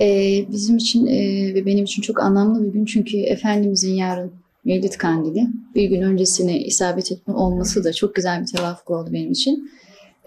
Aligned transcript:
Ee, 0.00 0.44
bizim 0.52 0.76
için 0.76 1.06
e, 1.06 1.54
ve 1.54 1.66
benim 1.66 1.84
için 1.84 2.02
çok 2.02 2.22
anlamlı 2.22 2.64
bir 2.64 2.72
gün 2.72 2.84
çünkü 2.84 3.18
Efendimizin 3.18 3.94
yarın 3.94 4.32
Mevlid 4.64 4.92
Kandili. 4.92 5.46
Bir 5.74 5.84
gün 5.84 6.02
öncesine 6.02 6.60
isabet 6.60 7.12
etme 7.12 7.34
olması 7.34 7.84
da 7.84 7.92
çok 7.92 8.14
güzel 8.14 8.40
bir 8.40 8.46
tevafuk 8.46 8.90
oldu 8.90 9.10
benim 9.12 9.32
için. 9.32 9.70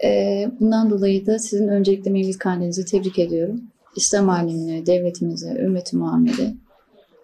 Ee, 0.04 0.50
bundan 0.60 0.90
dolayı 0.90 1.26
da 1.26 1.38
sizin 1.38 1.68
öncelikle 1.68 2.10
Mevlid 2.10 2.38
Kandilinizi 2.38 2.84
tebrik 2.84 3.18
ediyorum. 3.18 3.60
İslam 3.96 4.30
alemine, 4.30 4.86
devletimize, 4.86 5.50
ümmeti 5.50 5.96
Muhammed'e 5.96 6.54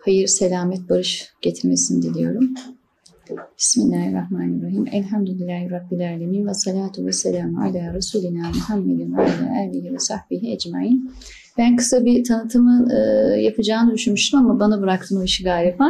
hayır, 0.04 0.26
selamet, 0.26 0.88
barış 0.90 1.28
getirmesini 1.42 2.02
diliyorum. 2.02 2.54
Bismillahirrahmanirrahim. 3.58 4.86
Elhamdülillahi 4.92 5.70
Rabbil 5.70 6.08
alemin 6.08 6.46
ve 6.46 6.54
salatu 6.54 7.06
ve 7.06 7.12
selamu 7.12 7.62
ala 7.62 7.94
Resulina 7.94 8.48
Muhammedin 8.48 9.16
ve 9.16 9.22
ala 9.22 9.58
alihi 9.58 9.92
ve 9.92 9.98
sahbihi 9.98 10.52
ecmain. 10.52 11.10
Ben 11.58 11.76
kısa 11.76 12.04
bir 12.04 12.24
tanıtımı 12.24 12.88
e, 12.92 12.98
yapacağını 13.40 13.94
düşünmüştüm 13.94 14.40
ama 14.40 14.60
bana 14.60 14.82
bıraktın 14.82 15.20
o 15.20 15.24
işi 15.24 15.44
galiba. 15.44 15.88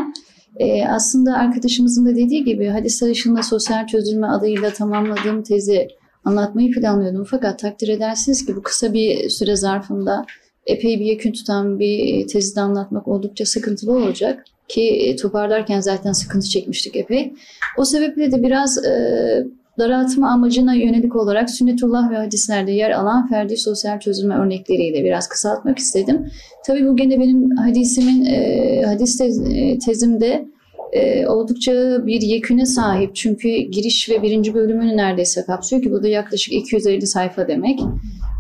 E, 0.57 0.87
aslında 0.87 1.35
arkadaşımızın 1.35 2.07
da 2.07 2.17
dediği 2.17 2.45
gibi 2.45 2.67
hadisler 2.67 3.11
ışığında 3.11 3.43
sosyal 3.43 3.87
çözülme 3.87 4.27
adıyla 4.27 4.73
tamamladığım 4.73 5.43
tezi 5.43 5.89
anlatmayı 6.25 6.71
planlıyordum. 6.71 7.25
Fakat 7.25 7.59
takdir 7.59 7.89
edersiniz 7.89 8.47
ki 8.47 8.57
bu 8.57 8.63
kısa 8.63 8.93
bir 8.93 9.31
süre 9.31 9.57
zarfında 9.57 10.27
epey 10.67 11.01
bir 11.01 11.05
yakın 11.05 11.33
tutan 11.33 11.79
bir 11.79 12.27
tezi 12.29 12.57
de 12.57 12.61
anlatmak 12.61 13.09
oldukça 13.09 13.45
sıkıntılı 13.45 13.93
olacak. 13.93 14.45
Ki 14.69 15.17
toparlarken 15.23 15.81
zaten 15.81 16.13
sıkıntı 16.13 16.49
çekmiştik 16.49 16.97
epey. 16.97 17.35
O 17.79 17.85
sebeple 17.85 18.33
de 18.33 18.43
biraz 18.43 18.85
e, 18.85 19.47
daraltma 19.79 20.31
amacına 20.31 20.75
yönelik 20.75 21.17
olarak 21.17 21.51
sünnetullah 21.51 22.11
ve 22.11 22.17
hadislerde 22.17 22.73
yer 22.73 22.91
alan 22.91 23.29
ferdi 23.29 23.57
sosyal 23.57 24.01
çözülme 24.01 24.35
örnekleriyle 24.35 25.05
biraz 25.05 25.29
kısaltmak 25.29 25.79
istedim. 25.79 26.31
Tabii 26.67 26.87
bu 26.89 26.97
gene 26.97 27.21
benim 27.21 27.57
hadisimin, 27.57 28.25
e, 28.25 28.83
hadis 28.87 29.19
tez, 29.19 29.41
e, 29.41 29.79
tezimde 29.79 30.49
e, 30.93 31.27
oldukça 31.27 31.73
bir 32.07 32.23
yeküne 32.23 32.67
sahip. 32.67 33.17
Çünkü 33.17 33.49
giriş 33.49 34.11
ve 34.11 34.23
birinci 34.23 34.55
bölümünü 34.55 34.97
neredeyse 34.97 35.45
kapsıyor 35.45 35.83
ki 35.83 35.93
bu 35.93 36.03
da 36.03 36.09
yaklaşık 36.09 36.53
250 36.53 37.07
sayfa 37.07 37.49
demek. 37.49 37.81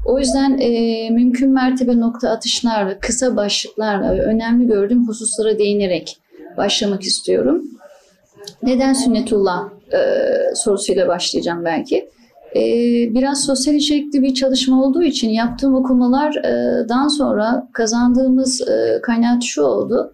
O 0.06 0.18
yüzden 0.18 0.58
e, 0.58 1.10
mümkün 1.10 1.50
mertebe 1.50 2.00
nokta 2.00 2.30
atışlarla, 2.30 2.98
kısa 2.98 3.36
başlıklarla 3.36 4.12
önemli 4.12 4.66
gördüğüm 4.66 5.08
hususlara 5.08 5.58
değinerek 5.58 6.16
başlamak 6.56 7.02
istiyorum. 7.02 7.62
Neden 8.62 8.92
sünnetullah 8.92 9.77
e, 9.92 9.98
sorusuyla 10.54 11.08
başlayacağım 11.08 11.64
belki. 11.64 12.08
E, 12.56 12.62
biraz 13.14 13.44
sosyal 13.44 13.74
içerikli 13.74 14.22
bir 14.22 14.34
çalışma 14.34 14.84
olduğu 14.84 15.02
için 15.02 15.28
yaptığım 15.28 15.74
okumalardan 15.74 17.08
sonra 17.08 17.68
kazandığımız 17.72 18.68
e, 18.68 19.00
kaynaat 19.02 19.42
şu 19.42 19.62
oldu. 19.62 20.12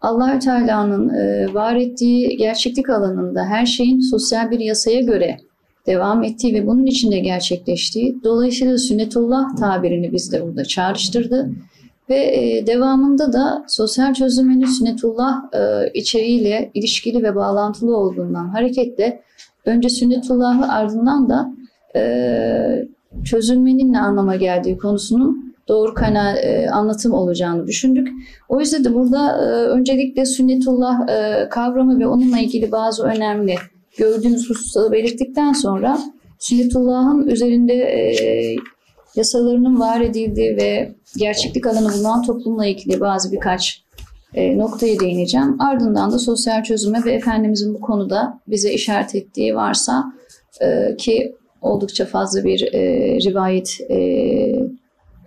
Allahü 0.00 0.38
Teala'nın 0.38 1.08
e, 1.08 1.54
var 1.54 1.76
ettiği 1.76 2.36
gerçeklik 2.36 2.90
alanında 2.90 3.44
her 3.44 3.66
şeyin 3.66 4.00
sosyal 4.00 4.50
bir 4.50 4.60
yasaya 4.60 5.00
göre 5.00 5.36
devam 5.86 6.24
ettiği 6.24 6.54
ve 6.54 6.66
bunun 6.66 6.86
içinde 6.86 7.18
gerçekleştiği. 7.18 8.16
Dolayısıyla 8.24 8.78
sünnetullah 8.78 9.56
tabirini 9.56 10.12
bizde 10.12 10.46
burada 10.46 10.64
çağrıştırdı. 10.64 11.50
Ve 12.10 12.16
e, 12.16 12.66
devamında 12.66 13.32
da 13.32 13.64
sosyal 13.68 14.14
çözümünün 14.14 14.66
sünnetullah 14.66 15.42
e, 15.52 15.90
içeriğiyle 15.94 16.70
ilişkili 16.74 17.22
ve 17.22 17.34
bağlantılı 17.34 17.96
olduğundan 17.96 18.48
hareketle 18.48 19.22
önce 19.64 19.88
sünnetullahı 19.88 20.72
ardından 20.72 21.28
da 21.28 21.52
e, 21.96 22.88
çözülmenin 23.24 23.92
ne 23.92 24.00
anlama 24.00 24.36
geldiği 24.36 24.78
konusunun 24.78 25.54
doğru 25.68 25.94
kanal 25.94 26.36
e, 26.36 26.70
anlatım 26.70 27.12
olacağını 27.12 27.66
düşündük. 27.66 28.08
O 28.48 28.60
yüzden 28.60 28.84
de 28.84 28.94
burada 28.94 29.38
öncelikle 29.70 30.26
sünnetullah 30.26 31.06
kavramı 31.50 32.00
ve 32.00 32.06
onunla 32.06 32.38
ilgili 32.38 32.72
bazı 32.72 33.02
önemli 33.04 33.54
gördüğümüz 33.98 34.50
hususları 34.50 34.92
belirttikten 34.92 35.52
sonra 35.52 35.98
sünnetullahın 36.38 37.26
üzerinde 37.26 37.74
yasalarının 39.18 39.80
var 39.80 40.00
edildiği 40.00 40.56
ve 40.56 40.94
gerçeklik 41.18 41.66
alanı 41.66 41.92
bulunan 41.94 42.22
toplumla 42.22 42.66
ilgili 42.66 43.00
bazı 43.00 43.32
birkaç 43.32 43.82
e, 44.34 44.58
noktaya 44.58 45.00
değineceğim. 45.00 45.60
Ardından 45.60 46.12
da 46.12 46.18
sosyal 46.18 46.62
çözüme 46.62 47.04
ve 47.04 47.12
Efendimizin 47.12 47.74
bu 47.74 47.80
konuda 47.80 48.40
bize 48.48 48.72
işaret 48.72 49.14
ettiği 49.14 49.54
varsa 49.54 50.04
e, 50.60 50.96
ki 50.96 51.34
oldukça 51.62 52.04
fazla 52.04 52.44
bir 52.44 52.74
e, 52.74 52.80
rivayet 53.24 53.78
e, 53.90 53.96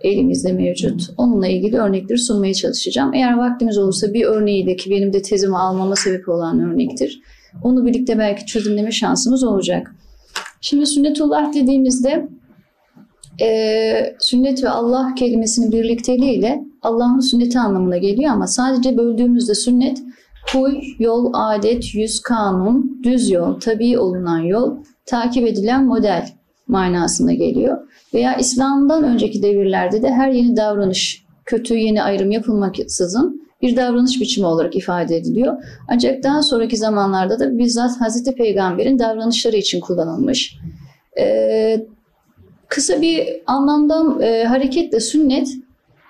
elimizde 0.02 0.52
mevcut. 0.52 1.10
Onunla 1.16 1.48
ilgili 1.48 1.76
örnekleri 1.76 2.18
sunmaya 2.18 2.54
çalışacağım. 2.54 3.14
Eğer 3.14 3.38
vaktimiz 3.38 3.78
olursa 3.78 4.14
bir 4.14 4.24
örneği 4.24 4.66
de 4.66 4.76
ki 4.76 4.90
benim 4.90 5.12
de 5.12 5.22
tezimi 5.22 5.58
almama 5.58 5.96
sebep 5.96 6.28
olan 6.28 6.60
örnektir. 6.60 7.22
Onu 7.62 7.86
birlikte 7.86 8.18
belki 8.18 8.46
çözümleme 8.46 8.90
şansımız 8.90 9.44
olacak. 9.44 9.94
Şimdi 10.60 10.86
sünnetullah 10.86 11.54
dediğimizde 11.54 12.28
e, 13.40 14.16
sünnet 14.18 14.64
ve 14.64 14.68
Allah 14.68 15.14
kelimesinin 15.14 15.72
birlikteliğiyle 15.72 16.64
Allah'ın 16.82 17.20
sünneti 17.20 17.58
anlamına 17.58 17.98
geliyor 17.98 18.32
ama 18.32 18.46
sadece 18.46 18.96
böldüğümüzde 18.96 19.54
sünnet 19.54 19.98
huy, 20.52 20.78
yol, 20.98 21.30
adet, 21.34 21.94
yüz, 21.94 22.20
kanun, 22.20 23.00
düz 23.02 23.30
yol, 23.30 23.60
tabi 23.60 23.98
olunan 23.98 24.38
yol, 24.38 24.76
takip 25.06 25.46
edilen 25.46 25.84
model 25.84 26.28
manasına 26.68 27.32
geliyor. 27.32 27.78
Veya 28.14 28.36
İslam'dan 28.36 29.04
önceki 29.04 29.42
devirlerde 29.42 30.02
de 30.02 30.10
her 30.10 30.30
yeni 30.30 30.56
davranış, 30.56 31.24
kötü 31.44 31.74
yeni 31.74 32.02
ayrım 32.02 32.30
yapılmaksızın 32.30 33.42
bir 33.62 33.76
davranış 33.76 34.20
biçimi 34.20 34.46
olarak 34.46 34.76
ifade 34.76 35.16
ediliyor. 35.16 35.62
Ancak 35.88 36.22
daha 36.22 36.42
sonraki 36.42 36.76
zamanlarda 36.76 37.40
da 37.40 37.58
bizzat 37.58 38.00
Hazreti 38.00 38.34
Peygamber'in 38.34 38.98
davranışları 38.98 39.56
için 39.56 39.80
kullanılmış. 39.80 40.58
Ee, 41.18 41.86
kısa 42.72 43.00
bir 43.00 43.28
anlamdan 43.46 44.20
e, 44.20 44.44
hareketle 44.44 45.00
sünnet 45.00 45.48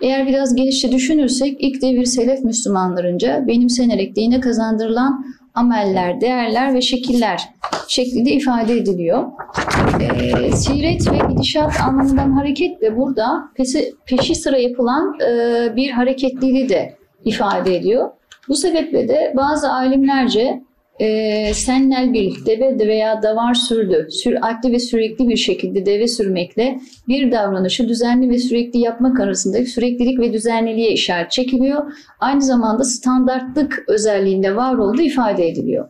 eğer 0.00 0.26
biraz 0.26 0.54
genişçe 0.54 0.92
düşünürsek 0.92 1.56
ilk 1.60 1.82
devir 1.82 2.04
selef 2.04 2.44
Müslümanlarınca 2.44 3.46
benimsenerek 3.46 4.16
dine 4.16 4.40
kazandırılan 4.40 5.26
ameller, 5.54 6.20
değerler 6.20 6.74
ve 6.74 6.80
şekiller 6.80 7.48
şeklinde 7.88 8.30
ifade 8.30 8.76
ediliyor. 8.76 9.24
E, 10.00 10.52
siret 10.52 11.12
ve 11.12 11.18
gidişat 11.32 11.80
anlamından 11.80 12.30
hareketle 12.30 12.96
burada 12.96 13.50
peşi, 13.54 13.94
peşi 14.06 14.34
sıra 14.34 14.58
yapılan 14.58 15.18
e, 15.20 15.76
bir 15.76 15.90
hareketliliği 15.90 16.68
de 16.68 16.94
ifade 17.24 17.76
ediyor. 17.76 18.10
Bu 18.48 18.54
sebeple 18.54 19.08
de 19.08 19.32
bazı 19.36 19.72
alimlerce 19.72 20.62
e, 20.98 21.54
sennel 21.54 22.12
bil, 22.12 22.46
deve 22.46 22.88
veya 22.88 23.22
davar 23.22 23.54
sürdü, 23.54 24.08
süratli 24.10 24.72
ve 24.72 24.78
sürekli 24.78 25.28
bir 25.28 25.36
şekilde 25.36 25.86
deve 25.86 26.08
sürmekle 26.08 26.80
bir 27.08 27.32
davranışı 27.32 27.88
düzenli 27.88 28.30
ve 28.30 28.38
sürekli 28.38 28.78
yapmak 28.78 29.20
arasındaki 29.20 29.66
süreklilik 29.66 30.20
ve 30.20 30.32
düzenliliğe 30.32 30.92
işaret 30.92 31.30
çekiliyor. 31.30 31.92
Aynı 32.20 32.42
zamanda 32.42 32.84
standartlık 32.84 33.84
özelliğinde 33.88 34.56
var 34.56 34.74
olduğu 34.74 35.02
ifade 35.02 35.48
ediliyor. 35.48 35.88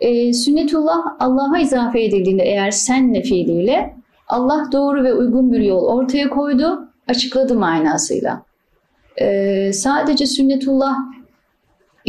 E, 0.00 0.32
sünnetullah 0.32 0.98
Allah'a 1.20 1.58
izafe 1.58 2.04
edildiğinde 2.04 2.42
eğer 2.42 2.70
senle 2.70 3.22
fiiliyle 3.22 3.94
Allah 4.28 4.68
doğru 4.72 5.04
ve 5.04 5.14
uygun 5.14 5.52
bir 5.52 5.60
yol 5.60 5.84
ortaya 5.84 6.30
koydu, 6.30 6.88
açıkladı 7.08 7.54
manasıyla. 7.54 8.42
E, 9.16 9.72
sadece 9.72 10.26
sünnetullah 10.26 10.96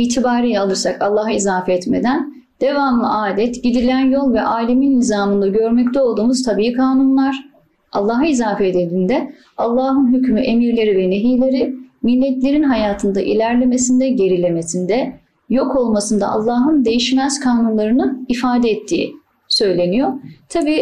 itibariye 0.02 0.60
alırsak 0.60 1.02
Allah'a 1.02 1.32
izafe 1.32 1.74
etmeden 1.74 2.34
devamlı 2.62 3.22
adet, 3.22 3.64
gidilen 3.64 4.12
yol 4.12 4.34
ve 4.34 4.42
alemin 4.42 5.00
nizamında 5.00 5.48
görmekte 5.48 6.02
olduğumuz 6.02 6.44
tabii 6.44 6.74
kanunlar 6.74 7.50
Allah'a 7.92 8.26
izafe 8.26 8.68
edildiğinde 8.68 9.32
Allah'ın 9.58 10.14
hükmü, 10.14 10.40
emirleri 10.40 10.98
ve 10.98 11.10
nehileri 11.10 11.76
milletlerin 12.04 12.64
hayatında 12.64 13.22
ilerlemesinde, 13.22 14.10
gerilemesinde, 14.10 15.14
yok 15.50 15.76
olmasında 15.76 16.32
Allah'ın 16.32 16.86
değişmez 16.86 17.40
kanunlarını 17.40 18.20
ifade 18.28 18.70
ettiği 18.70 19.16
söyleniyor. 19.48 20.14
Tabii 20.50 20.80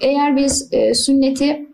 eğer 0.00 0.36
biz 0.36 0.70
sünneti 0.94 1.66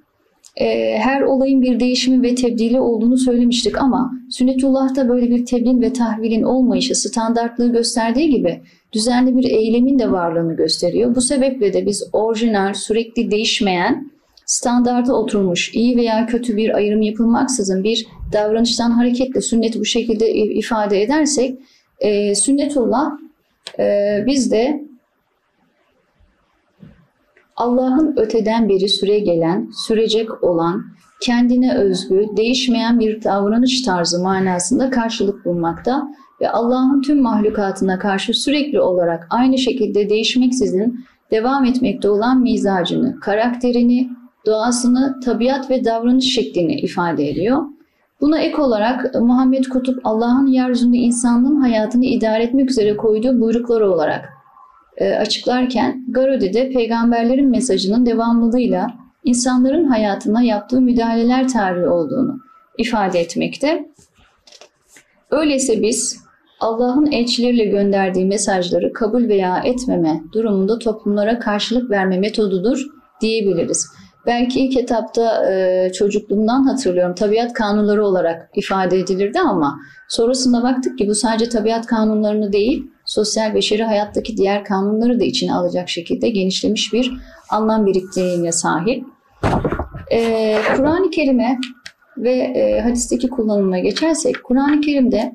her 0.99 1.20
olayın 1.20 1.62
bir 1.62 1.81
değişimi 1.81 2.22
ve 2.22 2.34
tebdili 2.34 2.81
olduğunu 2.81 3.19
söylemiştik 3.19 3.78
ama 3.78 4.12
sünnetullah'ta 4.31 5.08
böyle 5.08 5.31
bir 5.31 5.46
tebdil 5.46 5.81
ve 5.81 5.93
tahvilin 5.93 6.43
olmayışı 6.43 6.94
standartlığı 6.94 7.72
gösterdiği 7.72 8.31
gibi 8.31 8.60
düzenli 8.93 9.37
bir 9.37 9.50
eylemin 9.50 9.99
de 9.99 10.10
varlığını 10.10 10.56
gösteriyor. 10.56 11.14
Bu 11.14 11.20
sebeple 11.20 11.72
de 11.72 11.87
biz 11.87 12.08
orijinal, 12.12 12.75
sürekli 12.75 13.31
değişmeyen, 13.31 14.10
standarda 14.46 15.16
oturmuş, 15.16 15.75
iyi 15.75 15.96
veya 15.96 16.26
kötü 16.26 16.56
bir 16.56 16.76
ayrım 16.76 17.02
yapılmaksızın 17.02 17.84
bir 17.84 18.06
davranıştan 18.32 18.90
hareketle 18.90 19.40
sünneti 19.40 19.81
bu 19.81 19.84
şekilde 19.84 20.32
ifade 20.32 21.02
edersek 21.02 21.58
e, 22.00 22.34
sünnetullah 22.34 23.10
e, 23.78 24.16
bizde 24.26 24.88
Allah'ın 27.58 28.14
öteden 28.16 28.69
beri 28.69 28.88
süre 28.88 29.19
gelen, 29.19 29.70
sürecek 29.87 30.44
olan, 30.44 30.82
kendine 31.22 31.75
özgü, 31.75 32.26
değişmeyen 32.37 33.00
bir 33.00 33.25
davranış 33.25 33.82
tarzı 33.82 34.22
manasında 34.22 34.90
karşılık 34.90 35.44
bulmakta 35.44 36.08
ve 36.40 36.50
Allah'ın 36.50 37.02
tüm 37.02 37.22
mahlukatına 37.22 37.99
karşı 37.99 38.34
sürekli 38.34 38.81
olarak 38.81 39.26
aynı 39.31 39.58
şekilde 39.58 40.10
değişmeksizin 40.10 41.05
devam 41.31 41.64
etmekte 41.64 42.10
olan 42.10 42.40
mizacını, 42.43 43.20
karakterini, 43.20 44.10
doğasını, 44.46 45.20
tabiat 45.25 45.70
ve 45.70 45.84
davranış 45.84 46.34
şeklini 46.34 46.75
ifade 46.75 47.28
ediyor. 47.28 47.62
Buna 48.20 48.38
ek 48.38 48.62
olarak 48.62 49.14
Muhammed 49.14 49.64
Kutup 49.64 50.00
Allah'ın 50.05 50.46
yeryüzünde 50.46 50.96
insanlığın 50.96 51.60
hayatını 51.60 52.05
idare 52.05 52.43
etmek 52.43 52.70
üzere 52.70 52.96
koyduğu 52.96 53.40
buyrukları 53.40 53.93
olarak 53.93 54.38
e, 54.98 55.14
açıklarken 55.14 56.04
Garudi'de 56.08 56.70
peygamberlerin 56.70 57.50
mesajının 57.50 58.06
devamlılığıyla 58.06 58.86
insanların 59.24 59.84
hayatına 59.84 60.42
yaptığı 60.42 60.80
müdahaleler 60.80 61.48
tarihi 61.48 61.88
olduğunu 61.88 62.40
ifade 62.78 63.20
etmekte. 63.20 63.88
Öyleyse 65.30 65.82
biz 65.82 66.18
Allah'ın 66.60 67.12
elçileriyle 67.12 67.64
gönderdiği 67.64 68.26
mesajları 68.26 68.92
kabul 68.92 69.28
veya 69.28 69.58
etmeme 69.64 70.20
durumunda 70.32 70.78
toplumlara 70.78 71.38
karşılık 71.38 71.90
verme 71.90 72.18
metodudur 72.18 72.86
diyebiliriz. 73.20 73.86
Belki 74.26 74.60
ilk 74.60 74.76
etapta 74.76 75.52
e, 75.52 75.92
çocukluğumdan 75.92 76.62
hatırlıyorum 76.62 77.14
tabiat 77.14 77.52
kanunları 77.52 78.04
olarak 78.06 78.50
ifade 78.54 78.98
edilirdi 78.98 79.40
ama 79.40 79.78
sonrasında 80.08 80.62
baktık 80.62 80.98
ki 80.98 81.08
bu 81.08 81.14
sadece 81.14 81.48
tabiat 81.48 81.86
kanunlarını 81.86 82.52
değil 82.52 82.90
sosyal 83.08 83.55
beşeri 83.55 83.84
hayattaki 83.84 84.37
diğer 84.37 84.64
kanunları 84.64 85.20
da 85.20 85.25
içine 85.25 85.55
alacak 85.55 85.88
şekilde 85.88 86.28
genişlemiş 86.28 86.93
bir 86.93 87.12
anlam 87.50 87.87
biriktirdiğine 87.87 88.52
sahip. 88.52 89.05
E, 90.12 90.56
Kur'an-ı 90.76 91.10
Kerim'e 91.10 91.58
ve 92.16 92.32
e, 92.32 92.81
hadisteki 92.81 93.28
kullanımına 93.28 93.78
geçersek 93.78 94.44
Kur'an-ı 94.44 94.81
Kerim'de 94.81 95.34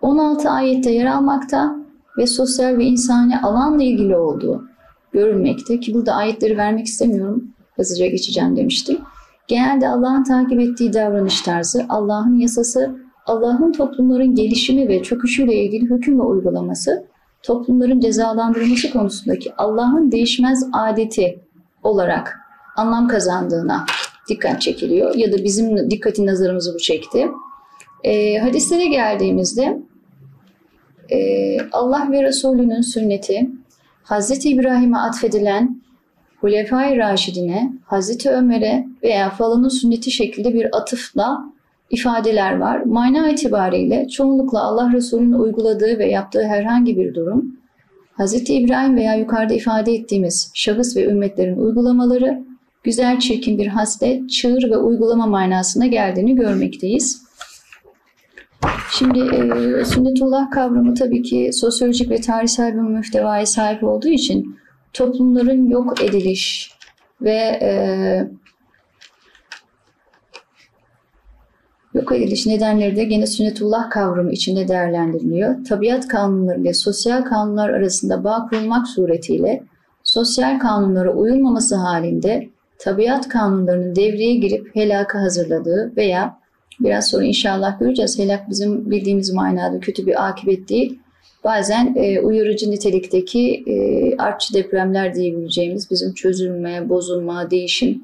16 0.00 0.50
ayette 0.50 0.90
yer 0.90 1.06
almakta 1.06 1.76
ve 2.18 2.26
sosyal 2.26 2.78
ve 2.78 2.84
insani 2.84 3.40
alanla 3.40 3.82
ilgili 3.82 4.16
olduğu 4.16 4.68
görülmekte 5.12 5.80
ki 5.80 5.94
burada 5.94 6.14
ayetleri 6.14 6.56
vermek 6.56 6.86
istemiyorum. 6.86 7.44
Hızlıca 7.76 8.06
geçeceğim 8.06 8.56
demiştim. 8.56 8.98
Genelde 9.48 9.88
Allah'ın 9.88 10.24
takip 10.24 10.60
ettiği 10.60 10.92
davranış 10.92 11.40
tarzı, 11.40 11.86
Allah'ın 11.88 12.38
yasası, 12.38 13.07
Allah'ın 13.28 13.72
toplumların 13.72 14.34
gelişimi 14.34 14.88
ve 14.88 15.02
çöküşüyle 15.02 15.54
ilgili 15.54 15.90
hüküm 15.90 16.18
ve 16.18 16.22
uygulaması, 16.22 17.06
toplumların 17.42 18.00
cezalandırılması 18.00 18.90
konusundaki 18.90 19.52
Allah'ın 19.58 20.12
değişmez 20.12 20.66
adeti 20.72 21.40
olarak 21.82 22.38
anlam 22.76 23.08
kazandığına 23.08 23.86
dikkat 24.28 24.60
çekiliyor 24.60 25.14
ya 25.14 25.32
da 25.32 25.44
bizim 25.44 25.90
dikkatin 25.90 26.26
nazarımızı 26.26 26.74
bu 26.74 26.78
çekti. 26.78 27.28
E, 28.04 28.38
hadislere 28.38 28.86
geldiğimizde 28.86 29.82
e, 31.10 31.18
Allah 31.72 32.08
ve 32.12 32.22
Resulünün 32.22 32.80
sünneti, 32.80 33.50
Hz. 34.04 34.46
İbrahim'e 34.46 34.98
atfedilen 34.98 35.82
Hulefai 36.40 36.96
Raşidine, 36.96 37.72
Hazreti 37.84 38.30
Ömer'e 38.30 38.86
veya 39.02 39.30
falanın 39.30 39.68
sünneti 39.68 40.10
şekilde 40.10 40.54
bir 40.54 40.76
atıfla 40.76 41.52
ifadeler 41.90 42.58
var. 42.58 42.82
Mana 42.84 43.30
itibariyle 43.30 44.08
çoğunlukla 44.08 44.62
Allah 44.62 44.92
Resulü'nün 44.92 45.32
uyguladığı 45.32 45.98
ve 45.98 46.06
yaptığı 46.06 46.42
herhangi 46.42 46.96
bir 46.96 47.14
durum, 47.14 47.58
Hz. 48.18 48.50
İbrahim 48.50 48.96
veya 48.96 49.14
yukarıda 49.14 49.54
ifade 49.54 49.92
ettiğimiz 49.92 50.50
şahıs 50.54 50.96
ve 50.96 51.04
ümmetlerin 51.04 51.56
uygulamaları, 51.56 52.42
güzel 52.82 53.18
çirkin 53.18 53.58
bir 53.58 53.66
haslet, 53.66 54.30
çığır 54.30 54.70
ve 54.70 54.76
uygulama 54.76 55.26
manasına 55.26 55.86
geldiğini 55.86 56.34
görmekteyiz. 56.34 57.22
Şimdi 58.90 59.18
e, 59.18 59.84
sünnetullah 59.84 60.50
kavramı 60.50 60.94
tabii 60.94 61.22
ki 61.22 61.50
sosyolojik 61.52 62.10
ve 62.10 62.20
tarihsel 62.20 62.74
bir 62.74 62.80
müftevaya 62.80 63.46
sahip 63.46 63.84
olduğu 63.84 64.08
için 64.08 64.56
toplumların 64.92 65.68
yok 65.68 66.02
ediliş 66.04 66.70
ve 67.22 67.58
e, 67.62 67.70
yok 71.98 72.12
ediliş 72.12 72.46
nedenleri 72.46 72.96
de 72.96 73.04
gene 73.04 73.26
sünnetullah 73.26 73.90
kavramı 73.90 74.32
içinde 74.32 74.68
değerlendiriliyor. 74.68 75.64
Tabiat 75.64 76.08
kanunları 76.08 76.60
ile 76.60 76.74
sosyal 76.74 77.22
kanunlar 77.22 77.70
arasında 77.70 78.24
bağ 78.24 78.46
kurulmak 78.50 78.88
suretiyle 78.88 79.62
sosyal 80.04 80.58
kanunlara 80.58 81.14
uyulmaması 81.14 81.76
halinde 81.76 82.48
tabiat 82.78 83.28
kanunlarının 83.28 83.96
devreye 83.96 84.34
girip 84.34 84.76
helaka 84.76 85.22
hazırladığı 85.22 85.92
veya 85.96 86.38
biraz 86.80 87.08
sonra 87.08 87.24
inşallah 87.24 87.80
göreceğiz 87.80 88.18
helak 88.18 88.50
bizim 88.50 88.90
bildiğimiz 88.90 89.32
manada 89.32 89.80
kötü 89.80 90.06
bir 90.06 90.28
akıbet 90.28 90.68
değil 90.68 90.98
bazen 91.44 91.94
e, 91.96 92.20
uyarıcı 92.20 92.70
nitelikteki 92.70 93.64
e, 93.66 94.16
artçı 94.16 94.54
depremler 94.54 95.14
diyebileceğimiz 95.14 95.90
bizim 95.90 96.14
çözülme, 96.14 96.88
bozulma, 96.88 97.50
değişim 97.50 98.02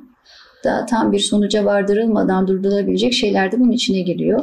da 0.65 0.87
tam 0.87 1.13
bir 1.13 1.19
sonuca 1.19 1.65
vardırılmadan 1.65 2.49
durdurulabilecek 2.49 3.13
şeyler 3.13 3.53
de 3.53 3.61
bunun 3.61 3.71
içine 3.71 4.01
giriyor. 4.01 4.41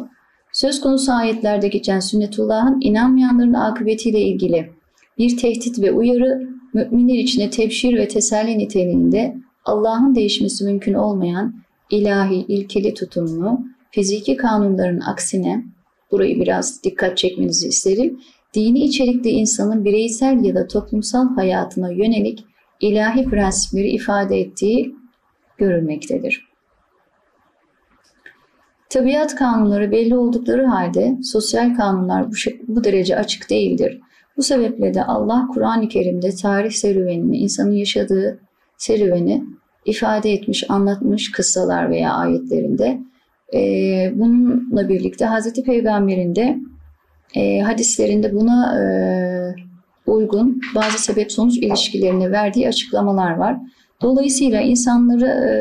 Söz 0.54 0.82
konusu 0.82 1.12
ayetlerde 1.12 1.68
geçen 1.68 2.00
sünnetullahın 2.00 2.78
inanmayanların 2.82 3.54
akıbetiyle 3.54 4.22
ilgili 4.22 4.72
bir 5.18 5.38
tehdit 5.38 5.80
ve 5.82 5.92
uyarı 5.92 6.50
müminler 6.74 7.20
içine 7.20 7.50
tebşir 7.50 7.98
ve 7.98 8.08
teselli 8.08 8.58
niteliğinde 8.58 9.38
Allah'ın 9.66 10.16
değişmesi 10.16 10.66
mümkün 10.66 10.94
olmayan 10.94 11.56
ilahi 11.90 12.36
ilkeli 12.36 12.94
tutumunu 12.94 13.66
fiziki 13.92 14.38
kanunların 14.38 15.00
aksine 15.00 15.66
burayı 16.12 16.40
biraz 16.40 16.84
dikkat 16.84 17.18
çekmenizi 17.18 17.68
isterim 17.68 18.20
dini 18.54 18.80
içerikli 18.80 19.30
insanın 19.30 19.86
bireysel 19.86 20.44
ya 20.44 20.56
da 20.56 20.68
toplumsal 20.68 21.36
hayatına 21.36 21.92
yönelik 21.92 22.46
ilahi 22.82 23.26
prensipleri 23.26 23.90
ifade 23.90 24.40
ettiği 24.40 24.96
görülmektedir. 25.58 26.52
Tabiat 28.90 29.36
kanunları 29.36 29.92
belli 29.92 30.18
oldukları 30.18 30.66
halde 30.66 31.18
sosyal 31.24 31.76
kanunlar 31.76 32.28
bu, 32.28 32.34
bu 32.68 32.84
derece 32.84 33.16
açık 33.16 33.50
değildir. 33.50 34.00
Bu 34.38 34.44
sebeple 34.44 34.94
de 34.94 35.04
Allah 35.04 35.48
Kur'an-ı 35.54 35.88
Kerim'de 35.90 36.36
tarih 36.36 36.72
serüvenini, 36.72 37.38
insanın 37.38 37.72
yaşadığı 37.72 38.40
serüveni 38.78 39.44
ifade 39.86 40.32
etmiş, 40.34 40.70
anlatmış 40.70 41.32
kıssalar 41.32 41.90
veya 41.90 42.14
ayetlerinde. 42.14 43.00
Ee, 43.54 44.12
bununla 44.16 44.90
birlikte 44.90 45.26
Hz. 45.26 45.64
Peygamber'in 45.64 46.36
de 46.36 46.58
e, 47.36 47.60
hadislerinde 47.60 48.36
buna 48.36 48.80
e, 48.80 48.84
uygun 50.06 50.62
bazı 50.76 50.98
sebep-sonuç 50.98 51.58
ilişkilerine 51.58 52.32
verdiği 52.32 52.68
açıklamalar 52.68 53.32
var. 53.32 53.58
Dolayısıyla 54.02 54.62
insanları 54.62 55.26
e, 55.26 55.54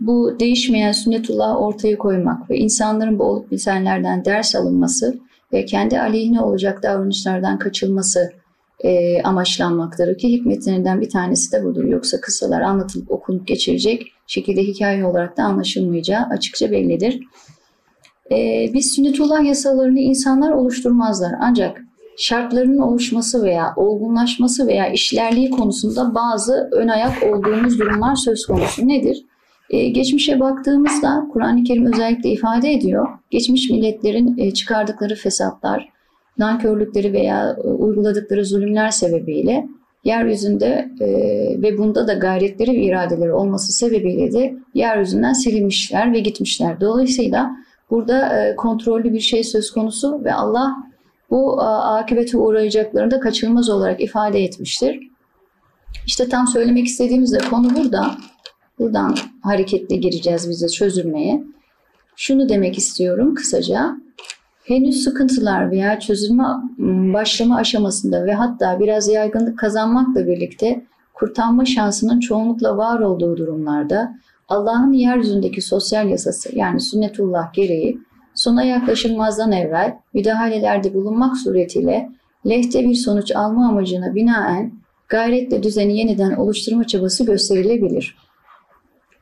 bu 0.00 0.36
değişmeyen 0.40 0.92
sünnetullahı 0.92 1.58
ortaya 1.58 1.98
koymak 1.98 2.50
ve 2.50 2.58
insanların 2.58 3.18
bu 3.18 3.24
olup 3.24 3.50
bitenlerden 3.50 4.24
ders 4.24 4.54
alınması 4.54 5.18
ve 5.52 5.64
kendi 5.64 6.00
aleyhine 6.00 6.40
olacak 6.40 6.82
davranışlardan 6.82 7.58
kaçılması 7.58 8.32
e, 8.84 9.22
amaçlanmaktadır 9.22 10.18
ki 10.18 10.28
hikmetlerinden 10.28 11.00
bir 11.00 11.10
tanesi 11.10 11.52
de 11.52 11.64
budur. 11.64 11.84
Yoksa 11.84 12.20
kıssalar 12.20 12.60
anlatılıp 12.60 13.10
okunup 13.10 13.46
geçirecek 13.46 14.12
şekilde 14.26 14.62
hikaye 14.62 15.04
olarak 15.04 15.36
da 15.36 15.42
anlaşılmayacağı 15.42 16.22
açıkça 16.22 16.70
bellidir. 16.70 17.20
Ee, 18.32 18.70
biz 18.74 18.94
sünnetullah 18.94 19.44
yasalarını 19.44 20.00
insanlar 20.00 20.50
oluşturmazlar. 20.50 21.32
Ancak 21.40 21.84
şartlarının 22.20 22.78
oluşması 22.78 23.42
veya 23.42 23.72
olgunlaşması 23.76 24.66
veya 24.66 24.92
işlerliği 24.92 25.50
konusunda 25.50 26.14
bazı 26.14 26.68
ön 26.72 26.88
ayak 26.88 27.22
olduğumuz 27.22 27.78
durumlar 27.78 28.14
söz 28.14 28.46
konusu. 28.46 28.88
Nedir? 28.88 29.24
Ee, 29.70 29.88
geçmişe 29.88 30.40
baktığımızda 30.40 31.28
Kur'an-ı 31.32 31.64
Kerim 31.64 31.86
özellikle 31.86 32.30
ifade 32.30 32.72
ediyor. 32.72 33.08
Geçmiş 33.30 33.70
milletlerin 33.70 34.38
e, 34.38 34.50
çıkardıkları 34.50 35.14
fesatlar, 35.14 35.88
nankörlükleri 36.38 37.12
veya 37.12 37.56
e, 37.64 37.68
uyguladıkları 37.68 38.44
zulümler 38.44 38.90
sebebiyle 38.90 39.68
yeryüzünde 40.04 40.88
e, 41.00 41.08
ve 41.62 41.78
bunda 41.78 42.08
da 42.08 42.12
gayretleri 42.12 42.70
ve 42.70 42.82
iradeleri 42.82 43.32
olması 43.32 43.72
sebebiyle 43.72 44.32
de 44.32 44.54
yeryüzünden 44.74 45.32
silinmişler 45.32 46.12
ve 46.12 46.20
gitmişler. 46.20 46.80
Dolayısıyla 46.80 47.50
Burada 47.90 48.38
e, 48.38 48.56
kontrollü 48.56 49.12
bir 49.12 49.20
şey 49.20 49.44
söz 49.44 49.70
konusu 49.70 50.24
ve 50.24 50.34
Allah 50.34 50.76
bu 51.30 51.62
akıbete 51.62 52.38
uğrayacaklarını 52.38 53.10
da 53.10 53.20
kaçınılmaz 53.20 53.70
olarak 53.70 54.00
ifade 54.00 54.44
etmiştir. 54.44 55.00
İşte 56.06 56.28
tam 56.28 56.46
söylemek 56.46 56.86
istediğimiz 56.86 57.32
de 57.32 57.38
konu 57.38 57.76
burada. 57.76 58.10
Buradan 58.78 59.16
hareketle 59.42 59.96
gireceğiz 59.96 60.48
bize 60.48 60.68
çözülmeye. 60.68 61.44
Şunu 62.16 62.48
demek 62.48 62.78
istiyorum 62.78 63.34
kısaca. 63.34 63.96
Henüz 64.64 65.04
sıkıntılar 65.04 65.70
veya 65.70 66.00
çözülme 66.00 66.44
başlama 67.14 67.56
aşamasında 67.56 68.26
ve 68.26 68.34
hatta 68.34 68.80
biraz 68.80 69.08
yaygınlık 69.08 69.58
kazanmakla 69.58 70.26
birlikte 70.26 70.84
kurtarma 71.14 71.64
şansının 71.64 72.20
çoğunlukla 72.20 72.76
var 72.76 73.00
olduğu 73.00 73.36
durumlarda 73.36 74.14
Allah'ın 74.48 74.92
yeryüzündeki 74.92 75.62
sosyal 75.62 76.08
yasası 76.08 76.58
yani 76.58 76.80
sünnetullah 76.80 77.52
gereği 77.52 77.98
sona 78.40 78.62
yaklaşılmazdan 78.62 79.52
evvel 79.52 79.96
müdahalelerde 80.14 80.94
bulunmak 80.94 81.36
suretiyle 81.36 82.08
lehte 82.48 82.84
bir 82.84 82.94
sonuç 82.94 83.36
alma 83.36 83.68
amacına 83.68 84.14
binaen 84.14 84.72
gayretle 85.08 85.62
düzeni 85.62 85.98
yeniden 85.98 86.32
oluşturma 86.32 86.84
çabası 86.84 87.26
gösterilebilir. 87.26 88.16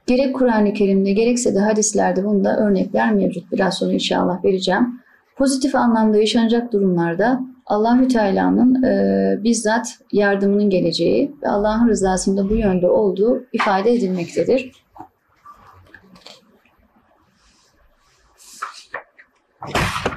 Gerek 0.07 0.35
Kur'an-ı 0.35 0.73
Kerim'de 0.73 1.13
gerekse 1.13 1.55
de 1.55 1.59
hadislerde 1.59 2.25
bunda 2.25 2.57
örnekler 2.57 3.13
mevcut. 3.13 3.53
Biraz 3.53 3.75
sonra 3.75 3.93
inşallah 3.93 4.45
vereceğim. 4.45 5.01
Pozitif 5.37 5.75
anlamda 5.75 6.19
yaşanacak 6.19 6.73
durumlarda 6.73 7.41
Allahü 7.67 8.09
Teala'nın 8.09 8.83
e, 8.83 9.45
bizzat 9.45 9.89
yardımının 10.13 10.71
geleceği 10.71 11.33
ve 11.43 11.49
Allah'ın 11.49 11.89
rızasında 11.89 12.51
bu 12.51 12.55
yönde 12.55 12.87
olduğu 12.87 13.45
ifade 13.53 13.93
edilmektedir. 13.93 14.73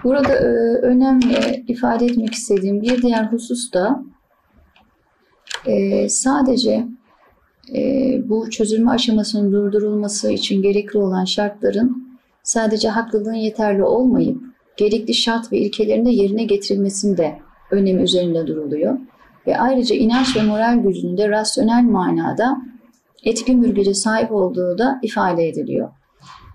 Burada 0.03 0.33
e, 0.33 0.45
önemli 0.81 1.63
ifade 1.67 2.05
etmek 2.05 2.33
istediğim 2.33 2.81
bir 2.81 3.01
diğer 3.01 3.23
husus 3.23 3.73
da 3.73 4.03
e, 5.65 6.09
sadece 6.09 6.87
e, 7.75 7.81
bu 8.29 8.49
çözülme 8.49 8.91
aşamasının 8.91 9.51
durdurulması 9.51 10.31
için 10.31 10.61
gerekli 10.61 10.99
olan 10.99 11.25
şartların 11.25 12.17
sadece 12.43 12.89
haklılığın 12.89 13.33
yeterli 13.33 13.83
olmayıp 13.83 14.41
gerekli 14.77 15.13
şart 15.13 15.51
ve 15.51 15.57
ilkelerin 15.57 16.05
de 16.05 16.09
yerine 16.09 16.43
getirilmesinde 16.43 17.39
önemi 17.71 18.01
üzerinde 18.01 18.47
duruluyor. 18.47 18.97
Ve 19.47 19.59
ayrıca 19.59 19.95
inanç 19.95 20.35
ve 20.37 20.43
moral 20.43 20.77
gücünün 20.77 21.17
de 21.17 21.29
rasyonel 21.29 21.83
manada 21.83 22.57
etkin 23.23 23.63
bir 23.63 23.69
güce 23.69 23.93
sahip 23.93 24.31
olduğu 24.31 24.77
da 24.77 24.99
ifade 25.01 25.47
ediliyor. 25.47 25.89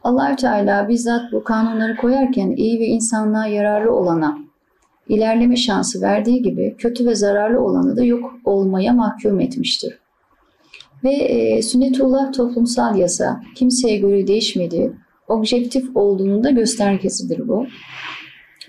Allahü 0.07 0.37
Teala 0.37 0.89
bizzat 0.89 1.33
bu 1.33 1.45
kanunları 1.45 1.97
koyarken 1.97 2.51
iyi 2.57 2.81
ve 2.81 2.87
insanlığa 2.87 3.47
yararlı 3.47 3.93
olana 3.93 4.39
ilerleme 5.09 5.57
şansı 5.57 6.03
verdiği 6.03 6.43
gibi 6.43 6.75
kötü 6.79 7.07
ve 7.07 7.15
zararlı 7.15 7.61
olanı 7.61 7.97
da 7.97 8.05
yok 8.05 8.35
olmaya 8.45 8.93
mahkum 8.93 9.41
etmiştir. 9.41 9.99
Ve 11.05 11.11
e, 11.11 11.63
sünnetullah 11.63 12.33
toplumsal 12.33 12.97
yasa 12.97 13.41
kimseye 13.55 13.97
göre 13.97 14.27
değişmediği, 14.27 14.93
objektif 15.29 15.97
olduğunun 15.97 16.45
da 16.45 16.51
göstergesidir 16.51 17.49
bu. 17.49 17.67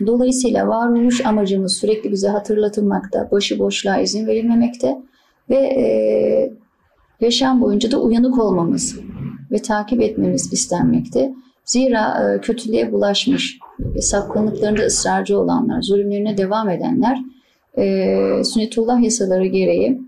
Dolayısıyla 0.08 0.68
varoluş 0.68 1.26
amacımız 1.26 1.78
sürekli 1.78 2.12
bize 2.12 2.28
hatırlatılmakta, 2.28 3.32
başıboşluğa 3.32 3.98
izin 3.98 4.28
verilmemekte 4.28 4.98
ve 5.50 5.56
e, 5.56 5.84
yaşam 7.22 7.62
boyunca 7.62 7.92
da 7.92 8.02
uyanık 8.02 8.40
olmamız 8.40 9.00
ve 9.52 9.62
takip 9.62 10.02
etmemiz 10.02 10.54
istenmekte. 10.54 11.34
Zira 11.66 12.34
e, 12.34 12.42
kötülüğe 12.42 12.92
bulaşmış 12.92 13.60
ve 13.80 14.02
sapkınlıklarında 14.02 14.82
ısrarcı 14.82 15.40
olanlar, 15.40 15.82
zulümlerine 15.82 16.38
devam 16.38 16.70
edenler 16.70 17.18
e, 17.78 18.44
sünnetullah 18.44 19.04
yasaları 19.04 19.46
gereği 19.46 20.02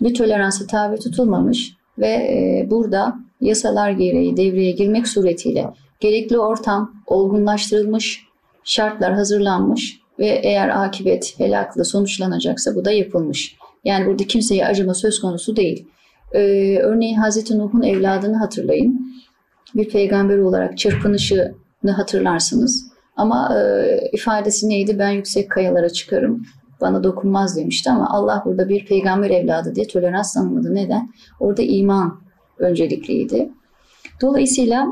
bir 0.00 0.14
toleransa 0.14 0.66
tabi 0.66 0.96
tutulmamış 0.96 1.72
ve 1.98 2.08
e, 2.08 2.66
burada 2.70 3.16
yasalar 3.40 3.90
gereği 3.90 4.36
devreye 4.36 4.70
girmek 4.70 5.08
suretiyle 5.08 5.66
gerekli 6.00 6.38
ortam 6.38 6.94
olgunlaştırılmış, 7.06 8.24
şartlar 8.64 9.14
hazırlanmış 9.14 10.00
ve 10.18 10.26
eğer 10.26 10.84
akibet 10.84 11.34
helakla 11.38 11.84
sonuçlanacaksa 11.84 12.74
bu 12.74 12.84
da 12.84 12.92
yapılmış. 12.92 13.56
Yani 13.84 14.06
burada 14.06 14.24
kimseye 14.24 14.66
acıma 14.66 14.94
söz 14.94 15.20
konusu 15.20 15.56
değil. 15.56 15.86
Ee, 16.34 16.78
örneğin 16.78 17.16
Hazreti 17.16 17.58
Nuh'un 17.58 17.82
evladını 17.82 18.36
hatırlayın. 18.36 19.14
Bir 19.74 19.88
peygamber 19.88 20.38
olarak 20.38 20.78
çırpınışını 20.78 21.90
hatırlarsınız. 21.96 22.86
Ama 23.16 23.58
e, 23.58 23.98
ifadesi 24.12 24.68
neydi? 24.68 24.98
Ben 24.98 25.10
yüksek 25.10 25.50
kayalara 25.50 25.88
çıkarım, 25.88 26.42
bana 26.80 27.04
dokunmaz 27.04 27.56
demişti 27.56 27.90
ama 27.90 28.10
Allah 28.10 28.42
burada 28.44 28.68
bir 28.68 28.86
peygamber 28.86 29.30
evladı 29.30 29.74
diye 29.74 29.86
tolerans 29.86 30.34
tanımadı. 30.34 30.74
Neden? 30.74 31.12
Orada 31.40 31.62
iman 31.62 32.20
öncelikliydi. 32.58 33.50
Dolayısıyla 34.20 34.86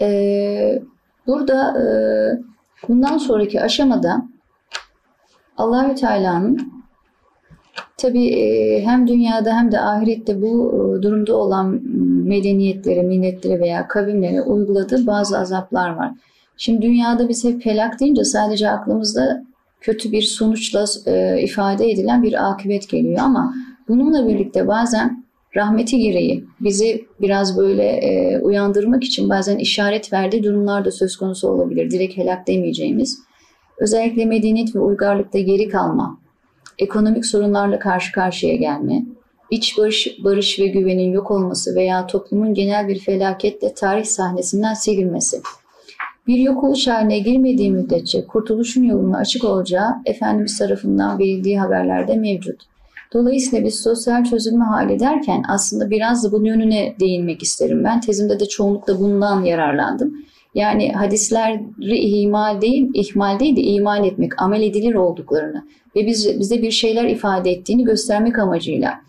e, 0.00 0.82
burada 1.26 1.80
e, 1.80 1.86
bundan 2.88 3.18
sonraki 3.18 3.62
aşamada 3.62 4.28
Allahü 5.56 5.94
Teala'nın 5.94 6.83
Tabii 7.96 8.80
hem 8.84 9.08
dünyada 9.08 9.56
hem 9.56 9.72
de 9.72 9.80
ahirette 9.80 10.42
bu 10.42 10.72
durumda 11.02 11.36
olan 11.36 11.80
medeniyetlere, 12.24 13.02
milletlere 13.02 13.60
veya 13.60 13.88
kavimlere 13.88 14.42
uyguladığı 14.42 15.06
bazı 15.06 15.38
azaplar 15.38 15.96
var. 15.96 16.10
Şimdi 16.56 16.82
dünyada 16.82 17.28
biz 17.28 17.44
hep 17.44 17.66
helak 17.66 18.00
deyince 18.00 18.24
sadece 18.24 18.70
aklımızda 18.70 19.44
kötü 19.80 20.12
bir 20.12 20.22
sonuçla 20.22 20.84
ifade 21.40 21.90
edilen 21.90 22.22
bir 22.22 22.50
akıbet 22.50 22.88
geliyor 22.88 23.18
ama 23.18 23.54
bununla 23.88 24.28
birlikte 24.28 24.68
bazen 24.68 25.24
rahmeti 25.56 25.98
gereği 25.98 26.44
bizi 26.60 27.04
biraz 27.20 27.58
böyle 27.58 28.00
uyandırmak 28.42 29.04
için 29.04 29.28
bazen 29.28 29.58
işaret 29.58 30.12
verdiği 30.12 30.42
durumlar 30.42 30.84
da 30.84 30.90
söz 30.90 31.16
konusu 31.16 31.48
olabilir. 31.48 31.90
Direkt 31.90 32.16
helak 32.16 32.46
demeyeceğimiz. 32.46 33.18
Özellikle 33.78 34.24
medeniyet 34.24 34.74
ve 34.76 34.80
uygarlıkta 34.80 35.38
geri 35.38 35.68
kalma, 35.68 36.18
ekonomik 36.78 37.26
sorunlarla 37.26 37.78
karşı 37.78 38.12
karşıya 38.12 38.56
gelme, 38.56 39.02
iç 39.50 39.78
barış, 39.78 40.16
barış 40.24 40.58
ve 40.58 40.66
güvenin 40.66 41.12
yok 41.12 41.30
olması 41.30 41.74
veya 41.74 42.06
toplumun 42.06 42.54
genel 42.54 42.88
bir 42.88 42.98
felaketle 42.98 43.74
tarih 43.74 44.04
sahnesinden 44.04 44.74
silinmesi. 44.74 45.40
Bir 46.26 46.38
yok 46.38 46.64
oluş 46.64 46.86
haline 46.86 47.18
girmediği 47.18 47.70
müddetçe 47.70 48.26
kurtuluşun 48.26 48.82
yolunun 48.82 49.12
açık 49.12 49.44
olacağı 49.44 49.90
Efendimiz 50.06 50.58
tarafından 50.58 51.18
verildiği 51.18 51.60
haberlerde 51.60 52.16
mevcut. 52.16 52.62
Dolayısıyla 53.12 53.64
biz 53.64 53.80
sosyal 53.80 54.24
çözülme 54.24 54.64
hali 54.64 55.00
derken 55.00 55.42
aslında 55.48 55.90
biraz 55.90 56.24
da 56.24 56.32
bunun 56.32 56.44
yönüne 56.44 56.94
değinmek 57.00 57.42
isterim. 57.42 57.84
Ben 57.84 58.00
tezimde 58.00 58.40
de 58.40 58.48
çoğunlukla 58.48 59.00
bundan 59.00 59.44
yararlandım. 59.44 60.14
Yani 60.54 60.92
hadisleri 60.92 61.62
ihmal 61.80 62.60
değil, 62.60 62.90
ihmal 62.94 63.40
değil 63.40 63.56
de 63.56 63.60
iman 63.60 64.04
etmek, 64.04 64.42
amel 64.42 64.62
edilir 64.62 64.94
olduklarını 64.94 65.64
ve 65.96 66.06
biz, 66.06 66.40
bize 66.40 66.62
bir 66.62 66.70
şeyler 66.70 67.04
ifade 67.04 67.50
ettiğini 67.50 67.84
göstermek 67.84 68.38
amacıyla 68.38 69.00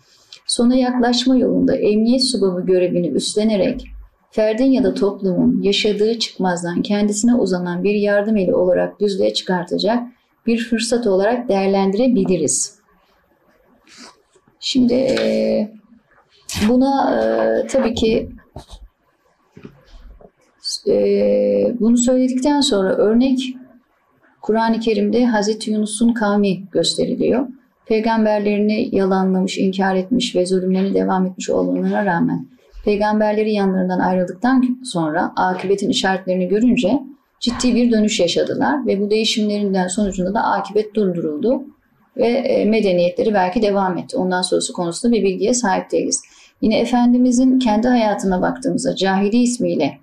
sona 0.46 0.76
yaklaşma 0.76 1.36
yolunda 1.36 1.76
emniyet 1.76 2.24
subabı 2.24 2.66
görevini 2.66 3.08
üstlenerek 3.08 3.86
ferdin 4.30 4.70
ya 4.70 4.84
da 4.84 4.94
toplumun 4.94 5.62
yaşadığı 5.62 6.18
çıkmazdan 6.18 6.82
kendisine 6.82 7.34
uzanan 7.34 7.84
bir 7.84 7.94
yardım 7.94 8.36
eli 8.36 8.54
olarak 8.54 9.00
düzlüğe 9.00 9.34
çıkartacak 9.34 10.02
bir 10.46 10.58
fırsat 10.58 11.06
olarak 11.06 11.48
değerlendirebiliriz. 11.48 12.78
Şimdi 14.60 15.16
buna 16.68 17.66
tabii 17.68 17.94
ki 17.94 18.28
bunu 21.80 21.96
söyledikten 21.96 22.60
sonra 22.60 22.94
örnek 22.94 23.38
Kur'an-ı 24.42 24.80
Kerim'de 24.80 25.26
Hazreti 25.26 25.70
Yunus'un 25.70 26.12
kavmi 26.12 26.62
gösteriliyor. 26.72 27.46
Peygamberlerini 27.86 28.88
yalanlamış, 28.96 29.58
inkar 29.58 29.96
etmiş 29.96 30.36
ve 30.36 30.46
zulümlerine 30.46 30.94
devam 30.94 31.26
etmiş 31.26 31.50
olmalarına 31.50 32.04
rağmen 32.04 32.46
peygamberleri 32.86 33.52
yanlarından 33.52 33.98
ayrıldıktan 33.98 34.78
sonra 34.84 35.32
akıbetin 35.36 35.90
işaretlerini 35.90 36.48
görünce 36.48 37.00
ciddi 37.40 37.74
bir 37.74 37.92
dönüş 37.92 38.20
yaşadılar 38.20 38.86
ve 38.86 39.00
bu 39.00 39.10
değişimlerinden 39.10 39.88
sonucunda 39.88 40.34
da 40.34 40.42
akıbet 40.42 40.94
durduruldu 40.94 41.64
ve 42.16 42.26
e, 42.26 42.64
medeniyetleri 42.64 43.34
belki 43.34 43.62
devam 43.62 43.98
etti. 43.98 44.16
Ondan 44.16 44.42
sonrası 44.42 44.72
konusunda 44.72 45.14
bir 45.14 45.22
bilgiye 45.22 45.54
sahip 45.54 45.90
değiliz. 45.92 46.22
Yine 46.60 46.78
Efendimizin 46.78 47.58
kendi 47.58 47.88
hayatına 47.88 48.42
baktığımızda 48.42 48.96
cahili 48.96 49.36
ismiyle 49.36 49.98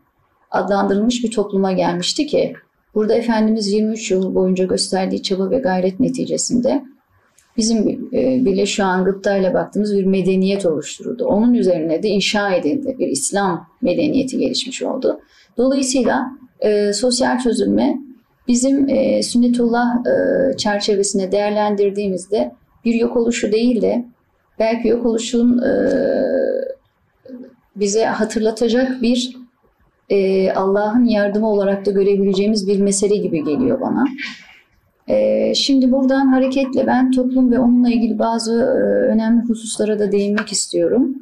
adlandırılmış 0.53 1.23
bir 1.23 1.31
topluma 1.31 1.71
gelmişti 1.71 2.27
ki 2.27 2.53
burada 2.95 3.13
Efendimiz 3.13 3.73
23 3.73 4.11
yıl 4.11 4.35
boyunca 4.35 4.65
gösterdiği 4.65 5.23
çaba 5.23 5.49
ve 5.49 5.57
gayret 5.57 5.99
neticesinde 5.99 6.83
bizim 7.57 8.09
e, 8.13 8.45
bile 8.45 8.65
şu 8.65 8.83
an 8.83 9.05
gıptayla 9.05 9.53
baktığımız 9.53 9.97
bir 9.97 10.05
medeniyet 10.05 10.65
oluşturuldu. 10.65 11.25
Onun 11.25 11.53
üzerine 11.53 12.03
de 12.03 12.07
inşa 12.07 12.53
edildi. 12.53 12.95
Bir 12.99 13.07
İslam 13.07 13.67
medeniyeti 13.81 14.37
gelişmiş 14.37 14.83
oldu. 14.83 15.19
Dolayısıyla 15.57 16.25
e, 16.59 16.93
sosyal 16.93 17.39
çözülme 17.39 17.97
bizim 18.47 18.89
e, 18.89 19.23
sünnetullah 19.23 20.05
e, 20.05 20.57
çerçevesine 20.57 21.31
değerlendirdiğimizde 21.31 22.51
bir 22.85 22.93
yok 22.93 23.17
oluşu 23.17 23.51
değil 23.51 23.81
de 23.81 24.05
belki 24.59 24.87
yok 24.87 25.05
oluşun 25.05 25.57
e, 25.57 25.71
bize 27.75 28.05
hatırlatacak 28.05 29.01
bir 29.01 29.42
e, 30.13 30.51
Allah'ın 30.53 31.05
yardımı 31.05 31.49
olarak 31.49 31.85
da 31.85 31.91
görebileceğimiz 31.91 32.67
bir 32.67 32.81
mesele 32.81 33.15
gibi 33.15 33.43
geliyor 33.43 33.81
bana. 33.81 34.03
E, 35.07 35.55
şimdi 35.55 35.91
buradan 35.91 36.27
hareketle 36.27 36.87
ben 36.87 37.11
toplum 37.11 37.51
ve 37.51 37.59
onunla 37.59 37.89
ilgili 37.89 38.19
bazı 38.19 38.53
e, 38.53 39.11
önemli 39.11 39.43
hususlara 39.43 39.99
da 39.99 40.11
değinmek 40.11 40.51
istiyorum. 40.51 41.15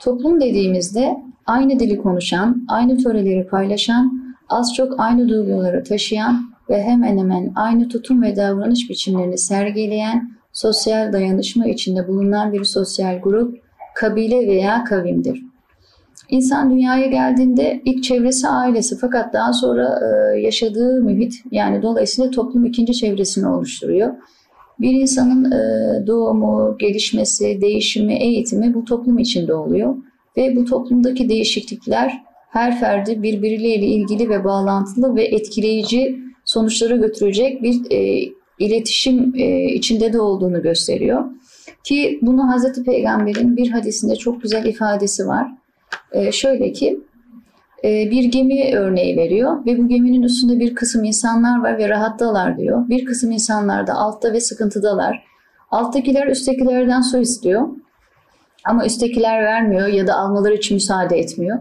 Toplum 0.00 0.40
dediğimizde 0.40 1.16
aynı 1.46 1.78
dili 1.78 1.98
konuşan, 1.98 2.64
aynı 2.68 2.96
töreleri 2.96 3.46
paylaşan, 3.46 4.34
az 4.48 4.74
çok 4.74 5.00
aynı 5.00 5.28
duyguları 5.28 5.84
taşıyan 5.84 6.52
ve 6.70 6.82
hemen 6.82 7.18
hemen 7.18 7.52
aynı 7.56 7.88
tutum 7.88 8.22
ve 8.22 8.36
davranış 8.36 8.90
biçimlerini 8.90 9.38
sergileyen 9.38 10.30
sosyal 10.52 11.12
dayanışma 11.12 11.66
içinde 11.66 12.08
bulunan 12.08 12.52
bir 12.52 12.64
sosyal 12.64 13.20
grup, 13.20 13.62
kabile 13.94 14.46
veya 14.46 14.84
kavimdir. 14.84 15.51
İnsan 16.28 16.70
dünyaya 16.70 17.06
geldiğinde 17.06 17.82
ilk 17.84 18.04
çevresi 18.04 18.48
ailesi 18.48 18.98
fakat 18.98 19.34
daha 19.34 19.52
sonra 19.52 20.00
e, 20.00 20.40
yaşadığı 20.40 21.00
mühit 21.00 21.34
yani 21.50 21.82
dolayısıyla 21.82 22.30
toplum 22.30 22.64
ikinci 22.64 22.92
çevresini 22.92 23.48
oluşturuyor. 23.48 24.14
Bir 24.80 24.92
insanın 24.92 25.50
e, 25.52 26.06
doğumu, 26.06 26.76
gelişmesi, 26.78 27.60
değişimi, 27.60 28.14
eğitimi 28.14 28.74
bu 28.74 28.84
toplum 28.84 29.18
içinde 29.18 29.54
oluyor 29.54 29.94
ve 30.36 30.56
bu 30.56 30.64
toplumdaki 30.64 31.28
değişiklikler 31.28 32.22
her 32.50 32.80
ferdi 32.80 33.22
birbirleriyle 33.22 33.86
ilgili 33.86 34.28
ve 34.30 34.44
bağlantılı 34.44 35.14
ve 35.14 35.24
etkileyici 35.24 36.18
sonuçlara 36.44 36.96
götürecek 36.96 37.62
bir 37.62 37.90
e, 37.90 38.28
iletişim 38.58 39.34
e, 39.36 39.64
içinde 39.64 40.12
de 40.12 40.20
olduğunu 40.20 40.62
gösteriyor. 40.62 41.24
Ki 41.84 42.18
bunu 42.22 42.48
Hazreti 42.48 42.82
Peygamber'in 42.82 43.56
bir 43.56 43.70
hadisinde 43.70 44.16
çok 44.16 44.42
güzel 44.42 44.64
ifadesi 44.64 45.26
var. 45.26 45.61
E, 46.12 46.32
şöyle 46.32 46.72
ki 46.72 47.00
e, 47.84 48.10
bir 48.10 48.24
gemi 48.24 48.76
örneği 48.76 49.16
veriyor 49.16 49.66
ve 49.66 49.78
bu 49.78 49.88
geminin 49.88 50.22
üstünde 50.22 50.60
bir 50.60 50.74
kısım 50.74 51.04
insanlar 51.04 51.62
var 51.62 51.78
ve 51.78 51.88
rahattalar 51.88 52.58
diyor. 52.58 52.88
Bir 52.88 53.04
kısım 53.04 53.30
insanlar 53.30 53.86
da 53.86 53.94
altta 53.94 54.32
ve 54.32 54.40
sıkıntıdalar. 54.40 55.24
Alttakiler 55.70 56.26
üsttekilerden 56.26 57.00
su 57.00 57.18
istiyor. 57.18 57.68
Ama 58.64 58.86
üsttekiler 58.86 59.42
vermiyor 59.42 59.88
ya 59.88 60.06
da 60.06 60.14
almaları 60.14 60.54
için 60.54 60.74
müsaade 60.74 61.18
etmiyor. 61.18 61.58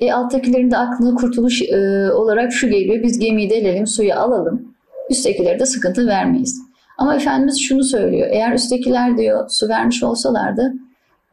E 0.00 0.12
alttakilerin 0.12 0.70
de 0.70 0.76
aklına 0.76 1.14
kurtuluş 1.14 1.62
e, 1.62 2.10
olarak 2.12 2.52
şu 2.52 2.68
geliyor. 2.68 3.02
Biz 3.02 3.18
gemiyi 3.18 3.50
delelim, 3.50 3.86
suyu 3.86 4.14
alalım. 4.14 4.74
Üsttekilere 5.10 5.58
de 5.58 5.66
sıkıntı 5.66 6.06
vermeyiz. 6.06 6.62
Ama 6.98 7.14
Efendimiz 7.14 7.60
şunu 7.60 7.84
söylüyor. 7.84 8.28
Eğer 8.30 8.52
üsttekiler 8.52 9.18
diyor 9.18 9.48
su 9.48 9.68
vermiş 9.68 10.02
olsalardı 10.02 10.72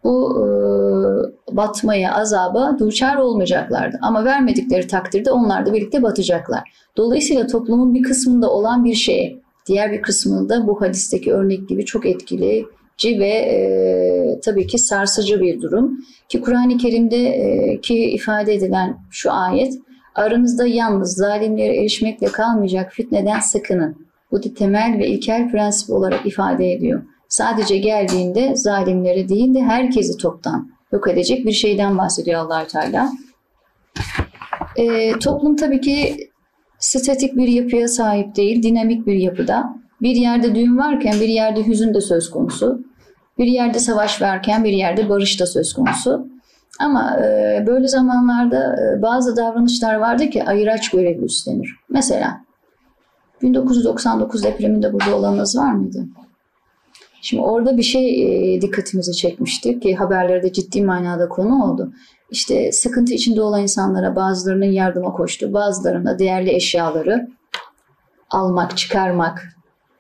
bu 0.04 0.36
e, 0.38 0.48
batmaya, 1.52 2.16
azaba 2.16 2.80
duçar 2.80 3.16
olmayacaklardı. 3.16 3.98
Ama 4.02 4.26
vermedikleri 4.26 4.88
takdirde 4.88 5.32
onlar 5.32 5.66
da 5.66 5.74
birlikte 5.74 6.04
batacaklar. 6.04 6.72
Dolayısıyla 6.98 7.48
toplumun 7.48 7.94
bir 7.94 8.04
kısmında 8.04 8.50
olan 8.50 8.86
bir 8.86 8.94
şeye, 8.94 9.40
diğer 9.68 9.92
bir 9.92 10.02
kısmında 10.02 10.68
bu 10.68 10.82
hadisteki 10.82 11.34
örnek 11.34 11.70
gibi 11.70 11.86
çok 11.86 12.06
etkileyici 12.06 13.20
ve 13.20 13.30
e, 13.30 14.40
tabii 14.46 14.68
ki 14.68 14.78
sarsıcı 14.78 15.42
bir 15.42 15.62
durum. 15.62 16.00
Ki 16.30 16.42
Kur'an-ı 16.42 16.78
Kerim'de 16.78 17.28
e, 17.28 17.82
ki 17.82 17.96
ifade 17.96 18.54
edilen 18.54 18.98
şu 19.12 19.32
ayet, 19.32 19.74
aranızda 20.16 20.68
yalnız 20.68 21.16
zalimlere 21.16 21.78
erişmekle 21.78 22.28
kalmayacak 22.28 22.92
fitneden 22.92 23.40
sakının. 23.40 24.10
Bu 24.32 24.44
da 24.44 24.54
temel 24.54 25.00
ve 25.00 25.08
ilkel 25.08 25.52
prensip 25.52 25.90
olarak 25.90 26.26
ifade 26.26 26.72
ediyor. 26.72 27.02
Sadece 27.30 27.78
geldiğinde 27.78 28.56
zalimleri 28.56 29.30
değil 29.30 29.54
de 29.54 29.62
herkesi 29.62 30.18
toptan 30.18 30.79
yok 30.92 31.08
edecek 31.08 31.46
bir 31.46 31.52
şeyden 31.52 31.98
bahsediyor 31.98 32.40
allah 32.42 32.68
Teala. 32.68 33.10
E, 34.76 35.20
toplum 35.20 35.56
tabii 35.56 35.82
ki 35.82 36.30
statik 36.80 37.38
bir 37.38 37.48
yapıya 37.48 37.88
sahip 37.88 38.36
değil, 38.36 38.64
dinamik 38.64 39.08
bir 39.08 39.16
yapıda. 39.16 39.76
Bir 40.02 40.16
yerde 40.16 40.56
düğün 40.56 40.78
varken 40.78 41.14
bir 41.14 41.28
yerde 41.28 41.68
hüzün 41.68 41.94
de 41.94 42.02
söz 42.02 42.30
konusu. 42.30 42.84
Bir 43.38 43.48
yerde 43.48 43.80
savaş 43.80 44.22
varken 44.22 44.64
bir 44.64 44.74
yerde 44.74 45.10
barış 45.10 45.40
da 45.40 45.46
söz 45.46 45.74
konusu. 45.74 46.28
Ama 46.80 47.18
e, 47.18 47.64
böyle 47.68 47.88
zamanlarda 47.88 48.76
e, 48.76 49.02
bazı 49.02 49.36
davranışlar 49.36 49.96
vardı 49.96 50.30
ki 50.30 50.44
ayıraç 50.44 50.90
görevi 50.90 51.26
üstlenir. 51.26 51.76
Mesela 51.90 52.42
1999 53.42 54.44
depreminde 54.44 54.94
burada 54.94 55.16
olanınız 55.16 55.58
var 55.58 55.72
mıydı? 55.72 56.06
Şimdi 57.22 57.44
orada 57.44 57.78
bir 57.78 57.84
şey 57.84 58.56
e, 58.56 58.62
dikkatimizi 58.62 59.14
çekmişti 59.14 59.80
ki 59.80 59.96
haberlerde 59.96 60.54
ciddi 60.54 60.82
manada 60.82 61.30
konu 61.30 61.64
oldu. 61.64 61.94
İşte 62.32 62.72
sıkıntı 62.72 63.14
içinde 63.14 63.42
olan 63.42 63.62
insanlara 63.62 64.16
bazılarının 64.16 64.66
yardıma 64.66 65.12
koştu, 65.12 65.54
bazılarına 65.54 66.20
değerli 66.20 66.52
eşyaları 66.52 67.28
almak, 68.30 68.78
çıkarmak 68.78 69.44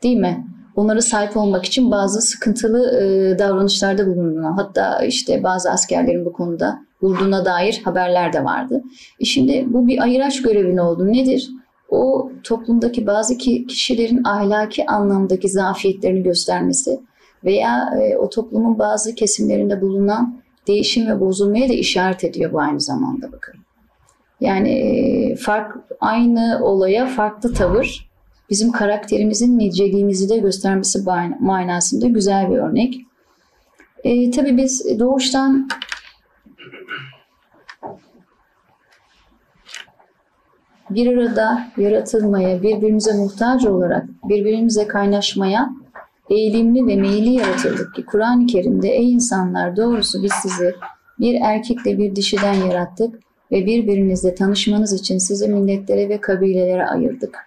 değil 0.03 0.17
mi? 0.17 0.47
Onlara 0.75 1.01
sahip 1.01 1.37
olmak 1.37 1.65
için 1.65 1.91
bazı 1.91 2.21
sıkıntılı 2.21 3.01
e, 3.01 3.39
davranışlarda 3.39 4.07
bulunduğuna, 4.07 4.57
hatta 4.57 5.05
işte 5.05 5.43
bazı 5.43 5.71
askerlerin 5.71 6.25
bu 6.25 6.33
konuda 6.33 6.79
vurduğuna 7.01 7.45
dair 7.45 7.81
haberler 7.85 8.33
de 8.33 8.43
vardı. 8.43 8.81
E 9.19 9.25
şimdi 9.25 9.65
bu 9.67 9.87
bir 9.87 10.03
ayıraç 10.03 10.41
görevi 10.41 10.75
ne 10.75 10.81
oldu? 10.81 11.07
Nedir? 11.07 11.49
O 11.89 12.31
toplumdaki 12.43 13.07
bazı 13.07 13.37
kişilerin 13.37 14.23
ahlaki 14.23 14.85
anlamdaki 14.85 15.49
zafiyetlerini 15.49 16.23
göstermesi 16.23 16.99
veya 17.43 17.89
e, 18.01 18.17
o 18.17 18.29
toplumun 18.29 18.79
bazı 18.79 19.15
kesimlerinde 19.15 19.81
bulunan 19.81 20.39
değişim 20.67 21.07
ve 21.07 21.19
bozulmaya 21.19 21.69
da 21.69 21.73
işaret 21.73 22.23
ediyor 22.23 22.53
bu 22.53 22.59
aynı 22.59 22.79
zamanda 22.79 23.31
bakın. 23.31 23.55
Yani 24.39 24.69
e, 24.69 25.35
fark 25.35 25.75
aynı 25.99 26.59
olaya 26.63 27.05
farklı 27.05 27.53
tavır 27.53 28.09
bizim 28.49 28.71
karakterimizin 28.71 29.59
niceliğimizi 29.59 30.29
de 30.29 30.37
göstermesi 30.37 30.99
manasında 31.39 32.07
güzel 32.07 32.51
bir 32.51 32.57
örnek. 32.57 33.01
E, 34.03 34.31
tabii 34.31 34.57
biz 34.57 34.99
doğuştan 34.99 35.67
bir 40.89 41.17
arada 41.17 41.67
yaratılmaya, 41.77 42.61
birbirimize 42.61 43.13
muhtaç 43.13 43.65
olarak 43.65 44.05
birbirimize 44.23 44.87
kaynaşmaya 44.87 45.69
eğilimli 46.29 46.87
ve 46.87 46.95
meyilli 46.95 47.33
yaratıldık 47.33 47.95
ki 47.95 48.05
Kur'an-ı 48.05 48.45
Kerim'de 48.45 48.89
ey 48.89 49.11
insanlar 49.11 49.77
doğrusu 49.77 50.23
biz 50.23 50.31
sizi 50.41 50.75
bir 51.19 51.41
erkekle 51.41 51.97
bir 51.97 52.15
dişiden 52.15 52.53
yarattık 52.53 53.19
ve 53.51 53.65
birbirinizle 53.65 54.35
tanışmanız 54.35 54.93
için 54.93 55.17
sizi 55.17 55.47
milletlere 55.47 56.09
ve 56.09 56.21
kabilelere 56.21 56.85
ayırdık. 56.85 57.37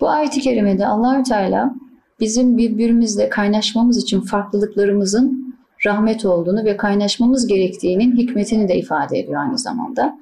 Bu 0.00 0.08
ayet-i 0.08 0.40
kerimede 0.40 0.86
Allahü 0.86 1.22
Teala 1.22 1.74
bizim 2.20 2.56
birbirimizle 2.56 3.28
kaynaşmamız 3.28 4.02
için 4.02 4.20
farklılıklarımızın 4.20 5.54
rahmet 5.86 6.24
olduğunu 6.24 6.64
ve 6.64 6.76
kaynaşmamız 6.76 7.46
gerektiğinin 7.46 8.16
hikmetini 8.16 8.68
de 8.68 8.76
ifade 8.76 9.18
ediyor 9.18 9.40
aynı 9.40 9.58
zamanda. 9.58 10.18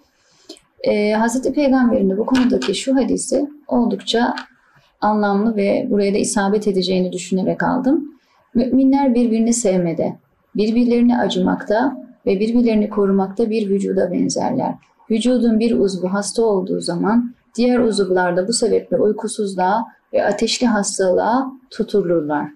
Ee, 0.85 1.15
Hz. 1.15 1.53
Peygamber'in 1.53 2.11
de 2.11 2.19
bu 2.19 2.27
konudaki 2.27 2.75
şu 2.75 2.97
hadisi 2.97 3.51
oldukça 3.69 4.35
anlamlı 5.01 5.57
ve 5.57 5.87
buraya 5.91 6.15
da 6.15 6.19
isabet 6.19 6.69
edeceğini 6.69 7.13
düşünerek 7.13 7.63
aldım. 7.63 8.05
Müminler 8.55 9.15
birbirini 9.15 9.53
sevmede, 9.53 10.17
birbirlerini 10.57 11.19
acımakta 11.19 11.97
ve 12.27 12.41
birbirlerini 12.41 12.91
korumakta 12.91 13.51
bir 13.51 13.71
vücuda 13.71 14.13
benzerler. 14.13 14.75
Vücudun 15.11 15.61
bir 15.61 15.79
uzvu 15.79 16.09
hasta 16.09 16.43
olduğu 16.43 16.81
zaman 16.81 17.35
diğer 17.57 17.79
uzuvlar 17.79 18.37
da 18.37 18.49
bu 18.49 18.53
sebeple 18.53 18.97
uykusuzluğa 18.97 19.87
ve 20.13 20.27
ateşli 20.27 20.67
hastalığa 20.67 21.53
tutulurlar. 21.71 22.49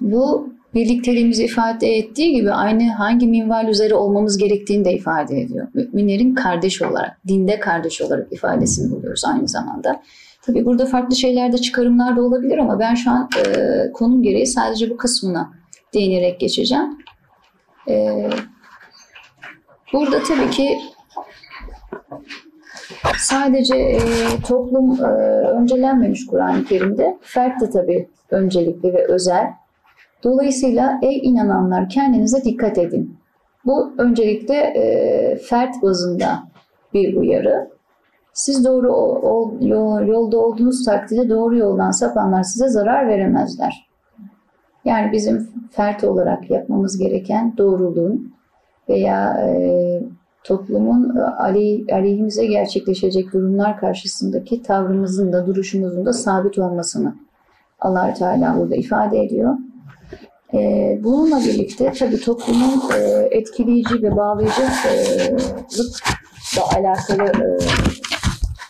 Bu 0.00 0.48
birlikteliğimizi 0.74 1.44
ifade 1.44 1.96
ettiği 1.96 2.32
gibi 2.32 2.52
aynı 2.52 2.92
hangi 2.92 3.26
minval 3.26 3.68
üzere 3.68 3.94
olmamız 3.94 4.38
gerektiğini 4.38 4.84
de 4.84 4.92
ifade 4.92 5.40
ediyor. 5.40 5.68
Müminlerin 5.74 6.34
kardeş 6.34 6.82
olarak, 6.82 7.18
dinde 7.28 7.60
kardeş 7.60 8.02
olarak 8.02 8.32
ifadesini 8.32 8.90
buluyoruz 8.90 9.24
aynı 9.24 9.48
zamanda. 9.48 10.02
Tabii 10.46 10.64
burada 10.64 10.86
farklı 10.86 11.16
şeylerde 11.16 11.58
çıkarımlar 11.58 12.16
da 12.16 12.22
olabilir 12.22 12.58
ama 12.58 12.78
ben 12.78 12.94
şu 12.94 13.10
an 13.10 13.28
e, 13.46 13.92
konum 13.92 14.22
gereği 14.22 14.46
sadece 14.46 14.90
bu 14.90 14.96
kısmına 14.96 15.52
değinerek 15.94 16.40
geçeceğim. 16.40 16.98
E, 17.88 18.28
burada 19.92 20.22
tabii 20.22 20.50
ki 20.50 20.78
sadece 23.18 23.76
e, 23.76 24.00
toplum 24.48 25.04
e, 25.04 25.08
öncelenmemiş 25.48 26.26
Kur'an-ı 26.26 26.64
Kerim'de. 26.64 27.18
Fert 27.20 27.60
de 27.60 27.70
tabii 27.70 28.08
öncelikli 28.30 28.94
ve 28.94 29.06
özel. 29.08 29.46
Dolayısıyla 30.24 31.00
ey 31.02 31.18
inananlar 31.18 31.88
kendinize 31.88 32.44
dikkat 32.44 32.78
edin. 32.78 33.16
Bu 33.64 33.94
öncelikle 33.98 34.54
e, 34.54 35.36
fert 35.36 35.82
bazında 35.82 36.42
bir 36.94 37.16
uyarı. 37.16 37.75
Siz 38.36 38.64
doğru 38.64 38.92
ol, 38.92 39.60
yol, 39.60 40.06
yolda 40.06 40.38
olduğunuz 40.38 40.84
takdirde 40.84 41.28
doğru 41.28 41.56
yoldan 41.56 41.90
sapanlar 41.90 42.42
size 42.42 42.68
zarar 42.68 43.08
veremezler. 43.08 43.88
Yani 44.84 45.12
bizim 45.12 45.50
fert 45.70 46.04
olarak 46.04 46.50
yapmamız 46.50 46.98
gereken 46.98 47.54
doğruluğun 47.58 48.34
veya 48.88 49.48
e, 49.48 50.02
toplumun 50.44 51.16
e, 51.16 51.22
aleyhimize 51.92 52.46
gerçekleşecek 52.46 53.32
durumlar 53.32 53.80
karşısındaki 53.80 54.62
tavrımızın 54.62 55.32
da 55.32 55.46
duruşumuzun 55.46 56.06
da 56.06 56.12
sabit 56.12 56.58
olmasını 56.58 57.14
allah 57.80 58.14
Teala 58.14 58.56
burada 58.58 58.76
ifade 58.76 59.22
ediyor. 59.22 59.54
E, 60.54 60.58
bununla 61.04 61.38
birlikte 61.38 61.92
tabii 61.98 62.20
toplumun 62.20 62.82
e, 62.94 63.28
etkileyici 63.30 64.02
ve 64.02 64.16
bağlayıcılıkla 64.16 64.76
alakalı 66.76 67.58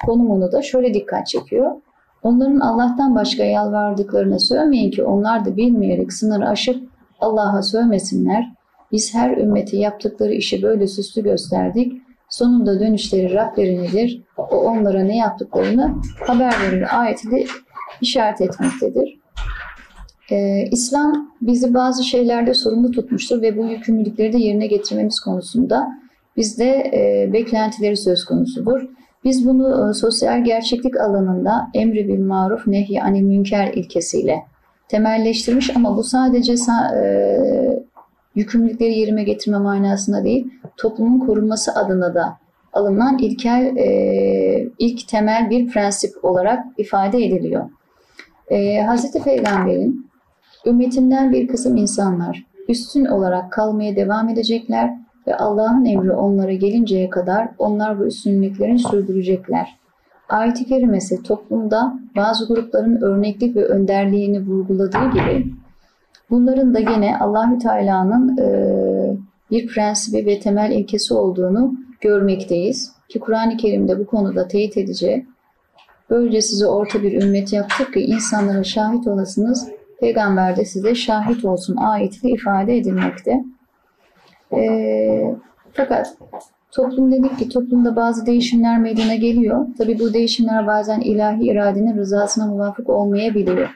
konumunu 0.07 0.53
da 0.53 0.62
şöyle 0.62 0.95
dikkat 0.95 1.27
çekiyor. 1.27 1.73
Onların 2.23 2.61
Allah'tan 2.61 3.14
başka 3.14 3.45
yalvardıklarına 3.45 4.38
sövmeyin 4.38 4.90
ki 4.90 5.05
onlar 5.05 5.45
da 5.45 5.57
bilmeyerek 5.57 6.12
sınırı 6.12 6.49
aşıp 6.49 6.88
Allah'a 7.21 7.62
sövmesinler. 7.62 8.53
Biz 8.92 9.14
her 9.14 9.37
ümmeti 9.37 9.77
yaptıkları 9.77 10.33
işi 10.33 10.62
böyle 10.62 10.87
süslü 10.87 11.23
gösterdik. 11.23 12.03
Sonunda 12.29 12.81
dönüşleri 12.81 13.35
Rablerinedir. 13.35 14.23
O 14.37 14.57
onlara 14.57 15.05
ne 15.05 15.16
yaptıklarını 15.16 15.95
haber 16.27 16.55
verir 16.62 17.01
ayetiyle 17.01 17.45
işaret 18.01 18.40
etmektedir. 18.40 19.21
Ee, 20.31 20.64
İslam 20.71 21.31
bizi 21.40 21.75
bazı 21.75 22.05
şeylerde 22.05 22.55
sorumlu 22.55 22.90
tutmuştur 22.90 23.42
ve 23.42 23.59
bu 23.59 23.64
yükümlülükleri 23.64 24.33
de 24.33 24.38
yerine 24.38 24.66
getirmemiz 24.66 25.21
konusunda 25.21 25.88
bizde 26.37 26.90
e, 26.95 27.33
beklentileri 27.33 27.97
söz 27.97 28.25
konusudur. 28.25 28.88
Biz 29.27 29.47
bunu 29.47 29.91
e, 29.91 29.95
sosyal 29.95 30.45
gerçeklik 30.45 31.01
alanında 31.01 31.69
emri 31.75 32.09
bil 32.09 32.21
maruf 32.21 32.67
nehy 32.67 33.03
anil 33.03 33.23
münker 33.23 33.73
ilkesiyle 33.73 34.45
temelleştirmiş 34.89 35.77
ama 35.77 35.97
bu 35.97 36.03
sadece 36.03 36.55
e, 37.03 37.39
yükümlülükleri 38.35 38.99
yerime 38.99 39.25
getirme 39.25 39.59
manasında 39.59 40.25
değil, 40.25 40.51
toplumun 40.77 41.27
korunması 41.27 41.75
adına 41.75 42.15
da 42.15 42.39
alınan 42.73 43.19
ilkel, 43.19 43.77
e, 43.77 44.69
ilk 44.79 45.09
temel 45.09 45.51
bir 45.51 45.69
prensip 45.69 46.25
olarak 46.25 46.65
ifade 46.79 47.25
ediliyor. 47.25 47.71
E, 48.51 48.87
Hz. 48.87 49.25
Peygamber'in 49.25 50.11
ümmetinden 50.67 51.33
bir 51.33 51.49
kısım 51.49 51.77
insanlar 51.77 52.45
üstün 52.69 53.05
olarak 53.05 53.53
kalmaya 53.53 53.97
devam 53.97 54.29
edecekler 54.29 55.06
ve 55.27 55.37
Allah'ın 55.37 55.85
emri 55.85 56.12
onlara 56.12 56.53
gelinceye 56.53 57.11
kadar 57.11 57.49
onlar 57.59 57.99
bu 57.99 58.07
üstünlüklerini 58.07 58.79
sürdürecekler. 58.79 59.77
Ayet-i 60.29 60.65
kerimesi 60.65 61.23
toplumda 61.23 61.99
bazı 62.17 62.49
grupların 62.49 63.03
örneklik 63.03 63.57
ve 63.57 63.65
önderliğini 63.65 64.47
vurguladığı 64.47 65.11
gibi 65.11 65.53
bunların 66.31 66.75
da 66.75 66.81
gene 66.81 67.19
Allahü 67.19 67.59
Teala'nın 67.59 68.37
e, 68.39 68.47
bir 69.51 69.67
prensibi 69.67 70.27
ve 70.27 70.41
temel 70.41 70.71
ilkesi 70.71 71.15
olduğunu 71.15 71.75
görmekteyiz. 72.01 72.93
Ki 73.09 73.19
Kur'an-ı 73.19 73.57
Kerim'de 73.57 73.99
bu 73.99 74.07
konuda 74.07 74.49
teyit 74.49 74.77
edici. 74.77 75.27
Böylece 76.11 76.41
size 76.41 76.67
orta 76.67 77.03
bir 77.03 77.23
ümmet 77.23 77.53
yaptık 77.53 77.95
ki 77.95 78.01
insanlara 78.01 78.65
şahit 78.65 79.07
olasınız. 79.07 79.69
Peygamber 80.01 80.57
de 80.57 80.65
size 80.65 80.95
şahit 80.95 81.45
olsun 81.45 81.77
ayetiyle 81.77 82.35
ifade 82.35 82.77
edilmekte. 82.77 83.45
E, 84.53 85.35
fakat 85.73 86.17
toplum 86.71 87.13
dedik 87.13 87.39
ki 87.39 87.49
toplumda 87.49 87.97
bazı 87.97 88.27
değişimler 88.27 88.79
meydana 88.79 89.15
geliyor. 89.15 89.67
Tabi 89.79 89.99
bu 89.99 90.15
değişimler 90.15 90.67
bazen 90.67 91.01
ilahi 91.01 91.45
iradenin 91.45 91.97
rızasına 91.97 92.47
muvafık 92.47 92.89
olmayabiliyor. 92.89 93.71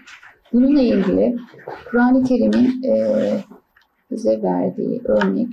Bununla 0.52 0.80
ilgili 0.80 1.36
Kur'an-ı 1.90 2.24
Kerim'in 2.24 2.82
e, 2.82 3.16
bize 4.10 4.42
verdiği 4.42 5.00
örnek 5.04 5.48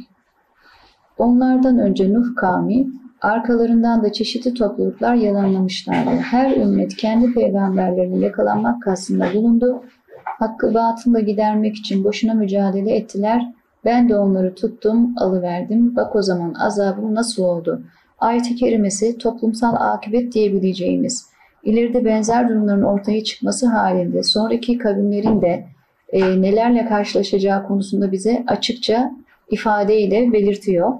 onlardan 1.17 1.80
önce 1.80 2.13
Nuh 2.13 2.36
kavmi 2.36 2.88
arkalarından 3.21 4.03
da 4.03 4.12
çeşitli 4.12 4.53
topluluklar 4.53 5.15
yalanlamışlardı. 5.15 6.10
Her 6.10 6.58
ümmet 6.58 6.95
kendi 6.95 7.34
peygamberlerini 7.34 8.23
yakalanmak 8.23 8.82
kastında 8.82 9.34
bulundu. 9.34 9.84
Hakkı 10.23 10.73
batınla 10.73 11.19
gidermek 11.19 11.75
için 11.75 12.03
boşuna 12.03 12.34
mücadele 12.34 12.95
ettiler 12.95 13.53
ben 13.88 14.10
de 14.10 14.17
onları 14.17 14.56
tuttum, 14.56 15.13
alıverdim. 15.17 15.95
Bak 15.95 16.15
o 16.15 16.21
zaman 16.21 16.54
azabım 16.54 17.15
nasıl 17.15 17.43
oldu? 17.43 17.82
Ayet-i 18.19 18.56
kerimesi 18.56 19.17
toplumsal 19.17 19.76
akıbet 19.76 20.34
diyebileceğimiz, 20.34 21.30
ileride 21.63 22.06
benzer 22.06 22.50
durumların 22.50 22.84
ortaya 22.84 23.23
çıkması 23.23 23.67
halinde 23.67 24.23
sonraki 24.23 24.78
kavimlerin 24.78 25.41
de 25.41 25.65
e, 26.10 26.41
nelerle 26.41 26.86
karşılaşacağı 26.86 27.67
konusunda 27.67 28.12
bize 28.12 28.43
açıkça 28.47 29.12
ifadeyle 29.52 30.34
belirtiyor. 30.34 30.93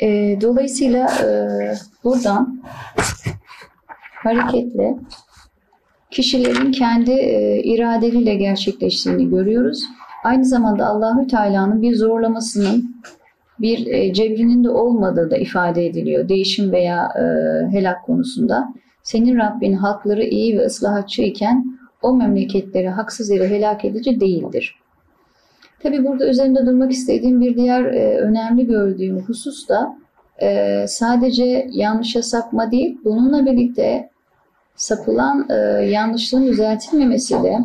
E, 0.00 0.38
dolayısıyla 0.40 1.06
e, 1.06 1.28
buradan 2.04 2.62
hareketle 4.14 4.96
kişilerin 6.10 6.72
kendi 6.72 7.10
e, 7.10 7.62
iradeleriyle 7.62 8.34
gerçekleştiğini 8.34 9.30
görüyoruz 9.30 9.84
Aynı 10.28 10.44
zamanda 10.44 10.86
Allahü 10.86 11.26
Teala'nın 11.26 11.82
bir 11.82 11.94
zorlamasının, 11.94 12.96
bir 13.60 13.86
e, 13.86 14.12
cebrinin 14.12 14.64
de 14.64 14.70
olmadığı 14.70 15.30
da 15.30 15.36
ifade 15.36 15.86
ediliyor 15.86 16.28
değişim 16.28 16.72
veya 16.72 17.08
e, 17.16 17.22
helak 17.72 18.04
konusunda. 18.04 18.68
Senin 19.02 19.38
Rabbin 19.38 19.72
halkları 19.72 20.24
iyi 20.24 20.58
ve 20.58 20.64
ıslahatçı 20.64 21.22
iken 21.22 21.78
o 22.02 22.16
memleketleri 22.16 22.88
haksız 22.88 23.30
yere 23.30 23.48
helak 23.48 23.84
edici 23.84 24.20
değildir. 24.20 24.74
Tabi 25.82 26.04
burada 26.04 26.28
üzerinde 26.28 26.66
durmak 26.66 26.92
istediğim 26.92 27.40
bir 27.40 27.56
diğer 27.56 27.84
e, 27.84 28.18
önemli 28.18 28.66
gördüğüm 28.66 29.18
husus 29.20 29.68
da 29.68 29.96
e, 30.42 30.84
sadece 30.88 31.66
yanlışa 31.70 32.22
sapma 32.22 32.70
değil, 32.70 32.98
bununla 33.04 33.46
birlikte 33.46 34.10
sapılan 34.78 35.46
e, 35.50 35.54
yanlışlığın 35.84 36.46
düzeltilmemesi 36.46 37.42
de 37.42 37.58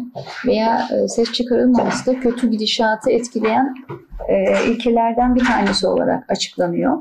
veya 0.48 0.88
e, 0.92 1.08
ses 1.08 1.32
çıkarılmaması 1.32 2.06
da 2.06 2.20
kötü 2.20 2.50
gidişatı 2.50 3.12
etkileyen 3.12 3.76
e, 4.28 4.66
ilkelerden 4.72 5.36
bir 5.36 5.46
tanesi 5.46 5.88
olarak 5.88 6.32
açıklanıyor. 6.32 6.98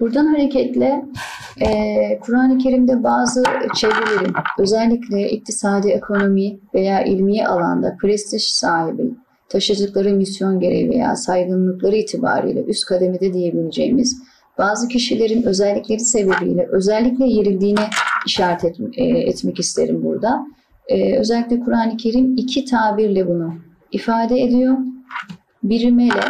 Buradan 0.00 0.26
hareketle 0.26 1.04
e, 1.60 2.18
Kur'an-ı 2.18 2.58
Kerim'de 2.58 3.02
bazı 3.02 3.42
çevrelerin 3.74 4.34
özellikle 4.58 5.30
iktisadi, 5.30 5.88
ekonomi 5.88 6.58
veya 6.74 7.04
ilmi 7.04 7.46
alanda 7.46 7.96
prestij 8.00 8.42
sahibi, 8.42 9.14
taşıdıkları 9.48 10.14
misyon 10.14 10.60
gereği 10.60 10.90
veya 10.90 11.16
saygınlıkları 11.16 11.96
itibariyle 11.96 12.64
üst 12.64 12.86
kademede 12.86 13.32
diyebileceğimiz 13.32 14.22
bazı 14.58 14.88
kişilerin 14.88 15.42
özellikleri 15.42 16.00
sebebiyle 16.00 16.68
özellikle 16.72 17.26
yerildiğini 17.26 17.84
işaret 18.26 18.64
et, 18.64 18.76
e, 18.96 19.04
etmek 19.04 19.60
isterim 19.60 20.04
burada. 20.04 20.46
E, 20.88 21.18
özellikle 21.18 21.60
Kur'an-ı 21.60 21.96
Kerim 21.96 22.36
iki 22.36 22.64
tabirle 22.64 23.28
bunu 23.28 23.54
ifade 23.92 24.40
ediyor. 24.40 24.76
Biri 25.62 25.92
mele, 25.92 26.24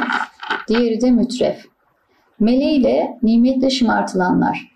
diğeri 0.68 1.00
de 1.00 1.10
mütref. 1.10 1.64
Mele 2.40 2.72
ile 2.72 3.18
nimetle 3.22 3.70
şımartılanlar. 3.70 4.74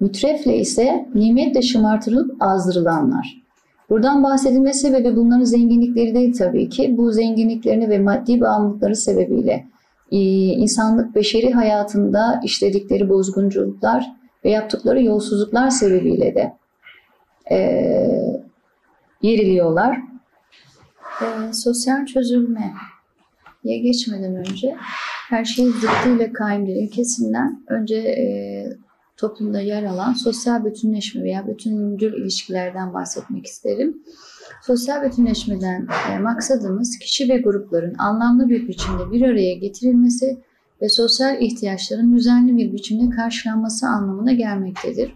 Mütrefle 0.00 0.56
ise 0.56 1.08
nimetle 1.14 1.62
şımartılıp 1.62 2.42
azdırılanlar. 2.42 3.42
Buradan 3.90 4.22
bahsedilme 4.22 4.72
sebebi 4.72 5.16
bunların 5.16 5.44
zenginlikleri 5.44 6.14
değil 6.14 6.34
tabii 6.38 6.68
ki. 6.68 6.94
Bu 6.98 7.12
zenginliklerini 7.12 7.88
ve 7.88 7.98
maddi 7.98 8.40
bağımlılıkları 8.40 8.96
sebebiyle 8.96 9.66
insanlık 10.10 11.14
beşeri 11.14 11.52
hayatında 11.52 12.40
işledikleri 12.44 13.08
bozgunculuklar 13.08 14.06
ve 14.44 14.50
yaptıkları 14.50 15.02
yolsuzluklar 15.02 15.70
sebebiyle 15.70 16.34
de 16.34 16.52
e, 17.50 17.58
yeriliyorlar. 19.22 19.98
E, 21.22 21.52
sosyal 21.52 22.06
çözülme 22.06 22.72
ya 23.64 23.78
geçmeden 23.78 24.36
önce 24.36 24.76
her 25.28 25.44
şey 25.44 25.66
zıttıyla 25.66 26.32
kaimdir 26.32 26.76
ilkesinden 26.76 27.64
önce 27.68 27.96
e, 27.96 28.26
toplumda 29.16 29.60
yer 29.60 29.82
alan 29.82 30.12
sosyal 30.12 30.64
bütünleşme 30.64 31.22
veya 31.22 31.46
bütüncül 31.46 32.12
ilişkilerden 32.12 32.94
bahsetmek 32.94 33.46
isterim. 33.46 34.02
Sosyal 34.62 35.02
bütünleşmeden 35.02 35.86
e, 36.12 36.18
maksadımız 36.18 36.98
kişi 36.98 37.28
ve 37.28 37.38
grupların 37.38 37.94
anlamlı 37.98 38.48
bir 38.48 38.68
biçimde 38.68 39.10
bir 39.12 39.22
araya 39.22 39.54
getirilmesi 39.54 40.38
ve 40.82 40.88
sosyal 40.88 41.42
ihtiyaçların 41.42 42.16
düzenli 42.16 42.56
bir 42.56 42.72
biçimde 42.72 43.16
karşılanması 43.16 43.86
anlamına 43.86 44.32
gelmektedir. 44.32 45.14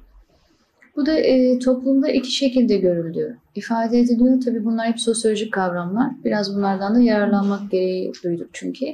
Bu 0.97 1.07
da 1.07 1.19
e, 1.19 1.59
toplumda 1.59 2.09
iki 2.09 2.33
şekilde 2.33 2.77
görüldüğü 2.77 3.39
ifade 3.55 4.01
ediliyor. 4.01 4.41
Tabi 4.41 4.65
bunlar 4.65 4.89
hep 4.89 5.01
sosyolojik 5.01 5.53
kavramlar. 5.53 6.13
Biraz 6.25 6.57
bunlardan 6.57 6.95
da 6.95 7.01
yararlanmak 7.01 7.71
gereği 7.71 8.13
duyduk 8.25 8.49
çünkü. 8.53 8.87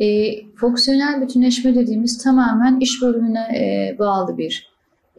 E, 0.00 0.32
fonksiyonel 0.56 1.22
bütünleşme 1.22 1.74
dediğimiz 1.74 2.22
tamamen 2.24 2.80
iş 2.80 3.02
bölümüne 3.02 3.58
e, 3.58 3.98
bağlı 3.98 4.38
bir 4.38 4.69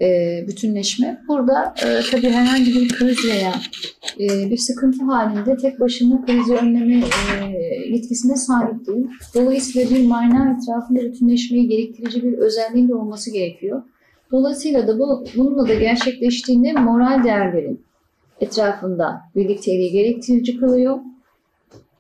e, 0.02 0.40
bütünleşme. 0.48 1.22
Burada 1.28 1.74
e, 1.86 2.12
tabii 2.12 2.30
herhangi 2.30 2.76
bir 2.76 2.90
kriz 2.90 3.26
veya 3.26 3.54
e, 4.20 4.50
bir 4.50 4.58
sıkıntı 4.58 5.06
halinde 5.06 5.58
tek 5.58 5.80
başına 5.80 6.26
krizi 6.26 6.54
önleme 6.54 7.04
yetkisine 7.90 8.36
sahip 8.36 8.88
değil. 8.88 9.08
Dolayısıyla 9.36 9.96
bir 9.96 10.06
mana 10.06 10.58
etrafında 10.58 11.02
bütünleşmeyi 11.02 11.68
gerektirici 11.68 12.24
bir 12.24 12.34
özelliğin 12.34 12.90
de 12.90 12.96
olması 12.96 13.34
gerekiyor. 13.34 13.84
Dolayısıyla 14.32 14.88
da 14.88 15.00
bu, 15.00 15.26
bununla 15.36 15.68
da 15.68 15.74
gerçekleştiğinde 15.74 16.74
moral 16.74 17.24
değerlerin 17.24 17.82
etrafında 18.40 19.22
birlikteliği 19.36 19.92
gerektirici 19.92 20.58
kılıyor. 20.58 21.00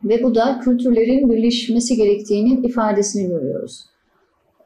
Ve 0.03 0.23
bu 0.23 0.35
da 0.35 0.59
kültürlerin 0.63 1.29
birleşmesi 1.29 1.95
gerektiğinin 1.95 2.63
ifadesini 2.63 3.27
görüyoruz. 3.27 3.90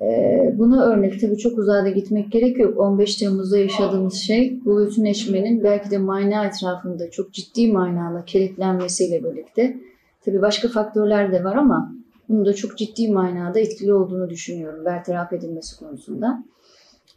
Ee, 0.01 0.53
buna 0.57 0.85
örnek 0.85 1.21
tabii 1.21 1.37
çok 1.37 1.57
uzağa 1.57 1.83
da 1.83 1.89
gitmek 1.89 2.31
gerek 2.31 2.59
yok. 2.59 2.79
15 2.79 3.15
Temmuz'da 3.15 3.57
yaşadığımız 3.57 4.13
şey 4.13 4.59
bu 4.65 4.85
bütünleşmenin 4.85 5.63
belki 5.63 5.91
de 5.91 5.97
mana 5.97 6.45
etrafında 6.45 7.11
çok 7.11 7.33
ciddi 7.33 7.71
manada 7.71 8.25
kilitlenmesiyle 8.25 9.23
birlikte 9.23 9.77
tabii 10.25 10.41
başka 10.41 10.67
faktörler 10.67 11.31
de 11.31 11.43
var 11.43 11.55
ama 11.55 11.95
bunu 12.29 12.45
da 12.45 12.53
çok 12.53 12.77
ciddi 12.77 13.11
manada 13.11 13.59
etkili 13.59 13.93
olduğunu 13.93 14.29
düşünüyorum 14.29 14.85
bertaraf 14.85 15.33
edilmesi 15.33 15.79
konusunda. 15.79 16.43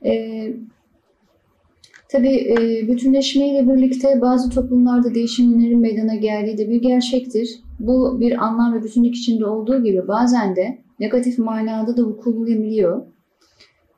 Ee, 0.05 0.53
tabii 2.09 2.37
e, 2.37 2.89
bütünleşmeyle 2.89 3.69
birlikte 3.69 4.21
bazı 4.21 4.51
toplumlarda 4.51 5.15
değişimlerin 5.15 5.81
meydana 5.81 6.15
geldiği 6.15 6.59
de 6.59 6.69
bir 6.69 6.83
gerçektir. 6.83 7.61
Bu 7.79 8.21
bir 8.21 8.45
anlam 8.45 8.75
ve 8.75 8.85
bütünlük 8.85 9.17
içinde 9.17 9.47
olduğu 9.47 9.83
gibi 9.83 10.09
bazen 10.09 10.57
de 10.57 10.79
negatif 11.01 11.39
manada 11.39 11.97
da 11.97 12.03
vuku 12.03 12.37
bulabiliyor. 12.37 13.07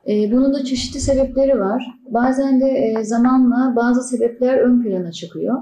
E, 0.08 0.32
bunun 0.32 0.54
da 0.54 0.64
çeşitli 0.64 1.00
sebepleri 1.00 1.60
var. 1.60 1.98
Bazen 2.08 2.60
de 2.60 2.66
e, 2.66 3.04
zamanla 3.04 3.76
bazı 3.76 4.02
sebepler 4.02 4.58
ön 4.58 4.82
plana 4.82 5.12
çıkıyor. 5.12 5.56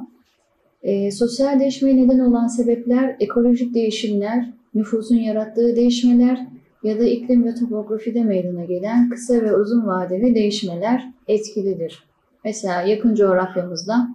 E, 0.82 1.10
sosyal 1.10 1.60
değişmeye 1.60 1.96
neden 1.96 2.18
olan 2.18 2.46
sebepler 2.46 3.16
ekolojik 3.20 3.74
değişimler, 3.74 4.52
nüfusun 4.74 5.16
yarattığı 5.16 5.76
değişmeler 5.76 6.46
ya 6.82 6.98
da 6.98 7.04
iklim 7.04 7.44
ve 7.44 7.54
topografide 7.54 8.24
meydana 8.24 8.64
gelen 8.64 9.10
kısa 9.10 9.34
ve 9.34 9.56
uzun 9.56 9.86
vadeli 9.86 10.34
değişmeler 10.34 11.12
etkilidir. 11.28 12.04
Mesela 12.44 12.82
yakın 12.82 13.14
coğrafyamızda 13.14 14.08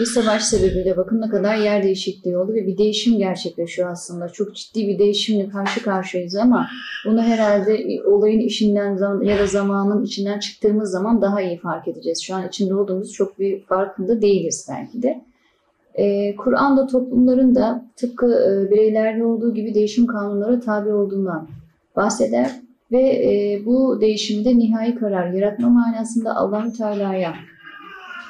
bir 0.00 0.04
savaş 0.04 0.44
sebebiyle 0.44 0.96
bakın 0.96 1.20
ne 1.20 1.28
kadar 1.28 1.56
yer 1.56 1.82
değişikliği 1.82 2.36
oldu 2.36 2.52
ve 2.52 2.66
bir 2.66 2.78
değişim 2.78 3.18
gerçekleşiyor 3.18 3.90
aslında. 3.90 4.28
Çok 4.28 4.54
ciddi 4.54 4.88
bir 4.88 4.98
değişimle 4.98 5.48
karşı 5.48 5.82
karşıyayız 5.82 6.36
ama 6.36 6.66
bunu 7.06 7.22
herhalde 7.22 8.02
olayın 8.06 8.40
işinden 8.40 9.22
ya 9.22 9.38
da 9.38 9.46
zamanın 9.46 10.04
içinden 10.04 10.38
çıktığımız 10.38 10.90
zaman 10.90 11.22
daha 11.22 11.42
iyi 11.42 11.58
fark 11.58 11.88
edeceğiz. 11.88 12.22
Şu 12.22 12.34
an 12.34 12.48
içinde 12.48 12.74
olduğumuz 12.74 13.12
çok 13.12 13.38
bir 13.38 13.60
farkında 13.60 14.22
değiliz 14.22 14.68
belki 14.70 15.02
de. 15.02 15.24
Ee, 15.94 16.36
Kur'an'da 16.36 16.86
toplumların 16.86 17.54
da 17.54 17.84
tıpkı 17.96 18.26
e, 18.26 18.70
bireylerde 18.70 19.24
olduğu 19.24 19.54
gibi 19.54 19.74
değişim 19.74 20.06
kanunları 20.06 20.60
tabi 20.60 20.92
olduğundan 20.92 21.48
bahseder 21.96 22.50
ve 22.92 23.02
e, 23.02 23.62
bu 23.66 24.00
değişimde 24.00 24.58
nihai 24.58 24.94
karar 24.94 25.32
yaratma 25.32 25.68
manasında 25.68 26.36
Allahü 26.36 26.72
Teala'ya 26.72 27.34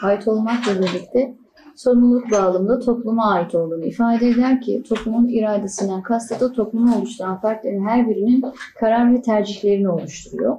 ait 0.03 0.29
olmakla 0.29 0.73
birlikte 0.83 1.35
sorumluluk 1.77 2.31
bağlamında 2.31 2.79
topluma 2.79 3.33
ait 3.33 3.55
olduğunu 3.55 3.85
ifade 3.85 4.29
eder 4.29 4.61
ki 4.61 4.83
toplumun 4.89 5.29
iradesinden 5.29 6.03
kastı 6.03 6.41
da 6.41 6.53
toplumu 6.53 6.97
oluşturan 6.99 7.41
fertlerin 7.41 7.85
her 7.85 8.09
birinin 8.09 8.45
karar 8.81 9.15
ve 9.15 9.23
tercihlerini 9.23 9.89
oluşturuyor. 9.89 10.57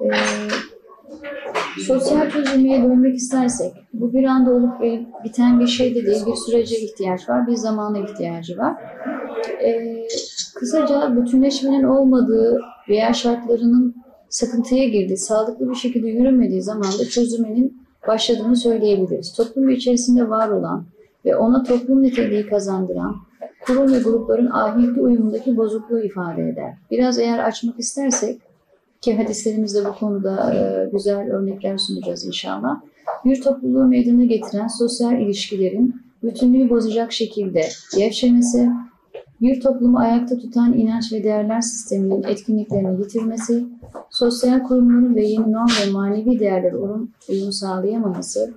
Ee, 0.00 0.10
sosyal 1.86 2.30
çözülmeye 2.30 2.82
dönmek 2.82 3.16
istersek 3.16 3.72
bu 3.92 4.12
bir 4.12 4.24
anda 4.24 4.50
olup 4.50 4.80
biten 5.24 5.60
bir 5.60 5.66
şey 5.66 5.94
de 5.94 6.06
değil. 6.06 6.26
Bir 6.26 6.36
sürece 6.46 6.80
ihtiyaç 6.80 7.28
var, 7.28 7.46
bir 7.46 7.54
zamana 7.54 7.98
ihtiyacı 7.98 8.58
var. 8.58 8.74
Ee, 9.62 10.06
kısaca 10.54 11.16
bütünleşmenin 11.16 11.82
olmadığı 11.82 12.60
veya 12.88 13.12
şartlarının 13.12 13.94
sıkıntıya 14.28 14.88
girdiği, 14.88 15.16
sağlıklı 15.16 15.70
bir 15.70 15.74
şekilde 15.74 16.08
yürümediği 16.08 16.62
zaman 16.62 16.92
da 16.98 17.04
çözülmenin 17.10 17.85
başladığını 18.06 18.56
söyleyebiliriz. 18.56 19.32
Toplum 19.32 19.70
içerisinde 19.70 20.28
var 20.28 20.48
olan 20.48 20.84
ve 21.24 21.36
ona 21.36 21.62
toplum 21.62 22.02
niteliği 22.02 22.46
kazandıran 22.46 23.16
kurum 23.66 23.92
ve 23.92 23.98
grupların 23.98 24.50
ahenkli 24.50 25.00
uyumundaki 25.00 25.56
bozukluğu 25.56 26.00
ifade 26.00 26.48
eder. 26.48 26.74
Biraz 26.90 27.18
eğer 27.18 27.38
açmak 27.38 27.78
istersek 27.78 28.40
ki 29.00 29.16
hadislerimizde 29.16 29.84
bu 29.84 29.94
konuda 29.94 30.54
e, 30.54 30.90
güzel 30.92 31.30
örnekler 31.30 31.78
sunacağız 31.78 32.24
inşallah. 32.24 32.80
Bir 33.24 33.42
topluluğu 33.42 33.86
meydana 33.86 34.24
getiren 34.24 34.66
sosyal 34.66 35.20
ilişkilerin 35.20 36.02
bütünlüğü 36.22 36.70
bozacak 36.70 37.12
şekilde 37.12 37.68
gevşemesi, 37.96 38.70
bir 39.40 39.60
toplumu 39.60 39.98
ayakta 39.98 40.38
tutan 40.38 40.72
inanç 40.72 41.12
ve 41.12 41.24
değerler 41.24 41.60
sisteminin 41.60 42.22
etkinliklerini 42.22 43.00
yitirmesi, 43.00 43.64
sosyal 44.10 44.62
kurumların 44.62 45.14
ve 45.14 45.24
yeni 45.24 45.52
norm 45.52 45.68
ve 45.86 45.90
manevi 45.92 46.40
değerlere 46.40 46.76
uyum, 46.76 47.10
uyum 47.28 47.52
sağlayamaması, 47.52 48.54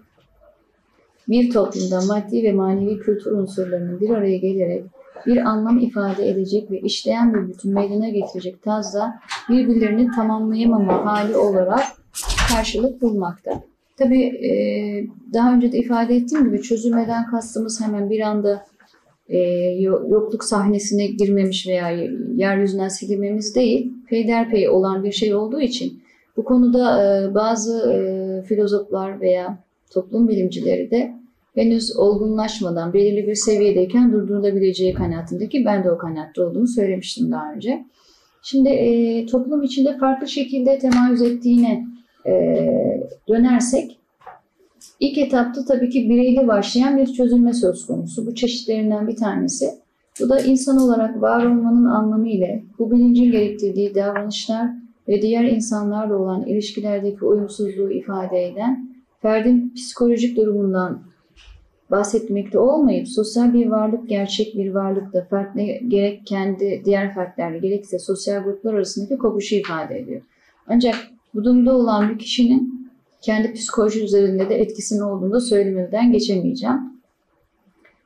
bir 1.28 1.52
toplumda 1.52 2.02
maddi 2.02 2.44
ve 2.44 2.52
manevi 2.52 3.00
kültür 3.00 3.32
unsurlarının 3.32 4.00
bir 4.00 4.10
araya 4.10 4.38
gelerek 4.38 4.86
bir 5.26 5.38
anlam 5.38 5.80
ifade 5.80 6.30
edecek 6.30 6.72
ve 6.72 6.80
işleyen 6.80 7.34
bir 7.34 7.48
bütün 7.48 7.74
meydana 7.74 8.10
getirecek 8.10 8.64
tarzda 8.64 9.20
birbirlerini 9.50 10.08
tamamlayamama 10.16 11.06
hali 11.06 11.38
olarak 11.38 11.84
karşılık 12.50 13.02
bulmakta. 13.02 13.64
Tabii 13.98 14.42
daha 15.34 15.54
önce 15.54 15.72
de 15.72 15.78
ifade 15.78 16.16
ettiğim 16.16 16.46
gibi 16.46 16.62
çözülmeden 16.62 17.26
kastımız 17.26 17.82
hemen 17.82 18.10
bir 18.10 18.20
anda 18.20 18.66
e, 19.30 19.40
yokluk 20.10 20.44
sahnesine 20.44 21.08
girmemiş 21.08 21.68
veya 21.68 21.90
yeryüzünden 22.36 22.88
silinmemiz 22.88 23.56
değil, 23.56 23.94
peyderpey 24.10 24.70
olan 24.70 25.04
bir 25.04 25.12
şey 25.12 25.36
olduğu 25.36 25.62
için 25.62 26.02
bu 26.38 26.44
konuda 26.44 27.04
e, 27.04 27.36
bazı 27.36 27.92
e, 27.92 28.42
filozoflar 28.44 29.22
veya 29.22 29.58
toplum 29.92 30.28
bilimcileri 30.28 30.92
de 30.92 31.14
henüz 31.56 31.98
olgunlaşmadan 31.98 32.94
belirli 32.94 33.28
bir 33.28 33.36
seviyedeyken 33.36 34.12
durdurulabileceği 34.12 34.94
kanaatindeki 34.94 35.66
ben 35.66 35.84
de 35.84 35.92
o 35.92 35.98
kanaatte 35.98 36.42
olduğumu 36.42 36.68
söylemiştim 36.68 37.32
daha 37.32 37.54
önce. 37.54 37.86
Şimdi 38.44 38.70
e, 38.70 39.26
toplum 39.26 39.64
içinde 39.64 39.98
farklı 39.98 40.28
şekilde 40.28 40.80
temayüz 40.80 41.22
ettiğine 41.22 41.86
e, 42.26 42.32
dönersek 43.28 43.99
İlk 45.00 45.18
etapta 45.18 45.66
tabii 45.66 45.90
ki 45.90 46.10
bireyli 46.10 46.48
başlayan 46.48 46.98
bir 46.98 47.14
çözülme 47.14 47.54
söz 47.54 47.86
konusu. 47.86 48.28
Bu 48.28 48.36
çeşitlerinden 48.36 49.08
bir 49.08 49.16
tanesi. 49.16 49.66
Bu 50.22 50.30
da 50.30 50.40
insan 50.40 50.78
olarak 50.78 51.22
var 51.22 51.46
olmanın 51.46 51.86
anlamı 51.86 52.30
ile 52.30 52.64
bu 52.80 52.92
bilincin 52.92 53.32
gerektirdiği 53.32 53.96
davranışlar 53.96 54.70
ve 55.08 55.22
diğer 55.22 55.44
insanlarla 55.44 56.18
olan 56.18 56.46
ilişkilerdeki 56.46 57.26
uyumsuzluğu 57.26 57.92
ifade 57.92 58.46
eden 58.46 58.90
ferdin 59.22 59.74
psikolojik 59.76 60.38
durumundan 60.38 61.02
bahsetmekte 61.92 62.60
olmayıp 62.60 63.08
sosyal 63.08 63.54
bir 63.54 63.68
varlık 63.68 64.10
gerçek 64.10 64.56
bir 64.56 64.72
varlıkta 64.74 65.26
fertle 65.26 65.82
gerek 65.88 66.26
kendi 66.26 66.82
diğer 66.86 67.14
fertlerle 67.14 67.58
gerekse 67.58 68.00
sosyal 68.00 68.44
gruplar 68.44 68.74
arasındaki 68.74 69.18
kopuşu 69.18 69.56
ifade 69.56 70.00
ediyor. 70.00 70.22
Ancak 70.68 70.96
bu 71.34 71.44
durumda 71.44 71.78
olan 71.78 72.10
bir 72.10 72.20
kişinin 72.20 72.79
kendi 73.22 73.54
psikoloji 73.54 74.04
üzerinde 74.04 74.50
de 74.50 74.56
etkisinin 74.56 75.02
olduğunu 75.02 75.34
da 75.34 75.40
söylemeden 75.40 76.12
geçemeyeceğim. 76.12 77.00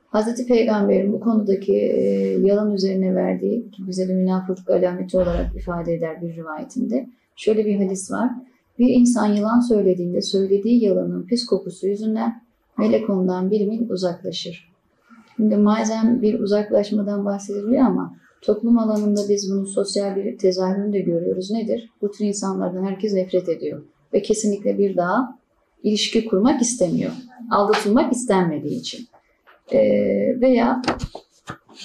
Hazreti 0.08 0.46
Peygamber'in 0.46 1.12
bu 1.12 1.20
konudaki 1.20 1.76
e, 1.76 2.02
yalan 2.40 2.72
üzerine 2.72 3.14
verdiği, 3.14 3.70
ki 3.70 3.82
bize 3.86 4.08
de 4.08 4.14
münafıklık 4.14 4.70
alameti 4.70 5.16
olarak 5.16 5.56
ifade 5.56 5.94
eder 5.94 6.22
bir 6.22 6.36
rivayetinde, 6.36 7.06
şöyle 7.36 7.64
bir 7.64 7.84
hadis 7.84 8.10
var. 8.10 8.30
Bir 8.78 8.88
insan 8.88 9.26
yalan 9.26 9.60
söylediğinde 9.60 10.22
söylediği 10.22 10.84
yalanın 10.84 11.26
pis 11.26 11.46
kokusu 11.46 11.86
yüzünden 11.86 12.42
melek 12.78 13.10
ondan 13.10 13.50
bir 13.50 13.66
mil 13.66 13.90
uzaklaşır. 13.90 14.74
Şimdi 15.36 15.56
malzem 15.56 16.22
bir 16.22 16.40
uzaklaşmadan 16.40 17.24
bahsediliyor 17.24 17.82
ama 17.82 18.16
toplum 18.42 18.78
alanında 18.78 19.20
biz 19.28 19.50
bunun 19.50 19.64
sosyal 19.64 20.16
bir 20.16 20.38
tezahürünü 20.38 20.92
de 20.92 21.00
görüyoruz. 21.00 21.50
Nedir? 21.50 21.90
Bu 22.02 22.10
tür 22.10 22.24
insanlardan 22.24 22.84
herkes 22.84 23.12
nefret 23.12 23.48
ediyor 23.48 23.82
ve 24.14 24.22
kesinlikle 24.22 24.78
bir 24.78 24.96
daha 24.96 25.38
ilişki 25.82 26.24
kurmak 26.24 26.62
istemiyor. 26.62 27.12
Aldatılmak 27.50 28.12
istenmediği 28.12 28.80
için. 28.80 29.06
E, 29.72 29.80
veya 30.40 30.82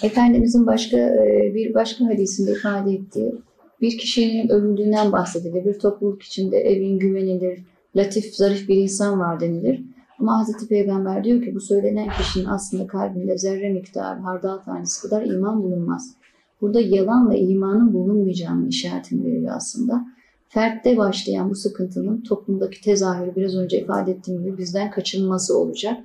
Efendimizin 0.03 0.67
başka 0.67 0.97
e, 0.97 1.51
bir 1.55 1.73
başka 1.73 2.05
hadisinde 2.05 2.51
ifade 2.51 2.91
ettiği 2.91 3.33
bir 3.81 3.97
kişinin 3.97 4.49
övüldüğünden 4.49 5.11
bahsedilir. 5.11 5.65
Bir 5.65 5.79
topluluk 5.79 6.23
içinde 6.23 6.57
evin 6.57 6.99
güvenilir, 6.99 7.59
latif, 7.95 8.35
zarif 8.35 8.69
bir 8.69 8.75
insan 8.75 9.19
var 9.19 9.39
denilir. 9.39 9.81
Ama 10.19 10.39
Hazreti 10.39 10.67
Peygamber 10.67 11.23
diyor 11.23 11.41
ki 11.41 11.55
bu 11.55 11.61
söylenen 11.61 12.09
kişinin 12.17 12.45
aslında 12.45 12.87
kalbinde 12.87 13.37
zerre 13.37 13.69
miktarı 13.69 14.19
hardal 14.19 14.57
tanesi 14.57 15.01
kadar 15.01 15.25
iman 15.25 15.63
bulunmaz. 15.63 16.13
Burada 16.61 16.81
yalanla 16.81 17.35
imanın 17.35 17.93
bulunmayacağının 17.93 18.67
işaretini 18.67 19.25
veriyor 19.25 19.53
aslında. 19.55 20.05
Fertte 20.49 20.97
başlayan 20.97 21.49
bu 21.49 21.55
sıkıntının 21.55 22.21
toplumdaki 22.21 22.81
tezahürü 22.81 23.35
biraz 23.35 23.55
önce 23.55 23.81
ifade 23.81 24.11
ettiğim 24.11 24.43
gibi 24.43 24.57
bizden 24.57 24.91
kaçınılması 24.91 25.57
olacak. 25.57 25.97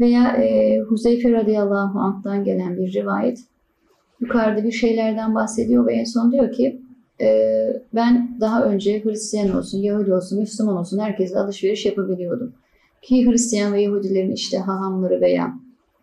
Veya 0.00 0.36
e, 0.36 0.78
Huzeyfe 0.80 1.32
radıyallahu 1.32 1.98
anh'tan 1.98 2.44
gelen 2.44 2.76
bir 2.76 2.92
rivayet 2.92 3.38
yukarıda 4.20 4.64
bir 4.64 4.72
şeylerden 4.72 5.34
bahsediyor 5.34 5.86
ve 5.86 5.94
en 5.94 6.04
son 6.04 6.32
diyor 6.32 6.52
ki 6.52 6.82
e, 7.20 7.52
ben 7.94 8.36
daha 8.40 8.64
önce 8.64 9.04
Hristiyan 9.04 9.56
olsun, 9.56 9.78
Yahudi 9.78 10.14
olsun, 10.14 10.40
Müslüman 10.40 10.76
olsun 10.76 10.98
herkesle 10.98 11.38
alışveriş 11.38 11.86
yapabiliyordum. 11.86 12.52
Ki 13.02 13.26
Hristiyan 13.26 13.72
ve 13.72 13.82
Yahudilerin 13.82 14.32
işte 14.32 14.58
hahamları 14.58 15.20
veya 15.20 15.54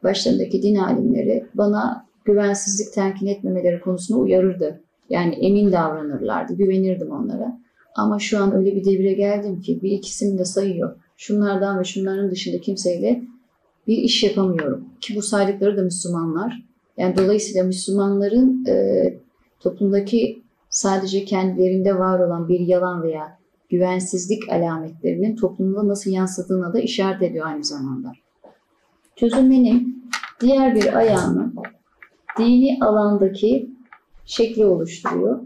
başlarındaki 0.04 0.62
din 0.62 0.76
alimleri 0.76 1.46
bana 1.54 2.06
güvensizlik 2.26 2.94
telkin 2.94 3.28
etmemeleri 3.28 3.82
konusunda 3.82 4.20
uyarırdı. 4.20 4.82
Yani 5.10 5.36
emin 5.36 5.72
davranırlardı, 5.72 6.54
güvenirdim 6.54 7.12
onlara. 7.12 7.60
Ama 7.96 8.20
şu 8.20 8.40
an 8.40 8.56
öyle 8.56 8.76
bir 8.76 8.86
devre 8.86 9.14
geldim 9.14 9.62
ki 9.62 9.80
bir 9.84 9.92
ikisini 9.92 10.40
de 10.40 10.46
sayıyor. 10.46 10.96
Şunlardan 11.18 11.80
ve 11.80 11.84
şunların 11.84 12.32
dışında 12.32 12.62
kimseyle 12.62 13.24
bir 13.88 13.98
iş 13.98 14.24
yapamıyorum. 14.24 14.86
Ki 15.02 15.16
bu 15.16 15.22
saydıkları 15.22 15.78
da 15.78 15.82
Müslümanlar. 15.82 16.66
Yani 16.98 17.18
dolayısıyla 17.18 17.64
Müslümanların 17.64 18.66
e, 18.66 19.04
toplumdaki 19.60 20.44
sadece 20.70 21.26
kendilerinde 21.26 22.00
var 22.00 22.20
olan 22.20 22.48
bir 22.48 22.60
yalan 22.60 23.04
veya 23.04 23.40
güvensizlik 23.70 24.50
alametlerinin 24.50 25.36
toplumda 25.36 25.88
nasıl 25.88 26.12
yansıdığına 26.12 26.74
da 26.74 26.80
işaret 26.80 27.22
ediyor 27.22 27.46
aynı 27.46 27.64
zamanda. 27.64 28.12
Çözülmenin 29.16 30.10
diğer 30.42 30.76
bir 30.76 30.94
ayağını 30.94 31.54
dini 32.38 32.78
alandaki 32.82 33.75
şekli 34.26 34.66
oluşturuyor. 34.66 35.40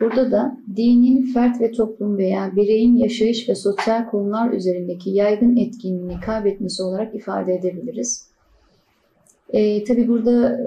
Burada 0.00 0.30
da 0.30 0.58
dinin 0.76 1.32
fert 1.32 1.60
ve 1.60 1.72
toplum 1.72 2.18
veya 2.18 2.56
bireyin 2.56 2.96
yaşayış 2.96 3.48
ve 3.48 3.54
sosyal 3.54 4.10
konular 4.10 4.52
üzerindeki 4.52 5.10
yaygın 5.10 5.56
etkinliğini 5.56 6.20
kaybetmesi 6.20 6.82
olarak 6.82 7.14
ifade 7.14 7.54
edebiliriz. 7.54 8.30
E, 9.48 9.84
tabii 9.84 10.08
burada 10.08 10.60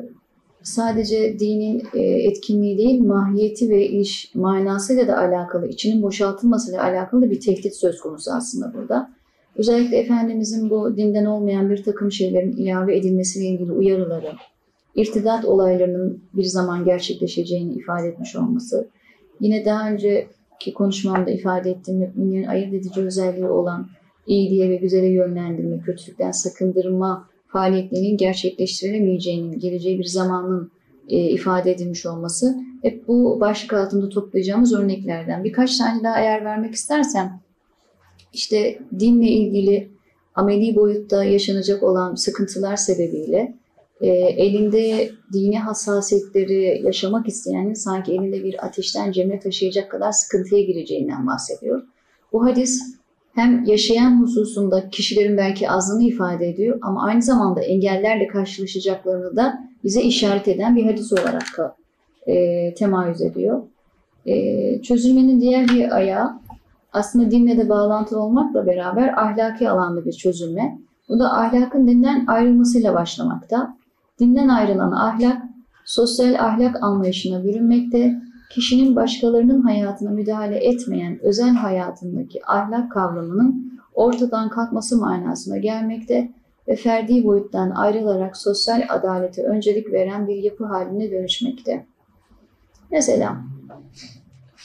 sadece 0.64 1.40
dinin 1.40 1.84
e, 1.94 2.00
etkinliği 2.02 2.78
değil, 2.78 3.02
mahiyeti 3.02 3.70
ve 3.70 3.88
iş 3.88 4.36
manasıyla 4.36 5.08
da 5.08 5.18
alakalı, 5.18 5.68
içinin 5.68 6.02
boşaltılmasıyla 6.02 6.84
alakalı 6.84 7.32
bir 7.32 7.40
tehdit 7.40 7.76
söz 7.76 8.00
konusu 8.00 8.32
aslında 8.32 8.74
burada. 8.74 9.12
Özellikle 9.56 9.98
Efendimizin 9.98 10.70
bu 10.70 10.98
dinden 10.98 11.26
olmayan 11.26 11.70
bir 11.70 11.84
takım 11.84 12.12
şeylerin 12.12 12.52
ilave 12.52 12.98
edilmesiyle 12.98 13.48
ilgili 13.48 13.72
uyarıları, 13.72 14.32
irtidat 14.96 15.46
olaylarının 15.46 16.24
bir 16.34 16.44
zaman 16.44 16.86
gerçekleşeceğini 16.86 17.74
ifade 17.74 18.08
etmiş 18.08 18.36
olması, 18.36 18.90
yine 19.40 19.66
daha 19.66 19.90
önceki 19.90 20.74
konuşmamda 20.76 21.32
ifade 21.32 21.72
ettiğim 21.72 22.00
müminlerin 22.00 22.48
ayırt 22.48 22.74
edici 22.74 23.02
özelliği 23.02 23.48
olan 23.48 23.88
iyiliğe 24.28 24.70
ve 24.70 24.76
güzele 24.76 25.08
yönlendirme, 25.08 25.80
kötülükten 25.80 26.32
sakındırma 26.32 27.30
faaliyetlerinin 27.48 28.18
gerçekleştirilemeyeceğinin, 28.18 29.60
geleceği 29.60 30.00
bir 30.00 30.06
zamanın 30.06 30.72
e, 31.10 31.30
ifade 31.30 31.72
edilmiş 31.72 32.06
olması 32.06 32.56
hep 32.82 33.08
bu 33.08 33.40
başlık 33.40 33.74
altında 33.74 34.10
toplayacağımız 34.10 34.74
örneklerden. 34.74 35.44
Birkaç 35.44 35.78
tane 35.78 36.04
daha 36.04 36.20
eğer 36.20 36.46
vermek 36.46 36.74
istersem, 36.74 37.40
işte 38.34 38.80
dinle 39.00 39.28
ilgili 39.28 39.90
ameli 40.36 40.76
boyutta 40.76 41.24
yaşanacak 41.24 41.84
olan 41.84 42.16
sıkıntılar 42.16 42.76
sebebiyle 42.76 43.56
e, 44.04 44.10
elinde 44.10 45.12
dini 45.34 45.60
hassasiyetleri 45.60 46.82
yaşamak 46.86 47.28
isteyenin 47.28 47.74
sanki 47.74 48.12
elinde 48.12 48.44
bir 48.44 48.66
ateşten 48.66 49.12
cemre 49.12 49.40
taşıyacak 49.40 49.92
kadar 49.92 50.12
sıkıntıya 50.12 50.62
gireceğinden 50.62 51.28
bahsediyor. 51.28 51.84
Bu 52.34 52.46
hadis 52.46 52.82
hem 53.36 53.64
yaşayan 53.66 54.22
hususunda 54.22 54.90
kişilerin 54.90 55.38
belki 55.38 55.70
azlığını 55.70 56.04
ifade 56.04 56.50
ediyor 56.50 56.80
ama 56.82 57.04
aynı 57.04 57.22
zamanda 57.22 57.62
engellerle 57.62 58.28
karşılaşacaklarını 58.28 59.36
da 59.36 59.60
bize 59.84 60.02
işaret 60.02 60.48
eden 60.48 60.76
bir 60.76 60.86
hadis 60.86 61.14
olarak 61.14 61.76
e, 62.28 62.74
temayüz 62.74 63.22
ediyor. 63.22 63.62
E, 64.26 64.82
çözülmenin 64.82 65.42
diğer 65.42 65.68
bir 65.68 65.96
ayağı 65.96 66.40
aslında 66.94 67.32
dinle 67.32 67.58
de 67.58 67.70
bağlantılı 67.70 68.20
olmakla 68.22 68.66
beraber 68.68 69.24
ahlaki 69.24 69.70
alanda 69.70 70.06
bir 70.06 70.14
çözülme. 70.14 70.80
Bu 71.10 71.20
da 71.20 71.38
ahlakın 71.38 71.88
dinden 71.88 72.26
ayrılmasıyla 72.28 72.94
başlamakta. 72.94 73.83
Dinden 74.20 74.48
ayrılan 74.48 74.92
ahlak, 74.92 75.42
sosyal 75.86 76.34
ahlak 76.34 76.84
anlayışına 76.84 77.44
bürünmekte, 77.44 78.22
kişinin 78.50 78.96
başkalarının 78.96 79.62
hayatına 79.62 80.10
müdahale 80.10 80.58
etmeyen 80.58 81.20
özel 81.24 81.54
hayatındaki 81.54 82.46
ahlak 82.48 82.92
kavramının 82.92 83.80
ortadan 83.94 84.50
kalkması 84.50 84.98
manasına 84.98 85.58
gelmekte 85.58 86.32
ve 86.68 86.76
ferdi 86.76 87.24
boyuttan 87.24 87.70
ayrılarak 87.70 88.38
sosyal 88.38 88.82
adalete 88.90 89.44
öncelik 89.44 89.92
veren 89.92 90.28
bir 90.28 90.36
yapı 90.36 90.66
haline 90.66 91.12
dönüşmekte. 91.12 91.86
Mesela 92.92 93.38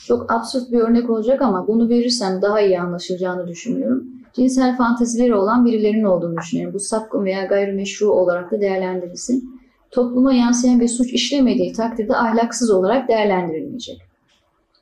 çok 0.07 0.31
absürt 0.31 0.71
bir 0.71 0.79
örnek 0.79 1.09
olacak 1.09 1.41
ama 1.41 1.67
bunu 1.67 1.89
verirsem 1.89 2.41
daha 2.41 2.61
iyi 2.61 2.81
anlaşılacağını 2.81 3.47
düşünüyorum. 3.47 4.18
Cinsel 4.33 4.77
fantezileri 4.77 5.35
olan 5.35 5.65
birilerinin 5.65 6.03
olduğunu 6.03 6.37
düşünüyorum. 6.37 6.73
Bu 6.73 6.79
sapkın 6.79 7.25
veya 7.25 7.45
gayrimeşru 7.45 8.11
olarak 8.11 8.51
da 8.51 8.61
değerlendirilsin 8.61 9.59
topluma 9.91 10.33
yansıyan 10.33 10.79
bir 10.79 10.87
suç 10.87 11.13
işlemediği 11.13 11.73
takdirde 11.73 12.15
ahlaksız 12.15 12.71
olarak 12.71 13.09
değerlendirilmeyecek. 13.09 14.01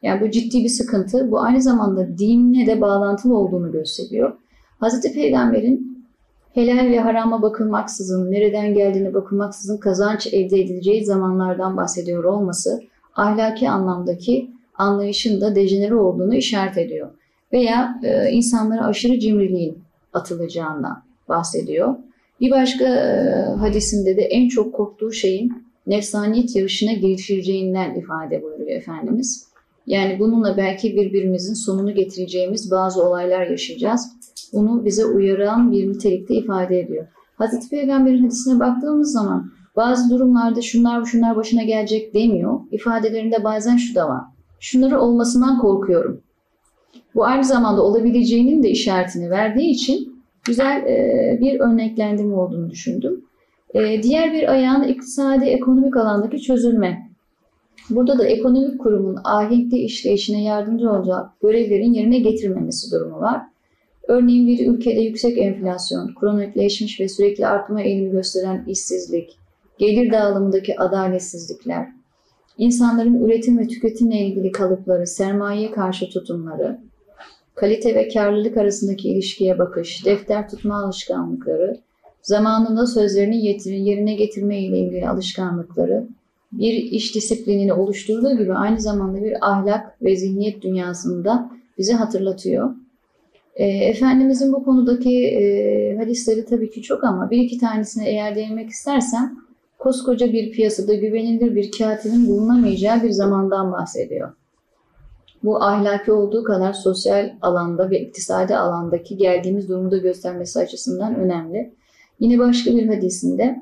Yani 0.02 0.22
bu 0.22 0.32
ciddi 0.32 0.64
bir 0.64 0.70
sıkıntı. 0.70 1.32
Bu 1.32 1.42
aynı 1.42 1.62
zamanda 1.62 2.18
dinle 2.18 2.66
de 2.66 2.82
bağlantılı 2.82 3.38
olduğunu 3.38 3.72
gösteriyor. 3.72 4.34
Hz. 4.82 5.14
Peygamber'in 5.14 6.06
helal 6.54 6.92
ve 6.92 7.00
harama 7.00 7.42
bakılmaksızın, 7.42 8.32
nereden 8.32 8.74
geldiğine 8.74 9.14
bakılmaksızın 9.14 9.78
kazanç 9.78 10.28
elde 10.28 10.62
edileceği 10.62 11.06
zamanlardan 11.06 11.78
bahsediyor 11.78 12.24
olması 12.24 12.82
ahlaki 13.16 13.70
anlamdaki 13.70 14.52
anlayışın 14.76 15.42
da 15.42 15.56
dejenere 15.56 15.96
olduğunu 15.96 16.36
işaret 16.36 16.78
ediyor. 16.78 17.10
Veya 17.54 18.00
e, 18.04 18.32
insanlara 18.32 18.86
aşırı 18.86 19.20
cimriliğin 19.20 19.78
atılacağından 20.14 21.04
bahsediyor. 21.30 21.96
Bir 22.42 22.52
başka 22.52 22.86
e, 22.86 23.44
hadisinde 23.60 24.18
de 24.18 24.22
en 24.22 24.48
çok 24.48 24.74
korktuğu 24.74 25.12
şeyin 25.12 25.54
nefsaniyet 25.88 26.56
yarışına 26.56 26.94
girişeceğinden 26.94 27.96
ifade 27.96 28.44
buyuruyor 28.44 28.70
Efendimiz. 28.70 29.48
Yani 29.88 30.20
bununla 30.20 30.58
belki 30.58 30.96
birbirimizin 30.96 31.54
sonunu 31.54 31.94
getireceğimiz 31.96 32.72
bazı 32.72 33.04
olaylar 33.04 33.48
yaşayacağız. 33.48 34.08
Bunu 34.54 34.86
bize 34.86 35.06
uyaran 35.06 35.72
bir 35.72 35.90
nitelikte 35.90 36.36
ifade 36.36 36.80
ediyor. 36.80 37.08
Hazreti 37.36 37.70
Peygamber'in 37.70 38.24
hadisine 38.24 38.60
baktığımız 38.60 39.12
zaman 39.12 39.52
bazı 39.76 40.10
durumlarda 40.10 40.62
şunlar 40.62 41.06
şunlar 41.06 41.36
başına 41.36 41.64
gelecek 41.64 42.14
demiyor. 42.14 42.60
İfadelerinde 42.72 43.44
bazen 43.44 43.78
şu 43.78 43.96
da 43.96 44.10
var. 44.10 44.22
Şunları 44.60 45.02
olmasından 45.02 45.60
korkuyorum. 45.60 46.22
Bu 47.16 47.26
aynı 47.26 47.44
zamanda 47.44 47.82
olabileceğinin 47.82 48.64
de 48.64 48.70
işaretini 48.70 49.30
verdiği 49.30 49.70
için 49.70 50.24
güzel 50.46 50.84
e, 50.84 51.38
bir 51.42 51.60
örneklendirme 51.60 52.36
olduğunu 52.36 52.70
düşündüm. 52.70 53.26
E, 53.74 54.04
diğer 54.04 54.34
bir 54.34 54.52
ayağın 54.52 54.84
iktisadi 54.84 55.46
ekonomik 55.46 55.98
alandaki 55.98 56.42
çözülme. 56.42 57.08
Burada 57.90 58.20
da 58.20 58.26
ekonomik 58.26 58.80
kurumun 58.80 59.18
ahenkli 59.24 59.78
işleyişine 59.78 60.44
yardımcı 60.44 60.92
olacak 60.92 61.26
görevlerin 61.42 61.94
yerine 61.94 62.20
getirmemesi 62.20 62.92
durumu 62.92 63.20
var. 63.20 63.42
Örneğin 64.08 64.48
bir 64.48 64.68
ülkede 64.68 65.00
yüksek 65.00 65.38
enflasyon, 65.38 66.16
kronikleşmiş 66.20 67.00
ve 67.00 67.10
sürekli 67.10 67.48
artma 67.48 67.82
eğilimi 67.82 68.12
gösteren 68.12 68.66
işsizlik, 68.68 69.38
gelir 69.78 70.12
dağılımındaki 70.12 70.80
adaletsizlikler, 70.80 71.88
insanların 72.58 73.26
üretim 73.26 73.58
ve 73.58 73.68
tüketimle 73.68 74.20
ilgili 74.20 74.52
kalıpları, 74.52 75.08
sermayeye 75.08 75.72
karşı 75.72 76.10
tutumları, 76.10 76.80
kalite 77.58 77.96
ve 77.96 78.08
karlılık 78.08 78.58
arasındaki 78.58 79.10
ilişkiye 79.10 79.60
bakış, 79.60 80.06
defter 80.06 80.50
tutma 80.50 80.84
alışkanlıkları, 80.84 81.78
zamanında 82.22 82.88
sözlerini 82.88 83.46
yerine 83.68 84.16
getirme 84.16 84.62
ile 84.62 84.80
ilgili 84.80 85.10
alışkanlıkları, 85.10 86.08
bir 86.52 86.74
iş 86.74 87.16
disiplinini 87.16 87.74
oluşturduğu 87.74 88.38
gibi 88.38 88.54
aynı 88.54 88.82
zamanda 88.82 89.24
bir 89.24 89.50
ahlak 89.52 90.02
ve 90.02 90.16
zihniyet 90.16 90.62
dünyasında 90.62 91.52
bize 91.78 91.94
hatırlatıyor. 91.94 92.70
E, 93.56 93.66
Efendimizin 93.66 94.54
bu 94.54 94.64
konudaki 94.64 95.28
e, 95.28 95.98
hadisleri 95.98 96.46
tabii 96.46 96.72
ki 96.72 96.82
çok 96.82 97.04
ama 97.04 97.32
bir 97.32 97.38
iki 97.38 97.58
tanesine 97.58 98.10
eğer 98.10 98.36
değinmek 98.36 98.70
istersem 98.70 99.38
koskoca 99.80 100.34
bir 100.34 100.52
piyasada 100.52 100.94
güvenilir 100.94 101.56
bir 101.56 101.72
katibin 101.72 102.28
bulunamayacağı 102.28 103.04
bir 103.04 103.12
zamandan 103.12 103.72
bahsediyor. 103.72 104.34
Bu 105.48 105.64
ahlaki 105.64 106.12
olduğu 106.12 106.44
kadar 106.44 106.74
sosyal 106.74 107.32
alanda 107.42 107.90
ve 107.90 108.00
iktisadi 108.00 108.56
alandaki 108.56 109.18
geldiğimiz 109.18 109.70
durumu 109.70 109.92
da 109.92 109.98
göstermesi 109.98 110.60
açısından 110.60 111.16
önemli. 111.16 111.74
Yine 112.20 112.40
başka 112.40 112.72
bir 112.72 112.88
hadisinde 112.88 113.62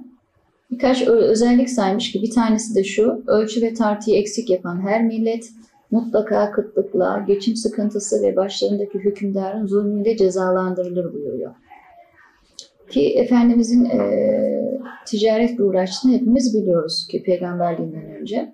birkaç 0.72 1.08
özellik 1.08 1.70
saymış 1.70 2.12
ki 2.12 2.22
bir 2.22 2.32
tanesi 2.32 2.76
de 2.76 2.84
şu, 2.84 3.24
ölçü 3.28 3.62
ve 3.62 3.74
tartıyı 3.74 4.18
eksik 4.18 4.50
yapan 4.50 4.82
her 4.82 5.04
millet, 5.04 5.50
mutlaka 5.92 6.52
kıtlıkla, 6.52 7.24
geçim 7.28 7.56
sıkıntısı 7.56 8.24
ve 8.24 8.36
başlarındaki 8.36 9.00
hükümdarın 9.00 9.68
zulmüyle 9.68 10.18
cezalandırılır 10.18 11.14
buyuruyor. 11.14 11.52
Ki 12.90 13.10
Efendimizin 13.10 13.86
e, 13.86 14.00
ticaretle 15.06 15.64
uğraştığını 15.64 16.14
hepimiz 16.14 16.58
biliyoruz 16.58 17.08
ki 17.08 17.24
peygamberliğinden 17.24 18.06
önce. 18.06 18.54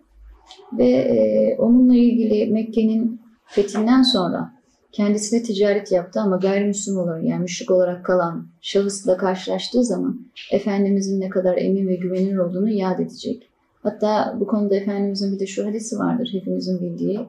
Ve 0.74 0.90
e, 0.90 1.56
onunla 1.58 1.96
ilgili 1.96 2.52
Mekke'nin 2.52 3.21
fethinden 3.52 4.02
sonra 4.02 4.52
kendisine 4.92 5.44
ticaret 5.44 5.92
yaptı 5.92 6.20
ama 6.20 6.38
gayrimüslim 6.38 6.98
olarak 6.98 7.24
yani 7.24 7.42
müşrik 7.42 7.72
olarak 7.72 8.06
kalan 8.06 8.48
şahısla 8.62 9.18
karşılaştığı 9.18 9.84
zaman 9.84 10.20
Efendimizin 10.52 11.22
ne 11.22 11.30
kadar 11.30 11.58
emin 11.58 11.88
ve 11.88 11.96
güvenilir 11.96 12.38
olduğunu 12.38 12.70
yad 12.70 13.00
edecek. 13.00 13.48
Hatta 13.84 14.36
bu 14.40 14.48
konuda 14.48 14.76
Efendimizin 14.76 15.36
bir 15.36 15.40
de 15.40 15.48
şu 15.48 15.66
hadisi 15.66 16.00
vardır 16.00 16.30
hepimizin 16.34 16.82
bildiği. 16.82 17.20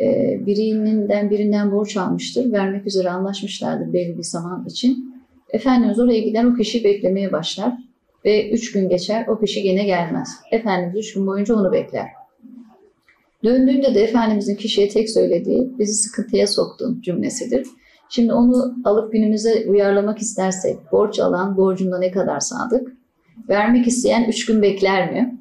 Ee, 0.00 0.40
birinden 0.46 1.30
birinden 1.30 1.72
borç 1.72 1.96
almıştır. 1.96 2.52
Vermek 2.52 2.86
üzere 2.86 3.10
anlaşmışlardır 3.10 3.92
belli 3.92 4.18
bir 4.18 4.22
zaman 4.22 4.66
için. 4.66 5.16
Efendimiz 5.50 5.98
oraya 5.98 6.20
gider 6.20 6.44
o 6.44 6.54
kişiyi 6.54 6.84
beklemeye 6.84 7.32
başlar. 7.32 7.72
Ve 8.24 8.50
üç 8.50 8.72
gün 8.72 8.88
geçer 8.88 9.26
o 9.28 9.40
kişi 9.40 9.62
gene 9.62 9.84
gelmez. 9.84 10.28
Efendimiz 10.52 10.96
üç 10.96 11.14
gün 11.14 11.26
boyunca 11.26 11.54
onu 11.54 11.72
bekler. 11.72 12.06
Döndüğünde 13.46 13.94
de 13.94 14.00
Efendimizin 14.02 14.56
kişiye 14.56 14.88
tek 14.88 15.10
söylediği 15.10 15.78
bizi 15.78 15.92
sıkıntıya 15.92 16.46
soktun 16.46 17.00
cümlesidir. 17.00 17.66
Şimdi 18.08 18.32
onu 18.32 18.74
alıp 18.84 19.12
günümüze 19.12 19.66
uyarlamak 19.68 20.18
istersek 20.18 20.92
borç 20.92 21.20
alan 21.20 21.56
borcunda 21.56 21.98
ne 21.98 22.10
kadar 22.10 22.40
sadık? 22.40 22.92
Vermek 23.48 23.86
isteyen 23.86 24.24
üç 24.28 24.46
gün 24.46 24.62
bekler 24.62 25.12
mi? 25.12 25.38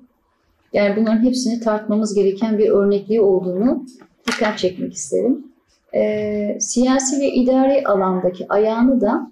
Yani 0.74 0.96
bunların 0.96 1.24
hepsini 1.24 1.60
tartmamız 1.60 2.14
gereken 2.14 2.58
bir 2.58 2.70
örnekliği 2.70 3.22
olduğunu 3.22 3.86
dikkat 4.28 4.58
çekmek 4.58 4.94
isterim. 4.94 5.48
Ee, 5.96 6.58
siyasi 6.60 7.22
ve 7.22 7.28
idari 7.28 7.88
alandaki 7.88 8.46
ayağını 8.50 9.02
da 9.02 9.32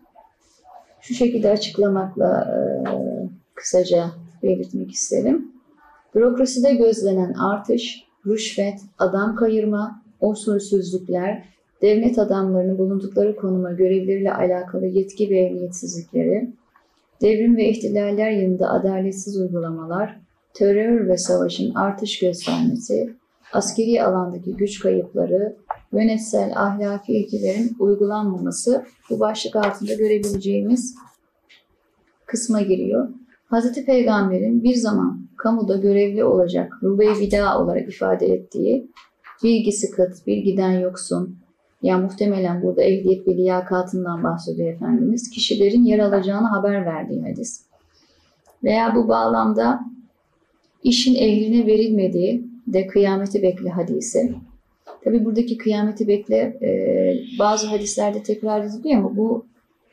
şu 1.02 1.14
şekilde 1.14 1.52
açıklamakla 1.52 2.48
e, 2.50 2.94
kısaca 3.56 4.12
belirtmek 4.44 4.92
isterim. 4.92 5.52
Bürokraside 6.16 6.74
gözlenen 6.74 7.34
artış, 7.34 8.13
rüşvet, 8.28 8.80
adam 9.00 9.36
kayırma, 9.36 10.04
usulsüzlükler, 10.22 11.46
devlet 11.82 12.20
adamlarının 12.20 12.78
bulundukları 12.78 13.36
konuma 13.36 13.72
görevleriyle 13.72 14.34
alakalı 14.34 14.86
yetki 14.86 15.30
ve 15.30 15.40
ehliyetsizlikleri, 15.40 16.54
devrim 17.22 17.58
ve 17.58 17.70
ihtilaller 17.70 18.32
yanında 18.32 18.70
adaletsiz 18.70 19.42
uygulamalar, 19.42 20.20
terör 20.54 21.08
ve 21.08 21.18
savaşın 21.18 21.74
artış 21.76 22.20
göstermesi, 22.20 23.16
askeri 23.54 24.04
alandaki 24.04 24.56
güç 24.56 24.80
kayıpları, 24.80 25.56
yönetsel 25.94 26.52
ahlaki 26.56 27.14
ilkelerin 27.14 27.76
uygulanmaması 27.80 28.86
bu 29.10 29.20
başlık 29.20 29.56
altında 29.56 29.94
görebileceğimiz 29.94 30.96
kısma 32.26 32.62
giriyor. 32.62 33.10
Hz. 33.52 33.86
Peygamber'in 33.86 34.64
bir 34.64 34.76
zaman 34.76 35.23
kamuda 35.44 35.78
görevli 35.78 36.24
olacak 36.24 36.74
rube 36.84 37.20
vida 37.20 37.60
olarak 37.60 37.90
ifade 37.90 38.26
ettiği 38.26 38.88
bilgisi 39.44 39.92
kıt, 39.92 40.28
bilgiden 40.28 40.72
yoksun, 40.72 41.38
ya 41.82 41.98
muhtemelen 41.98 42.64
burada 42.64 42.84
ehliyet 42.84 43.28
ve 43.28 43.38
liyakatından 43.38 44.24
bahsediyor 44.24 44.74
Efendimiz. 44.74 45.30
Kişilerin 45.30 45.84
yer 45.84 46.00
alacağını 46.00 46.48
haber 46.48 46.86
verdiği 46.86 47.22
hadis. 47.22 47.66
Veya 48.64 48.96
bu 48.96 49.08
bağlamda 49.08 49.80
işin 50.84 51.16
ehline 51.16 51.68
verilmediği 51.68 52.48
de 52.68 52.88
kıyameti 52.88 53.42
bekle 53.42 53.70
hadisi. 53.70 54.36
Tabi 55.04 55.26
buradaki 55.26 55.58
kıyameti 55.58 56.08
bekle 56.08 56.38
e, 56.38 56.70
bazı 57.40 57.68
hadislerde 57.68 58.24
tekrar 58.24 58.64
ediliyor 58.64 59.00
ama 59.00 59.18
bu 59.18 59.46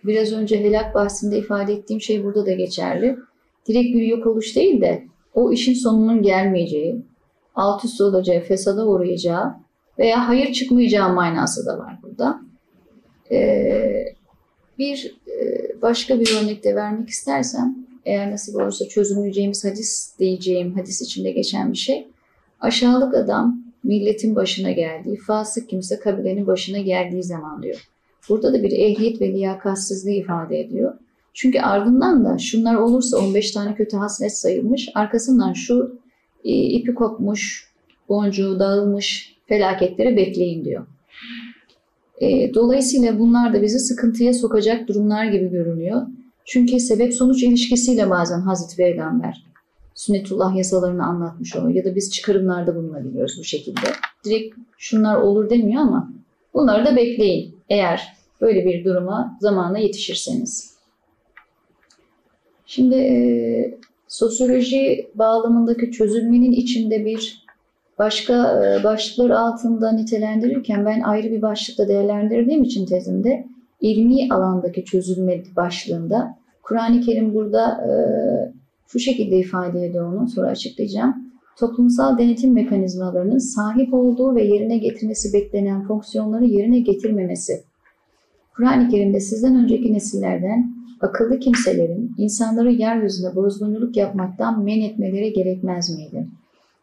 biraz 0.04 0.32
önce 0.32 0.64
helak 0.64 0.94
bahsinde 0.94 1.38
ifade 1.38 1.72
ettiğim 1.72 2.00
şey 2.00 2.24
burada 2.24 2.46
da 2.46 2.52
geçerli. 2.52 3.16
Direkt 3.68 3.94
bir 3.94 4.02
yok 4.02 4.26
oluş 4.26 4.56
değil 4.56 4.80
de 4.80 5.02
o 5.34 5.52
işin 5.52 5.74
sonunun 5.74 6.22
gelmeyeceği, 6.22 7.02
alt 7.54 7.84
üst 7.84 8.00
olacağı, 8.00 8.40
fesada 8.40 8.86
uğrayacağı 8.86 9.54
veya 9.98 10.28
hayır 10.28 10.52
çıkmayacağı 10.52 11.14
manası 11.14 11.66
da 11.66 11.78
var 11.78 11.98
burada. 12.02 12.40
Ee, 13.30 14.04
bir 14.78 15.16
e, 15.28 15.82
başka 15.82 16.20
bir 16.20 16.36
örnek 16.42 16.64
de 16.64 16.74
vermek 16.74 17.08
istersem, 17.08 17.76
eğer 18.04 18.30
nasip 18.30 18.56
olursa 18.56 18.88
çözümleyeceğimiz 18.88 19.64
hadis 19.64 20.18
diyeceğim, 20.18 20.74
hadis 20.74 21.02
içinde 21.02 21.30
geçen 21.30 21.72
bir 21.72 21.78
şey. 21.78 22.08
Aşağılık 22.60 23.14
adam 23.14 23.58
milletin 23.84 24.36
başına 24.36 24.70
geldiği, 24.70 25.16
fasık 25.16 25.68
kimse 25.68 25.98
kabilenin 25.98 26.46
başına 26.46 26.78
geldiği 26.78 27.22
zaman 27.22 27.62
diyor. 27.62 27.88
Burada 28.28 28.52
da 28.52 28.62
bir 28.62 28.72
ehliyet 28.72 29.20
ve 29.20 29.32
liyakatsizliği 29.32 30.20
ifade 30.20 30.60
ediyor. 30.60 30.94
Çünkü 31.34 31.60
ardından 31.60 32.24
da 32.24 32.38
şunlar 32.38 32.74
olursa 32.74 33.18
15 33.18 33.50
tane 33.50 33.74
kötü 33.74 33.96
haslet 33.96 34.38
sayılmış. 34.38 34.88
Arkasından 34.94 35.52
şu 35.52 35.98
e, 36.44 36.50
ipi 36.50 36.94
kopmuş, 36.94 37.70
boncuğu 38.08 38.58
dağılmış 38.58 39.36
felaketleri 39.46 40.16
bekleyin 40.16 40.64
diyor. 40.64 40.86
E, 42.20 42.54
dolayısıyla 42.54 43.18
bunlar 43.18 43.54
da 43.54 43.62
bizi 43.62 43.78
sıkıntıya 43.78 44.34
sokacak 44.34 44.88
durumlar 44.88 45.24
gibi 45.24 45.50
görünüyor. 45.50 46.02
Çünkü 46.44 46.80
sebep 46.80 47.14
sonuç 47.14 47.42
ilişkisiyle 47.42 48.10
bazen 48.10 48.40
Hazreti 48.40 48.76
Peygamber 48.76 49.50
sünnetullah 50.00 50.56
yasalarını 50.56 51.06
anlatmış 51.06 51.56
oluyor. 51.56 51.74
Ya 51.74 51.84
da 51.84 51.96
biz 51.96 52.10
çıkarımlarda 52.12 52.76
bulunabiliyoruz 52.76 53.36
bu 53.38 53.44
şekilde. 53.44 53.80
Direkt 54.24 54.56
şunlar 54.78 55.16
olur 55.16 55.50
demiyor 55.50 55.82
ama 55.82 56.12
bunları 56.54 56.86
da 56.86 56.96
bekleyin 56.96 57.56
eğer 57.68 58.16
böyle 58.40 58.64
bir 58.64 58.84
duruma 58.84 59.38
zamanla 59.40 59.78
yetişirseniz. 59.78 60.69
Şimdi 62.72 62.94
e, 62.94 63.14
sosyoloji 64.08 65.06
bağlamındaki 65.14 65.90
çözülmenin 65.90 66.52
içinde 66.52 67.04
bir 67.04 67.44
başka 67.98 68.34
e, 68.34 68.84
başlıklar 68.84 69.30
altında 69.30 69.92
nitelendirirken 69.92 70.86
ben 70.86 71.00
ayrı 71.00 71.30
bir 71.30 71.42
başlıkla 71.42 71.88
değerlendirdiğim 71.88 72.62
için 72.62 72.86
tezimde 72.86 73.46
ilmi 73.80 74.32
alandaki 74.32 74.84
çözülme 74.84 75.42
başlığında 75.56 76.36
Kur'an-ı 76.62 77.00
Kerim 77.00 77.34
burada 77.34 77.70
e, 77.70 77.92
şu 78.86 78.98
şekilde 78.98 79.38
ifade 79.38 79.86
ediyor 79.86 80.12
onu 80.12 80.28
sonra 80.28 80.48
açıklayacağım. 80.48 81.14
Toplumsal 81.58 82.18
denetim 82.18 82.52
mekanizmalarının 82.52 83.38
sahip 83.38 83.94
olduğu 83.94 84.34
ve 84.34 84.44
yerine 84.44 84.78
getirmesi 84.78 85.32
beklenen 85.32 85.82
fonksiyonları 85.82 86.44
yerine 86.44 86.80
getirmemesi. 86.80 87.52
Kur'an-ı 88.56 88.88
Kerim'de 88.88 89.20
sizden 89.20 89.56
önceki 89.56 89.92
nesillerden 89.92 90.79
akıllı 91.00 91.38
kimselerin 91.38 92.14
insanları 92.18 92.72
yeryüzünde 92.72 93.36
bozgunculuk 93.36 93.96
yapmaktan 93.96 94.64
men 94.64 94.80
etmeleri 94.80 95.32
gerekmez 95.32 95.96
miydi? 95.96 96.26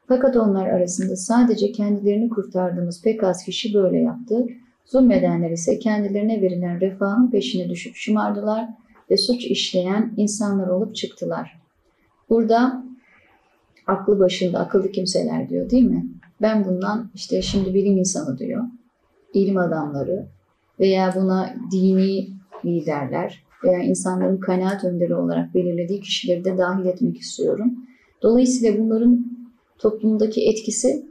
Fakat 0.08 0.38
onlar 0.38 0.68
arasında 0.68 1.16
sadece 1.16 1.72
kendilerini 1.72 2.30
kurtardığımız 2.30 3.02
pek 3.02 3.24
az 3.24 3.44
kişi 3.44 3.74
böyle 3.74 3.98
yaptı. 3.98 4.48
Zulmedenler 4.86 5.52
ise 5.52 5.80
kendilerine 5.80 6.42
verilen 6.42 6.82
refahın 6.82 7.32
peşine 7.32 7.70
düşüp 7.70 7.96
şımardılar 7.96 8.70
ve 9.12 9.18
suç 9.18 9.46
işleyen 9.46 10.14
insanlar 10.18 10.68
olup 10.68 10.96
çıktılar. 10.96 11.62
Burada 12.30 12.84
aklı 13.88 14.20
başında 14.20 14.60
akıllı 14.60 14.92
kimseler 14.92 15.50
diyor 15.50 15.70
değil 15.70 15.84
mi? 15.84 16.06
Ben 16.42 16.66
bundan 16.66 17.10
işte 17.16 17.42
şimdi 17.42 17.74
bilim 17.74 17.98
insanı 17.98 18.38
diyor, 18.38 18.64
ilim 19.34 19.58
adamları 19.58 20.28
veya 20.80 21.14
buna 21.16 21.56
dini 21.72 22.28
liderler 22.66 23.47
veya 23.64 23.80
insanların 23.80 24.38
kanaat 24.38 24.84
önderi 24.84 25.16
olarak 25.16 25.56
belirlediği 25.56 26.02
kişileri 26.02 26.46
de 26.46 26.58
dahil 26.58 26.86
etmek 26.86 27.18
istiyorum. 27.18 27.74
Dolayısıyla 28.22 28.80
bunların 28.80 29.26
toplumdaki 29.78 30.50
etkisi 30.50 31.06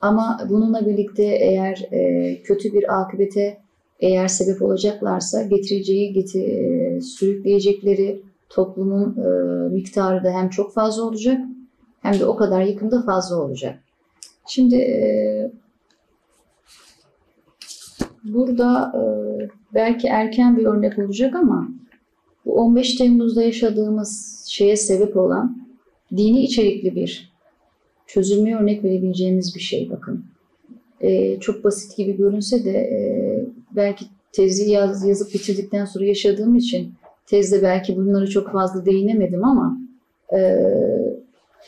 ama 0.00 0.40
bununla 0.48 0.86
birlikte 0.86 1.24
eğer 1.24 1.88
e, 1.92 2.42
kötü 2.42 2.72
bir 2.72 3.00
akıbete 3.00 3.58
eğer 4.00 4.28
sebep 4.28 4.62
olacaklarsa 4.62 5.42
getireceği, 5.42 6.12
getir, 6.12 6.48
e, 6.48 7.00
sürükleyecekleri 7.00 8.22
toplumun 8.48 9.16
e, 9.16 9.28
miktarı 9.68 10.24
da 10.24 10.30
hem 10.30 10.48
çok 10.48 10.74
fazla 10.74 11.02
olacak 11.02 11.40
hem 12.02 12.20
de 12.20 12.26
o 12.26 12.36
kadar 12.36 12.62
yıkımda 12.62 13.02
fazla 13.02 13.36
olacak. 13.42 13.78
Şimdi 14.46 14.76
e, 14.76 15.50
burada 18.24 18.92
e, 18.96 19.02
belki 19.74 20.08
erken 20.08 20.56
bir 20.56 20.64
örnek 20.64 20.98
olacak 20.98 21.34
ama 21.34 21.68
bu 22.46 22.54
15 22.54 22.94
Temmuz'da 22.94 23.42
yaşadığımız 23.42 24.44
şeye 24.48 24.76
sebep 24.76 25.16
olan 25.16 25.66
dini 26.16 26.42
içerikli 26.42 26.94
bir 26.94 27.32
çözülmeye 28.06 28.56
örnek 28.56 28.84
verebileceğimiz 28.84 29.54
bir 29.54 29.60
şey 29.60 29.90
bakın. 29.90 30.24
Ee, 31.00 31.40
çok 31.40 31.64
basit 31.64 31.96
gibi 31.96 32.16
görünse 32.16 32.64
de 32.64 32.70
e, 32.70 33.00
belki 33.76 34.04
tezi 34.32 34.70
yaz, 34.70 35.06
yazıp 35.06 35.34
bitirdikten 35.34 35.84
sonra 35.84 36.04
yaşadığım 36.04 36.56
için 36.56 36.92
tezde 37.26 37.62
belki 37.62 37.96
bunları 37.96 38.30
çok 38.30 38.52
fazla 38.52 38.86
değinemedim 38.86 39.44
ama 39.44 39.78
e, 40.36 40.38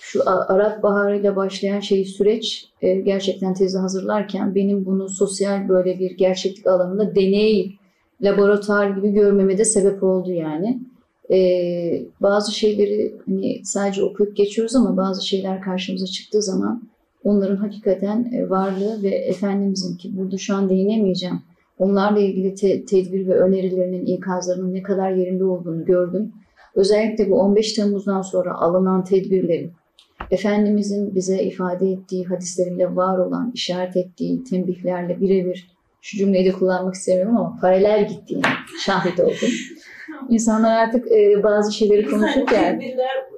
şu 0.01 0.22
Arap 0.27 0.83
Baharı'yla 0.83 1.37
başlayan 1.37 1.81
şey 1.81 2.05
süreç 2.05 2.68
e, 2.83 2.95
gerçekten 2.95 3.55
tezi 3.55 3.79
hazırlarken 3.79 4.55
benim 4.55 4.87
bunu 4.87 5.09
sosyal 5.09 5.68
böyle 5.68 5.99
bir 5.99 6.11
gerçeklik 6.11 6.66
alanında 6.66 7.14
deney 7.14 7.79
laboratuvar 8.23 8.91
gibi 8.91 9.12
görmeme 9.12 9.59
de 9.59 9.65
sebep 9.65 10.03
oldu 10.03 10.33
yani. 10.33 10.81
Ee, 11.31 12.07
bazı 12.21 12.55
şeyleri 12.55 13.15
hani 13.27 13.61
sadece 13.65 14.03
okuyup 14.03 14.37
geçiyoruz 14.37 14.77
ama 14.77 14.97
bazı 14.97 15.27
şeyler 15.27 15.61
karşımıza 15.61 16.07
çıktığı 16.07 16.43
zaman 16.43 16.83
onların 17.25 17.57
hakikaten 17.57 18.33
e, 18.33 18.51
varlığı 18.51 19.03
ve 19.03 19.09
Efendimizin 19.09 19.97
ki 19.97 20.17
burada 20.17 20.39
şu 20.39 20.55
an 20.55 20.69
değinemeyeceğim. 20.69 21.41
Onlarla 21.79 22.21
ilgili 22.21 22.55
te- 22.55 22.85
tedbir 22.85 23.27
ve 23.27 23.35
önerilerinin, 23.35 24.07
ikazlarının 24.07 24.75
ne 24.75 24.83
kadar 24.83 25.11
yerinde 25.11 25.45
olduğunu 25.45 25.85
gördüm. 25.85 26.33
Özellikle 26.75 27.31
bu 27.31 27.35
15 27.41 27.73
Temmuz'dan 27.73 28.23
sonra 28.23 28.55
alınan 28.55 29.05
tedbirlerin, 29.05 29.73
Efendimizin 30.31 31.15
bize 31.15 31.43
ifade 31.43 31.91
ettiği 31.91 32.25
hadislerinde 32.25 32.97
var 32.97 33.19
olan, 33.19 33.51
işaret 33.55 33.97
ettiği 33.97 34.45
tembihlerle 34.45 35.21
birebir, 35.21 35.74
şu 36.05 36.16
cümleyi 36.16 36.44
de 36.44 36.52
kullanmak 36.52 36.94
istemiyorum 36.94 37.36
ama 37.36 37.59
paralel 37.61 38.09
gittiğini 38.09 38.42
şahit 38.84 39.20
oldum. 39.20 39.48
İnsanlar 40.28 40.76
artık 40.76 41.12
e, 41.12 41.42
bazı 41.42 41.72
şeyleri 41.72 42.07
konuşurken... 42.07 42.80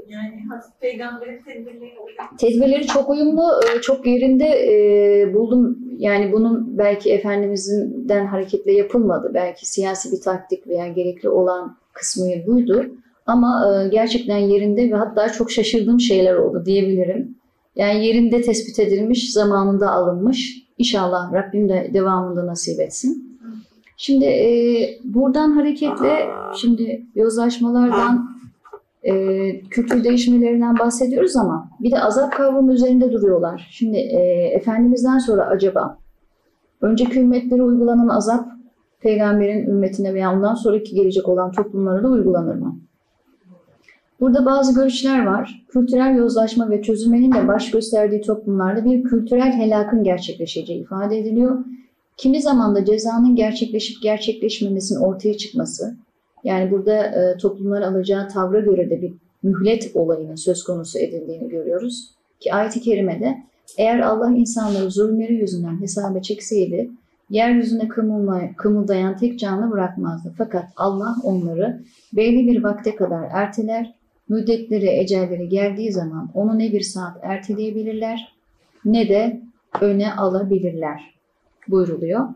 Yani 0.08 0.44
Hazreti 0.50 0.78
Peygamber'in 0.80 1.42
tedbirleri 1.42 1.94
Tedbirleri 2.38 2.86
çok 2.86 3.10
uyumlu, 3.10 3.42
e, 3.42 3.80
çok 3.80 4.06
yerinde 4.06 4.44
e, 4.44 5.34
buldum. 5.34 5.78
Yani 5.98 6.32
bunun 6.32 6.78
belki 6.78 7.12
Efendimiz'den 7.12 8.26
hareketle 8.26 8.72
yapılmadı. 8.72 9.30
Belki 9.34 9.68
siyasi 9.68 10.12
bir 10.12 10.20
taktik 10.20 10.66
veya 10.66 10.88
gerekli 10.88 11.28
olan 11.28 11.76
kısmı 11.92 12.26
buydu. 12.46 12.86
Ama 13.26 13.64
e, 13.72 13.88
gerçekten 13.88 14.38
yerinde 14.38 14.90
ve 14.90 14.94
hatta 14.94 15.32
çok 15.32 15.50
şaşırdığım 15.50 16.00
şeyler 16.00 16.34
oldu 16.34 16.62
diyebilirim. 16.66 17.36
Yani 17.76 18.06
yerinde 18.06 18.42
tespit 18.42 18.78
edilmiş, 18.78 19.32
zamanında 19.32 19.90
alınmış. 19.90 20.65
İnşallah 20.78 21.32
Rabbim 21.32 21.68
de 21.68 21.90
devamında 21.94 22.46
nasip 22.46 22.80
etsin. 22.80 23.38
Şimdi 23.96 24.24
e, 24.24 24.48
buradan 25.04 25.50
hareketle 25.50 26.28
şimdi 26.56 27.06
yozlaşmalardan 27.14 28.36
e, 29.02 29.12
kültür 29.60 30.04
değişmelerinden 30.04 30.78
bahsediyoruz 30.78 31.36
ama 31.36 31.70
bir 31.80 31.90
de 31.90 32.02
azap 32.02 32.32
kavramı 32.32 32.72
üzerinde 32.72 33.12
duruyorlar. 33.12 33.68
Şimdi 33.70 33.96
e, 33.96 34.50
Efendimiz'den 34.54 35.18
sonra 35.18 35.46
acaba 35.46 35.98
önceki 36.80 37.20
ümmetlere 37.20 37.62
uygulanan 37.62 38.08
azap 38.08 38.48
peygamberin 39.00 39.66
ümmetine 39.66 40.14
veya 40.14 40.32
ondan 40.32 40.54
sonraki 40.54 40.94
gelecek 40.94 41.28
olan 41.28 41.52
toplumlara 41.52 42.02
da 42.02 42.08
uygulanır 42.08 42.54
mı? 42.54 42.80
Burada 44.20 44.46
bazı 44.46 44.74
görüşler 44.74 45.26
var. 45.26 45.64
Kültürel 45.68 46.16
yozlaşma 46.16 46.70
ve 46.70 46.82
çözülmenin 46.82 47.32
de 47.32 47.48
baş 47.48 47.70
gösterdiği 47.70 48.20
toplumlarda 48.20 48.84
bir 48.84 49.04
kültürel 49.04 49.52
helakın 49.52 50.02
gerçekleşeceği 50.02 50.80
ifade 50.80 51.18
ediliyor. 51.18 51.64
Kimi 52.16 52.42
zaman 52.42 52.74
da 52.74 52.84
cezanın 52.84 53.36
gerçekleşip 53.36 54.02
gerçekleşmemesinin 54.02 55.00
ortaya 55.00 55.36
çıkması, 55.36 55.96
yani 56.44 56.70
burada 56.70 57.02
e, 57.02 57.36
toplumlar 57.36 57.82
alacağı 57.82 58.28
tavra 58.28 58.60
göre 58.60 58.90
de 58.90 59.02
bir 59.02 59.14
mühlet 59.42 59.90
olayının 59.94 60.34
söz 60.34 60.64
konusu 60.64 60.98
edildiğini 60.98 61.48
görüyoruz. 61.48 62.10
Ki 62.40 62.54
ayet-i 62.54 62.80
kerimede 62.80 63.36
eğer 63.78 63.98
Allah 63.98 64.30
insanları 64.30 64.90
zulümleri 64.90 65.34
yüzünden 65.34 65.80
hesaba 65.80 66.20
çekseydi 66.20 66.90
yeryüzüne 67.30 67.88
kımıldayan 68.56 69.16
tek 69.16 69.38
canlı 69.38 69.70
bırakmazdı. 69.70 70.34
Fakat 70.38 70.64
Allah 70.76 71.16
onları 71.22 71.82
belli 72.12 72.46
bir 72.46 72.62
vakte 72.62 72.96
kadar 72.96 73.28
erteler, 73.32 73.94
müddetleri, 74.28 74.88
ecelleri 74.88 75.48
geldiği 75.48 75.92
zaman 75.92 76.30
onu 76.34 76.58
ne 76.58 76.72
bir 76.72 76.80
saat 76.80 77.16
erteleyebilirler 77.22 78.36
ne 78.84 79.08
de 79.08 79.40
öne 79.80 80.14
alabilirler 80.14 81.14
buyruluyor. 81.68 82.28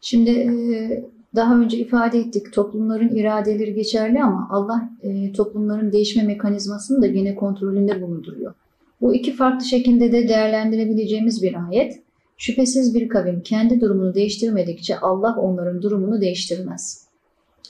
Şimdi 0.00 0.30
e, 0.30 1.04
daha 1.34 1.58
önce 1.58 1.78
ifade 1.78 2.18
ettik 2.18 2.52
toplumların 2.52 3.16
iradeleri 3.16 3.74
geçerli 3.74 4.22
ama 4.22 4.48
Allah 4.50 4.90
e, 5.02 5.32
toplumların 5.32 5.92
değişme 5.92 6.22
mekanizmasını 6.22 7.02
da 7.02 7.06
gene 7.06 7.34
kontrolünde 7.34 8.02
bulunduruyor. 8.02 8.54
Bu 9.00 9.14
iki 9.14 9.36
farklı 9.36 9.66
şekilde 9.66 10.12
de 10.12 10.28
değerlendirebileceğimiz 10.28 11.42
bir 11.42 11.54
ayet. 11.68 12.02
Şüphesiz 12.38 12.94
bir 12.94 13.08
kavim 13.08 13.40
kendi 13.40 13.80
durumunu 13.80 14.14
değiştirmedikçe 14.14 14.98
Allah 14.98 15.36
onların 15.40 15.82
durumunu 15.82 16.20
değiştirmez. 16.20 17.06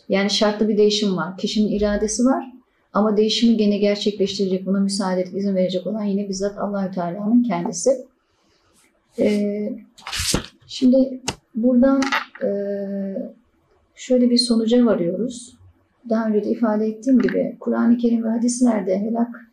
Yani 0.09 0.31
şartlı 0.31 0.69
bir 0.69 0.77
değişim 0.77 1.17
var. 1.17 1.37
Kişinin 1.37 1.69
iradesi 1.69 2.25
var 2.25 2.56
ama 2.97 3.17
değişimi 3.17 3.57
gene 3.57 3.79
gerçekleştirecek, 3.79 4.67
buna 4.67 4.81
müsaade 4.81 5.21
edip 5.21 5.35
izin 5.35 5.55
verecek 5.55 5.87
olan 5.87 6.05
yine 6.05 6.29
bizzat 6.29 6.59
Allahü 6.59 6.91
Teala'nın 6.91 7.43
kendisi. 7.43 7.91
Ee, 9.19 9.73
şimdi 10.67 11.21
buradan 11.55 12.01
e, 12.45 12.49
şöyle 13.95 14.31
bir 14.31 14.39
sonuca 14.39 14.87
varıyoruz. 14.87 15.57
Daha 16.09 16.29
önce 16.29 16.45
de 16.45 16.51
ifade 16.51 16.87
ettiğim 16.87 17.19
gibi 17.19 17.57
Kur'an-ı 17.61 17.97
Kerim 17.97 18.25
ve 18.25 18.29
hadislerde 18.29 18.99
helak 18.99 19.51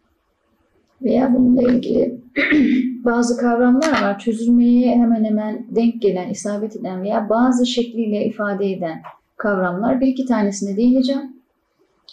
veya 1.01 1.33
bununla 1.33 1.71
ilgili 1.71 2.19
bazı 3.05 3.37
kavramlar 3.37 3.91
var. 3.91 4.19
Çözülmeye 4.19 4.95
hemen 4.95 5.23
hemen 5.23 5.65
denk 5.69 6.01
gelen, 6.01 6.29
isabet 6.29 6.75
eden 6.75 7.03
veya 7.03 7.29
bazı 7.29 7.65
şekliyle 7.65 8.25
ifade 8.25 8.71
eden 8.71 9.01
kavramlar. 9.37 10.01
Bir 10.01 10.07
iki 10.07 10.25
tanesine 10.25 10.77
değineceğim. 10.77 11.42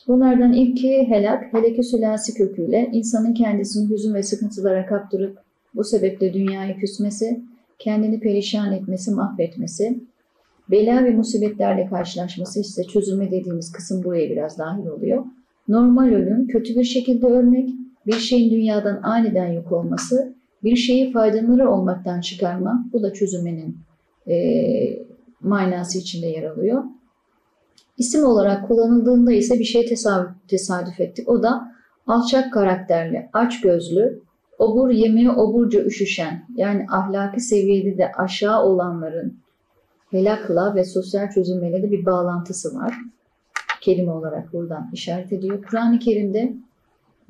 Bunlardan 0.08 0.52
ilki 0.52 1.08
helak, 1.08 1.52
helaki 1.52 1.82
sülasi 1.82 2.34
köküyle 2.34 2.90
insanın 2.92 3.34
kendisini 3.34 3.90
hüzün 3.90 4.14
ve 4.14 4.22
sıkıntılara 4.22 4.86
kaptırıp 4.86 5.38
bu 5.74 5.84
sebeple 5.84 6.34
dünyayı 6.34 6.76
küsmesi, 6.76 7.40
kendini 7.78 8.20
perişan 8.20 8.72
etmesi, 8.72 9.10
mahvetmesi, 9.10 10.00
bela 10.70 11.04
ve 11.04 11.10
musibetlerle 11.10 11.86
karşılaşması 11.86 12.60
işte 12.60 12.84
çözülme 12.84 13.30
dediğimiz 13.30 13.72
kısım 13.72 14.04
buraya 14.04 14.30
biraz 14.30 14.58
dahil 14.58 14.86
oluyor. 14.86 15.24
Normal 15.68 16.06
ölüm, 16.06 16.46
kötü 16.46 16.76
bir 16.76 16.84
şekilde 16.84 17.26
ölmek, 17.26 17.68
bir 18.06 18.18
şeyin 18.18 18.50
dünyadan 18.50 19.00
aniden 19.02 19.52
yok 19.52 19.72
olması, 19.72 20.34
bir 20.64 20.76
şeyi 20.76 21.12
faydaları 21.12 21.70
olmaktan 21.70 22.20
çıkarma, 22.20 22.84
bu 22.92 23.02
da 23.02 23.12
çözülmenin 23.12 23.76
e, 24.28 24.36
manası 25.40 25.98
içinde 25.98 26.26
yer 26.26 26.42
alıyor. 26.42 26.84
İsim 28.00 28.24
olarak 28.24 28.68
kullanıldığında 28.68 29.32
ise 29.32 29.58
bir 29.58 29.64
şey 29.64 29.86
tesadüf, 30.48 31.00
ettik. 31.00 31.28
O 31.28 31.42
da 31.42 31.74
alçak 32.06 32.52
karakterli, 32.52 33.28
aç 33.32 33.60
gözlü, 33.60 34.22
obur 34.58 34.90
yemeğe 34.90 35.30
oburca 35.30 35.84
üşüşen, 35.84 36.46
yani 36.56 36.86
ahlaki 36.90 37.40
seviyede 37.40 37.98
de 37.98 38.12
aşağı 38.12 38.62
olanların 38.62 39.38
helakla 40.10 40.74
ve 40.74 40.84
sosyal 40.84 41.30
çözülmeyle 41.30 41.82
de 41.82 41.90
bir 41.90 42.06
bağlantısı 42.06 42.74
var. 42.74 42.94
Kelime 43.80 44.12
olarak 44.12 44.52
buradan 44.52 44.90
işaret 44.92 45.32
ediyor. 45.32 45.62
Kur'an-ı 45.70 45.98
Kerim'de 45.98 46.54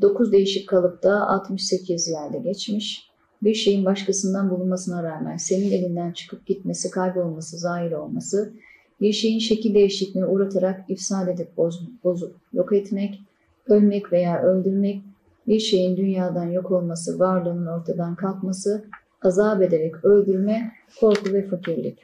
9 0.00 0.32
değişik 0.32 0.68
kalıpta 0.68 1.26
68 1.26 2.08
yerde 2.08 2.38
geçmiş. 2.38 3.10
Bir 3.42 3.54
şeyin 3.54 3.84
başkasından 3.84 4.50
bulunmasına 4.50 5.02
rağmen 5.02 5.36
senin 5.36 5.70
elinden 5.70 6.12
çıkıp 6.12 6.46
gitmesi, 6.46 6.90
kaybolması, 6.90 7.58
zahir 7.58 7.92
olması, 7.92 8.52
bir 9.00 9.12
şeyin 9.12 9.38
şekil 9.38 9.74
değişikliğine 9.74 10.26
uğratarak 10.26 10.90
ifsad 10.90 11.28
edip 11.28 11.56
boz, 11.56 11.88
bozup 12.04 12.36
yok 12.52 12.72
etmek, 12.72 13.20
ölmek 13.66 14.12
veya 14.12 14.42
öldürmek, 14.42 15.02
bir 15.46 15.58
şeyin 15.60 15.96
dünyadan 15.96 16.50
yok 16.50 16.70
olması, 16.70 17.18
varlığının 17.18 17.66
ortadan 17.66 18.16
kalkması, 18.16 18.84
azap 19.22 19.62
ederek 19.62 20.04
öldürme, 20.04 20.72
korku 21.00 21.32
ve 21.32 21.48
fakirlik. 21.48 21.98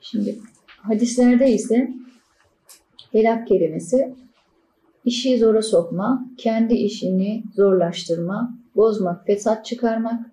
Şimdi 0.00 0.38
hadislerde 0.76 1.52
ise 1.52 1.90
helak 3.12 3.48
kelimesi 3.48 4.14
işi 5.04 5.38
zora 5.38 5.62
sokma, 5.62 6.26
kendi 6.38 6.74
işini 6.74 7.44
zorlaştırma, 7.54 8.58
bozmak, 8.76 9.26
fesat 9.26 9.64
çıkarmak, 9.64 10.26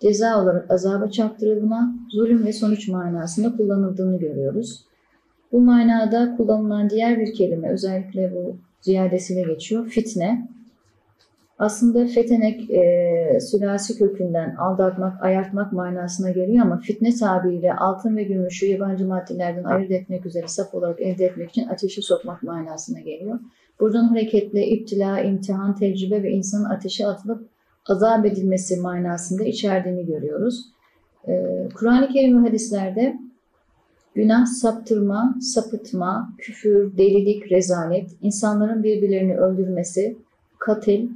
ceza 0.00 0.42
olarak 0.42 0.70
azaba 0.70 1.10
çarptırılma, 1.10 1.94
zulüm 2.12 2.46
ve 2.46 2.52
sonuç 2.52 2.88
manasında 2.88 3.56
kullanıldığını 3.56 4.18
görüyoruz. 4.18 4.84
Bu 5.52 5.60
manada 5.60 6.36
kullanılan 6.36 6.90
diğer 6.90 7.20
bir 7.20 7.34
kelime 7.34 7.68
özellikle 7.68 8.32
bu 8.34 8.56
ziyadesiyle 8.80 9.42
geçiyor. 9.42 9.86
Fitne. 9.86 10.48
Aslında 11.58 12.06
fetenek 12.06 12.70
e, 12.70 13.40
sülasi 13.40 13.98
kökünden 13.98 14.54
aldatmak, 14.56 15.22
ayartmak 15.22 15.72
manasına 15.72 16.30
geliyor 16.30 16.64
ama 16.64 16.78
fitne 16.78 17.14
tabiriyle 17.14 17.74
altın 17.74 18.16
ve 18.16 18.22
gümüşü 18.22 18.66
yabancı 18.66 19.06
maddelerden 19.06 19.64
ayırt 19.64 19.90
etmek 19.90 20.26
üzere 20.26 20.48
saf 20.48 20.74
olarak 20.74 21.00
elde 21.00 21.24
etmek 21.24 21.50
için 21.50 21.68
ateşe 21.68 22.02
sokmak 22.02 22.42
manasına 22.42 23.00
geliyor. 23.00 23.38
Buradan 23.80 24.04
hareketle 24.04 24.66
iptila, 24.66 25.20
imtihan, 25.20 25.76
tecrübe 25.76 26.22
ve 26.22 26.30
insanın 26.30 26.64
ateşe 26.64 27.06
atılıp 27.06 27.48
azap 27.86 28.26
edilmesi 28.26 28.80
manasında 28.80 29.44
içerdiğini 29.44 30.06
görüyoruz. 30.06 30.72
Ee, 31.28 31.68
Kur'an-ı 31.74 32.08
Kerim 32.08 32.44
ve 32.44 32.48
hadislerde 32.48 33.18
günah, 34.14 34.46
saptırma, 34.46 35.34
sapıtma, 35.40 36.32
küfür, 36.38 36.96
delilik, 36.96 37.52
rezalet, 37.52 38.10
insanların 38.22 38.82
birbirlerini 38.82 39.36
öldürmesi, 39.36 40.16
katil, 40.58 41.08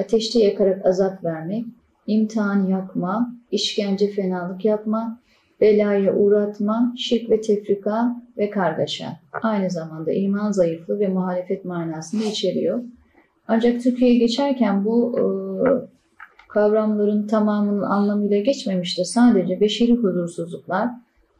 ateşte 0.00 0.38
yakarak 0.38 0.86
azap 0.86 1.24
vermek, 1.24 1.64
imtihan 2.06 2.66
yakma, 2.66 3.34
işkence 3.50 4.10
fenalık 4.10 4.64
yapma, 4.64 5.20
belaya 5.60 6.14
uğratma, 6.14 6.94
şirk 6.98 7.30
ve 7.30 7.40
tefrika 7.40 8.22
ve 8.38 8.50
kargaşa. 8.50 9.06
Aynı 9.42 9.70
zamanda 9.70 10.12
iman 10.12 10.52
zayıflığı 10.52 11.00
ve 11.00 11.08
muhalefet 11.08 11.64
manasını 11.64 12.22
içeriyor. 12.22 12.82
Ancak 13.48 13.82
Türkiye'ye 13.82 14.18
geçerken 14.18 14.84
bu 14.84 15.18
e, 15.18 15.22
kavramların 16.52 17.26
tamamının 17.26 17.82
anlamıyla 17.82 18.40
geçmemiştir. 18.40 19.04
Sadece 19.04 19.60
beşeri 19.60 19.94
huzursuzluklar, 19.94 20.88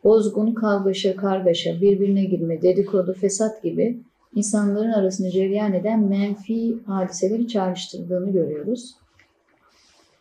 bozgun, 0.04 0.54
kavgaşa, 0.54 1.16
kargaşa, 1.16 1.80
birbirine 1.80 2.24
girme, 2.24 2.62
dedikodu, 2.62 3.12
fesat 3.12 3.62
gibi 3.62 4.00
insanların 4.34 4.92
arasında 4.92 5.30
cereyan 5.30 5.72
eden 5.72 6.00
menfi 6.00 6.76
hadiseleri 6.86 7.48
çağrıştırdığını 7.48 8.32
görüyoruz. 8.32 8.94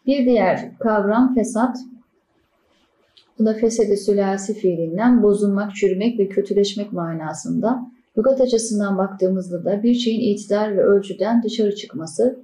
Bir 0.07 0.25
diğer 0.25 0.77
kavram 0.79 1.35
fesat. 1.35 1.77
Bu 3.39 3.45
da 3.45 3.53
fesede 3.53 3.97
sülasi 3.97 4.53
fiilinden 4.53 5.23
bozulmak, 5.23 5.75
çürümek 5.75 6.19
ve 6.19 6.29
kötüleşmek 6.29 6.93
manasında. 6.93 7.91
Lugat 8.17 8.41
açısından 8.41 8.97
baktığımızda 8.97 9.65
da 9.65 9.83
bir 9.83 9.93
şeyin 9.93 10.35
itidal 10.35 10.71
ve 10.71 10.83
ölçüden 10.83 11.43
dışarı 11.43 11.75
çıkması, 11.75 12.39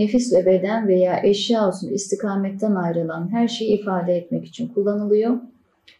nefis 0.00 0.32
ve 0.32 0.46
beden 0.46 0.88
veya 0.88 1.20
eşya 1.22 1.68
olsun 1.68 1.88
istikametten 1.88 2.74
ayrılan 2.74 3.32
her 3.32 3.48
şeyi 3.48 3.80
ifade 3.80 4.16
etmek 4.16 4.44
için 4.44 4.68
kullanılıyor. 4.68 5.36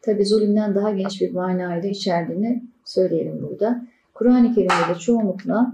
Tabi 0.03 0.27
zulümden 0.27 0.75
daha 0.75 0.91
geniş 0.91 1.21
bir 1.21 1.33
manayı 1.33 1.83
da 1.83 1.87
içerdiğini 1.87 2.63
söyleyelim 2.85 3.43
burada. 3.43 3.87
Kur'an-ı 4.15 4.55
Kerim'de 4.55 4.95
de 4.95 4.99
çoğunlukla 4.99 5.73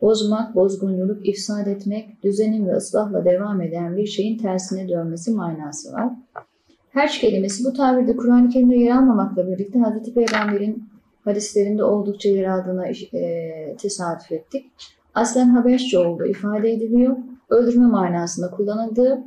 bozmak, 0.00 0.54
bozgunculuk, 0.54 1.28
ifsad 1.28 1.66
etmek, 1.66 2.22
düzenin 2.22 2.66
ve 2.66 2.72
ıslahla 2.72 3.24
devam 3.24 3.60
eden 3.60 3.96
bir 3.96 4.06
şeyin 4.06 4.38
tersine 4.38 4.88
dönmesi 4.88 5.30
manası 5.30 5.92
var. 5.92 6.12
Herç 6.90 7.20
kelimesi 7.20 7.64
bu 7.64 7.72
tabirde 7.72 8.16
Kur'an-ı 8.16 8.48
Kerim'de 8.48 8.76
yer 8.76 8.96
almamakla 8.96 9.48
birlikte 9.48 9.78
Hz. 9.78 10.14
Peygamber'in 10.14 10.88
hadislerinde 11.24 11.84
oldukça 11.84 12.28
yer 12.28 12.44
aldığına 12.44 12.86
e, 12.86 13.76
tesadüf 13.78 14.32
ettik. 14.32 14.66
Aslen 15.14 15.48
Habeşçe 15.48 15.98
olduğu 15.98 16.26
ifade 16.26 16.72
ediliyor. 16.72 17.16
Öldürme 17.50 17.86
manasında 17.86 18.50
kullanıldığı 18.50 19.24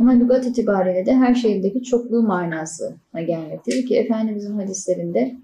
ama 0.00 0.12
lügat 0.12 0.46
itibariyle 0.46 1.06
de 1.06 1.14
her 1.14 1.34
şeydeki 1.34 1.82
çokluğu 1.82 2.22
manasına 2.22 3.22
gelmektedir 3.26 3.86
ki 3.86 3.96
Efendimizin 3.96 4.58
hadislerinde 4.58 5.34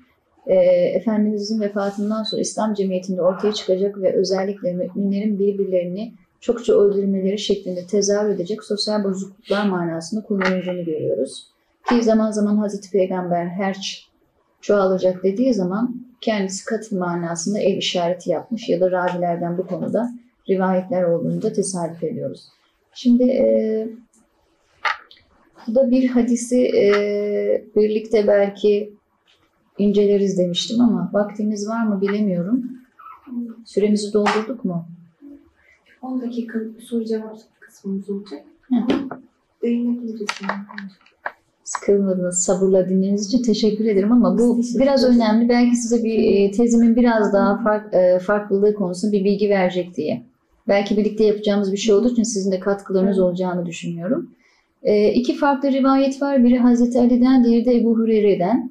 e, 0.47 0.55
Efendimizin 0.95 1.61
vefatından 1.61 2.23
sonra 2.23 2.41
İslam 2.41 2.75
cemiyetinde 2.75 3.23
ortaya 3.23 3.53
çıkacak 3.53 3.99
ve 3.99 4.13
özellikle 4.13 4.73
müminlerin 4.73 5.39
birbirlerini 5.39 6.13
çokça 6.41 6.73
öldürmeleri 6.73 7.39
şeklinde 7.39 7.87
tezahür 7.87 8.31
edecek 8.31 8.65
sosyal 8.65 9.05
bozukluklar 9.05 9.69
manasında 9.69 10.23
kullanıldığını 10.23 10.83
görüyoruz. 10.83 11.47
Ki 11.89 12.03
zaman 12.03 12.31
zaman 12.31 12.57
Hazreti 12.57 12.91
Peygamber 12.91 13.47
herç 13.47 14.09
çoğalacak 14.61 15.23
dediği 15.23 15.55
zaman 15.55 15.97
kendisi 16.21 16.65
katıl 16.65 16.99
manasında 16.99 17.59
el 17.59 17.77
işareti 17.77 18.31
yapmış 18.31 18.69
ya 18.69 18.81
da 18.81 18.91
ravilerden 18.91 19.59
bu 19.59 19.67
konuda 19.67 20.11
rivayetler 20.49 21.03
olduğunu 21.03 21.43
da 21.43 21.53
tesadüf 21.53 22.05
ediyoruz. 22.05 22.49
Şimdi 22.95 23.23
e, 23.23 23.89
bu 25.67 25.75
da 25.75 25.91
bir 25.91 26.09
hadisi 26.09 26.57
e, 26.63 26.93
birlikte 27.77 28.27
belki 28.27 28.93
inceleriz 29.79 30.39
demiştim 30.39 30.81
ama 30.81 31.11
vaktimiz 31.13 31.69
var 31.69 31.87
mı 31.87 32.01
bilemiyorum. 32.01 32.65
Süremizi 33.65 34.13
doldurduk 34.13 34.65
mu? 34.65 34.87
10 36.03 36.21
dakika 36.21 36.59
soru 36.81 37.05
cevap 37.05 37.37
kısmımız 37.61 38.11
olacak. 38.11 38.43
Değinebiliriz. 39.63 40.29
Sıkılmadınız, 41.65 42.43
sabırla 42.43 42.89
dinlediğiniz 42.89 43.27
için 43.27 43.43
teşekkür 43.43 43.85
ederim 43.85 44.13
ama 44.13 44.39
bu 44.39 44.61
biraz 44.79 45.05
önemli. 45.05 45.49
Belki 45.49 45.77
size 45.77 46.05
bir 46.05 46.19
e, 46.19 46.51
tezimin 46.51 46.97
biraz 46.97 47.33
daha 47.33 47.63
fark, 47.63 47.95
e, 47.95 48.19
farklılığı 48.19 48.75
konusunda 48.75 49.13
bir 49.13 49.25
bilgi 49.25 49.49
verecek 49.49 49.97
diye. 49.97 50.30
Belki 50.71 50.97
birlikte 50.97 51.25
yapacağımız 51.25 51.73
bir 51.73 51.77
şey 51.77 51.95
olduğu 51.95 52.13
için 52.13 52.23
sizin 52.23 52.53
de 52.53 52.61
katkılarınız 52.61 53.19
olacağını 53.19 53.67
düşünüyorum. 53.67 54.31
E, 54.83 55.13
iki 55.13 55.37
farklı 55.37 55.73
rivayet 55.73 56.23
var. 56.23 56.45
Biri 56.45 56.59
Hazreti 56.59 56.99
Ali'den, 56.99 57.45
diğeri 57.45 57.65
de 57.65 57.77
Ebu 57.77 57.99
Hureyre'den. 57.99 58.71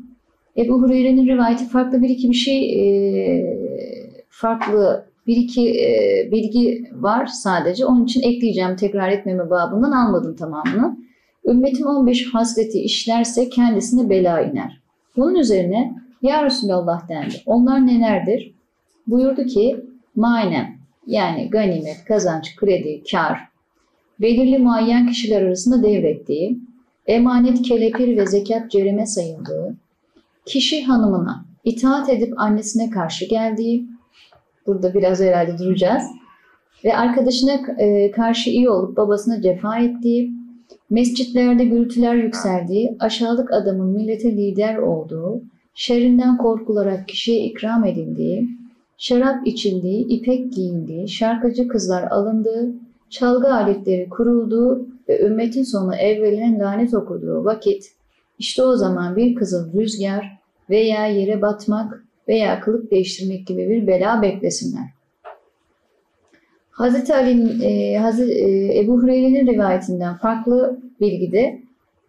Ebu 0.57 0.81
Hureyre'nin 0.81 1.27
rivayeti 1.27 1.67
farklı 1.67 2.01
bir 2.01 2.09
iki 2.09 2.29
bir 2.29 2.35
şey 2.35 2.75
farklı 4.29 5.05
bir 5.27 5.35
iki 5.37 5.61
bilgi 6.31 6.83
var 6.93 7.25
sadece. 7.25 7.85
Onun 7.85 8.05
için 8.05 8.21
ekleyeceğim 8.21 8.75
tekrar 8.75 9.09
etmeme 9.09 9.49
babından 9.49 9.91
almadım 9.91 10.35
tamamını. 10.35 10.97
Ümmetim 11.45 11.87
15 11.87 12.33
hasleti 12.33 12.79
işlerse 12.79 13.49
kendisine 13.49 14.09
bela 14.09 14.41
iner. 14.41 14.81
Bunun 15.17 15.35
üzerine 15.35 15.95
Ya 16.21 16.45
Resulallah 16.45 17.09
dendi. 17.09 17.35
Onlar 17.45 17.87
nelerdir? 17.87 18.53
Buyurdu 19.07 19.45
ki 19.45 19.85
manem 20.15 20.78
yani 21.07 21.49
ganimet, 21.49 22.05
kazanç, 22.07 22.55
kredi, 22.55 23.03
kar, 23.11 23.39
belirli 24.21 24.57
muayyen 24.57 25.07
kişiler 25.07 25.41
arasında 25.41 25.83
devrettiği, 25.83 26.59
emanet, 27.07 27.61
kelepir 27.61 28.17
ve 28.17 28.27
zekat 28.27 28.71
cereme 28.71 29.05
sayıldığı, 29.05 29.75
kişi 30.45 30.83
hanımına 30.83 31.45
itaat 31.63 32.09
edip 32.09 32.39
annesine 32.39 32.89
karşı 32.89 33.25
geldiği, 33.25 33.85
burada 34.67 34.93
biraz 34.93 35.21
herhalde 35.21 35.57
duracağız, 35.57 36.03
ve 36.85 36.97
arkadaşına 36.97 37.51
e, 37.77 38.11
karşı 38.11 38.49
iyi 38.49 38.69
olup 38.69 38.97
babasına 38.97 39.41
cefa 39.41 39.79
ettiği, 39.79 40.31
mescitlerde 40.89 41.65
gürültüler 41.65 42.15
yükseldiği, 42.15 42.95
aşağılık 42.99 43.53
adamın 43.53 43.89
millete 43.89 44.31
lider 44.31 44.77
olduğu, 44.77 45.41
şerrinden 45.73 46.37
korkularak 46.37 47.07
kişiye 47.07 47.39
ikram 47.39 47.85
edildiği, 47.85 48.58
şarap 48.99 49.47
içildiği, 49.47 50.07
ipek 50.07 50.53
giyindiği, 50.53 51.07
şarkıcı 51.07 51.67
kızlar 51.67 52.03
alındığı, 52.03 52.73
çalgı 53.09 53.53
aletleri 53.53 54.09
kurulduğu 54.09 54.87
ve 55.09 55.21
ümmetin 55.21 55.63
sonu 55.63 55.95
evveline 55.95 56.59
lanet 56.59 56.93
okuduğu 56.93 57.45
vakit, 57.45 57.91
işte 58.39 58.63
o 58.63 58.75
zaman 58.75 59.15
bir 59.15 59.35
kızıl 59.35 59.73
rüzgar 59.73 60.37
veya 60.69 61.07
yere 61.07 61.41
batmak 61.41 62.05
veya 62.27 62.59
kılık 62.59 62.91
değiştirmek 62.91 63.47
gibi 63.47 63.69
bir 63.69 63.87
bela 63.87 64.21
beklesinler. 64.21 64.85
Hazreti 66.71 67.15
Ali'nin, 67.15 67.61
e, 67.61 67.97
Hazreti, 67.97 68.31
e, 68.31 68.79
Ebu 68.79 69.01
Hureyre'nin 69.01 69.47
rivayetinden 69.47 70.17
farklı 70.17 70.79
bilgide 71.01 71.59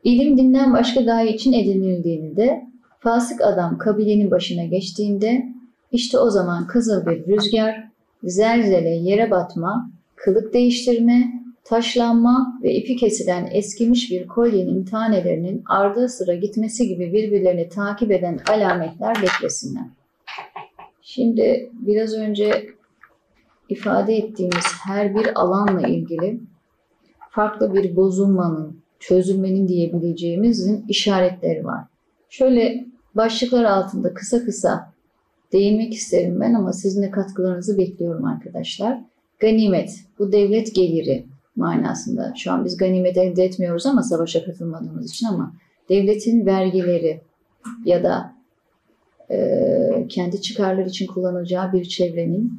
ilim 0.05 0.39
dinden 0.39 0.73
başka 0.73 1.01
gaye 1.01 1.35
için 1.35 1.53
edinildiğini 1.53 2.37
de 2.37 2.65
fasık 3.01 3.41
adam 3.41 3.79
kabilenin 3.79 4.31
başına 4.31 4.65
geçtiğinde 4.65 5.60
işte 5.93 6.19
o 6.19 6.31
zaman 6.31 6.67
kızıl 6.67 7.07
bir 7.07 7.27
rüzgar, 7.27 7.89
zelzele 8.25 8.89
yere 8.89 9.31
batma, 9.31 9.91
kılık 10.17 10.55
değiştirme, 10.55 11.41
taşlanma 11.65 12.61
ve 12.63 12.75
ipi 12.75 12.97
kesilen 12.97 13.49
eskimiş 13.53 14.11
bir 14.11 14.29
kolyenin 14.29 14.85
tanelerinin 14.85 15.63
ardı 15.67 16.09
sıra 16.09 16.35
gitmesi 16.35 16.89
gibi 16.89 17.13
birbirlerini 17.13 17.69
takip 17.69 18.11
eden 18.11 18.41
alametler 18.49 19.17
beklesinler. 19.23 19.85
Şimdi 21.03 21.71
biraz 21.73 22.15
önce 22.15 22.67
ifade 23.69 24.17
ettiğimiz 24.17 24.67
her 24.87 25.15
bir 25.15 25.41
alanla 25.41 25.89
ilgili 25.89 26.41
farklı 27.31 27.75
bir 27.75 27.97
bozulmanın, 27.97 28.81
çözülmenin 29.01 29.69
diyebileceğimizin 29.69 30.85
işaretleri 30.89 31.65
var. 31.65 31.85
Şöyle 32.29 32.87
başlıklar 33.15 33.65
altında 33.65 34.15
kısa 34.15 34.45
kısa 34.45 34.93
değinmek 35.53 35.95
isterim 35.95 36.41
ben 36.41 36.55
ama 36.55 36.73
sizin 36.73 37.03
de 37.03 37.11
katkılarınızı 37.11 37.79
bekliyorum 37.79 38.25
arkadaşlar. 38.25 39.05
Ganimet, 39.41 39.91
bu 40.19 40.33
devlet 40.33 40.75
geliri 40.75 41.27
manasında. 41.57 42.33
Şu 42.37 42.53
an 42.53 42.65
biz 42.65 42.77
ganimet 42.77 43.17
elde 43.17 43.45
etmiyoruz 43.45 43.87
ama 43.87 44.03
savaşa 44.03 44.45
katılmadığımız 44.45 45.11
için 45.11 45.27
ama 45.27 45.55
devletin 45.89 46.47
vergileri 46.47 47.21
ya 47.85 48.05
da 48.05 48.33
e, 49.31 50.07
kendi 50.09 50.43
çıkarları 50.43 50.89
için 50.89 51.07
kullanacağı 51.07 51.73
bir 51.73 51.85
çevrenin 51.85 52.53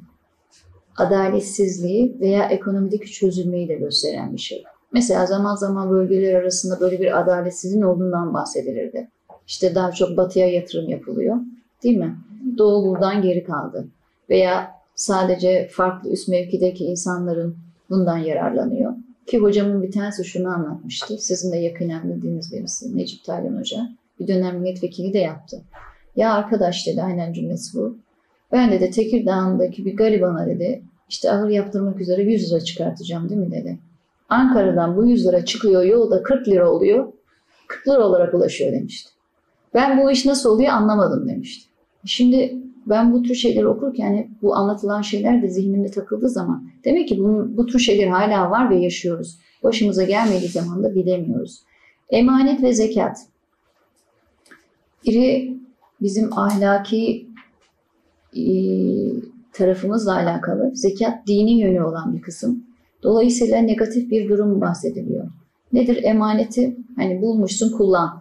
adaletsizliği 0.98 2.18
veya 2.20 2.44
ekonomideki 2.44 3.12
çözülmeyi 3.12 3.70
de 3.70 3.76
gösteren 3.76 4.34
bir 4.34 4.42
şey. 4.42 4.64
Mesela 4.94 5.26
zaman 5.26 5.56
zaman 5.56 5.90
bölgeler 5.90 6.34
arasında 6.34 6.80
böyle 6.80 7.00
bir 7.00 7.20
adaletsizliğin 7.20 7.84
olduğundan 7.84 8.34
bahsedilirdi. 8.34 9.10
İşte 9.48 9.76
daha 9.76 9.92
çok 9.92 10.18
batıya 10.18 10.48
yatırım 10.48 10.90
yapılıyor. 10.90 11.38
Değil 11.84 11.98
mi? 11.98 12.18
Doğu 12.58 12.88
buradan 12.88 13.22
geri 13.22 13.44
kaldı. 13.44 13.88
Veya 14.30 14.72
sadece 14.96 15.70
farklı 15.72 16.10
üst 16.10 16.28
mevkideki 16.28 16.86
insanların 16.86 17.58
bundan 17.90 18.18
yararlanıyor. 18.18 18.94
Ki 19.28 19.38
hocamın 19.38 19.84
bir 19.84 19.92
tanesi 19.92 20.26
şunu 20.26 20.48
anlatmıştı. 20.48 21.18
Sizin 21.18 21.52
de 21.52 21.58
yakinen 21.58 22.10
bildiğiniz 22.10 22.54
birisi 22.54 22.98
Necip 22.98 23.24
Taylan 23.24 23.60
Hoca. 23.60 23.90
Bir 24.20 24.28
dönem 24.28 24.60
milletvekili 24.60 25.14
de 25.14 25.20
yaptı. 25.20 25.62
Ya 26.16 26.34
arkadaş 26.34 26.88
dedi 26.88 27.02
aynen 27.02 27.34
cümlesi 27.34 27.78
bu. 27.78 27.98
Ben 28.52 28.72
dedi 28.72 28.92
Tekirdağ'ındaki 28.92 29.86
bir 29.86 29.98
garibana 29.98 30.46
dedi 30.46 30.84
işte 31.10 31.32
ahır 31.32 31.50
yaptırmak 31.50 32.02
üzere 32.02 32.24
100 32.24 32.52
lira 32.52 32.60
çıkartacağım 32.60 33.30
değil 33.30 33.42
mi 33.42 33.52
dedi. 33.52 33.80
Ankara'dan 34.30 34.98
bu 34.98 35.06
100 35.06 35.28
lira 35.28 35.46
çıkıyor 35.46 35.84
yolda 35.84 36.24
40 36.24 36.48
lira 36.48 36.72
oluyor. 36.72 37.14
40 37.68 37.88
lira 37.88 38.08
olarak 38.08 38.34
ulaşıyor 38.34 38.72
demişti. 38.72 39.12
Ben 39.74 40.00
bu 40.00 40.12
iş 40.12 40.26
nasıl 40.26 40.50
oluyor 40.50 40.70
anlamadım 40.70 41.28
demişti. 41.28 41.71
Şimdi 42.06 42.58
ben 42.86 43.14
bu 43.14 43.24
tür 43.24 43.36
şeyleri 43.36 43.68
okurken 43.68 44.18
hep 44.18 44.28
bu 44.42 44.56
anlatılan 44.56 45.02
şeyler 45.02 45.42
de 45.42 45.48
zihnimde 45.48 45.92
takıldığı 45.92 46.30
zaman 46.30 46.70
demek 46.86 47.08
ki 47.08 47.20
bu, 47.20 47.58
bu 47.58 47.66
tür 47.66 47.80
şeyler 47.80 48.08
hala 48.08 48.52
var 48.52 48.70
ve 48.70 48.76
yaşıyoruz. 48.78 49.40
Başımıza 49.64 50.04
gelmediği 50.04 50.50
zaman 50.50 50.84
da 50.84 50.96
bilemiyoruz. 50.96 51.62
Emanet 52.10 52.64
ve 52.64 52.74
zekat. 52.74 53.18
Biri 55.06 55.58
bizim 56.02 56.40
ahlaki 56.40 57.28
e, 58.38 58.44
tarafımızla 59.54 60.16
alakalı. 60.16 60.72
Zekat 60.74 61.28
dini 61.28 61.60
yönü 61.60 61.82
olan 61.84 62.16
bir 62.16 62.22
kısım. 62.22 62.64
Dolayısıyla 63.04 63.58
negatif 63.58 64.12
bir 64.12 64.30
durum 64.30 64.62
bahsediliyor. 64.62 65.28
Nedir 65.74 66.04
emaneti? 66.04 66.78
Hani 66.96 67.22
bulmuşsun 67.22 67.72
kullan. 67.72 68.21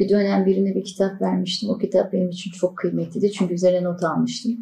Bir 0.00 0.08
dönem 0.08 0.46
birine 0.46 0.74
bir 0.74 0.84
kitap 0.84 1.22
vermiştim. 1.22 1.70
O 1.70 1.78
kitap 1.78 2.12
benim 2.12 2.30
için 2.30 2.50
çok 2.50 2.76
kıymetliydi. 2.76 3.32
Çünkü 3.32 3.54
üzerine 3.54 3.84
not 3.84 4.04
almıştım. 4.04 4.58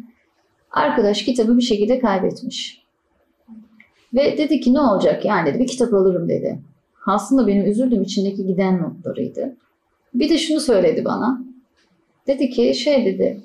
Arkadaş 0.71 1.23
kitabı 1.23 1.57
bir 1.57 1.61
şekilde 1.61 1.99
kaybetmiş. 1.99 2.81
Ve 4.13 4.37
dedi 4.37 4.59
ki 4.59 4.73
ne 4.73 4.79
olacak 4.79 5.25
yani 5.25 5.49
dedi 5.49 5.59
bir 5.59 5.67
kitap 5.67 5.93
alırım 5.93 6.29
dedi. 6.29 6.59
Aslında 7.05 7.47
benim 7.47 7.65
üzüldüğüm 7.65 8.01
içindeki 8.01 8.47
giden 8.47 8.81
notlarıydı. 8.81 9.55
Bir 10.13 10.29
de 10.29 10.37
şunu 10.37 10.59
söyledi 10.59 11.05
bana. 11.05 11.41
Dedi 12.27 12.49
ki 12.49 12.75
şey 12.75 13.05
dedi 13.05 13.41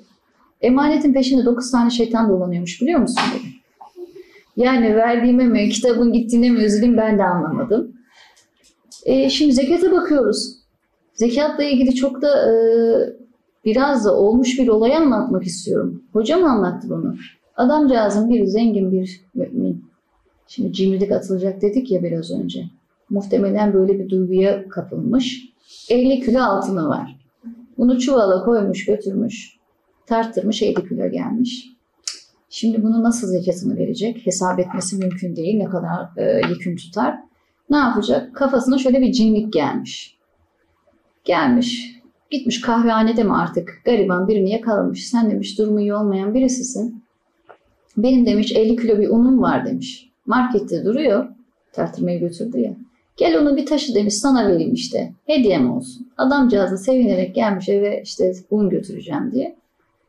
emanetin 0.61 1.13
peşinde 1.13 1.45
9 1.45 1.71
tane 1.71 1.89
şeytan 1.89 2.29
dolanıyormuş 2.29 2.81
biliyor 2.81 2.99
musun 2.99 3.23
dedi. 3.33 3.47
Yani 4.57 4.95
verdiğime 4.95 5.43
mi 5.43 5.69
kitabın 5.69 6.13
gittiğine 6.13 6.49
mi 6.49 6.59
üzüldüm 6.59 6.97
ben 6.97 7.17
de 7.17 7.23
anlamadım. 7.23 7.95
E, 9.05 9.29
şimdi 9.29 9.53
zekata 9.53 9.91
bakıyoruz. 9.91 10.64
Zekatla 11.15 11.63
ilgili 11.63 11.95
çok 11.95 12.21
da 12.21 12.51
e, 12.51 12.55
biraz 13.65 14.05
da 14.05 14.15
olmuş 14.15 14.59
bir 14.59 14.67
olay 14.67 14.95
anlatmak 14.95 15.43
istiyorum. 15.43 16.03
Hocam 16.13 16.43
anlattı 16.43 16.89
bunu. 16.89 17.15
Adamcağızın 17.55 18.29
bir 18.29 18.45
zengin 18.45 18.91
bir 18.91 19.21
mümin. 19.35 19.85
Şimdi 20.47 20.73
cimrilik 20.73 21.11
atılacak 21.11 21.61
dedik 21.61 21.91
ya 21.91 22.03
biraz 22.03 22.31
önce. 22.31 22.65
Muhtemelen 23.09 23.73
böyle 23.73 23.99
bir 23.99 24.09
duyguya 24.09 24.69
kapılmış. 24.69 25.49
50 25.89 26.21
kilo 26.21 26.39
altını 26.39 26.87
var. 26.87 27.19
Bunu 27.77 27.99
çuvala 27.99 28.45
koymuş 28.45 28.85
götürmüş. 28.85 29.55
Tarttırmış 30.05 30.63
50 30.63 30.89
kilo 30.89 31.09
gelmiş. 31.09 31.75
Şimdi 32.49 32.83
bunu 32.83 33.03
nasıl 33.03 33.27
zekatını 33.27 33.77
verecek? 33.77 34.25
Hesap 34.25 34.59
etmesi 34.59 34.95
mümkün 34.95 35.35
değil. 35.35 35.57
Ne 35.57 35.65
kadar 35.65 36.17
e, 36.17 36.23
yekün 36.23 36.75
tutar. 36.75 37.15
Ne 37.69 37.77
yapacak? 37.77 38.35
Kafasına 38.35 38.77
şöyle 38.77 39.01
bir 39.01 39.11
cinlik 39.11 39.53
gelmiş. 39.53 40.14
Gelmiş. 41.25 41.95
Gitmiş 42.31 42.61
kahvehanede 42.61 43.23
mi 43.23 43.33
artık 43.33 43.81
gariban 43.85 44.27
birini 44.27 44.51
yakalamış. 44.51 45.09
Sen 45.09 45.31
demiş 45.31 45.59
durumu 45.59 45.81
iyi 45.81 45.93
olmayan 45.93 46.33
birisisin. 46.33 47.03
Benim 47.97 48.25
demiş 48.25 48.51
50 48.55 48.75
kilo 48.75 48.99
bir 48.99 49.09
unum 49.09 49.41
var 49.41 49.65
demiş. 49.65 50.09
Markette 50.25 50.85
duruyor. 50.85 51.27
Tartırmaya 51.73 52.17
götürdü 52.17 52.59
ya. 52.59 52.73
Gel 53.17 53.39
onu 53.41 53.57
bir 53.57 53.65
taşı 53.65 53.95
demiş 53.95 54.13
sana 54.13 54.47
vereyim 54.47 54.73
işte. 54.73 55.13
Hediyem 55.25 55.71
olsun. 55.71 56.07
Adamcağız 56.17 56.71
da 56.71 56.77
sevinerek 56.77 57.35
gelmiş 57.35 57.69
eve 57.69 58.01
işte 58.03 58.33
un 58.51 58.69
götüreceğim 58.69 59.31
diye. 59.31 59.55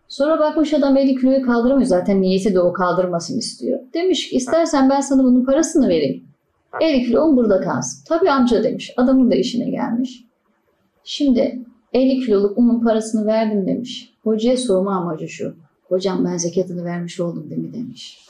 Sonra 0.08 0.38
bakmış 0.38 0.74
adam 0.74 0.96
50 0.96 1.16
kiloyu 1.16 1.46
kaldıramıyor. 1.46 1.86
Zaten 1.86 2.20
niyeti 2.20 2.54
de 2.54 2.60
o 2.60 2.72
kaldırmasını 2.72 3.38
istiyor. 3.38 3.80
Demiş 3.94 4.28
ki 4.28 4.36
istersen 4.36 4.90
ben 4.90 5.00
sana 5.00 5.24
bunun 5.24 5.44
parasını 5.44 5.88
vereyim. 5.88 6.24
50 6.80 7.04
kilo 7.04 7.24
un 7.24 7.36
burada 7.36 7.60
kalsın. 7.60 8.04
Tabii 8.08 8.30
amca 8.30 8.64
demiş. 8.64 8.92
Adamın 8.96 9.30
da 9.30 9.34
işine 9.34 9.70
gelmiş. 9.70 10.25
Şimdi 11.08 11.58
50 11.92 12.20
kiloluk 12.20 12.58
unun 12.58 12.80
parasını 12.80 13.26
verdim 13.26 13.66
demiş. 13.66 14.14
Hocaya 14.24 14.56
sorma 14.56 14.96
amacı 14.96 15.28
şu. 15.28 15.54
Hocam 15.88 16.24
ben 16.24 16.36
zekatını 16.36 16.84
vermiş 16.84 17.20
oldum 17.20 17.50
değil 17.50 17.62
mi 17.62 17.72
demiş. 17.72 18.26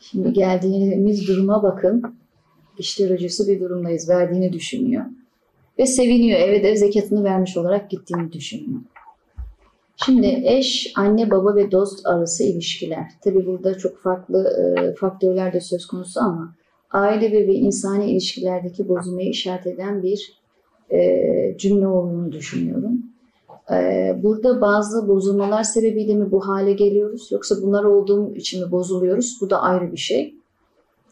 Şimdi 0.00 0.32
geldiğimiz 0.32 1.28
duruma 1.28 1.62
bakın. 1.62 2.02
İşler 2.78 3.10
acısı 3.10 3.48
bir 3.48 3.60
durumdayız. 3.60 4.08
Verdiğini 4.08 4.52
düşünüyor. 4.52 5.04
Ve 5.78 5.86
seviniyor. 5.86 6.40
Eve 6.40 6.62
de 6.62 6.76
zekatını 6.76 7.24
vermiş 7.24 7.56
olarak 7.56 7.90
gittiğini 7.90 8.32
düşünüyor. 8.32 8.80
Şimdi 10.04 10.42
eş, 10.44 10.92
anne, 10.96 11.30
baba 11.30 11.54
ve 11.54 11.70
dost 11.70 12.06
arası 12.06 12.44
ilişkiler. 12.44 13.04
Tabi 13.24 13.46
burada 13.46 13.78
çok 13.78 14.02
farklı 14.02 14.48
e, 14.78 14.94
faktörler 14.94 15.52
de 15.52 15.60
söz 15.60 15.86
konusu 15.86 16.20
ama 16.20 16.54
aile 16.90 17.32
ve, 17.32 17.46
ve 17.46 17.54
insani 17.54 18.10
ilişkilerdeki 18.10 18.88
bozulmayı 18.88 19.30
işaret 19.30 19.66
eden 19.66 20.02
bir 20.02 20.40
e, 20.92 21.58
cümle 21.58 21.86
olduğunu 21.86 22.32
düşünüyorum. 22.32 23.02
E, 23.70 23.76
burada 24.22 24.60
bazı 24.60 25.08
bozulmalar 25.08 25.62
sebebiyle 25.62 26.14
mi 26.14 26.30
bu 26.30 26.48
hale 26.48 26.72
geliyoruz 26.72 27.28
yoksa 27.32 27.54
bunlar 27.62 27.84
olduğum 27.84 28.34
için 28.34 28.64
mi 28.64 28.72
bozuluyoruz? 28.72 29.38
Bu 29.40 29.50
da 29.50 29.62
ayrı 29.62 29.92
bir 29.92 29.96
şey. 29.96 30.34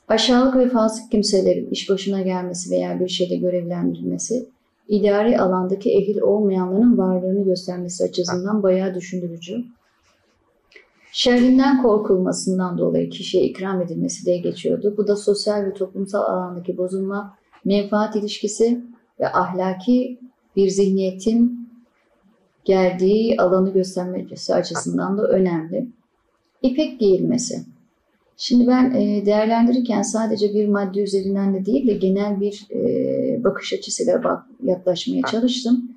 Aşağılık 0.09 0.57
ve 0.57 0.69
fasık 0.69 1.11
kimselerin 1.11 1.71
iş 1.71 1.91
başına 1.91 2.23
gelmesi 2.23 2.71
veya 2.71 3.01
bir 3.01 3.09
şeyde 3.09 3.37
görevlendirilmesi 3.37 4.47
idari 4.89 5.39
alandaki 5.39 5.91
ehil 5.91 6.21
olmayanların 6.21 6.99
varlığını 6.99 7.45
göstermesi 7.45 8.05
açısından 8.05 8.63
bayağı 8.63 8.95
düşündürücü. 8.95 9.65
Şerrinden 11.17 11.83
korkulmasından 11.83 12.79
dolayı 12.79 13.11
kişiye 13.11 13.45
ikram 13.45 13.83
edilmesi 13.83 14.27
diye 14.27 14.39
geçiyordu. 14.39 14.95
Bu 14.97 15.07
da 15.07 15.17
sosyal 15.17 15.65
ve 15.67 15.75
toplumsal 15.75 16.21
alandaki 16.21 16.77
bozulma, 16.77 17.37
menfaat 17.65 18.17
ilişkisi 18.17 18.81
ve 19.21 19.33
ahlaki 19.33 20.19
bir 20.57 20.69
zihniyetin 20.69 21.69
geldiği 22.65 23.41
alanı 23.41 23.73
göstermesi 23.73 24.55
açısından 24.55 25.19
da 25.19 25.29
önemli. 25.29 25.87
İpek 26.63 27.01
giyilmesi. 27.01 27.63
Şimdi 28.37 28.67
ben 28.67 28.95
e, 28.95 29.27
değerlendirirken 29.27 30.03
sadece 30.03 30.55
bir 30.55 30.69
madde 30.69 31.03
üzerinden 31.03 31.55
de 31.55 31.67
değil 31.67 31.87
de 31.87 31.93
genel 31.93 32.41
bir 32.41 32.67
e, 32.71 33.45
bakış 33.45 33.73
açısıyla 33.73 34.47
yaklaşmaya 34.63 35.23
çalıştım. 35.23 35.91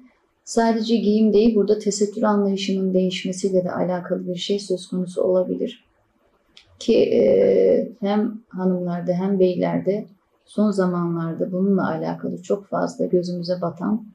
Sadece 0.48 0.96
giyim 0.96 1.34
değil, 1.34 1.56
burada 1.56 1.80
tesettür 1.80 2.24
anlayışının 2.24 2.94
değişmesiyle 2.94 3.64
de 3.64 3.72
alakalı 3.72 4.28
bir 4.28 4.36
şey 4.36 4.60
söz 4.60 4.88
konusu 4.88 5.22
olabilir. 5.22 5.86
Ki 6.80 6.96
e, 6.96 7.92
hem 8.00 8.42
hanımlarda 8.50 9.14
hem 9.14 9.40
beylerde 9.40 10.06
son 10.46 10.72
zamanlarda 10.72 11.52
bununla 11.52 11.90
alakalı 11.90 12.42
çok 12.42 12.68
fazla 12.68 13.06
gözümüze 13.06 13.62
batan 13.62 14.06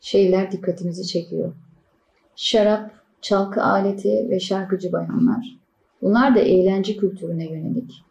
şeyler 0.00 0.52
dikkatimizi 0.52 1.06
çekiyor. 1.06 1.52
Şarap, 2.36 2.90
çalkı 3.20 3.62
aleti 3.62 4.26
ve 4.30 4.40
şarkıcı 4.40 4.92
bayanlar. 4.92 5.58
Bunlar 6.02 6.34
da 6.34 6.40
eğlence 6.40 6.96
kültürüne 6.96 7.52
yönelik. 7.52 8.02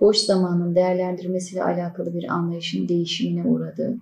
Boş 0.00 0.16
zamanın 0.16 0.74
değerlendirmesiyle 0.74 1.64
alakalı 1.64 2.14
bir 2.14 2.28
anlayışın 2.28 2.88
değişimine 2.88 3.44
uğradı. 3.48 3.96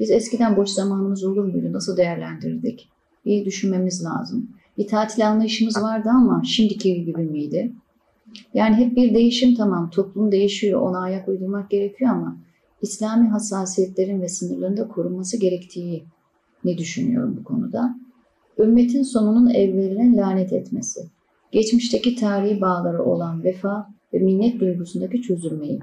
Biz 0.00 0.10
eskiden 0.10 0.56
boş 0.56 0.70
zamanımız 0.70 1.24
olur 1.24 1.44
muydu? 1.44 1.72
Nasıl 1.72 1.96
değerlendirdik? 1.96 2.88
Bir 3.24 3.44
düşünmemiz 3.44 4.04
lazım. 4.04 4.50
Bir 4.78 4.86
tatil 4.86 5.28
anlayışımız 5.28 5.82
vardı 5.82 6.08
ama 6.08 6.42
şimdiki 6.44 7.04
gibi 7.04 7.22
miydi? 7.22 7.72
Yani 8.54 8.76
hep 8.76 8.96
bir 8.96 9.14
değişim 9.14 9.54
tamam. 9.54 9.90
Toplum 9.90 10.32
değişiyor. 10.32 10.80
Ona 10.80 11.00
ayak 11.00 11.28
uydurmak 11.28 11.70
gerekiyor 11.70 12.10
ama 12.10 12.36
İslami 12.82 13.28
hassasiyetlerin 13.28 14.22
ve 14.22 14.28
sınırların 14.28 14.76
da 14.76 14.88
korunması 14.88 15.36
gerektiği 15.40 16.04
ne 16.64 16.78
düşünüyorum 16.78 17.36
bu 17.40 17.44
konuda. 17.44 17.96
Ümmetin 18.58 19.02
sonunun 19.02 19.50
evveline 19.50 20.16
lanet 20.16 20.52
etmesi 20.52 21.00
geçmişteki 21.52 22.14
tarihi 22.14 22.60
bağları 22.60 23.04
olan 23.04 23.44
vefa 23.44 23.90
ve 24.14 24.18
minnet 24.18 24.60
duygusundaki 24.60 25.22
çözülmeyi 25.22 25.80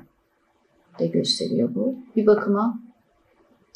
de 0.99 1.07
gösteriyor 1.07 1.75
bu. 1.75 1.95
Bir 2.15 2.25
bakıma 2.25 2.86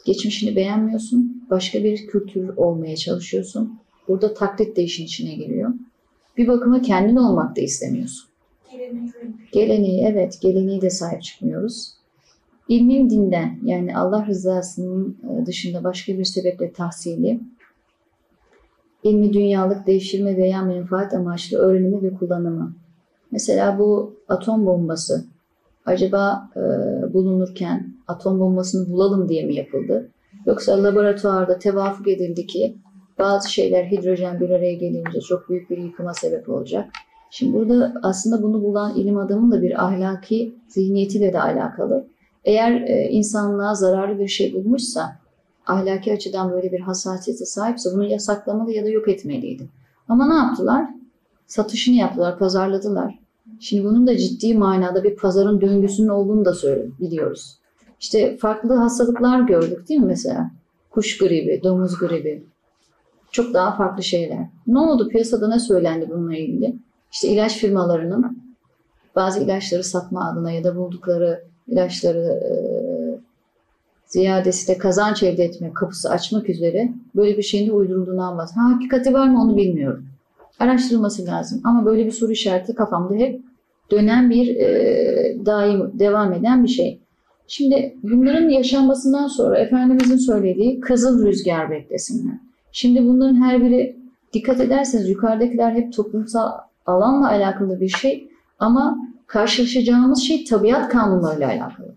geçmişini 0.05 0.55
beğenmiyorsun, 0.55 1.47
başka 1.49 1.83
bir 1.83 2.07
kültür 2.07 2.57
olmaya 2.57 2.95
çalışıyorsun. 2.95 3.79
Burada 4.07 4.33
taklit 4.33 4.77
de 4.77 4.83
işin 4.83 5.05
içine 5.05 5.35
giriyor. 5.35 5.73
Bir 6.37 6.47
bakıma 6.47 6.81
kendin 6.81 7.15
olmak 7.15 7.57
da 7.57 7.61
istemiyorsun. 7.61 8.29
Geleneği, 9.51 10.05
evet 10.05 10.37
geleneği 10.41 10.81
de 10.81 10.89
sahip 10.89 11.23
çıkmıyoruz. 11.23 11.93
İlmin 12.67 13.09
dinden 13.09 13.59
yani 13.63 13.97
Allah 13.97 14.25
rızasının 14.27 15.17
e, 15.23 15.45
dışında 15.45 15.83
başka 15.83 16.17
bir 16.17 16.25
sebeple 16.25 16.73
tahsili 16.73 17.39
ilmi 19.03 19.33
dünyalık 19.33 19.87
devşirme 19.87 20.37
veya 20.37 20.61
menfaat 20.61 21.13
amaçlı 21.13 21.57
öğrenimi 21.57 22.03
ve 22.03 22.13
kullanımı. 22.13 22.75
Mesela 23.31 23.79
bu 23.79 24.15
atom 24.29 24.65
bombası 24.65 25.25
acaba 25.85 26.49
e, 26.55 26.59
bulunurken 27.13 27.93
atom 28.11 28.39
bombasını 28.39 28.93
bulalım 28.93 29.29
diye 29.29 29.45
mi 29.45 29.55
yapıldı? 29.55 30.09
Yoksa 30.45 30.83
laboratuvarda 30.83 31.59
tevafuk 31.59 32.07
edildi 32.07 32.47
ki 32.47 32.77
bazı 33.19 33.51
şeyler 33.51 33.85
hidrojen 33.85 34.39
bir 34.39 34.49
araya 34.49 34.73
gelince 34.73 35.21
çok 35.21 35.49
büyük 35.49 35.69
bir 35.69 35.77
yıkıma 35.77 36.13
sebep 36.13 36.49
olacak. 36.49 36.89
Şimdi 37.31 37.53
burada 37.53 37.93
aslında 38.03 38.43
bunu 38.43 38.63
bulan 38.63 38.95
ilim 38.95 39.17
adamının 39.17 39.51
da 39.51 39.61
bir 39.61 39.85
ahlaki 39.85 40.55
zihniyetiyle 40.67 41.33
de 41.33 41.41
alakalı. 41.41 42.07
Eğer 42.43 42.81
e, 42.81 43.09
insanlığa 43.09 43.75
zararlı 43.75 44.19
bir 44.19 44.27
şey 44.27 44.53
bulmuşsa, 44.53 45.17
ahlaki 45.67 46.13
açıdan 46.13 46.51
böyle 46.51 46.71
bir 46.71 46.79
hassasiyete 46.79 47.45
sahipse 47.45 47.89
bunu 47.93 48.05
yasaklamalı 48.05 48.71
ya 48.71 48.85
da 48.85 48.89
yok 48.89 49.07
etmeliydi. 49.07 49.69
Ama 50.07 50.27
ne 50.27 50.33
yaptılar? 50.33 50.85
Satışını 51.47 51.95
yaptılar, 51.95 52.39
pazarladılar. 52.39 53.19
Şimdi 53.59 53.83
bunun 53.83 54.07
da 54.07 54.17
ciddi 54.17 54.53
manada 54.53 55.03
bir 55.03 55.15
pazarın 55.15 55.61
döngüsünün 55.61 56.07
olduğunu 56.07 56.45
da 56.45 56.53
söylüyoruz, 56.53 56.99
biliyoruz. 56.99 57.60
İşte 58.01 58.37
farklı 58.37 58.73
hastalıklar 58.73 59.41
gördük 59.41 59.89
değil 59.89 59.99
mi 59.99 60.05
mesela? 60.05 60.51
Kuş 60.89 61.17
gribi, 61.17 61.61
domuz 61.63 61.97
gribi. 61.97 62.43
Çok 63.31 63.53
daha 63.53 63.75
farklı 63.75 64.03
şeyler. 64.03 64.47
Ne 64.67 64.79
oldu? 64.79 65.07
Piyasada 65.07 65.47
ne 65.47 65.59
söylendi 65.59 66.09
bununla 66.09 66.35
ilgili? 66.35 66.75
İşte 67.11 67.27
ilaç 67.27 67.57
firmalarının 67.57 68.37
bazı 69.15 69.43
ilaçları 69.43 69.83
satma 69.83 70.29
adına 70.29 70.51
ya 70.51 70.63
da 70.63 70.75
buldukları 70.75 71.43
ilaçları 71.67 72.19
e, 72.19 72.51
ziyadesiyle 74.05 74.77
kazanç 74.77 75.23
elde 75.23 75.43
etme 75.43 75.73
kapısı 75.73 76.09
açmak 76.09 76.49
üzere 76.49 76.93
böyle 77.15 77.37
bir 77.37 77.43
şeyin 77.43 77.67
de 77.67 77.71
uydurulduğunu 77.71 78.21
anlat. 78.21 78.49
Ha 78.55 78.73
hakikati 78.75 79.13
var 79.13 79.27
mı 79.27 79.41
onu 79.41 79.57
bilmiyorum. 79.57 80.05
Araştırılması 80.59 81.25
lazım. 81.25 81.61
Ama 81.63 81.85
böyle 81.85 82.05
bir 82.05 82.11
soru 82.11 82.31
işareti 82.31 82.75
kafamda 82.75 83.13
hep 83.15 83.41
dönen 83.91 84.29
bir 84.29 84.55
e, 84.55 85.45
daim 85.45 85.99
devam 85.99 86.33
eden 86.33 86.63
bir 86.63 86.69
şey. 86.69 87.01
Şimdi 87.53 87.95
bunların 88.03 88.49
yaşanmasından 88.49 89.27
sonra 89.27 89.59
Efendimizin 89.59 90.17
söylediği 90.17 90.79
kızıl 90.79 91.25
rüzgar 91.25 91.71
beklesinler. 91.71 92.35
Şimdi 92.71 93.07
bunların 93.07 93.41
her 93.41 93.63
biri 93.63 93.95
dikkat 94.33 94.59
ederseniz 94.59 95.09
yukarıdakiler 95.09 95.71
hep 95.71 95.93
toplumsal 95.93 96.51
alanla 96.85 97.29
alakalı 97.29 97.81
bir 97.81 97.87
şey 97.87 98.27
ama 98.59 98.97
karşılaşacağımız 99.27 100.21
şey 100.21 100.45
tabiat 100.45 100.89
kanunlarıyla 100.89 101.47
alakalı. 101.47 101.87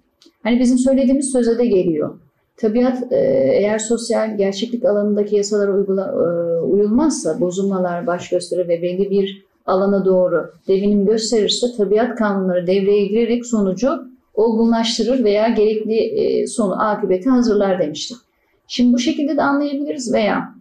Hani 0.42 0.60
bizim 0.60 0.78
söylediğimiz 0.78 1.32
söze 1.32 1.58
de 1.58 1.66
geliyor. 1.66 2.18
Tabiat 2.56 3.12
e, 3.12 3.16
eğer 3.54 3.78
sosyal 3.78 4.36
gerçeklik 4.36 4.84
alanındaki 4.84 5.36
yasalara 5.36 5.72
uygula, 5.72 6.06
e, 6.06 6.60
uyulmazsa, 6.60 7.40
bozulmalar 7.40 8.06
baş 8.06 8.28
gösterir 8.28 8.68
ve 8.68 8.82
belli 8.82 9.10
bir 9.10 9.44
alana 9.66 10.04
doğru 10.04 10.52
devinim 10.68 11.06
gösterirse 11.06 11.66
tabiat 11.76 12.14
kanunları 12.14 12.66
devreye 12.66 13.06
girerek 13.06 13.46
sonucu 13.46 14.13
olgunlaştırır 14.34 15.24
veya 15.24 15.48
gerekli 15.48 15.96
e, 15.96 16.46
sonu, 16.46 16.82
akıbeti 16.82 17.30
hazırlar 17.30 17.78
demiştik. 17.80 18.16
Şimdi 18.68 18.92
bu 18.92 18.98
şekilde 18.98 19.36
de 19.36 19.42
anlayabiliriz 19.42 20.12
veya 20.12 20.54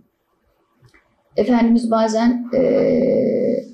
Efendimiz 1.37 1.91
bazen 1.91 2.45
e, 2.55 2.63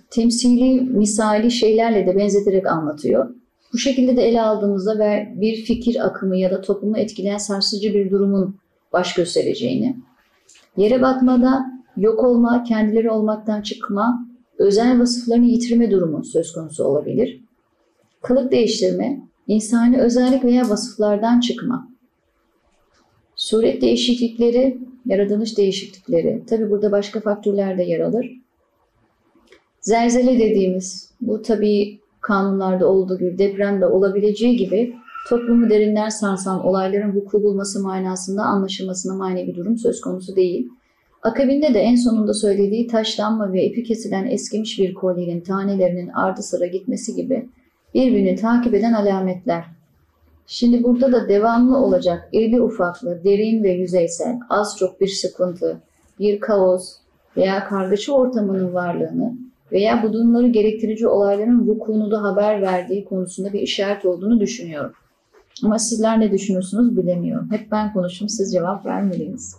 temsili, 0.09 0.81
misali 0.81 1.51
şeylerle 1.51 2.07
de 2.07 2.17
benzeterek 2.17 2.67
anlatıyor. 2.67 3.29
Bu 3.73 3.77
şekilde 3.77 4.17
de 4.17 4.21
ele 4.21 4.41
aldığımızda 4.41 5.23
bir 5.35 5.55
fikir 5.55 6.05
akımı 6.05 6.37
ya 6.37 6.51
da 6.51 6.61
toplumu 6.61 6.97
etkileyen 6.97 7.37
sarsıcı 7.37 7.93
bir 7.93 8.11
durumun 8.11 8.55
baş 8.93 9.13
göstereceğini, 9.13 9.97
yere 10.77 11.01
batmada 11.01 11.65
yok 11.97 12.23
olma, 12.23 12.63
kendileri 12.63 13.11
olmaktan 13.11 13.61
çıkma, 13.61 14.27
özel 14.57 14.99
vasıflarını 14.99 15.45
yitirme 15.45 15.91
durumu 15.91 16.23
söz 16.23 16.53
konusu 16.53 16.83
olabilir. 16.83 17.41
Kılık 18.21 18.51
değiştirme, 18.51 19.21
insani 19.49 20.01
özellik 20.01 20.43
veya 20.43 20.69
vasıflardan 20.69 21.39
çıkma. 21.39 21.89
Suret 23.35 23.81
değişiklikleri, 23.81 24.77
yaratılış 25.05 25.57
değişiklikleri. 25.57 26.43
Tabi 26.49 26.69
burada 26.69 26.91
başka 26.91 27.19
faktörler 27.19 27.77
de 27.77 27.83
yer 27.83 27.99
alır. 27.99 28.31
Zelzele 29.81 30.39
dediğimiz, 30.39 31.11
bu 31.21 31.41
tabi 31.41 31.99
kanunlarda 32.21 32.87
olduğu 32.87 33.17
gibi 33.19 33.37
depremde 33.37 33.85
olabileceği 33.85 34.57
gibi 34.57 34.95
toplumu 35.29 35.69
derinden 35.69 36.09
sarsan 36.09 36.65
olayların 36.65 37.15
vuku 37.15 37.43
bulması 37.43 37.83
manasında 37.83 38.43
anlaşılmasına 38.43 39.15
mani 39.15 39.47
bir 39.47 39.55
durum 39.55 39.77
söz 39.77 40.01
konusu 40.01 40.35
değil. 40.35 40.69
Akabinde 41.21 41.73
de 41.73 41.79
en 41.79 41.95
sonunda 41.95 42.33
söylediği 42.33 42.87
taşlanma 42.87 43.53
ve 43.53 43.65
ipi 43.65 43.83
kesilen 43.83 44.25
eskimiş 44.25 44.79
bir 44.79 44.93
kolyenin 44.93 45.41
tanelerinin 45.41 46.07
ardı 46.07 46.41
sıra 46.41 46.65
gitmesi 46.65 47.15
gibi 47.15 47.49
birbirini 47.93 48.35
takip 48.35 48.73
eden 48.73 48.93
alametler. 48.93 49.65
Şimdi 50.47 50.83
burada 50.83 51.11
da 51.11 51.29
devamlı 51.29 51.77
olacak 51.77 52.29
irli 52.31 52.61
ufaklı, 52.61 53.23
derin 53.23 53.63
ve 53.63 53.71
yüzeysel, 53.71 54.39
az 54.49 54.77
çok 54.77 55.01
bir 55.01 55.07
sıkıntı, 55.07 55.81
bir 56.19 56.39
kaos 56.39 56.97
veya 57.37 57.63
kargaşa 57.63 58.13
ortamının 58.13 58.73
varlığını 58.73 59.33
veya 59.71 60.03
bu 60.03 60.13
durumları 60.13 60.47
gerektirici 60.47 61.07
olayların 61.07 61.67
vukuunu 61.67 62.11
da 62.11 62.23
haber 62.23 62.61
verdiği 62.61 63.05
konusunda 63.05 63.53
bir 63.53 63.59
işaret 63.59 64.05
olduğunu 64.05 64.39
düşünüyorum. 64.39 64.93
Ama 65.63 65.79
sizler 65.79 66.19
ne 66.19 66.31
düşünüyorsunuz 66.31 66.97
bilemiyorum. 66.97 67.47
Hep 67.51 67.71
ben 67.71 67.93
konuşum, 67.93 68.29
siz 68.29 68.53
cevap 68.53 68.85
vermeliyiz. 68.85 69.55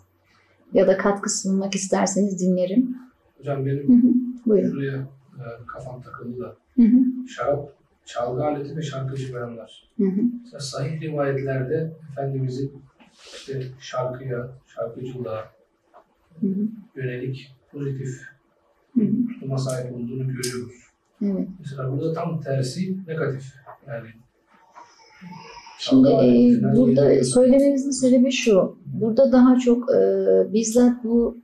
Ya 0.74 0.86
da 0.86 0.96
katkı 0.96 1.40
sunmak 1.40 1.74
isterseniz 1.74 2.40
dinlerim. 2.40 2.96
Hocam 3.38 3.66
benim 3.66 3.88
Hı 3.88 3.92
hı. 3.92 4.12
Buyurun. 4.46 4.70
şuraya 4.70 4.96
e, 5.38 5.44
kafam 5.66 6.02
takıldı 6.02 6.40
da. 6.40 6.56
Hı 6.76 6.82
hı. 6.82 7.28
Şarap, 7.28 7.72
çalgı 8.14 8.44
aleti 8.44 8.76
ve 8.76 8.82
şarkıcı 8.82 9.34
bayanlar. 9.34 9.88
Hı 9.96 10.04
hı. 10.04 10.20
Mesela 10.42 10.60
sahih 10.60 11.00
rivayetlerde 11.00 11.92
Efendimizin 12.12 12.72
işte 13.34 13.62
şarkıya, 13.80 14.48
şarkıcılığa 14.66 15.50
Hı 16.40 16.46
hı. 16.46 16.68
yönelik 16.96 17.56
pozitif 17.72 18.20
Hı 18.94 19.00
hı. 19.00 19.26
tutuma 19.34 19.58
sahip 19.58 19.92
olduğunu 19.92 20.28
görüyoruz. 20.28 20.74
Evet. 21.22 21.48
Mesela 21.58 21.92
burada 21.92 22.12
tam 22.12 22.40
tersi 22.40 22.96
negatif. 23.06 23.44
Yani 23.88 24.08
Şimdi 25.78 26.08
e, 26.08 26.76
burada 26.76 27.24
söylememizin 27.24 27.90
sebebi 27.90 28.32
şu. 28.32 28.78
Burada 28.86 29.32
daha 29.32 29.58
çok 29.58 29.94
e, 29.94 30.02
bizzat 30.52 31.04
bu 31.04 31.38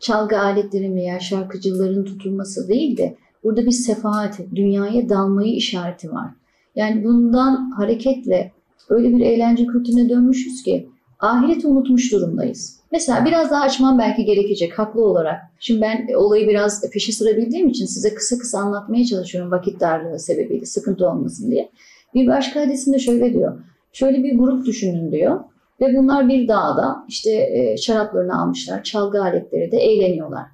çalgı 0.00 0.38
aletlerin 0.38 0.96
veya 0.96 1.20
şarkıcıların 1.20 2.04
tutulması 2.04 2.68
değil 2.68 2.96
de 2.96 3.16
burada 3.44 3.66
bir 3.66 3.70
sefahat, 3.70 4.40
dünyaya 4.54 5.08
dalmayı 5.08 5.54
işareti 5.54 6.12
var. 6.12 6.30
Yani 6.76 7.04
bundan 7.04 7.70
hareketle 7.70 8.52
öyle 8.88 9.16
bir 9.16 9.20
eğlence 9.20 9.66
kültürüne 9.66 10.08
dönmüşüz 10.08 10.62
ki 10.62 10.88
ahireti 11.20 11.66
unutmuş 11.66 12.12
durumdayız. 12.12 12.80
Mesela 12.92 13.24
biraz 13.24 13.50
daha 13.50 13.62
açmam 13.62 13.98
belki 13.98 14.24
gerekecek 14.24 14.78
haklı 14.78 15.04
olarak. 15.04 15.40
Şimdi 15.60 15.80
ben 15.80 16.06
olayı 16.16 16.48
biraz 16.48 16.90
peşi 16.90 17.12
sıra 17.12 17.36
bildiğim 17.36 17.68
için 17.68 17.86
size 17.86 18.14
kısa 18.14 18.38
kısa 18.38 18.58
anlatmaya 18.58 19.04
çalışıyorum 19.04 19.50
vakit 19.50 19.80
darlığı 19.80 20.18
sebebiyle 20.18 20.66
sıkıntı 20.66 21.08
olmasın 21.08 21.50
diye. 21.50 21.70
Bir 22.14 22.26
başka 22.26 22.60
hadisinde 22.60 22.98
şöyle 22.98 23.34
diyor. 23.34 23.58
Şöyle 23.92 24.24
bir 24.24 24.38
grup 24.38 24.66
düşünün 24.66 25.12
diyor. 25.12 25.40
Ve 25.80 25.96
bunlar 25.96 26.28
bir 26.28 26.48
dağda 26.48 27.04
işte 27.08 27.30
e, 27.30 27.76
şaraplarını 27.76 28.42
almışlar, 28.42 28.82
çalgı 28.82 29.22
aletleri 29.22 29.72
de 29.72 29.76
eğleniyorlar. 29.76 30.46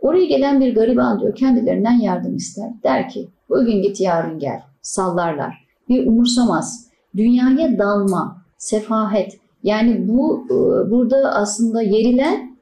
Oraya 0.00 0.24
gelen 0.24 0.60
bir 0.60 0.74
gariban 0.74 1.20
diyor 1.20 1.34
kendilerinden 1.34 2.00
yardım 2.00 2.36
ister. 2.36 2.70
Der 2.84 3.08
ki 3.08 3.28
bugün 3.48 3.82
git 3.82 4.00
yarın 4.00 4.38
gel. 4.38 4.62
Sallarlar. 4.82 5.66
Bir 5.88 6.06
umursamaz. 6.06 6.90
Dünyaya 7.16 7.78
dalma, 7.78 8.36
sefahet. 8.58 9.38
Yani 9.62 10.08
bu 10.08 10.46
e, 10.46 10.90
burada 10.90 11.16
aslında 11.34 11.82
yerilen 11.82 12.56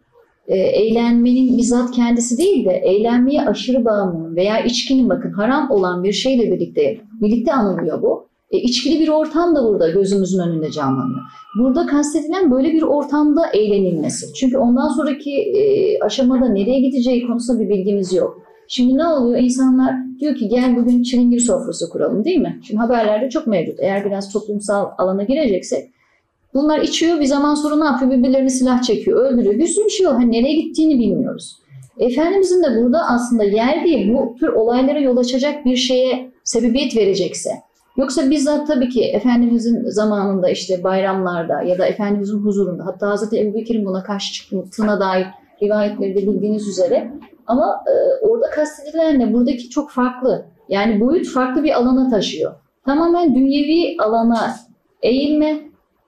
e, 0.47 0.57
eğlenmenin 0.59 1.59
bizzat 1.59 1.91
kendisi 1.91 2.39
değil 2.39 2.65
de 2.65 2.73
eğlenmeye 2.73 3.43
aşırı 3.43 3.85
bağımlının 3.85 4.37
veya 4.37 4.61
içkinin 4.61 5.09
bakın 5.09 5.31
haram 5.31 5.71
olan 5.71 6.05
bir 6.05 6.13
şeyle 6.13 6.53
birlikte 6.53 7.01
birlikte 7.21 7.53
anılıyor 7.53 8.03
bu. 8.03 8.28
E, 8.51 8.59
içkili 8.59 9.01
bir 9.01 9.09
ortam 9.09 9.57
da 9.57 9.65
burada 9.65 9.91
gözümüzün 9.91 10.39
önünde 10.39 10.71
canlanıyor. 10.71 11.21
Burada 11.59 11.87
kastedilen 11.87 12.51
böyle 12.51 12.73
bir 12.73 12.83
ortamda 12.83 13.47
eğlenilmesi. 13.51 14.35
Çünkü 14.35 14.59
ondan 14.59 14.89
sonraki 14.89 15.31
e, 15.31 15.99
aşamada 16.01 16.49
nereye 16.49 16.81
gideceği 16.81 17.27
konusunda 17.27 17.61
bir 17.61 17.69
bilgimiz 17.69 18.13
yok. 18.13 18.43
Şimdi 18.69 18.97
ne 18.97 19.07
oluyor? 19.07 19.41
İnsanlar 19.41 19.95
diyor 20.21 20.35
ki 20.35 20.49
gel 20.49 20.77
bugün 20.77 21.03
çilingir 21.03 21.41
sofrası 21.41 21.91
kuralım 21.91 22.25
değil 22.25 22.39
mi? 22.39 22.61
Şimdi 22.67 22.81
haberlerde 22.81 23.31
çok 23.31 23.47
mevcut. 23.47 23.81
Eğer 23.81 24.05
biraz 24.05 24.33
toplumsal 24.33 24.87
alana 24.99 25.23
gireceksek 25.23 25.91
bunlar 26.55 26.81
içiyor 26.81 27.21
bir 27.21 27.25
zaman 27.25 27.55
sonra 27.55 27.77
ne 27.77 27.85
yapıyor? 27.85 28.11
Birbirlerini 28.11 28.51
silah 28.51 28.83
çekiyor, 28.83 29.25
öldürüyor. 29.25 29.59
Bir 29.59 29.67
sürü 29.67 29.91
şey 29.91 30.07
oluyor. 30.07 30.21
Hani 30.21 30.33
nereye 30.33 30.55
gittiğini 30.55 30.99
bilmiyoruz. 30.99 31.57
Efendimizin 31.99 32.63
de 32.63 32.83
burada 32.83 32.99
aslında 33.09 33.45
yer 33.45 33.85
değil 33.85 34.15
bu 34.15 34.37
tür 34.41 34.49
olaylara 34.49 35.01
yol 35.01 35.17
açacak 35.17 35.65
bir 35.65 35.77
şeye 35.77 36.31
sebebiyet 36.45 36.97
verecekse 36.97 37.51
Yoksa 37.99 38.31
bizzat 38.31 38.67
tabii 38.67 38.89
ki 38.89 39.05
Efendimizin 39.05 39.85
zamanında 39.85 40.51
işte 40.51 40.85
bayramlarda 40.85 41.63
ya 41.63 41.79
da 41.79 41.87
Efendimizin 41.87 42.39
huzurunda 42.39 42.87
hatta 42.87 43.17
Hz. 43.17 43.33
Ebu 43.33 43.55
Bekir'in 43.55 43.85
buna 43.85 44.03
karşı 44.03 44.33
çıktığına 44.33 45.01
dair 45.01 45.27
rivayetleri 45.63 46.17
de 46.17 46.27
bildiğiniz 46.27 46.69
üzere 46.69 47.13
ama 47.47 47.85
e, 47.87 48.27
orada 48.27 48.51
kastedilen 48.51 49.19
ne? 49.19 49.33
Buradaki 49.33 49.71
çok 49.71 49.91
farklı. 49.91 50.47
Yani 50.69 51.01
boyut 51.01 51.29
farklı 51.29 51.65
bir 51.65 51.73
alana 51.73 52.11
taşıyor. 52.11 52.55
Tamamen 52.85 53.35
dünyevi 53.35 53.97
alana 54.03 54.55
eğilme, 55.03 55.61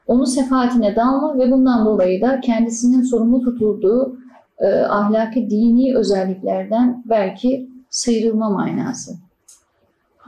onun 0.06 0.24
sefahatine 0.24 0.96
dalma 0.96 1.38
ve 1.38 1.50
bundan 1.50 1.86
dolayı 1.86 2.20
da 2.20 2.40
kendisinin 2.40 3.02
sorumlu 3.02 3.40
tutulduğu 3.40 4.16
e, 4.58 4.66
ahlaki 4.74 5.50
dini 5.50 5.96
özelliklerden 5.96 7.02
belki 7.06 7.70
sıyrılma 7.90 8.50
manası. 8.50 9.29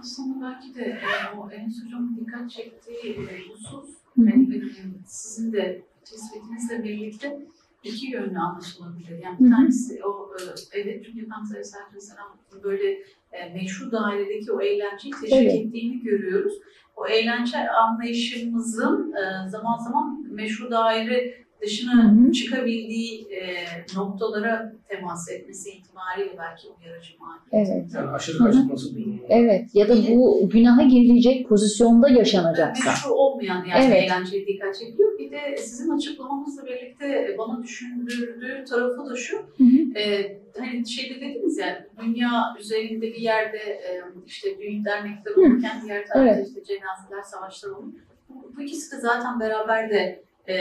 Aslında 0.03 0.47
belki 0.47 0.75
de 0.75 0.85
e, 0.85 1.39
o 1.39 1.51
Enes 1.51 1.85
Hocam'ın 1.85 2.17
dikkat 2.17 2.51
çektiği 2.51 3.13
e, 3.13 3.49
husus 3.49 3.91
yani, 4.17 4.57
e, 4.57 4.63
sizin 5.07 5.53
de 5.53 5.83
tespitinizle 6.05 6.85
birlikte 6.85 7.47
iki 7.85 8.11
yönlü 8.11 8.39
anlaşılabilir. 8.39 9.23
Yani 9.23 9.39
bir 9.41 9.51
tanesi 9.51 10.05
o 10.05 10.35
e, 10.39 10.43
evet 10.73 11.05
çünkü 11.05 11.27
Aleyhisselatü 11.51 11.97
Vesselam 11.97 12.39
böyle 12.63 12.91
e, 13.33 13.55
meşru 13.55 13.93
dairedeki 13.93 14.53
o 14.53 14.61
eğlenceyi 14.61 15.13
teşvik 15.21 15.33
Evet. 15.33 15.55
ettiğini 15.55 16.03
görüyoruz. 16.03 16.55
O 16.97 17.07
eğlence 17.07 17.71
anlayışımızın 17.71 19.13
e, 19.13 19.49
zaman 19.51 19.79
zaman 19.79 20.27
meşru 20.31 20.71
daire 20.71 21.35
dışına 21.63 22.05
Hı 22.05 22.09
hı. 22.29 22.33
çıkabildiği 22.33 23.29
e, 23.33 23.67
noktalara 23.97 24.73
temas 24.89 25.31
etmesi 25.31 25.71
itibariyle 25.71 26.39
belki 26.39 26.69
uyarıcı 26.69 27.13
mahiyeti. 27.21 27.73
Evet. 27.73 27.95
Yani 27.95 28.11
aşırı 28.11 28.39
kaçınması 28.39 28.95
durumu. 28.95 29.15
Evet. 29.29 29.75
Ya 29.75 29.89
da 29.89 29.95
bu 30.09 30.49
günaha 30.53 30.89
girilecek 30.89 31.49
pozisyonda 31.49 32.09
yaşanacaksa. 32.09 32.91
meşru 32.91 33.11
olmayan 33.13 33.65
yani 33.65 33.85
Evet. 33.85 34.05
eğlenceye 34.05 34.47
dikkat 34.47 34.79
çekiyor. 34.79 35.19
Bir 35.19 35.31
de 35.31 35.57
sizin 35.57 35.91
açıklamanızla 35.97 36.67
birlikte 36.67 37.35
bana 37.39 37.63
düşündürdüğü 37.63 38.65
tarafı 38.65 39.11
da 39.11 39.17
şu. 39.17 39.37
Hı 39.37 39.65
hı. 39.65 39.99
E, 39.99 40.37
hani 40.59 40.89
şeyde 40.89 41.21
dediniz 41.21 41.59
ya 41.59 41.87
dünya 42.03 42.43
üzerinde 42.61 43.07
bir 43.07 43.21
yerde 43.21 43.59
e, 43.59 44.03
işte 44.27 44.59
düğün 44.59 44.85
dernekler 44.85 45.33
olurken 45.33 45.83
diğer 45.85 46.07
tarafta 46.07 46.35
Evet. 46.35 46.49
işte 46.49 46.65
cenazeler, 46.65 47.23
savaşlar 47.23 47.71
olur. 47.71 47.93
Bu, 48.29 48.53
bu 48.57 48.63
ikisi 48.63 48.97
de 48.97 49.01
zaten 49.01 49.41
beraber 49.41 49.91
de 49.91 50.23
e, 50.49 50.55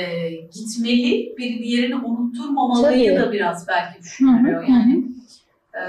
gitmeli. 0.54 1.36
Biri 1.38 1.64
diğerini 1.64 1.96
unutturmamalıyı 1.96 3.16
Tabii. 3.16 3.28
da 3.28 3.32
biraz 3.32 3.68
belki 3.68 3.98
hı, 4.00 4.04
düşünüyor. 4.04 4.68
hı 4.68 4.72
Yani 4.72 5.04
e, 5.74 5.84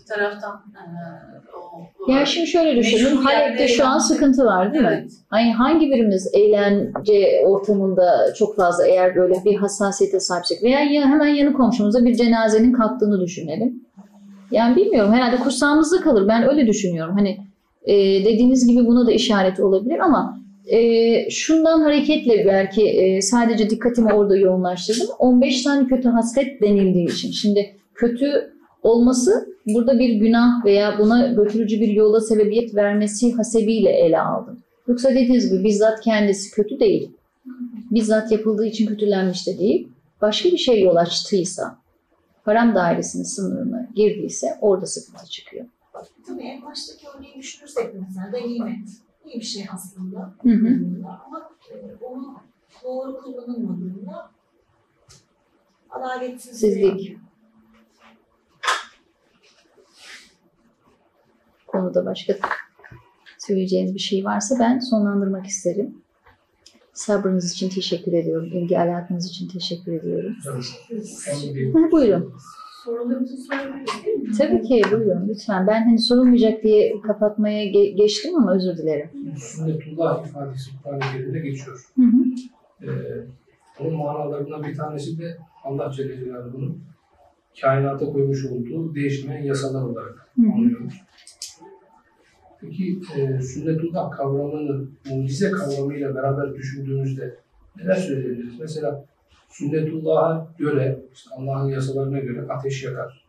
bir 0.00 0.06
taraftan 0.06 0.62
e, 0.74 0.82
o, 1.56 1.82
o 2.08 2.12
Yani 2.12 2.26
şimdi 2.26 2.46
şöyle 2.46 2.76
düşünün. 2.76 3.16
Halep'te 3.16 3.68
şu 3.68 3.86
an 3.86 3.98
sıkıntı 3.98 4.44
var 4.44 4.72
değil 4.72 4.84
mi? 4.84 4.90
evet. 4.92 5.12
Hani 5.30 5.52
hangi 5.52 5.86
birimiz 5.86 6.30
eğlence 6.34 7.42
ortamında 7.46 8.34
çok 8.38 8.56
fazla 8.56 8.86
eğer 8.86 9.16
böyle 9.16 9.34
bir 9.44 9.56
hassasiyete 9.56 10.20
sahipsek 10.20 10.62
veya 10.62 10.80
ya 10.80 11.06
hemen 11.06 11.26
yanı 11.26 11.52
komşumuza 11.52 12.04
bir 12.04 12.14
cenazenin 12.14 12.72
kalktığını 12.72 13.20
düşünelim. 13.20 13.84
Yani 14.50 14.76
bilmiyorum 14.76 15.12
herhalde 15.12 15.36
kursağımızda 15.36 16.00
kalır. 16.00 16.28
Ben 16.28 16.48
öyle 16.48 16.66
düşünüyorum. 16.66 17.14
Hani 17.14 17.38
e, 17.84 17.94
dediğiniz 18.24 18.66
gibi 18.68 18.86
buna 18.86 19.06
da 19.06 19.12
işaret 19.12 19.60
olabilir 19.60 19.98
ama 19.98 20.43
e, 20.66 21.30
şundan 21.30 21.80
hareketle 21.80 22.44
belki 22.46 22.88
e, 22.88 23.22
sadece 23.22 23.70
dikkatimi 23.70 24.12
orada 24.12 24.36
yoğunlaştırdım. 24.36 25.06
15 25.18 25.62
tane 25.62 25.86
kötü 25.86 26.08
haslet 26.08 26.62
denildiği 26.62 27.08
için. 27.10 27.30
Şimdi 27.30 27.76
kötü 27.94 28.54
olması 28.82 29.54
burada 29.66 29.98
bir 29.98 30.14
günah 30.14 30.64
veya 30.64 30.98
buna 30.98 31.26
götürücü 31.26 31.80
bir 31.80 31.88
yola 31.88 32.20
sebebiyet 32.20 32.74
vermesi 32.74 33.32
hasebiyle 33.32 33.90
ele 33.90 34.20
aldım. 34.20 34.58
Yoksa 34.88 35.10
dediğiniz 35.10 35.50
gibi 35.50 35.64
bizzat 35.64 36.00
kendisi 36.00 36.50
kötü 36.50 36.80
değil. 36.80 37.10
Bizzat 37.90 38.32
yapıldığı 38.32 38.66
için 38.66 38.86
kötülenmiş 38.86 39.46
de 39.46 39.58
değil. 39.58 39.88
Başka 40.22 40.48
bir 40.48 40.56
şey 40.56 40.82
yol 40.82 40.96
açtıysa, 40.96 41.78
haram 42.42 42.74
dairesinin 42.74 43.24
sınırına 43.24 43.88
girdiyse 43.96 44.46
orada 44.60 44.86
sıkıntı 44.86 45.26
çıkıyor. 45.26 45.66
Tabii 46.26 46.42
en 46.42 46.62
baştaki 46.62 47.06
örneği 47.16 47.34
düşünürsek 47.38 47.86
mesela 47.94 48.30
ganimet. 48.32 48.88
İyi 49.26 49.40
bir 49.40 49.44
şey 49.44 49.66
aslında. 49.72 50.34
Hı 50.42 50.48
hı. 50.48 50.80
Ama 51.26 51.50
e, 51.70 52.04
onu 52.04 52.36
doğru 52.84 53.20
kullanılmadığında 53.20 54.30
adaletsizliğe 55.90 56.72
Sizlik. 56.74 57.18
Konuda 61.66 62.06
başka 62.06 62.34
söyleyeceğiniz 63.38 63.94
bir 63.94 63.98
şey 63.98 64.24
varsa 64.24 64.56
ben 64.58 64.78
sonlandırmak 64.78 65.46
isterim. 65.46 66.02
Sabrınız 66.92 67.52
için 67.52 67.68
teşekkür 67.68 68.12
ediyorum. 68.12 68.50
İlgi 68.52 68.78
alakanız 68.78 69.26
için 69.26 69.48
teşekkür 69.48 69.92
ediyorum. 69.92 70.36
Bir 71.54 71.72
Ha, 71.72 71.90
buyurun. 71.92 72.34
Değil 72.86 74.20
mi? 74.20 74.30
Tabii 74.38 74.62
ki 74.62 74.82
buyurun 74.92 75.28
lütfen. 75.28 75.66
Ben 75.66 75.82
hani 75.84 75.98
sorulmayacak 75.98 76.62
diye 76.62 77.00
kapatmaya 77.06 77.64
ge- 77.66 77.94
geçtim 77.96 78.36
ama 78.36 78.54
özür 78.54 78.76
dilerim. 78.76 79.10
sünnetullah 79.36 80.26
ifadesi 80.26 80.70
Kur'an-ı 80.82 81.00
Kerim'de 81.12 81.38
geçiyor. 81.38 81.86
Hı 81.96 82.02
hı. 82.02 82.24
Ee, 82.82 82.88
bunun 83.80 83.96
manalarından 83.96 84.62
bir 84.64 84.74
tanesi 84.76 85.18
de 85.18 85.36
Allah 85.64 85.90
Celle 85.96 86.16
Celaluhu'nun 86.16 86.82
kainata 87.60 88.06
koymuş 88.06 88.44
olduğu 88.46 88.94
değişmeyen 88.94 89.42
yasalar 89.42 89.82
olarak 89.82 90.28
Hı 90.36 90.42
hı. 90.46 90.52
anlıyoruz. 90.52 90.94
Peki 92.60 92.98
e, 93.16 93.40
sünnetullah 93.42 94.10
kavramını 94.10 94.86
mucize 95.10 95.50
kavramıyla 95.50 96.14
beraber 96.14 96.54
düşündüğümüzde 96.54 97.34
neler 97.76 97.94
söyleyebiliriz? 97.94 98.60
Mesela 98.60 99.04
sünnetullah'a 99.54 100.48
göre, 100.58 100.98
işte 101.14 101.30
Allah'ın 101.36 101.68
yasalarına 101.68 102.18
göre 102.18 102.46
ateş 102.48 102.84
yakar. 102.84 103.24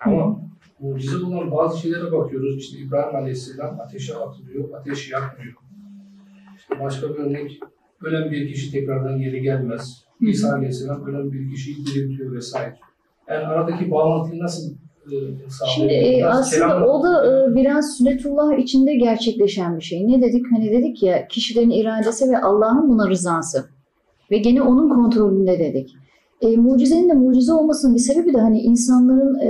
Ama 0.00 0.40
mucize 0.80 1.26
olan 1.26 1.50
bazı 1.50 1.80
şeylere 1.80 2.12
bakıyoruz. 2.12 2.56
İşte 2.58 2.78
İbrahim 2.78 3.16
Aleyhisselam 3.16 3.80
ateşe 3.80 4.14
atılıyor, 4.14 4.74
ateş 4.74 5.10
yakmıyor. 5.12 5.54
İşte 6.58 6.80
başka 6.80 7.08
bir 7.08 7.14
örnek, 7.14 7.60
ölen 8.02 8.30
bir 8.30 8.52
kişi 8.52 8.72
tekrardan 8.72 9.18
geri 9.18 9.42
gelmez. 9.42 10.04
İsa 10.20 10.52
Aleyhisselam 10.52 11.06
ölen 11.06 11.32
bir 11.32 11.50
kişiyi 11.50 11.86
diriltiyor 11.86 12.32
vesaire. 12.32 12.76
Yani 13.28 13.46
aradaki 13.46 13.90
bağlantıyı 13.90 14.42
nasıl 14.42 14.70
e, 15.06 15.16
Şimdi 15.74 15.92
e, 15.92 16.24
aslında 16.24 16.86
o 16.86 17.02
da 17.02 17.26
e, 17.26 17.54
biraz 17.54 17.96
sünnetullah 17.96 18.58
içinde 18.58 18.94
gerçekleşen 18.94 19.78
bir 19.78 19.82
şey. 19.82 20.08
Ne 20.08 20.22
dedik? 20.22 20.46
Hani 20.52 20.70
dedik 20.70 21.02
ya 21.02 21.28
kişilerin 21.28 21.70
iradesi 21.70 22.30
ve 22.30 22.38
Allah'ın 22.38 22.88
buna 22.88 23.08
rızası. 23.08 23.75
Ve 24.30 24.38
gene 24.38 24.62
onun 24.62 24.88
kontrolünde 24.88 25.58
dedik. 25.58 25.96
E, 26.40 26.56
mucizenin 26.56 27.08
de 27.08 27.14
mucize 27.14 27.52
olmasının 27.52 27.94
bir 27.94 28.00
sebebi 28.00 28.34
de 28.34 28.38
hani 28.38 28.60
insanların 28.60 29.40
e, 29.40 29.48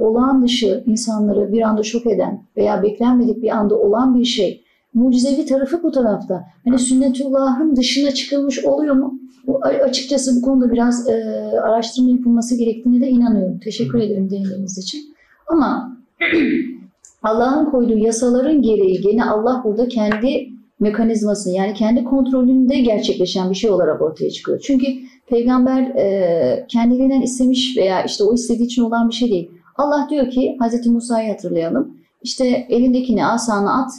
olağan 0.00 0.42
dışı 0.42 0.82
insanları 0.86 1.52
bir 1.52 1.62
anda 1.62 1.82
şok 1.82 2.06
eden 2.06 2.42
veya 2.56 2.82
beklenmedik 2.82 3.42
bir 3.42 3.50
anda 3.50 3.78
olan 3.78 4.18
bir 4.18 4.24
şey. 4.24 4.64
Mucizevi 4.94 5.46
tarafı 5.46 5.82
bu 5.82 5.90
tarafta. 5.90 6.44
Hani 6.64 6.78
sünnetullahın 6.78 7.76
dışına 7.76 8.10
çıkılmış 8.10 8.64
oluyor 8.64 8.94
mu? 8.94 9.18
Bu, 9.46 9.60
açıkçası 9.64 10.36
bu 10.36 10.42
konuda 10.42 10.72
biraz 10.72 11.08
e, 11.08 11.14
araştırma 11.62 12.10
yapılması 12.10 12.58
gerektiğine 12.58 13.00
de 13.00 13.08
inanıyorum. 13.08 13.58
Teşekkür 13.58 13.98
ederim 13.98 14.30
değindiğiniz 14.30 14.78
için. 14.78 15.00
Ama 15.46 15.98
Allah'ın 17.22 17.70
koyduğu 17.70 17.98
yasaların 17.98 18.62
gereği 18.62 19.00
gene 19.00 19.24
Allah 19.24 19.62
burada 19.64 19.88
kendi 19.88 20.57
mekanizmasını 20.80 21.52
yani 21.52 21.74
kendi 21.74 22.04
kontrolünde 22.04 22.80
gerçekleşen 22.80 23.50
bir 23.50 23.54
şey 23.54 23.70
olarak 23.70 24.02
ortaya 24.02 24.30
çıkıyor. 24.30 24.60
Çünkü 24.60 24.86
peygamber 25.26 25.82
e, 25.82 26.66
kendiliğinden 26.68 27.20
istemiş 27.20 27.76
veya 27.76 28.02
işte 28.02 28.24
o 28.24 28.34
istediği 28.34 28.64
için 28.64 28.82
olan 28.82 29.08
bir 29.08 29.14
şey 29.14 29.30
değil. 29.30 29.50
Allah 29.76 30.06
diyor 30.10 30.30
ki 30.30 30.56
Hz. 30.60 30.86
Musa'yı 30.86 31.30
hatırlayalım. 31.30 31.98
İşte 32.22 32.66
elindekini 32.68 33.26
asanı 33.26 33.82
at. 33.82 33.90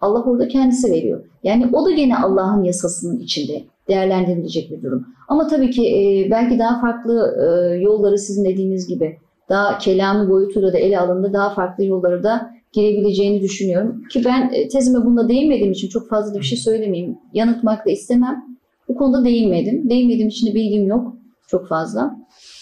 Allah 0.00 0.22
orada 0.22 0.48
kendisi 0.48 0.90
veriyor. 0.92 1.24
Yani 1.42 1.66
o 1.72 1.86
da 1.86 1.90
gene 1.90 2.16
Allah'ın 2.16 2.64
yasasının 2.64 3.18
içinde 3.18 3.64
değerlendirilecek 3.88 4.70
bir 4.70 4.82
durum. 4.82 5.06
Ama 5.28 5.46
tabii 5.46 5.70
ki 5.70 5.82
e, 5.82 6.30
belki 6.30 6.58
daha 6.58 6.80
farklı 6.80 7.36
e, 7.40 7.74
yolları 7.76 8.18
sizin 8.18 8.44
dediğiniz 8.44 8.86
gibi 8.86 9.18
daha 9.48 9.78
kelami 9.78 10.30
boyutuyla 10.30 10.72
da 10.72 10.78
ele 10.78 11.00
alındı 11.00 11.32
daha 11.32 11.54
farklı 11.54 11.84
yolları 11.84 12.22
da 12.22 12.50
girebileceğini 12.72 13.42
düşünüyorum. 13.42 14.02
Ki 14.10 14.22
ben 14.24 14.50
e, 14.52 14.68
tezime 14.68 15.04
bunda 15.04 15.28
değinmediğim 15.28 15.72
için 15.72 15.88
çok 15.88 16.08
fazla 16.08 16.34
da 16.34 16.38
bir 16.38 16.44
şey 16.44 16.58
söylemeyeyim. 16.58 17.18
Yanıtmak 17.32 17.86
da 17.86 17.90
istemem. 17.90 18.44
Bu 18.88 18.94
konuda 18.94 19.24
değinmedim. 19.24 19.90
Değinmediğim 19.90 20.28
için 20.28 20.46
de 20.46 20.54
bilgim 20.54 20.86
yok 20.86 21.16
çok 21.46 21.68
fazla. 21.68 22.16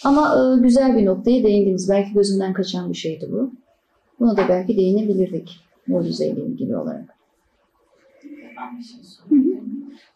Ama 0.05 0.35
e, 0.37 0.61
güzel 0.61 0.97
bir 0.97 1.07
noktaya 1.07 1.45
değindiniz. 1.45 1.91
Belki 1.91 2.13
gözümden 2.13 2.53
kaçan 2.53 2.91
bir 2.91 2.97
şeydi 2.97 3.29
bu. 3.33 3.53
Buna 4.21 4.37
da 4.37 4.49
belki 4.49 4.77
değinebilirdik 4.77 5.61
mucizeyle 5.87 6.41
ilgili 6.41 6.77
olarak. 6.77 7.15
Ben 8.57 8.79
bir 8.79 8.85
şey 8.85 9.01
sorayım. 9.03 9.55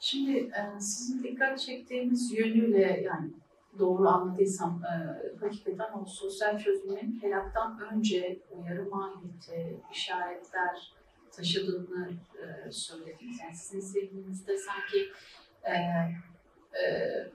Şimdi 0.01 0.39
e, 0.39 0.81
sizin 0.81 1.23
dikkat 1.23 1.59
çektiğiniz 1.59 2.33
yönüyle 2.33 3.05
yani 3.05 3.31
doğru 3.79 4.09
anladıysam 4.09 4.83
e, 4.85 4.95
hakikaten 5.41 5.93
o 6.03 6.05
sosyal 6.05 6.59
çözümün 6.59 7.19
helaktan 7.23 7.81
önce 7.93 8.39
uyarı 8.51 8.91
mahiyeti, 8.91 9.81
işaretler 9.93 10.93
taşıdığını 11.33 12.11
e, 12.43 12.73
söylediniz. 12.73 13.41
Yani 13.41 13.55
sizin 13.57 13.81
zihninizde 13.81 14.57
sanki 14.59 15.09
e, 15.63 15.73
e, 16.79 17.31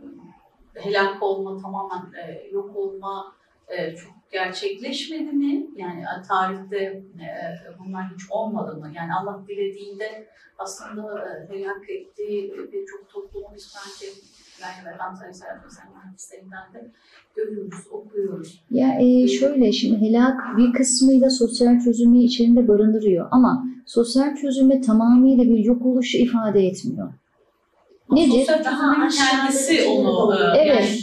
helak 0.74 1.24
olma, 1.24 1.62
tamamen 1.62 2.14
e, 2.14 2.48
yok 2.52 2.76
olma 2.76 3.36
e, 3.68 3.96
çok 3.96 4.14
gerçekleşmedi 4.32 5.32
mi? 5.32 5.68
Yani 5.76 6.06
tarihte 6.28 6.78
e, 6.78 7.60
bunlar 7.80 8.04
hiç 8.14 8.22
olmadı 8.32 8.76
mı? 8.78 8.92
Yani 8.96 9.14
Allah 9.14 9.48
dilediğinde 9.48 10.28
aslında 10.58 11.30
e, 11.30 11.50
helak 11.50 11.90
ettiği 11.90 12.54
birçok 12.72 13.10
toplumun 13.10 13.52
belki 13.52 14.06
yani 14.62 15.02
Aleyhisselatü 15.22 15.66
Vesselam 15.66 15.94
hadislerinden 15.94 16.74
de 16.74 16.92
görüyoruz, 17.36 17.88
okuyoruz. 17.92 18.64
Ya 18.72 19.00
e, 19.00 19.28
şöyle 19.28 19.72
şimdi 19.72 20.02
helak 20.02 20.58
bir 20.58 20.74
kısmıyla 20.74 21.30
sosyal 21.30 21.80
çözümü 21.80 22.24
içerisinde 22.24 22.68
barındırıyor 22.68 23.28
ama 23.32 23.66
sosyal 23.86 24.36
çözümü 24.36 24.82
tamamıyla 24.82 25.44
bir 25.44 25.58
yok 25.58 25.86
oluşu 25.86 26.18
ifade 26.18 26.68
etmiyor. 26.68 27.14
Nedir? 28.12 28.32
Sosyal 28.32 28.64
Daha 28.64 29.10
çözümün 29.10 29.10
kendisi 29.10 29.88
onu 29.88 30.36
e, 30.36 30.58
Evet. 30.58 31.00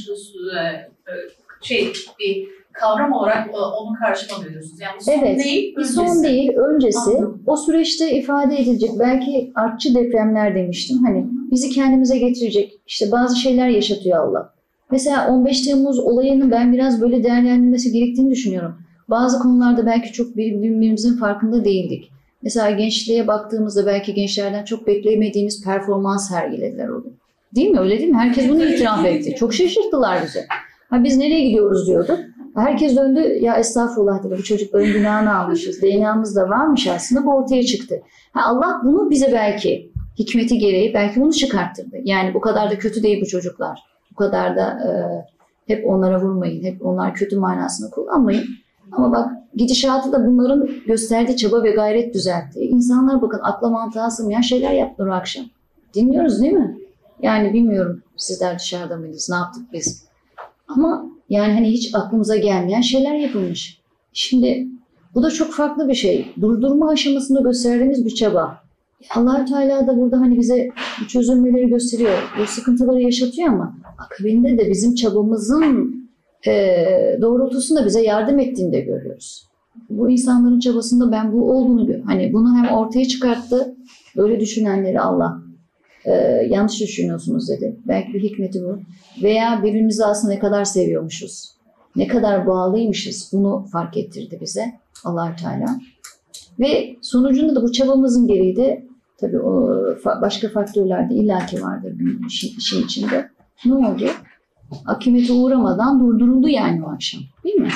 yani, 0.54 0.76
e, 1.08 1.12
şey 1.60 1.92
bir 2.18 2.59
kavram 2.80 3.12
olarak 3.12 3.48
e, 3.48 3.56
onun 3.58 3.94
karşıma 3.94 4.44
veriyorsunuz. 4.44 4.80
Yani 4.80 5.00
son 5.00 5.12
Evet. 5.12 5.44
değil, 5.44 5.76
Bir 5.76 5.84
son 5.84 6.02
öncesi. 6.04 6.22
değil, 6.24 6.52
öncesi. 6.56 6.98
Anladım. 6.98 7.42
O 7.46 7.56
süreçte 7.56 8.12
ifade 8.12 8.56
edilecek. 8.62 8.90
Belki 8.98 9.52
artçı 9.54 9.94
depremler 9.94 10.54
demiştim. 10.54 10.98
Hani 11.04 11.26
bizi 11.50 11.70
kendimize 11.70 12.18
getirecek. 12.18 12.80
İşte 12.86 13.12
bazı 13.12 13.36
şeyler 13.36 13.68
yaşatıyor 13.68 14.24
Allah. 14.28 14.52
Mesela 14.90 15.28
15 15.28 15.62
Temmuz 15.62 15.98
olayının 15.98 16.50
ben 16.50 16.72
biraz 16.72 17.00
böyle 17.00 17.24
değerlendirilmesi 17.24 17.92
gerektiğini 17.92 18.30
düşünüyorum. 18.30 18.74
Bazı 19.08 19.38
konularda 19.38 19.86
belki 19.86 20.12
çok 20.12 20.36
birbirimizin 20.36 21.16
farkında 21.16 21.64
değildik. 21.64 22.10
Mesela 22.42 22.70
gençliğe 22.70 23.26
baktığımızda 23.26 23.86
belki 23.86 24.14
gençlerden 24.14 24.64
çok 24.64 24.86
beklemediğimiz 24.86 25.64
performans 25.64 26.28
sergilediler 26.28 26.88
onu. 26.88 27.04
Değil 27.54 27.70
mi? 27.70 27.80
Öyle 27.80 27.98
değil 27.98 28.10
mi? 28.10 28.16
Herkes 28.16 28.48
bunu 28.48 28.64
itiraf 28.64 29.04
etti. 29.04 29.34
Çok 29.38 29.54
şaşırttılar 29.54 30.22
bizi. 30.24 30.40
Ha 30.90 31.04
biz 31.04 31.16
nereye 31.16 31.40
gidiyoruz 31.48 31.86
diyorduk. 31.86 32.18
Herkes 32.54 32.96
döndü 32.96 33.20
ya 33.20 33.56
estağfurullah 33.56 34.24
dedi 34.24 34.34
bu 34.38 34.42
çocukların 34.42 34.92
günahını 34.92 35.38
almışız. 35.38 35.82
DNA'mız 35.82 36.36
da 36.36 36.48
varmış 36.48 36.86
aslında 36.86 37.26
bu 37.26 37.34
ortaya 37.34 37.62
çıktı. 37.62 38.02
Ha, 38.32 38.40
Allah 38.46 38.80
bunu 38.84 39.10
bize 39.10 39.32
belki 39.32 39.92
hikmeti 40.18 40.58
gereği 40.58 40.94
belki 40.94 41.20
bunu 41.20 41.32
çıkarttırdı. 41.32 41.96
Yani 42.04 42.34
bu 42.34 42.40
kadar 42.40 42.70
da 42.70 42.78
kötü 42.78 43.02
değil 43.02 43.20
bu 43.22 43.26
çocuklar. 43.26 43.80
Bu 44.10 44.14
kadar 44.14 44.56
da 44.56 44.62
e, 44.62 44.90
hep 45.66 45.86
onlara 45.86 46.20
vurmayın. 46.20 46.64
Hep 46.64 46.86
onlar 46.86 47.14
kötü 47.14 47.38
manasını 47.38 47.90
kullanmayın. 47.90 48.44
Ama 48.92 49.12
bak 49.12 49.30
gidişatı 49.54 50.12
da 50.12 50.26
bunların 50.26 50.68
gösterdiği 50.86 51.36
çaba 51.36 51.62
ve 51.62 51.70
gayret 51.70 52.14
düzeltti. 52.14 52.60
İnsanlar 52.60 53.22
bakın 53.22 53.40
akla 53.42 53.70
mantığa 53.70 54.10
sığmayan 54.10 54.40
şeyler 54.40 54.72
yaptılar 54.72 55.08
o 55.08 55.12
akşam. 55.12 55.44
Dinliyoruz 55.94 56.42
değil 56.42 56.52
mi? 56.52 56.78
Yani 57.22 57.52
bilmiyorum 57.52 58.02
sizler 58.16 58.58
dışarıda 58.58 58.96
mıydınız, 58.96 59.30
ne 59.30 59.36
yaptık 59.36 59.62
biz? 59.72 60.04
Ama 60.68 61.09
yani 61.30 61.52
hani 61.52 61.70
hiç 61.70 61.94
aklımıza 61.94 62.36
gelmeyen 62.36 62.80
şeyler 62.80 63.14
yapılmış. 63.14 63.80
Şimdi 64.12 64.66
bu 65.14 65.22
da 65.22 65.30
çok 65.30 65.52
farklı 65.52 65.88
bir 65.88 65.94
şey. 65.94 66.26
Durdurma 66.40 66.90
aşamasında 66.90 67.40
gösterdiğimiz 67.40 68.06
bir 68.06 68.14
çaba. 68.14 68.62
allah 69.14 69.44
Teala 69.44 69.86
da 69.86 69.96
burada 69.96 70.20
hani 70.20 70.38
bize 70.38 70.70
bu 71.00 71.06
çözülmeleri 71.06 71.68
gösteriyor. 71.68 72.18
Bu 72.40 72.46
sıkıntıları 72.46 73.02
yaşatıyor 73.02 73.48
ama 73.48 73.74
akabinde 73.98 74.58
de 74.58 74.70
bizim 74.70 74.94
çabamızın 74.94 76.00
eee 76.46 77.18
doğrultusunda 77.20 77.86
bize 77.86 78.02
yardım 78.02 78.38
ettiğini 78.38 78.72
de 78.72 78.80
görüyoruz. 78.80 79.46
Bu 79.90 80.10
insanların 80.10 80.60
çabasında 80.60 81.12
ben 81.12 81.32
bu 81.32 81.52
olduğunu. 81.52 81.88
Hani 82.06 82.32
bunu 82.32 82.56
hem 82.56 82.76
ortaya 82.76 83.04
çıkarttı, 83.04 83.74
böyle 84.16 84.40
düşünenleri 84.40 85.00
Allah 85.00 85.42
eee, 86.06 86.46
yanlış 86.50 86.80
düşünüyorsunuz 86.80 87.48
dedi. 87.48 87.76
Belki 87.88 88.14
bir 88.14 88.22
hikmeti 88.22 88.62
bu. 88.62 88.78
Veya 89.22 89.60
birbirimizi 89.62 90.04
aslında 90.04 90.34
ne 90.34 90.38
kadar 90.38 90.64
seviyormuşuz, 90.64 91.50
ne 91.96 92.06
kadar 92.06 92.46
bağlıymışız 92.46 93.30
bunu 93.32 93.66
fark 93.72 93.96
ettirdi 93.96 94.38
bize 94.40 94.72
allah 95.04 95.36
Teala. 95.36 95.80
Ve 96.60 96.96
sonucunda 97.02 97.54
da 97.56 97.62
bu 97.62 97.72
çabamızın 97.72 98.26
gereği 98.26 98.56
de 98.56 98.86
tabii 99.18 99.40
o 99.40 99.70
başka 100.04 100.48
faktörler 100.48 101.10
de 101.10 101.14
illaki 101.14 101.62
vardır 101.62 101.92
bu 102.00 102.26
işin, 102.26 102.58
işin 102.58 102.84
içinde. 102.84 103.30
Ne 103.64 103.74
oldu? 103.74 104.04
Akimete 104.86 105.32
uğramadan 105.32 106.00
durduruldu 106.00 106.48
yani 106.48 106.84
o 106.84 106.88
akşam. 106.88 107.22
Değil 107.44 107.56
mi? 107.56 107.70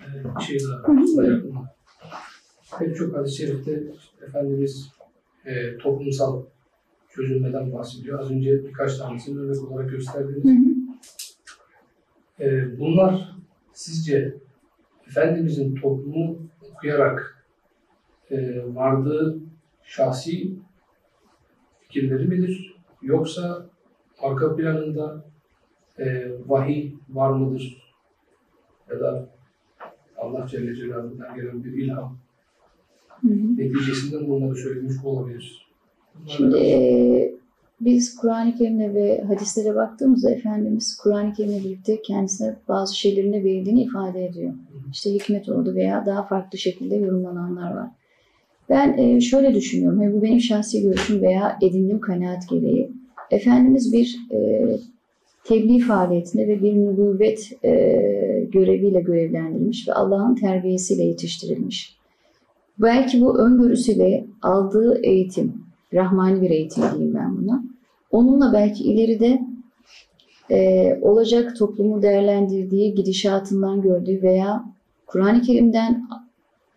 Ee, 0.00 0.36
bir 0.38 0.42
şey 0.44 0.58
daha. 0.68 1.74
Pek 2.78 2.96
çok 2.96 3.16
hadis-i 3.16 3.36
şerifte 3.36 3.82
Efendimiz 4.28 4.88
e, 5.44 5.78
toplumsal 5.78 6.42
çözülmeden 7.08 7.72
bahsediyor. 7.72 8.20
Az 8.20 8.30
önce 8.30 8.64
birkaç 8.64 8.98
tanesini 8.98 9.38
örnek 9.38 9.70
olarak 9.70 9.90
gösterdiniz. 9.90 10.78
Ee, 12.40 12.78
bunlar 12.78 13.36
sizce 13.72 14.34
Efendimizin 15.06 15.74
toplumu 15.74 16.38
okuyarak 16.72 17.44
e, 18.30 18.62
vardığı 18.74 19.38
şahsi 19.82 20.52
fikirleri 21.80 22.24
midir? 22.24 22.76
Yoksa 23.02 23.66
arka 24.20 24.56
planında 24.56 25.24
e, 25.98 26.30
vahiy 26.46 26.92
var 27.08 27.30
mıdır? 27.30 27.94
Ya 28.90 29.00
da 29.00 29.28
Allah 30.16 30.46
Celle 30.46 30.74
Celaluhu'dan 30.74 31.34
gelen 31.36 31.64
bir 31.64 31.72
ilham. 31.72 32.18
Neticesinde 33.22 34.28
bunları 34.28 34.56
söylemiş 34.56 34.94
olabilir. 35.04 35.68
Bunlar 36.14 36.36
Şimdi 36.36 36.56
e, 36.56 37.34
biz 37.80 38.16
Kur'an-ı 38.16 38.54
Kerim'e 38.54 38.94
ve 38.94 39.22
hadislere 39.22 39.74
baktığımızda 39.74 40.30
Efendimiz 40.30 40.96
Kur'an-ı 40.96 41.32
Kerim'le 41.32 41.64
birlikte 41.64 42.02
kendisine 42.02 42.56
bazı 42.68 42.98
şeylerin 42.98 43.32
de 43.32 43.44
verildiğini 43.44 43.82
ifade 43.82 44.26
ediyor. 44.26 44.52
İşte 44.92 45.14
hikmet 45.14 45.48
oldu 45.48 45.74
veya 45.74 46.06
daha 46.06 46.26
farklı 46.26 46.58
şekilde 46.58 46.96
yorumlananlar 46.96 47.74
var. 47.74 47.90
Ben 48.68 48.98
e, 48.98 49.20
şöyle 49.20 49.54
düşünüyorum, 49.54 50.02
yani 50.02 50.14
bu 50.14 50.22
benim 50.22 50.40
şahsi 50.40 50.82
görüşüm 50.82 51.22
veya 51.22 51.58
edindiğim 51.62 52.00
kanaat 52.00 52.48
gereği. 52.48 52.92
Efendimiz 53.30 53.92
bir 53.92 54.18
e, 54.32 54.66
tebliğ 55.44 55.78
faaliyetinde 55.78 56.48
ve 56.48 56.62
bir 56.62 56.74
nübüvvet 56.74 57.64
e, 57.64 57.70
göreviyle 58.52 59.00
görevlendirilmiş 59.00 59.88
ve 59.88 59.92
Allah'ın 59.92 60.34
terbiyesiyle 60.34 61.02
yetiştirilmiş. 61.02 61.97
Belki 62.78 63.20
bu 63.20 63.38
öngörüsüyle 63.38 64.26
aldığı 64.42 65.00
eğitim, 65.02 65.52
rahmani 65.94 66.42
bir 66.42 66.50
eğitim 66.50 66.82
diyeyim 66.92 67.14
ben 67.14 67.36
buna. 67.36 67.64
Onunla 68.10 68.52
belki 68.52 68.84
ileride 68.84 69.40
e, 70.50 70.98
olacak 71.02 71.56
toplumu 71.58 72.02
değerlendirdiği, 72.02 72.94
gidişatından 72.94 73.82
gördüğü 73.82 74.22
veya 74.22 74.64
Kur'an-ı 75.06 75.42
Kerim'den 75.42 76.08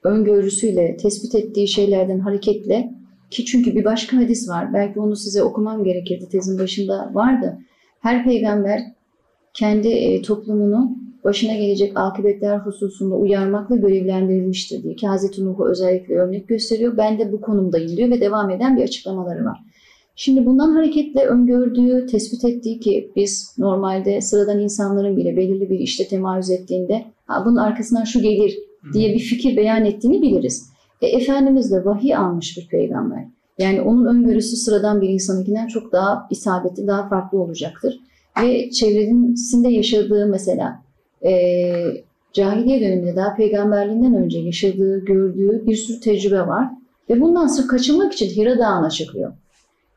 öngörüsüyle 0.03 0.97
tespit 0.97 1.35
ettiği 1.35 1.67
şeylerden 1.67 2.19
hareketle 2.19 2.93
ki 3.31 3.45
çünkü 3.45 3.75
bir 3.75 3.85
başka 3.85 4.17
hadis 4.17 4.49
var. 4.49 4.73
Belki 4.73 4.99
onu 4.99 5.15
size 5.15 5.43
okumam 5.43 5.83
gerekirdi. 5.83 6.29
Tezin 6.29 6.59
başında 6.59 7.11
vardı. 7.13 7.57
Her 7.99 8.23
peygamber 8.23 8.81
kendi 9.53 9.87
e, 9.87 10.21
toplumunu 10.21 11.00
başına 11.23 11.53
gelecek 11.53 11.91
akıbetler 11.95 12.57
hususunda 12.57 13.15
uyarmakla 13.15 13.75
görevlendirilmiştir 13.75 14.83
diye 14.83 14.95
ki 14.95 15.07
Hazreti 15.07 15.45
Nuh'u 15.45 15.69
özellikle 15.69 16.15
örnek 16.15 16.47
gösteriyor. 16.47 16.97
Ben 16.97 17.19
de 17.19 17.31
bu 17.31 17.41
konumdayım 17.41 17.97
diyor 17.97 18.09
ve 18.09 18.21
devam 18.21 18.49
eden 18.49 18.77
bir 18.77 18.83
açıklamaları 18.83 19.45
var. 19.45 19.59
Şimdi 20.15 20.45
bundan 20.45 20.71
hareketle 20.71 21.25
öngördüğü, 21.25 22.05
tespit 22.05 22.45
ettiği 22.45 22.79
ki 22.79 23.11
biz 23.15 23.55
normalde 23.57 24.21
sıradan 24.21 24.59
insanların 24.59 25.17
bile 25.17 25.37
belirli 25.37 25.69
bir 25.69 25.79
işte 25.79 26.07
temayüz 26.07 26.49
ettiğinde 26.49 27.05
ha, 27.25 27.43
bunun 27.45 27.55
arkasından 27.55 28.03
şu 28.03 28.21
gelir 28.21 28.59
diye 28.93 29.13
bir 29.13 29.19
fikir 29.19 29.57
beyan 29.57 29.85
ettiğini 29.85 30.21
biliriz. 30.21 30.69
E, 31.01 31.07
Efendimiz 31.07 31.71
de 31.71 31.85
vahiy 31.85 32.15
almış 32.15 32.57
bir 32.57 32.67
peygamber. 32.67 33.27
Yani 33.57 33.81
onun 33.81 34.05
öngörüsü 34.05 34.55
sıradan 34.55 35.01
bir 35.01 35.09
insanınkinden 35.09 35.67
çok 35.67 35.91
daha 35.91 36.27
isabetli, 36.29 36.87
daha 36.87 37.09
farklı 37.09 37.39
olacaktır. 37.39 37.99
Ve 38.41 38.71
çevresinde 38.71 39.69
yaşadığı 39.69 40.27
mesela 40.27 40.83
e, 41.25 41.33
cahiliye 42.33 42.81
döneminde 42.81 43.15
daha 43.15 43.35
peygamberliğinden 43.35 44.15
önce 44.15 44.39
yaşadığı, 44.39 45.05
gördüğü 45.05 45.67
bir 45.67 45.75
sürü 45.75 45.99
tecrübe 45.99 46.47
var. 46.47 46.67
Ve 47.09 47.21
bundan 47.21 47.47
sırf 47.47 47.67
kaçınmak 47.67 48.13
için 48.13 48.29
Hira 48.29 48.59
Dağı'na 48.59 48.89
çıkıyor. 48.89 49.33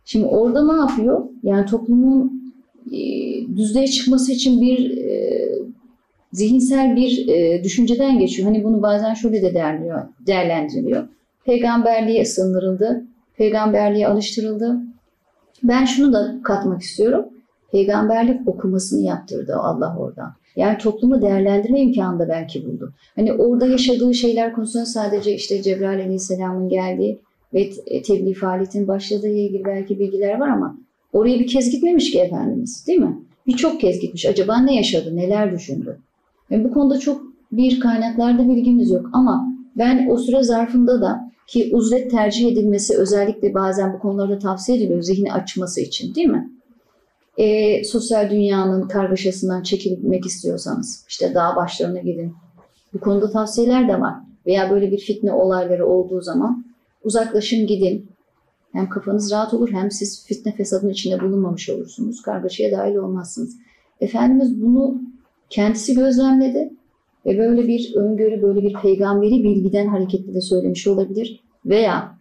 Şimdi 0.05 0.27
orada 0.27 0.73
ne 0.73 0.81
yapıyor? 0.81 1.25
Yani 1.43 1.67
toplumun 1.67 2.53
e, 2.93 2.99
düzlüğe 3.57 3.87
çıkması 3.87 4.33
için 4.33 4.61
bir 4.61 4.99
e, 4.99 5.35
zihinsel 6.33 6.97
bir 6.97 7.29
e, 7.29 7.65
düşünceden 7.65 8.19
geçiyor. 8.19 8.49
Hani 8.49 8.65
bunu 8.65 8.83
bazen 8.83 9.15
şöyle 9.15 9.43
de 9.43 9.55
değerlendiriyor, 9.55 10.03
değerlendiriliyor. 10.27 11.09
Peygamberliğe 11.45 12.25
sındırıldı, 12.25 13.05
peygamberliğe 13.37 14.09
alıştırıldı. 14.09 14.77
Ben 15.63 15.85
şunu 15.85 16.13
da 16.13 16.37
katmak 16.43 16.83
istiyorum. 16.83 17.25
Peygamberlik 17.75 18.49
okumasını 18.49 19.03
yaptırdı 19.03 19.55
Allah 19.57 19.97
oradan. 19.99 20.33
Yani 20.57 20.79
toplumu 20.79 21.23
değerlendirme 21.23 21.81
imkanı 21.81 22.19
da 22.19 22.29
belki 22.29 22.67
buldu. 22.67 22.93
Hani 23.17 23.33
orada 23.33 23.67
yaşadığı 23.67 24.15
şeyler 24.15 24.53
konusunda 24.53 24.87
sadece 24.87 25.35
işte 25.35 25.63
Cebrail 25.63 26.01
Aleyhisselam'ın 26.01 26.69
geldiği 26.69 27.21
ve 27.55 27.71
te- 27.71 28.03
tebliğ 28.03 28.35
faaliyetinin 28.35 28.89
başladığı 28.89 29.29
ilgili 29.29 29.65
belki 29.65 29.99
bilgiler 29.99 30.41
var 30.41 30.49
ama 30.49 30.77
oraya 31.13 31.41
bir 31.41 31.47
kez 31.47 31.71
gitmemiş 31.71 32.11
ki 32.11 32.21
Efendimiz 32.21 32.85
değil 32.87 32.99
mi? 32.99 33.19
birçok 33.47 33.81
kez 33.81 34.01
gitmiş. 34.01 34.27
Acaba 34.27 34.59
ne 34.59 34.77
yaşadı, 34.77 35.17
neler 35.17 35.53
düşündü? 35.53 35.99
Yani 36.51 36.65
bu 36.65 36.73
konuda 36.73 36.99
çok 36.99 37.23
bir 37.53 37.81
kaynaklarda 37.81 38.49
bilgimiz 38.49 38.91
yok 38.91 39.07
ama 39.13 39.49
ben 39.77 40.09
o 40.11 40.17
süre 40.17 40.43
zarfında 40.43 41.01
da 41.01 41.31
ki 41.47 41.71
uzlet 41.73 42.11
tercih 42.11 42.53
edilmesi 42.53 42.97
özellikle 42.97 43.55
bazen 43.55 43.93
bu 43.93 43.99
konularda 43.99 44.39
tavsiye 44.39 44.79
ediliyor 44.79 45.03
zihni 45.03 45.33
açması 45.33 45.81
için 45.81 46.15
değil 46.15 46.29
mi? 46.29 46.51
E, 47.39 47.85
sosyal 47.85 48.31
dünyanın 48.31 48.89
kargaşasından 48.89 49.63
çekilmek 49.63 50.27
istiyorsanız 50.27 51.05
işte 51.09 51.35
dağ 51.35 51.57
başlarına 51.57 51.99
gidin. 51.99 52.35
Bu 52.95 53.01
konuda 53.01 53.31
tavsiyeler 53.31 53.89
de 53.89 54.01
var. 54.01 54.15
Veya 54.47 54.71
böyle 54.71 54.91
bir 54.91 54.99
fitne 54.99 55.33
olayları 55.33 55.87
olduğu 55.87 56.21
zaman 56.21 56.65
uzaklaşın 57.05 57.67
gidin. 57.67 58.07
Hem 58.73 58.89
kafanız 58.89 59.33
rahat 59.33 59.55
olur 59.55 59.73
hem 59.73 59.91
siz 59.91 60.27
fitne 60.27 60.53
fesadın 60.53 60.89
içinde 60.89 61.21
bulunmamış 61.21 61.71
olursunuz. 61.71 62.23
Kargaşaya 62.23 62.73
dahil 62.73 62.95
olmazsınız. 62.95 63.57
Efendimiz 64.01 64.63
bunu 64.63 65.03
kendisi 65.51 65.95
gözlemledi 65.95 66.71
ve 67.27 67.39
böyle 67.39 67.69
bir 67.69 67.95
öngörü, 67.97 68.43
böyle 68.43 68.63
bir 68.63 68.73
peygamberi 68.73 69.45
bilgiden 69.45 69.87
hareketli 69.87 70.35
de 70.35 70.41
söylemiş 70.41 70.87
olabilir. 70.87 71.41
Veya 71.67 72.19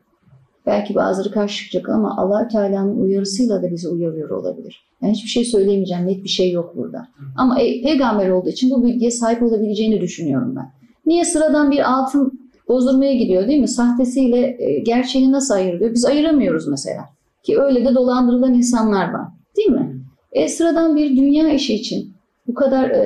belki 0.65 0.95
bazıları 0.95 1.31
karşı 1.31 1.65
çıkacak 1.65 1.90
ama 1.90 2.18
allah 2.18 2.48
Teala'nın 2.48 2.99
uyarısıyla 2.99 3.64
da 3.64 3.72
bizi 3.72 3.88
uyarıyor 3.88 4.30
olabilir. 4.30 4.85
Yani 5.02 5.14
hiçbir 5.14 5.30
şey 5.30 5.45
söyleyemeyeceğim, 5.45 6.07
net 6.07 6.23
bir 6.23 6.30
şey 6.30 6.52
yok 6.52 6.73
burada. 6.76 7.07
Ama 7.38 7.60
e, 7.60 7.81
peygamber 7.81 8.30
olduğu 8.30 8.49
için 8.49 8.72
bu 8.72 8.84
bilgiye 8.85 9.11
sahip 9.11 9.44
olabileceğini 9.44 10.02
düşünüyorum 10.02 10.56
ben. 10.56 10.72
Niye 11.06 11.26
sıradan 11.26 11.72
bir 11.72 11.91
altın 11.94 12.40
bozdurmaya 12.68 13.14
gidiyor 13.14 13.48
değil 13.48 13.60
mi? 13.60 13.68
Sahtesiyle 13.68 14.57
e, 14.60 14.80
gerçeğini 14.80 15.31
nasıl 15.31 15.53
ayırıyor? 15.53 15.94
Biz 15.94 16.06
ayıramıyoruz 16.06 16.68
mesela. 16.68 17.06
Ki 17.44 17.60
öyle 17.60 17.85
de 17.85 17.95
dolandırılan 17.95 18.53
insanlar 18.53 19.14
var. 19.14 19.27
Değil 19.57 19.69
mi? 19.69 20.02
E, 20.31 20.48
sıradan 20.48 20.95
bir 20.95 21.18
dünya 21.18 21.53
işi 21.53 21.73
için 21.73 22.14
bu 22.48 22.53
kadar 22.53 22.90
e, 22.90 23.03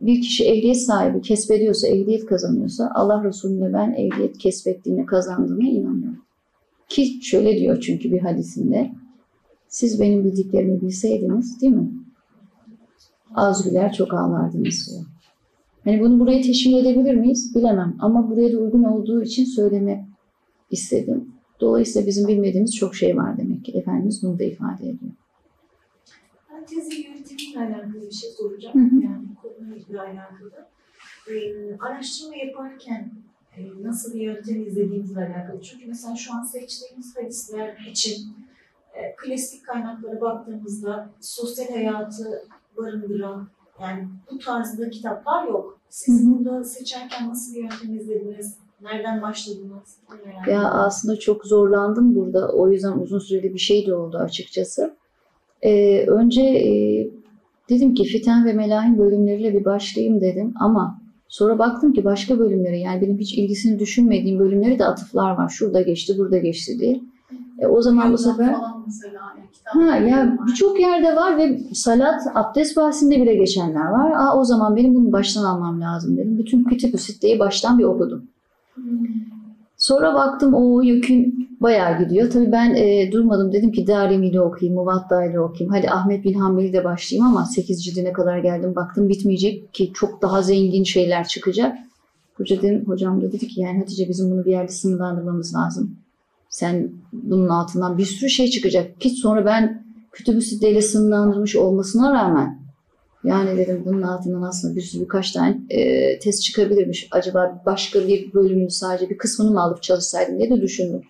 bir 0.00 0.20
kişi 0.20 0.44
ehliyet 0.44 0.76
sahibi 0.76 1.20
kesbediyorsa, 1.20 1.88
ehliyet 1.88 2.26
kazanıyorsa 2.26 2.92
Allah 2.94 3.24
Resulüne 3.24 3.72
ben 3.72 3.92
ehliyet 3.92 4.38
kesbettiğine, 4.38 5.06
kazandığına 5.06 5.68
inanıyorum. 5.68 6.25
Ki 6.88 7.18
şöyle 7.22 7.58
diyor 7.58 7.80
çünkü 7.80 8.12
bir 8.12 8.20
hadisinde 8.20 8.92
siz 9.68 10.00
benim 10.00 10.24
bildiklerimi 10.24 10.80
bilseydiniz 10.80 11.60
değil 11.60 11.72
mi? 11.72 11.90
Az 13.34 13.64
güler 13.64 13.92
çok 13.92 14.14
ağlardınız 14.14 14.88
diyor. 14.90 15.04
Hani 15.84 16.00
bunu 16.00 16.20
buraya 16.20 16.42
teşmil 16.42 16.74
edebilir 16.74 17.14
miyiz? 17.14 17.54
Bilemem. 17.54 17.96
Ama 17.98 18.30
buraya 18.30 18.52
da 18.52 18.58
uygun 18.58 18.84
olduğu 18.84 19.22
için 19.22 19.44
söylemek 19.44 20.04
istedim. 20.70 21.32
Dolayısıyla 21.60 22.06
bizim 22.06 22.28
bilmediğimiz 22.28 22.76
çok 22.76 22.94
şey 22.94 23.16
var 23.16 23.38
demek 23.38 23.64
ki. 23.64 23.72
Efendimiz 23.72 24.22
bunu 24.22 24.38
da 24.38 24.44
ifade 24.44 24.82
ediyor. 24.82 25.12
Ben 26.52 26.66
tezi 26.66 27.02
yönetimiyle 27.02 27.58
alakalı 27.58 28.02
bir 28.02 28.12
şey 28.12 28.30
soracağım. 28.30 28.74
Hı 28.74 28.96
hı. 28.96 29.02
Yani 29.04 29.26
konuyla 29.42 30.02
alakalı. 30.02 30.66
Ee, 31.30 31.76
araştırma 31.80 32.36
yaparken 32.36 33.12
nasıl 33.82 34.14
bir 34.14 34.20
yöntem 34.20 34.66
izlediğimizle 34.66 35.20
alakalı. 35.20 35.60
Çünkü 35.62 35.86
mesela 35.86 36.16
şu 36.16 36.34
an 36.34 36.42
seçtiğimiz 36.42 37.16
hadisler 37.16 37.76
için 37.90 38.36
e, 38.94 39.16
klasik 39.16 39.66
kaynaklara 39.66 40.20
baktığımızda 40.20 41.10
sosyal 41.20 41.68
hayatı 41.68 42.48
barındıran 42.76 43.48
yani 43.80 44.08
bu 44.30 44.38
tarzda 44.38 44.90
kitaplar 44.90 45.46
yok. 45.48 45.80
Siz 45.88 46.30
burada 46.30 46.64
seçerken 46.64 47.28
nasıl 47.28 47.54
bir 47.54 47.60
yöntem 47.60 47.96
izlediniz? 47.96 48.56
Nereden 48.82 49.22
başladınız? 49.22 49.96
Merak 50.26 50.48
Ya 50.48 50.70
aslında 50.70 51.18
çok 51.18 51.44
zorlandım 51.44 52.14
burada. 52.14 52.48
O 52.52 52.70
yüzden 52.70 52.92
uzun 52.92 53.18
süreli 53.18 53.54
bir 53.54 53.58
şey 53.58 53.86
de 53.86 53.94
oldu 53.94 54.18
açıkçası. 54.18 54.96
Ee, 55.62 56.06
önce 56.06 56.42
e, 56.42 56.70
dedim 57.68 57.94
ki 57.94 58.04
Fiten 58.04 58.44
ve 58.44 58.52
Melahin 58.52 58.98
bölümleriyle 58.98 59.54
bir 59.54 59.64
başlayayım 59.64 60.20
dedim 60.20 60.54
ama 60.60 61.00
sonra 61.28 61.58
baktım 61.58 61.92
ki 61.92 62.04
başka 62.04 62.38
bölümleri 62.38 62.80
yani 62.80 63.02
benim 63.02 63.18
hiç 63.18 63.38
ilgisini 63.38 63.78
düşünmediğim 63.78 64.38
bölümleri 64.38 64.78
de 64.78 64.84
atıflar 64.84 65.36
var. 65.36 65.48
Şurada 65.48 65.80
geçti, 65.80 66.14
burada 66.18 66.38
geçti 66.38 66.78
diye. 66.78 67.00
E, 67.58 67.66
o 67.66 67.82
zaman 67.82 68.12
bu 68.12 68.18
sefer 68.18 68.56
mesela 68.86 69.22
yani 69.36 69.46
Ha 69.66 69.96
ya 69.96 70.38
birçok 70.46 70.80
yerde 70.80 71.16
var 71.16 71.38
ve 71.38 71.58
salat, 71.74 72.22
abdest 72.34 72.76
bahsinde 72.76 73.22
bile 73.22 73.34
geçenler 73.34 73.86
var. 73.86 74.10
Aa, 74.10 74.38
o 74.38 74.44
zaman 74.44 74.76
benim 74.76 74.94
bunu 74.94 75.12
baştan 75.12 75.44
almam 75.44 75.80
lazım 75.80 76.16
dedim. 76.16 76.38
Bütün 76.38 76.64
kütüb-ü 76.64 76.98
sitteyi 76.98 77.38
baştan 77.38 77.78
bir 77.78 77.84
okudum. 77.84 78.24
Sonra 79.86 80.14
baktım 80.14 80.54
o 80.54 80.82
yükün 80.82 81.48
bayağı 81.60 82.04
gidiyor. 82.04 82.30
Tabii 82.30 82.52
ben 82.52 82.74
e, 82.74 83.12
durmadım 83.12 83.52
dedim 83.52 83.72
ki 83.72 83.86
Darimi'yle 83.86 84.40
okuyayım, 84.40 84.74
Muvatta 84.74 85.24
ile 85.24 85.40
okuyayım. 85.40 85.74
Hadi 85.74 85.90
Ahmet 85.90 86.24
bin 86.24 86.34
Hanbel'i 86.34 86.72
de 86.72 86.84
başlayayım 86.84 87.26
ama 87.26 87.44
8 87.44 87.84
cildine 87.84 88.12
kadar 88.12 88.38
geldim. 88.38 88.76
Baktım 88.76 89.08
bitmeyecek 89.08 89.74
ki 89.74 89.90
çok 89.94 90.22
daha 90.22 90.42
zengin 90.42 90.84
şeyler 90.84 91.28
çıkacak. 91.28 91.76
Hoca 92.34 92.62
dedim, 92.62 92.84
hocam 92.86 93.22
da 93.22 93.32
dedi 93.32 93.48
ki 93.48 93.60
yani 93.60 93.78
Hatice 93.78 94.08
bizim 94.08 94.30
bunu 94.30 94.44
bir 94.44 94.50
yerde 94.50 94.72
sınırlandırmamız 94.72 95.54
lazım. 95.54 95.96
Sen 96.48 96.90
bunun 97.12 97.48
altından 97.48 97.98
bir 97.98 98.04
sürü 98.04 98.30
şey 98.30 98.50
çıkacak. 98.50 99.00
Ki 99.00 99.10
sonra 99.10 99.44
ben 99.44 99.86
kütüb-ü 100.12 100.40
sitteyle 100.40 100.82
sınırlandırmış 100.82 101.56
olmasına 101.56 102.14
rağmen 102.14 102.65
yani 103.24 103.56
dedim 103.56 103.82
bunun 103.86 104.02
altından 104.02 104.42
aslında 104.42 104.76
bir 104.76 104.80
sürü 104.80 105.02
birkaç 105.02 105.32
tane 105.32 105.56
e, 105.70 106.18
test 106.18 106.42
çıkabilirmiş. 106.42 107.08
Acaba 107.10 107.62
başka 107.66 108.08
bir 108.08 108.32
bölümünü 108.34 108.70
sadece 108.70 109.10
bir 109.10 109.18
kısmını 109.18 109.50
mı 109.50 109.62
alıp 109.62 109.82
çalışsaydım 109.82 110.38
diye 110.38 110.50
de 110.50 110.60
düşündüm. 110.60 111.02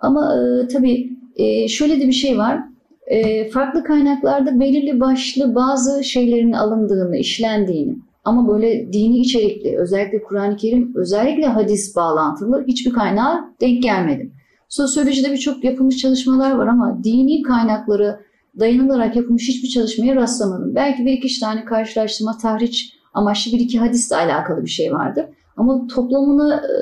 Ama 0.00 0.34
e, 0.34 0.68
tabii 0.68 1.10
e, 1.36 1.68
şöyle 1.68 2.00
de 2.00 2.06
bir 2.06 2.12
şey 2.12 2.38
var. 2.38 2.60
E, 3.06 3.48
farklı 3.48 3.84
kaynaklarda 3.84 4.60
belirli 4.60 5.00
başlı 5.00 5.54
bazı 5.54 6.04
şeylerin 6.04 6.52
alındığını, 6.52 7.16
işlendiğini 7.16 7.96
ama 8.24 8.48
böyle 8.48 8.92
dini 8.92 9.18
içerikli, 9.18 9.78
özellikle 9.78 10.22
Kur'an-ı 10.22 10.56
Kerim, 10.56 10.92
özellikle 10.96 11.46
hadis 11.46 11.96
bağlantılı 11.96 12.64
hiçbir 12.68 12.92
kaynağa 12.92 13.54
denk 13.60 13.82
gelmedim. 13.82 14.32
Sosyolojide 14.68 15.32
birçok 15.32 15.64
yapılmış 15.64 15.96
çalışmalar 15.96 16.54
var 16.54 16.66
ama 16.66 17.00
dini 17.04 17.42
kaynakları 17.42 18.20
dayanılarak 18.58 19.16
yapılmış 19.16 19.48
hiçbir 19.48 19.68
çalışmaya 19.68 20.16
rastlamadım. 20.16 20.74
Belki 20.74 21.06
bir 21.06 21.12
iki 21.12 21.40
tane 21.40 21.64
karşılaştırma, 21.64 22.38
tahriş 22.38 22.94
amaçlı 23.14 23.52
bir 23.52 23.60
iki 23.60 23.78
hadisle 23.78 24.16
alakalı 24.16 24.62
bir 24.62 24.70
şey 24.70 24.92
vardı. 24.92 25.30
Ama 25.56 25.86
toplamına 25.86 26.54
e, 26.54 26.72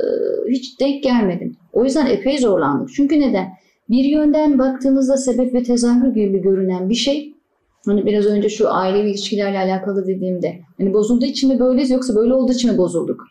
hiç 0.51 0.81
denk 0.81 1.03
gelmedim. 1.03 1.57
O 1.73 1.85
yüzden 1.85 2.07
epey 2.07 2.39
zorlandık. 2.39 2.89
Çünkü 2.95 3.21
neden? 3.21 3.49
Bir 3.91 4.05
yönden 4.05 4.59
baktığınızda 4.59 5.17
sebep 5.17 5.55
ve 5.55 5.63
tezahür 5.63 6.15
gibi 6.15 6.43
görünen 6.43 6.89
bir 6.89 6.95
şey, 6.95 7.35
hani 7.87 8.07
biraz 8.07 8.27
önce 8.27 8.49
şu 8.49 8.73
ailevi 8.73 9.11
ilişkilerle 9.11 9.59
alakalı 9.59 10.07
dediğimde, 10.07 10.59
hani 10.79 10.95
bozulduğu 10.95 11.25
için 11.25 11.53
mi 11.53 11.61
böyleyiz 11.61 11.91
yoksa 11.91 12.15
böyle 12.15 12.35
olduğu 12.35 12.53
için 12.53 12.73
mi 12.73 12.79
bozulduk? 12.79 13.25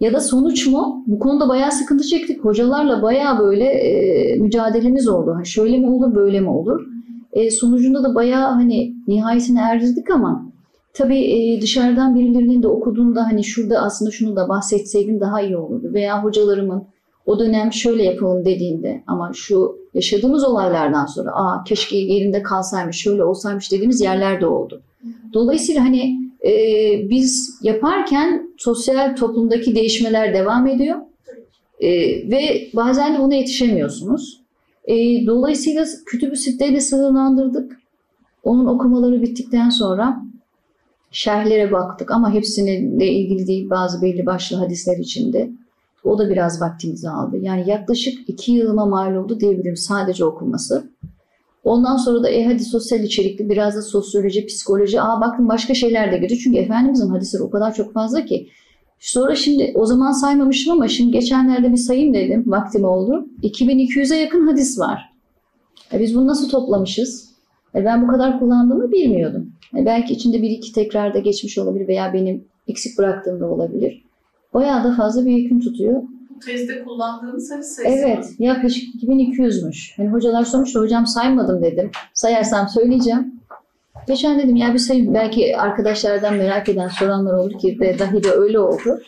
Ya 0.00 0.12
da 0.12 0.20
sonuç 0.20 0.66
mu? 0.66 1.04
Bu 1.06 1.18
konuda 1.18 1.48
bayağı 1.48 1.72
sıkıntı 1.72 2.04
çektik. 2.04 2.44
Hocalarla 2.44 3.02
bayağı 3.02 3.38
böyle 3.38 3.64
e, 3.64 4.36
mücadelemiz 4.36 5.08
oldu. 5.08 5.34
Ha, 5.38 5.44
şöyle 5.44 5.78
mi 5.78 5.90
olur, 5.90 6.14
böyle 6.14 6.40
mi 6.40 6.50
olur? 6.50 6.86
E, 7.32 7.50
sonucunda 7.50 8.02
da 8.04 8.14
bayağı 8.14 8.52
hani 8.52 8.94
nihayetine 9.08 9.60
erdirdik 9.60 10.10
ama 10.10 10.52
tabii 10.94 11.24
e, 11.24 11.60
dışarıdan 11.60 12.14
birilerinin 12.14 12.62
de 12.62 12.68
okuduğunda 12.68 13.22
hani 13.26 13.44
şurada 13.44 13.78
aslında 13.78 14.10
şunu 14.10 14.36
da 14.36 14.48
bahsetseydim 14.48 15.20
daha 15.20 15.40
iyi 15.42 15.56
olurdu. 15.56 15.90
Veya 15.94 16.24
hocalarımın 16.24 16.82
o 17.26 17.38
dönem 17.38 17.72
şöyle 17.72 18.02
yapalım 18.04 18.44
dediğinde 18.44 19.02
ama 19.06 19.30
şu 19.34 19.76
yaşadığımız 19.94 20.44
olaylardan 20.44 21.06
sonra 21.06 21.30
aa 21.30 21.64
keşke 21.64 21.96
yerinde 21.96 22.42
kalsaymış, 22.42 22.96
şöyle 22.96 23.24
olsaymış 23.24 23.72
dediğimiz 23.72 24.00
yerler 24.00 24.40
de 24.40 24.46
oldu. 24.46 24.82
Dolayısıyla 25.34 25.84
hani 25.84 26.20
e, 26.46 26.52
biz 27.10 27.58
yaparken 27.62 28.50
sosyal 28.58 29.16
toplumdaki 29.16 29.74
değişmeler 29.74 30.34
devam 30.34 30.66
ediyor 30.66 30.96
E, 31.80 31.90
ve 32.30 32.68
bazen 32.74 33.14
de 33.14 33.18
buna 33.18 33.34
yetişemiyorsunuz. 33.34 34.39
E, 34.84 35.26
dolayısıyla 35.26 35.84
kütüb-ü 36.06 36.36
sitteyle 36.36 36.80
sınırlandırdık. 36.80 37.80
Onun 38.44 38.66
okumaları 38.66 39.22
bittikten 39.22 39.70
sonra 39.70 40.22
şerhlere 41.10 41.72
baktık 41.72 42.10
ama 42.10 42.34
hepsininle 42.34 43.12
ilgili 43.12 43.46
değil 43.46 43.70
bazı 43.70 44.02
belli 44.02 44.26
başlı 44.26 44.56
hadisler 44.56 44.98
içinde. 44.98 45.50
O 46.04 46.18
da 46.18 46.30
biraz 46.30 46.62
vaktimizi 46.62 47.08
aldı. 47.10 47.36
Yani 47.40 47.70
yaklaşık 47.70 48.28
iki 48.28 48.52
yılıma 48.52 48.86
mal 48.86 49.14
oldu 49.14 49.40
diyebilirim 49.40 49.76
sadece 49.76 50.24
okunması. 50.24 50.90
Ondan 51.64 51.96
sonra 51.96 52.22
da 52.22 52.28
e 52.28 52.44
hadi 52.44 52.64
sosyal 52.64 53.02
içerikli 53.02 53.48
biraz 53.50 53.76
da 53.76 53.82
sosyoloji, 53.82 54.46
psikoloji. 54.46 55.00
Aa 55.00 55.20
bakın 55.20 55.48
başka 55.48 55.74
şeyler 55.74 56.12
de 56.12 56.18
giriyor. 56.18 56.40
Çünkü 56.44 56.58
Efendimizin 56.58 57.08
hadisleri 57.08 57.42
o 57.42 57.50
kadar 57.50 57.74
çok 57.74 57.92
fazla 57.92 58.24
ki. 58.24 58.48
Sonra 59.00 59.34
şimdi 59.34 59.72
o 59.74 59.86
zaman 59.86 60.12
saymamıştım 60.12 60.72
ama 60.72 60.88
şimdi 60.88 61.12
geçenlerde 61.12 61.72
bir 61.72 61.76
sayayım 61.76 62.14
dedim. 62.14 62.44
Vaktim 62.46 62.84
oldu. 62.84 63.26
2200'e 63.42 64.16
yakın 64.16 64.46
hadis 64.46 64.78
var. 64.78 65.10
E 65.92 66.00
biz 66.00 66.14
bunu 66.14 66.26
nasıl 66.26 66.48
toplamışız? 66.48 67.30
E 67.74 67.84
ben 67.84 68.02
bu 68.02 68.10
kadar 68.12 68.38
kullandığımı 68.38 68.92
bilmiyordum. 68.92 69.52
E 69.76 69.86
belki 69.86 70.14
içinde 70.14 70.42
bir 70.42 70.50
iki 70.50 70.72
tekrarda 70.72 71.18
geçmiş 71.18 71.58
olabilir 71.58 71.88
veya 71.88 72.12
benim 72.12 72.44
eksik 72.68 72.98
bıraktığım 72.98 73.40
da 73.40 73.46
olabilir. 73.46 74.04
Bayağı 74.54 74.84
da 74.84 74.96
fazla 74.96 75.26
bir 75.26 75.36
yüküm 75.36 75.60
tutuyor. 75.60 76.02
Tezde 76.46 76.84
kullandığınız 76.84 77.50
hadis 77.50 77.66
sayısı 77.66 77.98
Evet, 77.98 78.18
mı? 78.18 78.46
yaklaşık 78.46 78.94
2200'müş. 79.02 79.96
Hani 79.96 80.08
hocalar 80.08 80.44
sormuştu, 80.44 80.80
hocam 80.80 81.06
saymadım 81.06 81.62
dedim. 81.62 81.90
Sayarsam 82.14 82.68
söyleyeceğim. 82.68 83.39
Geçen 84.08 84.38
dedim 84.38 84.56
ya 84.56 84.74
bir 84.74 84.78
sayı 84.78 85.14
belki 85.14 85.56
arkadaşlardan 85.56 86.34
merak 86.34 86.68
eden 86.68 86.88
soranlar 86.88 87.34
olur 87.34 87.58
ki 87.58 87.78
de 87.80 87.98
dahi 87.98 88.22
de 88.22 88.30
öyle 88.30 88.58
oldu. 88.58 89.00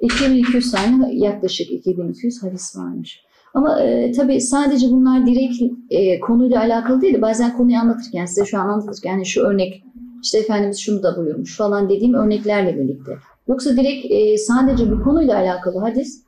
2200 0.00 0.72
tane 0.72 1.14
yaklaşık 1.14 1.70
2200 1.70 2.42
hadis 2.42 2.76
varmış. 2.76 3.24
Ama 3.54 3.80
e, 3.80 4.12
tabii 4.12 4.40
sadece 4.40 4.86
bunlar 4.90 5.26
direkt 5.26 5.62
e, 5.90 6.20
konuyla 6.20 6.60
alakalı 6.60 7.00
değil. 7.00 7.22
Bazen 7.22 7.56
konuyu 7.56 7.78
anlatırken 7.78 8.24
size 8.24 8.44
şu 8.44 8.58
an 8.58 8.68
anlatırken 8.68 9.10
yani 9.10 9.26
şu 9.26 9.40
örnek 9.40 9.84
işte 10.22 10.38
Efendimiz 10.38 10.78
şunu 10.78 11.02
da 11.02 11.16
buyurmuş 11.16 11.56
falan 11.56 11.88
dediğim 11.88 12.14
örneklerle 12.14 12.78
birlikte. 12.78 13.12
Yoksa 13.48 13.76
direkt 13.76 14.06
e, 14.10 14.38
sadece 14.38 14.90
bu 14.90 15.02
konuyla 15.02 15.36
alakalı 15.36 15.78
hadis 15.78 16.24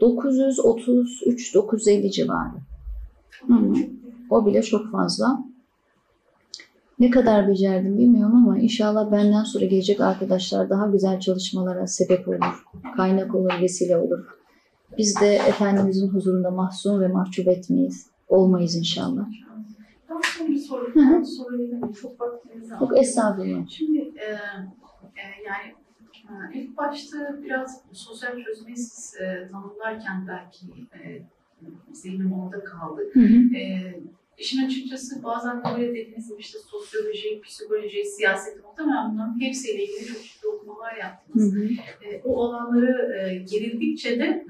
933-950 0.00 2.10
civarı. 2.10 2.50
Hı 3.46 3.54
hı. 3.54 3.74
O 4.30 4.46
bile 4.46 4.62
çok 4.62 4.92
fazla. 4.92 5.44
Ne 6.98 7.10
kadar 7.10 7.48
becerdim 7.48 7.98
bilmiyorum 7.98 8.34
ama 8.36 8.58
inşallah 8.58 9.12
benden 9.12 9.44
sonra 9.44 9.64
gelecek 9.64 10.00
arkadaşlar 10.00 10.70
daha 10.70 10.86
güzel 10.86 11.20
çalışmalara 11.20 11.86
sebep 11.86 12.28
olur, 12.28 12.64
kaynak 12.96 13.34
olur, 13.34 13.52
vesile 13.62 13.96
olur. 13.96 14.24
Biz 14.98 15.20
de 15.20 15.34
Efendimizin 15.34 16.08
huzurunda 16.08 16.50
mahzun 16.50 17.00
ve 17.00 17.08
mahcup 17.08 17.48
etmeyiz, 17.48 18.06
olmayız 18.28 18.76
inşallah. 18.76 19.26
Ben 20.10 20.20
son 20.38 20.48
bir 20.48 20.58
soru, 20.58 20.94
Hı 20.94 21.00
hı. 21.00 21.24
sorabilirim. 21.24 21.92
Çok 21.92 22.20
vaktinizi 22.20 22.70
Çok 22.78 22.82
aldım. 22.82 22.96
estağfurullah. 22.96 23.68
Şimdi 23.68 23.98
e, 23.98 24.26
e, 25.16 25.24
yani 25.46 25.74
e, 26.54 26.58
ilk 26.60 26.76
başta 26.76 27.38
biraz 27.44 27.80
sosyal 27.92 28.32
çözmeyi 28.44 28.76
siz 28.76 29.14
e, 29.20 29.48
tanımlarken 29.52 30.28
belki 30.28 30.66
e, 30.94 31.22
zihnim 31.92 32.32
orada 32.32 32.64
kaldı. 32.64 33.02
Hı 33.12 33.20
hı. 33.20 33.56
E, 33.56 33.94
işin 34.38 34.66
açıkçası 34.66 35.22
bazen 35.22 35.62
böyle 35.64 35.88
dediğiniz 35.88 36.28
gibi 36.28 36.40
işte 36.40 36.58
sosyoloji, 36.58 37.40
psikoloji, 37.40 38.04
siyaset 38.04 38.64
muhtemelen 38.64 39.12
bunların 39.12 39.40
hepsiyle 39.40 39.84
ilgili 39.84 40.06
çok 40.06 40.22
ciddi 40.22 40.46
okumalar 40.46 40.96
yaptınız. 40.96 41.54
hı. 41.54 41.68
E, 42.04 42.22
o 42.24 42.44
alanları 42.44 43.16
e, 43.18 43.34
girildikçe 43.36 44.18
de 44.18 44.46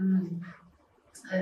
e, 1.33 1.37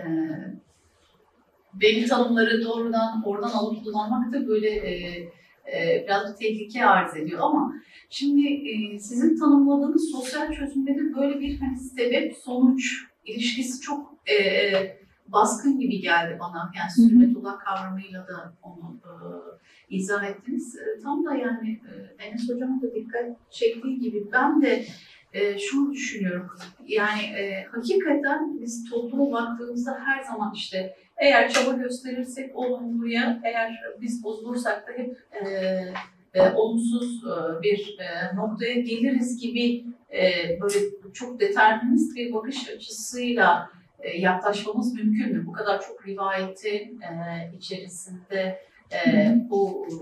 belli 1.75 2.07
tanımları 2.07 2.65
doğrudan 2.65 3.23
oradan 3.25 3.51
alıp 3.51 3.85
kullanmak 3.85 4.33
da 4.33 4.47
böyle 4.47 4.69
e, 4.71 4.93
e, 5.73 6.05
biraz 6.07 6.33
bir 6.33 6.37
tehlike 6.39 6.87
arz 6.87 7.17
ediyor 7.17 7.41
ama 7.43 7.75
şimdi 8.11 8.49
e, 8.49 8.99
sizin 8.99 9.39
tanımladığınız 9.39 10.11
sosyal 10.11 10.53
çözümde 10.53 10.95
de 10.95 11.15
böyle 11.17 11.41
bir 11.41 11.59
hani 11.59 11.79
sebep 11.79 12.37
sonuç 12.37 13.05
ilişkisi 13.25 13.81
çok 13.81 14.15
e, 14.27 14.35
e, 14.35 15.02
baskın 15.33 15.81
gibi 15.81 16.01
geldi 16.01 16.37
bana. 16.41 16.73
Yani 16.77 16.91
sünnetullah 16.91 17.59
kavramıyla 17.59 18.29
da 18.29 18.53
onu 18.63 19.01
e, 19.05 19.13
izah 19.97 20.25
ettiniz. 20.25 20.77
E, 20.77 21.03
tam 21.03 21.25
da 21.25 21.35
yani 21.35 21.81
e, 22.19 22.25
Enes 22.25 22.49
Hocam'ın 22.49 22.83
da 22.83 22.95
dikkat 22.95 23.51
çektiği 23.51 24.01
gibi 24.01 24.33
ben 24.33 24.63
de 24.63 24.85
e, 25.33 25.59
şunu 25.59 25.93
düşünüyorum. 25.93 26.51
Yani 26.87 27.23
e, 27.23 27.65
hakikaten 27.65 28.61
biz 28.61 28.91
topluma 28.91 29.33
baktığımızda 29.33 29.99
her 30.05 30.23
zaman 30.23 30.53
işte 30.55 30.95
eğer 31.17 31.51
çaba 31.51 31.73
gösterirsek 31.73 32.57
olumluya, 32.57 33.41
eğer 33.45 33.81
biz 34.01 34.25
bozulursak 34.25 34.89
da 34.89 34.93
hep 34.93 35.17
e, 35.33 35.49
e, 36.35 36.51
olumsuz 36.53 37.25
e, 37.25 37.63
bir 37.63 37.99
e, 37.99 38.37
noktaya 38.37 38.81
geliriz 38.81 39.41
gibi 39.41 39.85
e, 40.13 40.23
böyle 40.61 40.79
çok 41.15 41.41
determinist 41.41 42.17
bir 42.17 42.33
bakış 42.33 42.69
açısıyla 42.69 43.71
yaklaşmamız 44.19 44.95
mümkün 44.95 45.37
mü? 45.37 45.47
Bu 45.47 45.53
kadar 45.53 45.81
çok 45.81 46.07
rivayetin 46.07 47.01
e, 47.01 47.13
içerisinde 47.57 48.59
e, 48.93 49.35
bu 49.51 49.87
e, 49.89 49.95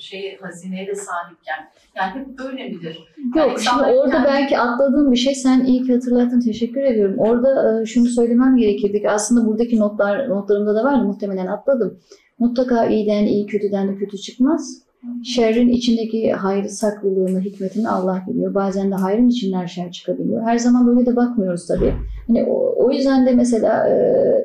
şeye 0.00 0.36
hazineye 0.42 0.86
de 0.86 0.94
sahipken. 0.94 1.70
Yani 1.96 2.10
hep 2.20 2.38
böyle 2.38 2.68
midir? 2.68 2.98
Yok 3.36 3.46
şimdi 3.46 3.52
insanlar 3.52 3.94
orada 3.94 4.10
kendi- 4.10 4.26
belki 4.26 4.58
atladığım 4.58 5.12
bir 5.12 5.16
şey 5.16 5.34
sen 5.34 5.64
iyi 5.64 5.82
ki 5.82 5.92
hatırlattın 5.92 6.40
teşekkür 6.40 6.80
ediyorum. 6.82 7.18
Orada 7.18 7.82
e, 7.82 7.86
şunu 7.86 8.06
söylemem 8.06 8.56
gerekirdi 8.56 9.00
ki 9.00 9.10
aslında 9.10 9.46
buradaki 9.46 9.78
notlar 9.78 10.28
notlarımda 10.28 10.74
da 10.74 10.84
vardı 10.84 11.04
muhtemelen 11.04 11.46
atladım. 11.46 11.98
Mutlaka 12.38 12.86
iyiden 12.86 13.24
iyi 13.26 13.46
kötüden 13.46 13.88
de 13.88 13.96
kötü 13.96 14.18
çıkmaz. 14.18 14.84
Şerrin 15.24 15.68
içindeki 15.68 16.32
hayrı 16.32 16.68
saklılığını, 16.68 17.40
hikmetini 17.40 17.88
Allah 17.88 18.22
biliyor. 18.28 18.54
Bazen 18.54 18.90
de 18.90 18.94
hayrın 18.94 19.28
içinden 19.28 19.66
şer 19.66 19.90
çıkabiliyor. 19.92 20.42
Her 20.42 20.58
zaman 20.58 20.86
böyle 20.86 21.06
de 21.06 21.16
bakmıyoruz 21.16 21.66
tabii. 21.66 21.94
Hani 22.26 22.44
o, 22.44 22.74
o 22.84 22.90
yüzden 22.90 23.26
de 23.26 23.34
mesela 23.34 23.88
e, 23.88 23.94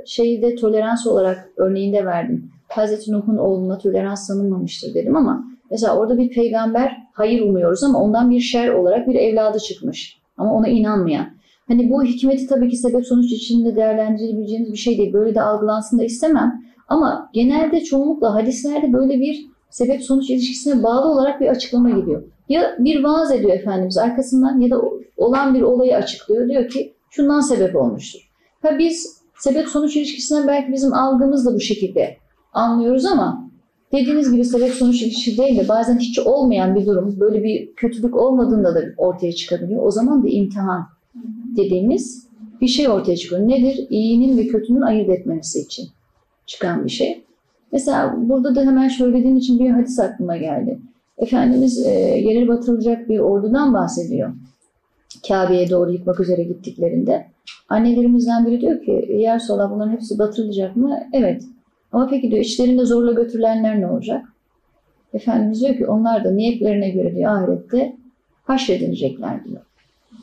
şeyi 0.06 0.42
de 0.42 0.56
tolerans 0.56 1.08
olarak 1.08 1.50
örneğinde 1.58 2.06
verdim. 2.06 2.52
Hazreti 2.68 3.12
Nuh'un 3.12 3.38
oğluna 3.38 3.78
tolerans 3.78 4.28
tanınmamıştır 4.28 4.94
dedim 4.94 5.16
ama 5.16 5.44
mesela 5.72 5.98
orada 5.98 6.18
bir 6.18 6.30
peygamber 6.30 6.98
hayır 7.14 7.42
umuyoruz 7.42 7.84
ama 7.84 8.02
ondan 8.02 8.30
bir 8.30 8.40
şer 8.40 8.70
olarak 8.70 9.08
bir 9.08 9.16
evladı 9.16 9.60
çıkmış. 9.60 10.20
Ama 10.38 10.54
ona 10.54 10.68
inanmayan. 10.68 11.28
Hani 11.68 11.90
bu 11.90 12.04
hikmeti 12.04 12.48
tabii 12.48 12.70
ki 12.70 12.78
sebep 12.78 13.06
sonuç 13.06 13.32
içinde 13.32 13.76
değerlendirebileceğimiz 13.76 14.72
bir 14.72 14.78
şey 14.78 14.98
değil. 14.98 15.14
Böyle 15.14 15.36
de 15.36 15.42
algılansın 15.42 16.00
da 16.00 16.04
istemem. 16.04 16.62
Ama 16.88 17.30
genelde 17.34 17.82
çoğunlukla 17.82 18.34
hadislerde 18.36 18.94
böyle 18.94 19.20
bir 19.20 19.46
sebep 19.70 20.04
sonuç 20.04 20.30
ilişkisine 20.30 20.84
bağlı 20.84 21.12
olarak 21.12 21.42
bir 21.42 21.48
açıklama 21.48 21.90
gidiyor. 21.90 22.24
Ya 22.50 22.76
bir 22.80 23.04
vaaz 23.04 23.32
ediyor 23.32 23.52
Efendimiz 23.52 23.98
arkasından 23.98 24.60
ya 24.60 24.70
da 24.70 24.82
olan 25.18 25.54
bir 25.54 25.62
olayı 25.62 25.96
açıklıyor. 25.96 26.50
Diyor 26.50 26.70
ki 26.70 26.94
şundan 27.10 27.42
sebep 27.42 27.76
olmuştur. 27.76 28.32
Ha 28.62 28.80
biz 28.80 29.22
sebep 29.40 29.68
sonuç 29.68 29.96
ilişkisinden 29.96 30.48
belki 30.48 30.72
bizim 30.72 30.94
algımız 30.94 31.46
da 31.46 31.54
bu 31.54 31.60
şekilde 31.60 32.18
anlıyoruz 32.54 33.06
ama 33.06 33.50
dediğiniz 33.92 34.32
gibi 34.32 34.46
sebep 34.46 34.74
sonuç 34.74 35.02
ilişkisi 35.02 35.38
değil 35.38 35.60
de 35.60 35.68
bazen 35.68 36.00
hiç 36.00 36.20
olmayan 36.20 36.76
bir 36.76 36.86
durum 36.86 37.20
böyle 37.20 37.44
bir 37.44 37.76
kötülük 37.76 38.16
olmadığında 38.16 38.76
da 38.76 38.84
ortaya 38.98 39.34
çıkabiliyor. 39.34 39.86
O 39.86 39.92
zaman 39.92 40.24
da 40.24 40.28
imtihan 40.28 40.88
dediğimiz 41.58 42.30
bir 42.62 42.68
şey 42.68 42.90
ortaya 42.90 43.18
çıkıyor. 43.18 43.48
Nedir? 43.48 43.88
İyinin 43.90 44.38
ve 44.38 44.48
kötünün 44.48 44.82
ayırt 44.82 45.10
etmemesi 45.10 45.60
için 45.60 45.88
çıkan 46.46 46.86
bir 46.86 46.90
şey. 46.90 47.24
Mesela 47.72 48.16
burada 48.18 48.56
da 48.56 48.62
hemen 48.62 48.88
söylediğin 48.88 49.36
için 49.36 49.60
bir 49.60 49.70
hadis 49.70 50.00
aklıma 50.00 50.38
geldi. 50.38 50.80
Efendimiz 51.18 51.86
e, 51.86 51.90
yere 52.00 52.48
batırılacak 52.48 53.10
bir 53.10 53.20
ordudan 53.20 53.74
bahsediyor. 53.74 54.34
Kabe'ye 55.28 55.70
doğru 55.70 55.92
yıkmak 55.92 56.20
üzere 56.20 56.44
gittiklerinde. 56.44 57.26
Annelerimizden 57.70 58.46
biri 58.46 58.62
diyor 58.62 58.82
ki 58.82 59.16
yer 59.18 59.40
sola 59.40 59.72
bunların 59.72 59.92
hepsi 59.92 60.20
batırılacak 60.20 60.76
mı? 60.76 61.00
Evet. 61.14 61.44
Ama 61.92 62.08
peki 62.10 62.32
diyor 62.32 62.44
içlerinde 62.44 62.86
zorla 62.86 63.14
götürülenler 63.14 63.82
ne 63.82 63.88
olacak? 63.88 64.26
Efendimiz 65.14 65.62
diyor 65.62 65.78
ki 65.78 65.88
onlar 65.88 66.24
da 66.24 66.32
niyetlerine 66.32 66.90
göre 66.90 67.16
diyor 67.16 67.32
ahirette 67.32 67.96
haşredilecekler 68.44 69.46
diyor. 69.46 69.62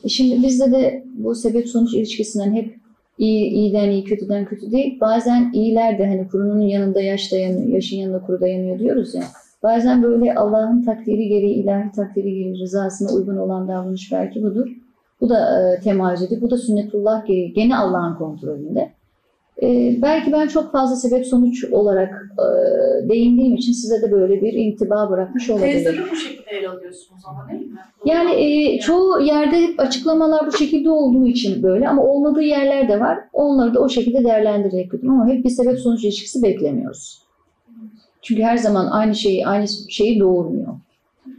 E 0.03 0.09
şimdi 0.09 0.43
bizde 0.47 0.71
de 0.71 1.03
bu 1.15 1.35
sebep 1.35 1.67
sonuç 1.67 1.93
ilişkisinden 1.93 2.53
hep 2.53 2.75
iyi, 3.17 3.49
iyiden 3.49 3.89
iyi, 3.89 4.03
kötüden 4.03 4.45
kötü 4.45 4.71
değil. 4.71 4.99
Bazen 5.01 5.51
iyiler 5.53 5.99
de 5.99 6.07
hani 6.07 6.27
kurunun 6.27 6.61
yanında 6.61 7.01
yaş 7.01 7.31
dayanıyor, 7.31 7.67
yaşın 7.67 7.97
yanında 7.97 8.21
kuru 8.21 8.41
dayanıyor 8.41 8.79
diyoruz 8.79 9.15
ya. 9.15 9.23
Bazen 9.63 10.03
böyle 10.03 10.35
Allah'ın 10.35 10.81
takdiri 10.81 11.27
gereği, 11.27 11.53
ilahi 11.53 11.91
takdiri 11.91 12.33
gereği 12.33 12.59
rızasına 12.59 13.11
uygun 13.11 13.37
olan 13.37 13.67
davranış 13.67 14.11
belki 14.11 14.43
budur. 14.43 14.67
Bu 15.21 15.29
da 15.29 15.61
e, 15.73 15.79
temayüz 15.79 16.21
ediyor. 16.21 16.41
Bu 16.41 16.51
da 16.51 16.57
sünnetullah 16.57 17.25
gereği. 17.25 17.53
Gene 17.53 17.77
Allah'ın 17.77 18.15
kontrolünde. 18.15 18.96
E, 19.63 19.95
belki 20.01 20.31
ben 20.31 20.47
çok 20.47 20.71
fazla 20.71 20.95
sebep 20.95 21.25
sonuç 21.25 21.63
olarak 21.71 22.31
e, 22.39 22.45
değindiğim 23.09 23.55
için 23.55 23.71
size 23.71 24.01
de 24.01 24.11
böyle 24.11 24.41
bir 24.41 24.53
intiba 24.53 25.09
bırakmış 25.09 25.49
olabilirim. 25.49 25.83
Tezleri 25.83 26.11
bu 26.11 26.15
şekilde 26.15 26.51
ele 26.51 26.69
alıyorsunuz 26.69 27.21
ama 27.27 27.49
değil 27.49 27.71
mi? 27.71 27.77
Yani 28.05 28.31
e, 28.31 28.79
çoğu 28.79 29.21
yerde 29.21 29.61
hep 29.61 29.79
açıklamalar 29.79 30.47
bu 30.47 30.51
şekilde 30.51 30.89
olduğu 30.89 31.27
için 31.27 31.63
böyle 31.63 31.89
ama 31.89 32.03
olmadığı 32.03 32.41
yerler 32.41 32.89
de 32.89 32.99
var. 32.99 33.19
Onları 33.33 33.73
da 33.73 33.79
o 33.79 33.89
şekilde 33.89 34.23
değerlendirerek 34.23 34.91
götürdüm 34.91 35.11
ama 35.11 35.27
hep 35.27 35.45
bir 35.45 35.49
sebep 35.49 35.79
sonuç 35.79 36.03
ilişkisi 36.03 36.43
beklemiyoruz. 36.43 37.21
Çünkü 38.21 38.43
her 38.43 38.57
zaman 38.57 38.87
aynı 38.91 39.15
şeyi 39.15 39.47
aynı 39.47 39.67
şeyi 39.89 40.19
doğurmuyor. 40.19 40.73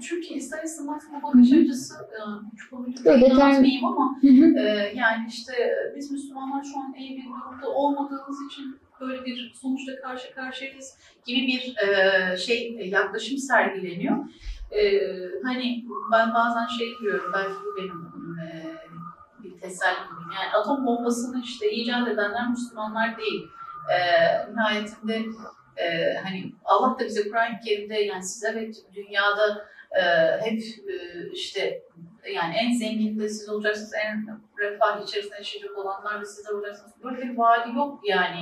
Çünkü 0.03 0.35
ister 0.35 0.65
istemez 0.65 1.03
bu 1.13 1.23
bakış 1.23 1.53
açısı, 1.53 1.95
e, 1.95 2.21
çok 2.57 2.87
anlatmayayım 3.09 3.85
ama 3.85 4.17
Hı 4.21 4.29
hı. 4.29 4.59
e, 4.59 4.93
yani 4.95 5.27
işte 5.29 5.53
biz 5.97 6.11
Müslümanlar 6.11 6.65
şu 6.65 6.79
an 6.79 6.95
iyi 6.95 7.17
bir 7.17 7.25
durumda 7.25 7.69
olmadığımız 7.69 8.39
için 8.51 8.81
böyle 9.01 9.25
bir 9.25 9.53
sonuçla 9.55 10.01
karşı 10.03 10.35
karşıyayız 10.35 10.99
gibi 11.27 11.47
bir 11.47 11.77
e, 11.89 12.37
şey 12.37 12.77
yaklaşım 12.85 13.39
sergileniyor. 13.39 14.17
E, 14.71 15.01
hani 15.45 15.85
ben 16.13 16.35
bazen 16.35 16.67
şey 16.67 16.89
diyorum, 17.03 17.31
belki 17.35 17.55
bu 17.65 17.77
benim 17.77 18.07
e, 18.43 18.47
bir 19.43 19.61
tesellim. 19.61 20.19
Yani 20.35 20.53
atom 20.61 20.87
bombasını 20.87 21.43
işte 21.43 21.71
icat 21.71 22.09
edenler 22.09 22.51
Müslümanlar 22.51 23.19
değil. 23.19 23.49
E, 23.91 23.99
nihayetinde 24.53 25.25
e, 25.77 26.15
hani 26.25 26.53
Allah 26.65 26.99
da 26.99 27.05
bize 27.05 27.29
Kur'an-ı 27.29 27.61
Kerim'de 27.65 27.95
yani 27.95 28.25
siz 28.25 28.45
evet 28.45 28.77
dünyada 28.95 29.69
e, 29.97 30.03
hep 30.41 30.61
e, 30.63 30.95
işte 31.33 31.83
yani 32.35 32.55
en 32.55 32.79
zengin 32.79 33.19
de 33.21 33.29
siz 33.29 33.49
olacaksınız, 33.49 33.93
en 34.07 34.41
refah 34.59 35.03
içerisinde 35.03 35.35
yaşayacak 35.37 35.79
olanlar 35.79 36.21
da 36.21 36.25
sizler 36.25 36.53
olacaksınız. 36.53 36.93
Böyle 37.05 37.23
bir 37.23 37.39
vaadi 37.39 37.77
yok 37.77 38.01
yani 38.09 38.41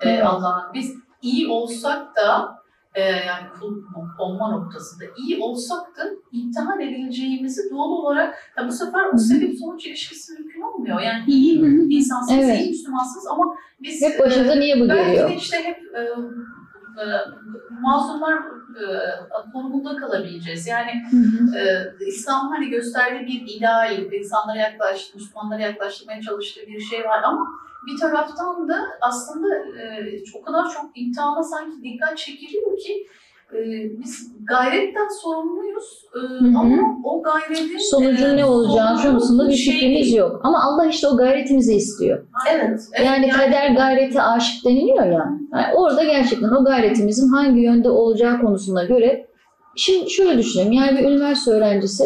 e. 0.00 0.20
Allah'ın. 0.22 0.74
Biz 0.74 0.94
iyi 1.22 1.48
olsak 1.48 2.16
da 2.16 2.58
e, 2.94 3.02
yani 3.02 3.46
kul 3.60 3.82
olma 4.18 4.50
noktasında 4.50 5.04
iyi 5.18 5.42
olsak 5.42 5.96
da 5.96 6.02
imtihan 6.32 6.80
edileceğimizi 6.80 7.70
doğal 7.70 7.90
olarak 7.90 8.52
ya 8.58 8.68
bu 8.68 8.72
sefer 8.72 9.04
o 9.14 9.18
sebep 9.18 9.58
sonuç 9.58 9.86
ilişkisi 9.86 10.32
mümkün 10.32 10.60
olmuyor. 10.60 11.00
Yani 11.00 11.24
iyi 11.26 11.60
insansınız, 11.90 12.44
Evet. 12.44 12.60
iyi 12.60 12.68
Müslümansınız 12.68 13.26
ama 13.26 13.44
biz 13.82 14.02
Hep 14.02 14.20
başınıza 14.20 14.54
e, 14.54 14.60
niye 14.60 14.80
bu 14.80 14.88
belki 14.88 15.10
geliyor? 15.10 15.30
de 15.30 15.34
işte 15.34 15.56
hep 15.56 15.76
e, 15.96 16.08
e, 17.00 17.04
mazlumlar 17.80 18.38
e, 18.78 18.84
konumunda 19.52 19.96
kalabileceğiz. 19.96 20.66
Yani 20.66 21.02
Hı 21.10 21.16
hı. 21.16 21.58
ee, 21.58 22.06
İslam 22.06 22.48
hani 22.48 22.70
gösterdiği 22.70 23.26
bir 23.46 23.56
ideal, 23.56 24.12
insanlara 24.12 24.58
yaklaş, 24.58 25.14
Müslümanlara 25.14 25.62
yaklaştırmaya 25.62 26.22
çalıştığı 26.22 26.66
bir 26.66 26.80
şey 26.80 27.04
var 27.04 27.22
ama 27.22 27.46
bir 27.86 28.00
taraftan 28.00 28.68
da 28.68 28.84
aslında 29.00 29.54
e, 29.80 30.16
o 30.34 30.42
kadar 30.42 30.70
çok 30.70 30.90
imtihana 30.94 31.42
sanki 31.42 31.82
dikkat 31.82 32.18
çekiliyor 32.18 32.78
ki 32.78 33.06
e, 33.54 33.58
biz 34.02 34.32
gayretten 34.48 35.08
sorumluyuz 35.22 36.04
e, 36.14 36.18
hı. 36.18 36.58
ama 36.58 37.00
o 37.04 37.22
gayretin 37.22 37.78
Sonucun 37.78 38.30
e, 38.30 38.36
ne 38.36 38.44
olacağı 38.44 38.88
sonucu 38.88 39.08
konusunda 39.08 39.48
bir 39.48 39.54
şey 39.54 39.74
fikrimiz 39.74 40.14
yok. 40.14 40.40
Ama 40.44 40.62
Allah 40.62 40.86
işte 40.86 41.08
o 41.08 41.16
gayretimizi 41.16 41.74
istiyor. 41.74 42.26
Evet. 42.50 42.80
evet 42.92 43.06
Yani 43.06 43.28
kader 43.28 43.70
gayreti 43.70 44.22
aşık 44.22 44.64
deniliyor 44.64 45.06
ya. 45.06 45.38
Yani 45.52 45.74
orada 45.74 46.04
gerçekten 46.04 46.48
o 46.48 46.64
gayretimizin 46.64 47.28
hangi 47.28 47.60
yönde 47.60 47.90
olacağı 47.90 48.40
konusuna 48.40 48.84
göre 48.84 49.26
şimdi 49.76 50.10
şöyle 50.10 50.38
düşünelim. 50.38 50.72
Yani 50.72 50.98
bir 50.98 51.04
üniversite 51.04 51.50
öğrencisi 51.50 52.04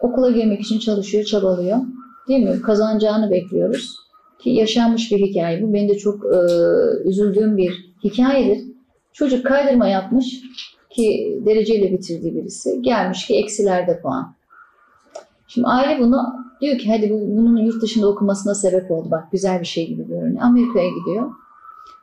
okula 0.00 0.30
girmek 0.30 0.60
için 0.60 0.78
çalışıyor, 0.78 1.24
çabalıyor. 1.24 1.78
Değil 2.28 2.44
mi? 2.44 2.62
Kazanacağını 2.62 3.30
bekliyoruz. 3.30 3.96
Ki 4.38 4.50
yaşanmış 4.50 5.12
bir 5.12 5.18
hikaye 5.18 5.62
bu. 5.62 5.72
Benim 5.72 5.88
de 5.88 5.98
çok 5.98 6.24
e, 6.24 6.38
üzüldüğüm 7.08 7.56
bir 7.56 7.94
hikayedir. 8.04 8.67
Çocuk 9.18 9.46
kaydırma 9.46 9.88
yapmış 9.88 10.40
ki 10.90 11.38
dereceyle 11.46 11.92
bitirdiği 11.92 12.34
birisi. 12.34 12.82
Gelmiş 12.82 13.26
ki 13.26 13.36
eksilerde 13.36 14.00
puan. 14.00 14.34
Şimdi 15.48 15.66
aile 15.66 16.00
bunu 16.00 16.22
diyor 16.60 16.78
ki 16.78 16.92
hadi 16.92 17.10
bu, 17.10 17.20
bunun 17.20 17.56
yurt 17.56 17.82
dışında 17.82 18.08
okumasına 18.08 18.54
sebep 18.54 18.90
oldu. 18.90 19.10
Bak 19.10 19.32
güzel 19.32 19.60
bir 19.60 19.66
şey 19.66 19.86
gibi 19.88 20.06
görünüyor. 20.06 20.42
Amerika'ya 20.42 20.88
gidiyor. 20.88 21.30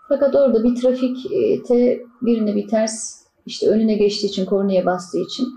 Fakat 0.10 0.36
orada 0.36 0.64
bir 0.64 0.76
trafikte 0.76 2.00
birine 2.22 2.56
bir 2.56 2.68
ters 2.68 3.22
işte 3.46 3.68
önüne 3.68 3.94
geçtiği 3.96 4.28
için 4.28 4.46
kornaya 4.46 4.86
bastığı 4.86 5.20
için 5.20 5.48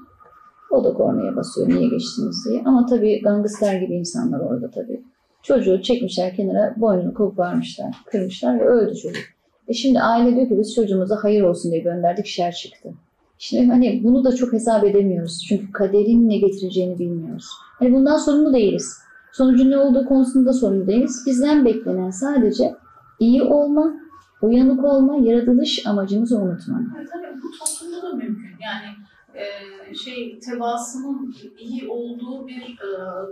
o 0.71 0.85
da 0.85 0.95
kornaya 0.95 1.37
basıyor 1.37 1.69
niye 1.69 1.89
geçtiniz 1.89 2.47
diye. 2.49 2.63
Ama 2.65 2.87
tabii 2.87 3.21
gangster 3.23 3.81
gibi 3.81 3.95
insanlar 3.95 4.41
orada 4.41 4.71
tabii. 4.71 5.03
Çocuğu 5.43 5.83
çekmişler 5.83 6.37
kenara 6.37 6.75
boynunu 6.77 7.15
koparmışlar, 7.15 7.95
kırmışlar 8.07 8.61
ve 8.61 8.65
öldü 8.65 8.95
çocuk. 8.97 9.38
E 9.69 9.73
şimdi 9.75 10.01
aile 10.01 10.37
diyor 10.37 10.49
ki 10.49 10.59
biz 10.59 10.75
çocuğumuza 10.75 11.19
hayır 11.23 11.43
olsun 11.43 11.73
diye 11.73 11.83
gönderdik 11.83 12.27
şer 12.27 12.53
çıktı. 12.53 12.89
Şimdi 13.39 13.67
hani 13.67 14.01
bunu 14.05 14.25
da 14.25 14.35
çok 14.35 14.53
hesap 14.53 14.85
edemiyoruz. 14.85 15.45
Çünkü 15.49 15.73
kaderin 15.73 16.29
ne 16.29 16.39
getireceğini 16.39 16.99
bilmiyoruz. 16.99 17.47
Hani 17.79 17.93
bundan 17.93 18.17
sorumlu 18.17 18.53
değiliz. 18.53 18.99
Sonucun 19.33 19.71
ne 19.71 19.79
olduğu 19.79 20.05
konusunda 20.05 20.53
sorumlu 20.53 20.87
değiliz. 20.87 21.23
Bizden 21.27 21.65
beklenen 21.65 22.11
sadece 22.11 22.75
iyi 23.19 23.43
olma, 23.43 23.95
uyanık 24.43 24.85
olma, 24.85 25.17
yaratılış 25.17 25.87
amacımızı 25.87 26.39
unutmamak. 26.39 26.87
Evet, 26.99 27.09
hani 27.13 27.27
bu 27.43 27.51
toplumda 27.59 28.03
da 28.03 28.13
mümkün. 28.13 28.49
Yani 28.63 28.87
e, 29.39 29.95
şey 29.95 30.39
tebaasının 30.41 31.35
iyi 31.59 31.89
olduğu 31.89 32.47
bir 32.47 32.63
e, 32.63 32.89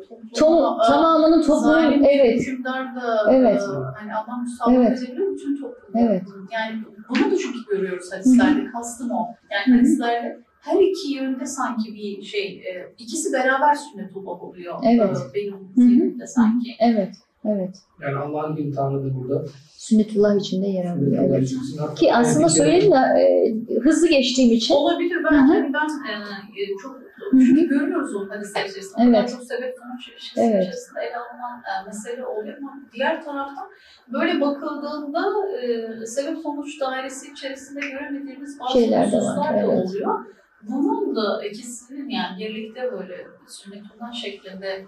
topluma 0.09 0.31
Tom, 0.39 0.81
e, 0.81 0.87
tamamının 0.87 1.43
toplumun 1.43 2.03
evet 2.05 2.41
hükümdar 2.41 2.97
da 2.97 3.33
Evet. 3.33 3.63
e, 3.63 3.99
hani 3.99 4.15
Allah 4.15 4.37
müsaade 4.43 4.75
Evet. 4.77 4.99
edebiliyor 5.03 5.33
bütün 5.33 5.57
toplumda. 5.57 5.99
Evet. 6.01 6.23
Yani 6.53 6.83
bunu 7.09 7.31
da 7.33 7.37
çünkü 7.37 7.59
görüyoruz 7.71 8.13
hadislerde. 8.13 8.71
Kastım 8.73 9.11
o. 9.11 9.27
Yani 9.51 9.79
hadislerde 9.79 10.41
her 10.61 10.81
iki 10.81 11.15
yönde 11.15 11.47
sanki 11.47 11.95
bir 11.95 12.23
şey, 12.23 12.47
e, 12.47 12.95
ikisi 12.99 13.33
beraber 13.33 13.75
sünnetullah 13.75 14.43
oluyor. 14.43 14.75
Evet. 14.85 15.17
E, 15.31 15.35
benim 15.35 15.69
zihnimde 15.77 16.27
sanki. 16.27 16.77
evet 16.81 17.15
evet. 17.55 17.77
Yani 18.03 18.17
Allah'ın 18.17 18.57
imtihanı 18.57 19.05
da 19.05 19.15
burada. 19.15 19.45
Sünnetullah 19.77 20.37
içinde 20.37 20.67
yer 20.67 20.85
alıyor. 20.85 21.25
Evet. 21.29 21.53
Ki 21.97 22.15
aslında 22.15 22.49
söyleyeyim 22.49 22.93
de 22.93 22.97
e, 22.97 23.55
hızlı 23.79 24.09
geçtiğim 24.09 24.53
için 24.53 24.75
Olabilir 24.75 25.17
Hı 25.17 25.25
belki 25.25 25.37
hı. 25.37 25.53
hani 25.53 25.73
ben 25.73 25.89
e, 26.11 26.77
çok 26.83 27.07
çünkü 27.33 27.69
görüyoruz 27.69 28.15
onu 28.15 28.31
hadisler 28.31 28.65
içerisinde. 28.65 29.03
Evet. 29.03 29.17
Evet. 29.19 29.31
Çok 29.31 29.43
sebep 29.43 29.75
sonuç 29.79 30.09
ilişkisi 30.09 30.41
Evet. 30.41 30.63
içerisinde 30.63 31.01
ele 31.01 31.17
alınan 31.17 31.59
e, 31.59 31.87
mesele 31.87 32.27
oluyor 32.27 32.59
ama 32.59 32.81
diğer 32.95 33.25
taraftan 33.25 33.69
böyle 34.13 34.41
bakıldığında 34.41 35.23
e, 35.63 36.07
sebep 36.07 36.39
sonuç 36.39 36.81
dairesi 36.81 37.33
içerisinde 37.33 37.81
göremediğimiz 37.81 38.61
bazı 38.61 38.73
Şeyler 38.73 39.13
de 39.13 39.17
var, 39.17 39.23
hususlar 39.23 39.55
da 39.55 39.59
evet. 39.59 39.87
oluyor. 39.87 40.25
Bunun 40.63 41.17
da 41.17 41.45
ikisinin 41.45 42.09
yani 42.09 42.39
birlikte 42.41 42.93
böyle 42.93 43.27
sünnetullah 43.49 44.13
şeklinde 44.13 44.85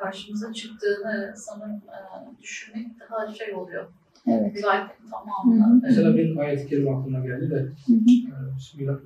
karşımıza 0.00 0.52
çıktığını 0.52 1.32
sanırım 1.36 1.72
e, 1.76 1.98
düşünmek 2.42 2.86
daha 3.10 3.34
şey 3.34 3.54
oluyor. 3.54 3.84
evet. 4.26 4.56
Rivayetin 4.56 5.04
Hı 5.04 5.10
tamamını. 5.10 5.66
hı. 5.74 5.78
e, 5.78 5.80
Mesela 5.82 6.16
bir 6.16 6.36
ayet-i 6.36 6.66
kerime 6.66 6.90
aklıma 6.90 7.20
geldi 7.26 7.50
de. 7.50 7.54
Hı 7.56 7.92
hı. 7.92 7.96
e, 8.52 8.56
Bismillah. 8.56 8.96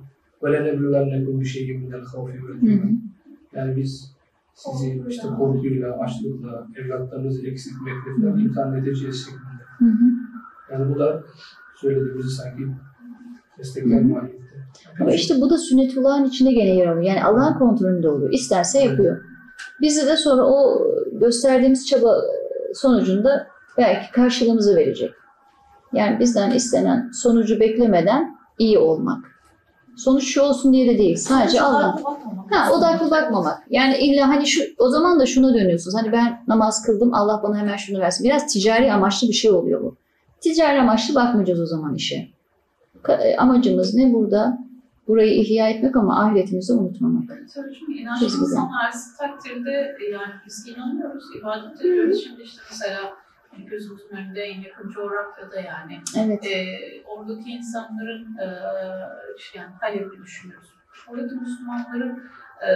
وَلَنَبْلُوَنَّكُمْ 0.41 1.35
بِشَيْءٍ 1.41 1.67
مِنَ 1.81 1.91
الْخَوْفِ 2.01 2.33
Hı 2.33 2.45
وَالْجُوعِ 2.45 2.83
hı. 2.83 2.89
Yani 3.55 3.75
biz 3.75 4.13
sizi 4.53 4.87
Korkuyla. 4.87 5.09
işte 5.09 5.27
korkuyla, 5.37 5.99
açlıkla, 5.99 6.67
evlatlarınızı 6.75 7.47
eksiltmekle 7.47 8.21
falan 8.21 8.39
imtihan 8.39 8.75
edeceğiz 8.77 9.25
şeklinde. 9.25 9.63
Hı 9.79 9.85
hı. 9.85 10.05
Yani 10.71 10.95
bu 10.95 10.99
da 10.99 11.23
söylediğimizi 11.81 12.29
sanki 12.29 12.63
destekler 13.57 14.01
mahiyette. 14.03 14.43
Ama 14.99 15.11
işte 15.11 15.35
bu 15.41 15.49
da 15.49 15.57
sünnetullahın 15.57 16.25
içinde 16.25 16.51
gene 16.51 16.75
yer 16.75 16.87
alıyor. 16.87 17.03
Yani 17.03 17.23
Allah'ın 17.23 17.53
kontrolünde 17.59 18.09
oluyor. 18.09 18.31
İsterse 18.33 18.79
yapıyor. 18.79 19.21
Bizi 19.80 20.06
de 20.06 20.16
sonra 20.16 20.44
o 20.44 20.82
gösterdiğimiz 21.12 21.86
çaba 21.86 22.16
sonucunda 22.74 23.46
belki 23.78 24.12
karşılığımızı 24.12 24.76
verecek. 24.76 25.10
Yani 25.92 26.20
bizden 26.20 26.50
istenen 26.50 27.10
sonucu 27.14 27.60
beklemeden 27.60 28.36
iyi 28.58 28.78
olmak. 28.78 29.24
Sonuç 29.96 30.24
şu 30.24 30.42
olsun 30.42 30.72
diye 30.72 30.94
de 30.94 30.98
değil. 30.98 31.16
Sadece 31.16 31.60
Allah. 31.60 31.96
Ha, 32.50 32.72
odaklı 32.72 33.10
bakmamak. 33.10 33.62
Yani 33.70 33.96
illa 33.98 34.28
hani 34.28 34.46
şu 34.46 34.62
o 34.78 34.88
zaman 34.88 35.20
da 35.20 35.26
şuna 35.26 35.54
dönüyorsunuz. 35.54 35.96
Hani 35.96 36.12
ben 36.12 36.44
namaz 36.48 36.82
kıldım 36.82 37.14
Allah 37.14 37.40
bana 37.42 37.58
hemen 37.58 37.76
şunu 37.76 37.98
versin. 38.00 38.24
Biraz 38.24 38.46
ticari 38.46 38.92
amaçlı 38.92 39.28
bir 39.28 39.32
şey 39.32 39.50
oluyor 39.50 39.82
bu. 39.82 39.96
Ticari 40.40 40.80
amaçlı 40.80 41.14
bakmayacağız 41.14 41.60
o 41.60 41.66
zaman 41.66 41.94
işe. 41.94 42.28
E, 43.08 43.36
Amacımız 43.36 43.94
ne 43.94 44.12
burada? 44.12 44.58
Burayı 45.08 45.34
ihya 45.40 45.68
etmek 45.68 45.96
ama 45.96 46.20
ahiretimizi 46.22 46.72
unutmamak. 46.72 47.28
Tabii 47.54 48.24
insanlar 48.24 48.84
arası 48.84 49.18
takdirde 49.18 49.96
e, 50.00 50.10
yani 50.10 50.32
biz 50.46 50.68
inanıyoruz, 50.68 51.24
ibadet 51.40 51.80
ediyoruz. 51.80 52.24
Şimdi 52.24 52.42
işte 52.42 52.62
mesela 52.70 53.12
gözümüzün 53.66 54.16
önünde 54.16 54.40
en 54.40 54.60
yakın 54.60 54.90
coğrafyada 54.90 55.60
yani 55.60 56.00
Evet. 56.16 56.46
e, 56.46 56.78
oradaki 57.06 57.50
insanların 57.50 58.36
e, 58.36 58.46
yani 59.54 59.70
Halep'i 59.80 60.22
düşünüyoruz. 60.22 60.68
Oradaki 61.08 61.34
Müslümanların 61.34 62.22
e, 62.66 62.70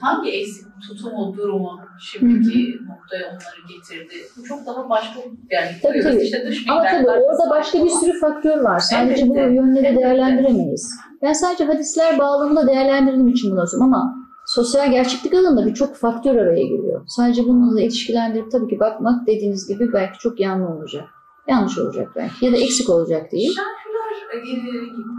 hangi 0.00 0.30
eksik 0.30 0.66
tutumu, 0.88 1.34
durumu 1.36 1.80
şimdiki 2.00 2.76
noktaya 2.88 3.26
onları 3.26 3.60
getirdi? 3.68 4.14
Bu 4.36 4.44
çok 4.44 4.66
daha 4.66 4.88
başka 4.90 5.20
yani 5.50 5.70
Tabii, 5.82 6.00
tabii. 6.02 6.22
işte 6.22 6.46
dış 6.46 6.64
Ama 6.68 6.82
tabii 6.82 7.06
orada 7.08 7.50
başka 7.50 7.84
bir 7.84 7.90
sürü 7.90 8.20
faktör 8.20 8.58
var. 8.60 8.78
Sadece 8.78 9.28
bu 9.28 9.36
Elbette. 9.36 9.54
yönleri 9.54 9.86
Elbette. 9.86 10.02
değerlendiremeyiz. 10.02 10.90
Ben 11.22 11.32
sadece 11.32 11.64
hadisler 11.64 12.18
bağlamında 12.18 12.66
değerlendirdiğim 12.66 13.28
için 13.28 13.50
bunu 13.50 13.66
söylüyorum 13.66 13.94
ama 13.94 14.14
sosyal 14.46 14.90
gerçeklik 14.90 15.34
alanında 15.34 15.66
birçok 15.66 15.96
faktör 15.96 16.36
araya 16.36 16.62
giriyor. 16.62 17.02
Sadece 17.06 17.44
bununla 17.44 17.80
ilişkilendirip 17.80 18.52
tabii 18.52 18.68
ki 18.68 18.80
bakmak 18.80 19.26
dediğiniz 19.26 19.68
gibi 19.68 19.92
belki 19.92 20.18
çok 20.18 20.40
yanlış 20.40 20.70
olacak. 20.70 21.04
Yanlış 21.48 21.78
olacak 21.78 22.08
belki 22.16 22.44
ya 22.46 22.52
da 22.52 22.56
eksik 22.56 22.90
olacak 22.90 23.32
değil. 23.32 23.56
E, 24.32 24.38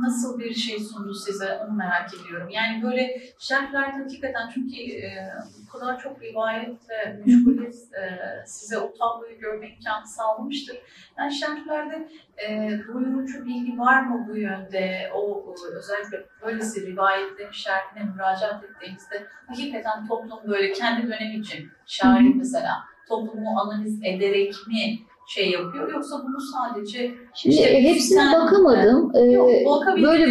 nasıl 0.02 0.40
bir 0.40 0.54
şey 0.54 0.80
sundu 0.80 1.14
size 1.14 1.60
onu 1.64 1.72
merak 1.72 2.14
ediyorum. 2.14 2.50
Yani 2.50 2.84
böyle 2.84 3.22
şerhler 3.40 3.92
hakikaten 3.92 4.50
çünkü 4.54 4.76
e, 4.76 5.34
bu 5.66 5.72
kadar 5.72 6.00
çok 6.00 6.22
rivayetle 6.22 7.22
meşgulüz 7.26 7.94
e, 7.94 8.20
size 8.46 8.78
o 8.78 8.94
tabloyu 8.94 9.40
görme 9.40 9.70
imkanı 9.70 10.08
sağlamıştır. 10.08 10.78
Yani 11.18 11.34
şerhlerde 11.34 12.08
e, 12.38 12.72
doyurucu 12.88 13.46
bilgi 13.46 13.80
var 13.80 14.02
mı 14.02 14.28
bu 14.30 14.38
yönde? 14.38 15.12
O 15.14 15.56
e, 15.58 15.76
özellikle 15.78 16.26
böylesi 16.46 16.88
rivayetlerin 16.88 17.52
şerhine 17.52 18.04
müracaat 18.14 18.64
ettiğimizde 18.64 19.28
hakikaten 19.48 20.08
toplum 20.08 20.40
böyle 20.48 20.72
kendi 20.72 21.08
dönemi 21.08 21.36
için 21.36 21.72
şair 21.86 22.36
mesela 22.36 22.84
toplumu 23.08 23.60
analiz 23.60 24.00
ederek 24.04 24.54
mi 24.68 25.00
şey 25.28 25.52
yapıyor 25.52 25.92
yoksa 25.94 26.24
bunu 26.28 26.38
sadece 26.42 27.12
Şimdi 27.34 27.56
İşte 27.56 27.84
hepsine 27.84 28.20
sen- 28.20 28.42
bakamadım. 28.42 29.12
Ee, 29.16 29.20
Yok, 29.20 29.50
böyle 30.04 30.26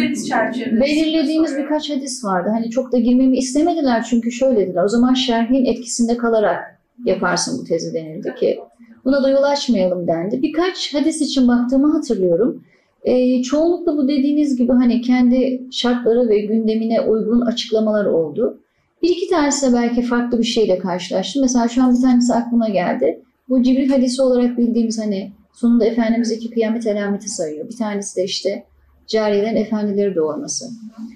belirlediğimiz 0.81 1.57
birkaç 1.57 1.89
hadis 1.89 2.23
vardı. 2.25 2.49
Hani 2.53 2.69
çok 2.69 2.91
da 2.91 2.97
girmemi 2.97 3.37
istemediler 3.37 4.05
çünkü 4.09 4.31
şöyle 4.31 4.57
dediler. 4.59 4.83
O 4.83 4.87
zaman 4.87 5.13
şerhin 5.13 5.65
etkisinde 5.65 6.17
kalarak 6.17 6.79
yaparsın 7.05 7.59
bu 7.61 7.63
tezi 7.63 7.93
denildi 7.93 8.35
ki 8.39 8.59
buna 9.05 9.23
da 9.23 9.29
yol 9.29 9.43
açmayalım 9.43 10.07
dendi. 10.07 10.41
Birkaç 10.41 10.93
hadis 10.93 11.21
için 11.21 11.47
baktığımı 11.47 11.93
hatırlıyorum. 11.93 12.63
E, 13.03 13.41
çoğunlukla 13.43 13.97
bu 13.97 14.07
dediğiniz 14.07 14.55
gibi 14.57 14.71
hani 14.71 15.01
kendi 15.01 15.61
şartları 15.71 16.29
ve 16.29 16.39
gündemine 16.39 17.01
uygun 17.01 17.41
açıklamalar 17.41 18.05
oldu. 18.05 18.59
Bir 19.01 19.09
iki 19.09 19.27
tanesi 19.29 19.73
belki 19.73 20.01
farklı 20.01 20.39
bir 20.39 20.43
şeyle 20.43 20.77
karşılaştım. 20.77 21.41
Mesela 21.41 21.67
şu 21.67 21.83
an 21.83 21.95
bir 21.95 22.01
tanesi 22.01 22.33
aklıma 22.33 22.69
geldi. 22.69 23.21
Bu 23.53 23.63
Cibril 23.63 23.89
hadisi 23.89 24.21
olarak 24.21 24.57
bildiğimiz 24.57 24.99
hani 24.99 25.31
sonunda 25.53 25.85
Efendimiz 25.85 26.31
iki 26.31 26.49
kıyamet 26.49 26.87
alameti 26.87 27.29
sayıyor. 27.29 27.69
Bir 27.69 27.77
tanesi 27.77 28.15
de 28.15 28.23
işte 28.23 28.63
cariyelerin 29.07 29.55
efendileri 29.55 30.15
doğurması. 30.15 30.65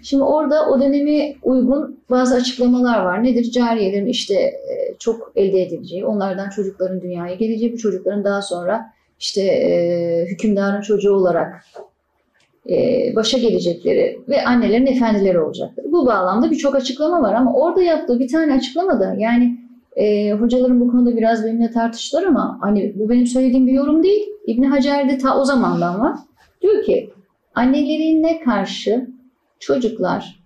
Şimdi 0.03 0.23
orada 0.23 0.69
o 0.69 0.81
dönemi 0.81 1.35
uygun 1.43 1.99
bazı 2.09 2.35
açıklamalar 2.35 2.99
var. 2.99 3.23
Nedir? 3.23 3.51
Cariyelerin 3.51 4.05
işte 4.05 4.33
e, 4.33 4.95
çok 4.99 5.31
elde 5.35 5.61
edileceği, 5.61 6.05
onlardan 6.05 6.49
çocukların 6.49 7.01
dünyaya 7.01 7.35
geleceği, 7.35 7.73
bu 7.73 7.77
çocukların 7.77 8.23
daha 8.23 8.41
sonra 8.41 8.85
işte 9.19 9.41
e, 9.41 10.25
hükümdarın 10.25 10.81
çocuğu 10.81 11.13
olarak 11.13 11.65
e, 12.69 12.75
başa 13.15 13.37
gelecekleri 13.37 14.19
ve 14.29 14.45
annelerin 14.45 14.85
efendileri 14.85 15.39
olacakları. 15.39 15.91
Bu 15.91 16.05
bağlamda 16.05 16.51
birçok 16.51 16.75
açıklama 16.75 17.21
var 17.21 17.33
ama 17.33 17.53
orada 17.53 17.81
yaptığı 17.81 18.19
bir 18.19 18.31
tane 18.31 18.53
açıklamada 18.53 19.15
yani 19.17 19.66
e, 19.97 20.31
hocalarım 20.31 20.79
bu 20.79 20.91
konuda 20.91 21.17
biraz 21.17 21.45
benimle 21.45 21.71
tartıştılar 21.71 22.23
ama 22.23 22.57
hani 22.61 22.93
bu 22.95 23.09
benim 23.09 23.27
söylediğim 23.27 23.67
bir 23.67 23.71
yorum 23.73 24.03
değil. 24.03 24.21
İbn 24.47 24.63
Hacer 24.63 25.09
de 25.09 25.17
ta 25.17 25.39
o 25.39 25.45
zamandan 25.45 25.99
var. 26.01 26.17
Diyor 26.61 26.83
ki 26.83 27.09
annelerine 27.55 28.39
karşı 28.39 29.07
çocuklar 29.59 30.39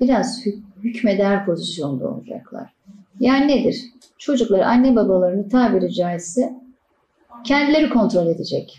biraz 0.00 0.46
hük- 0.46 0.64
hükmeder 0.82 1.46
pozisyonda 1.46 2.08
olacaklar. 2.08 2.70
Yani 3.20 3.48
nedir? 3.48 3.76
Çocukları 4.18 4.66
anne 4.66 4.96
babalarını 4.96 5.48
tabiri 5.48 5.94
caizse 5.94 6.54
kendileri 7.44 7.90
kontrol 7.90 8.26
edecek. 8.26 8.78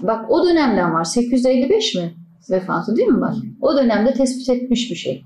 Bak 0.00 0.30
o 0.30 0.46
dönemden 0.46 0.94
var. 0.94 1.04
855 1.04 1.94
mi 1.94 2.14
vefatı 2.50 2.96
değil 2.96 3.08
mi 3.08 3.20
bak? 3.20 3.34
O 3.60 3.76
dönemde 3.76 4.12
tespit 4.12 4.48
etmiş 4.48 4.90
bir 4.90 4.96
şey. 4.96 5.24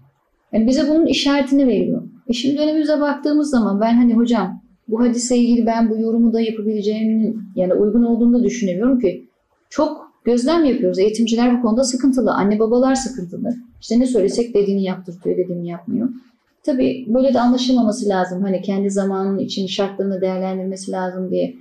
Yani 0.52 0.66
bize 0.66 0.88
bunun 0.88 1.06
işaretini 1.06 1.66
veriyor. 1.66 2.02
E 2.28 2.32
şimdi 2.32 2.58
dönemimize 2.58 3.00
baktığımız 3.00 3.50
zaman 3.50 3.80
ben 3.80 3.94
hani 3.94 4.14
hocam 4.14 4.62
bu 4.88 5.00
hadise 5.00 5.36
ilgili 5.36 5.66
ben 5.66 5.90
bu 5.90 5.98
yorumu 5.98 6.32
da 6.32 6.40
yapabileceğimin 6.40 7.42
yani 7.56 7.74
uygun 7.74 8.02
olduğunu 8.02 8.38
da 8.38 8.44
düşünemiyorum 8.44 9.00
ki 9.00 9.26
çok 9.70 10.12
gözlem 10.24 10.64
yapıyoruz. 10.64 10.98
Eğitimciler 10.98 11.58
bu 11.58 11.62
konuda 11.62 11.84
sıkıntılı. 11.84 12.32
Anne 12.32 12.58
babalar 12.58 12.94
sıkıntılı. 12.94 13.54
İşte 13.80 14.00
ne 14.00 14.06
söylesek 14.06 14.54
dediğini 14.54 14.84
yaptırtıyor, 14.84 15.36
dediğini 15.36 15.68
yapmıyor. 15.68 16.08
Tabii 16.62 17.06
böyle 17.08 17.34
de 17.34 17.40
anlaşılmaması 17.40 18.08
lazım. 18.08 18.42
Hani 18.42 18.62
kendi 18.62 18.90
zamanının 18.90 19.38
için 19.38 19.66
şartlarını 19.66 20.20
değerlendirmesi 20.20 20.92
lazım 20.92 21.30
diye 21.30 21.54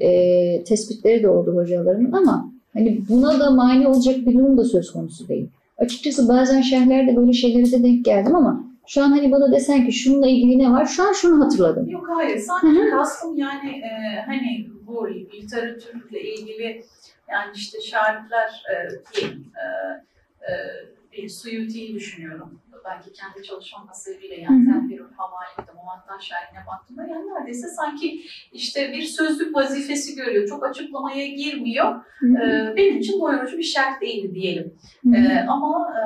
e, 0.00 0.64
tespitleri 0.64 1.22
de 1.22 1.28
oldu 1.28 1.56
hocalarımın 1.56 2.12
ama 2.12 2.52
hani 2.72 3.00
buna 3.08 3.40
da 3.40 3.50
mani 3.50 3.88
olacak 3.88 4.16
bir 4.26 4.34
durum 4.34 4.58
da 4.58 4.64
söz 4.64 4.90
konusu 4.90 5.28
değil. 5.28 5.48
Açıkçası 5.78 6.28
bazen 6.28 6.60
şerhlerde 6.60 7.16
böyle 7.16 7.32
şeylere 7.32 7.72
de 7.72 7.82
denk 7.82 8.04
geldim 8.04 8.36
ama 8.36 8.69
şu 8.86 9.02
an 9.02 9.10
hani 9.10 9.32
bana 9.32 9.52
desen 9.52 9.86
ki 9.86 9.92
şununla 9.92 10.26
ilgili 10.26 10.58
ne 10.58 10.70
var? 10.70 10.86
Şu 10.86 11.08
an 11.08 11.12
şunu 11.12 11.44
hatırladım. 11.44 11.88
Yok 11.88 12.08
hayır. 12.14 12.38
Sanki 12.38 12.90
kastım 12.90 13.36
yani 13.36 13.70
e, 13.70 14.20
hani 14.26 14.68
bu 14.86 15.08
literatürle 15.08 16.20
ilgili 16.20 16.84
yani 17.30 17.50
işte 17.54 17.80
şairler 17.80 18.64
e, 18.72 18.74
diyeyim 19.14 19.52
e, 19.56 19.64
e, 20.52 20.54
bir 21.12 21.28
Suyuti'yi 21.28 21.94
düşünüyorum. 21.94 22.60
Belki 22.84 23.12
kendi 23.12 23.42
çalışmam 23.42 23.86
hasebiyle 23.86 24.36
Hı 24.36 24.40
yani 24.40 24.68
hı. 24.68 24.72
Tenbirul 24.72 25.12
Havayi'de 25.16 25.72
Muhattan 25.74 26.18
şairine 26.18 26.66
baktığımda 26.66 27.02
yani 27.02 27.26
neredeyse 27.26 27.68
sanki 27.68 28.22
işte 28.52 28.92
bir 28.92 29.02
sözlük 29.02 29.56
vazifesi 29.56 30.14
görüyor. 30.14 30.48
Çok 30.48 30.66
açıklamaya 30.66 31.26
girmiyor. 31.28 32.04
E, 32.22 32.76
benim 32.76 32.98
için 32.98 33.20
doyurucu 33.20 33.58
bir 33.58 33.62
şart 33.62 34.02
değildi 34.02 34.34
diyelim. 34.34 34.74
Ee, 35.14 35.44
ama 35.48 35.94
e, 35.96 36.02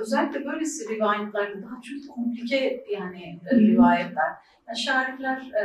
özellikle 0.00 0.44
böylesi 0.44 0.94
rivayetlerde 0.94 1.62
daha 1.62 1.80
çok 1.82 2.14
komplike 2.14 2.84
yani 2.92 3.40
e, 3.50 3.56
rivayetler. 3.56 4.32
Şairler 4.76 5.36
e, 5.36 5.64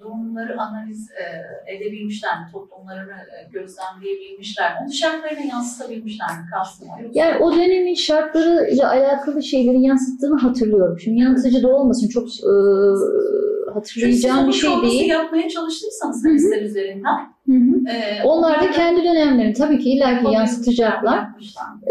durumları 0.00 0.60
analiz 0.60 1.10
e, 1.10 1.24
edebilmişler 1.74 2.40
mi? 2.40 2.46
Toplumlarını 2.52 3.12
e, 3.12 3.48
gözlemleyebilmişler 3.52 4.72
mi? 4.72 4.78
Onu 4.82 4.92
şartlarına 4.92 5.40
yansıtabilmişler 5.40 6.28
mi? 6.28 6.46
Kastım 6.54 6.88
Yani 7.14 7.38
o 7.38 7.52
dönemin 7.52 7.94
şartlarıyla 7.94 8.90
alakalı 8.90 9.42
şeyleri 9.42 9.82
yansıttığını 9.82 10.38
hatırlıyorum. 10.38 10.98
Şimdi 11.00 11.20
yanıltıcı 11.20 11.62
da 11.62 11.68
olmasın 11.68 12.08
çok 12.08 12.28
e, 12.28 12.52
hatırlayacağım 13.74 14.48
bir 14.48 14.52
şey 14.52 14.70
değil. 14.82 15.10
yapmaya 15.10 15.48
hı. 16.24 16.28
hadisler 16.28 16.62
üzerinden. 16.62 17.16
Hı 17.46 17.52
hı. 17.52 17.90
e, 17.90 18.22
Onlar 18.24 18.60
da 18.60 18.70
kendi 18.70 19.04
dönemlerini 19.04 19.52
tabii 19.52 19.78
ki 19.78 19.90
illaki 19.90 20.34
yansıtacaklar. 20.34 21.26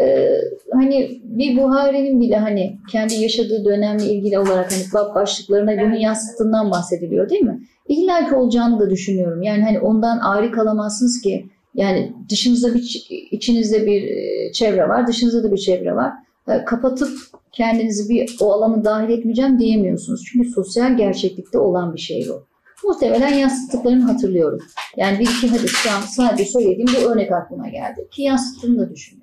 Ee, 0.01 0.29
hani 0.73 1.21
bir 1.23 1.57
Buhari'nin 1.57 2.21
bile 2.21 2.37
hani 2.37 2.77
kendi 2.91 3.13
yaşadığı 3.13 3.65
dönemle 3.65 4.03
ilgili 4.03 4.39
olarak 4.39 4.71
hani 4.71 4.83
bab 4.93 5.15
başlıklarına 5.15 5.71
bunu 5.71 5.79
Evet. 5.81 6.01
yansıttığından 6.01 6.71
bahsediliyor 6.71 7.29
değil 7.29 7.41
mi? 7.41 7.59
İlla 7.87 8.29
ki 8.29 8.35
olacağını 8.35 8.79
da 8.79 8.89
düşünüyorum. 8.89 9.41
Yani 9.41 9.63
hani 9.63 9.79
ondan 9.79 10.19
ayrı 10.19 10.51
kalamazsınız 10.51 11.21
ki 11.21 11.45
yani 11.75 12.13
dışınızda 12.29 12.73
bir 12.73 13.07
içinizde 13.31 13.85
bir 13.85 14.03
e, 14.03 14.51
çevre 14.51 14.89
var, 14.89 15.07
dışınızda 15.07 15.43
da 15.43 15.51
bir 15.51 15.57
çevre 15.57 15.95
var. 15.95 16.13
E, 16.49 16.65
Kapatıp 16.65 17.09
kendinizi 17.51 18.09
bir 18.09 18.37
o 18.41 18.53
alanı 18.53 18.85
dahil 18.85 19.09
etmeyeceğim 19.09 19.59
diyemiyorsunuz. 19.59 20.25
Çünkü 20.31 20.49
sosyal 20.49 20.97
gerçeklikte 20.97 21.59
olan 21.59 21.93
bir 21.93 21.99
şey 21.99 22.27
bu. 22.29 22.49
Muhtemelen 22.87 23.33
yansıttıklarını 23.33 24.03
hatırlıyorum. 24.03 24.59
Yani 24.97 25.19
bir 25.19 25.25
iki 25.25 25.47
hadis 25.47 25.71
şu 25.71 25.91
an 25.91 26.01
sadece 26.01 26.45
söylediğim 26.45 26.89
bu 26.95 27.11
örnek 27.11 27.31
aklıma 27.31 27.67
geldi. 27.67 28.07
Ki 28.11 28.21
yansıttığını 28.21 28.79
da 28.79 28.89
düşünüyorum. 28.93 29.18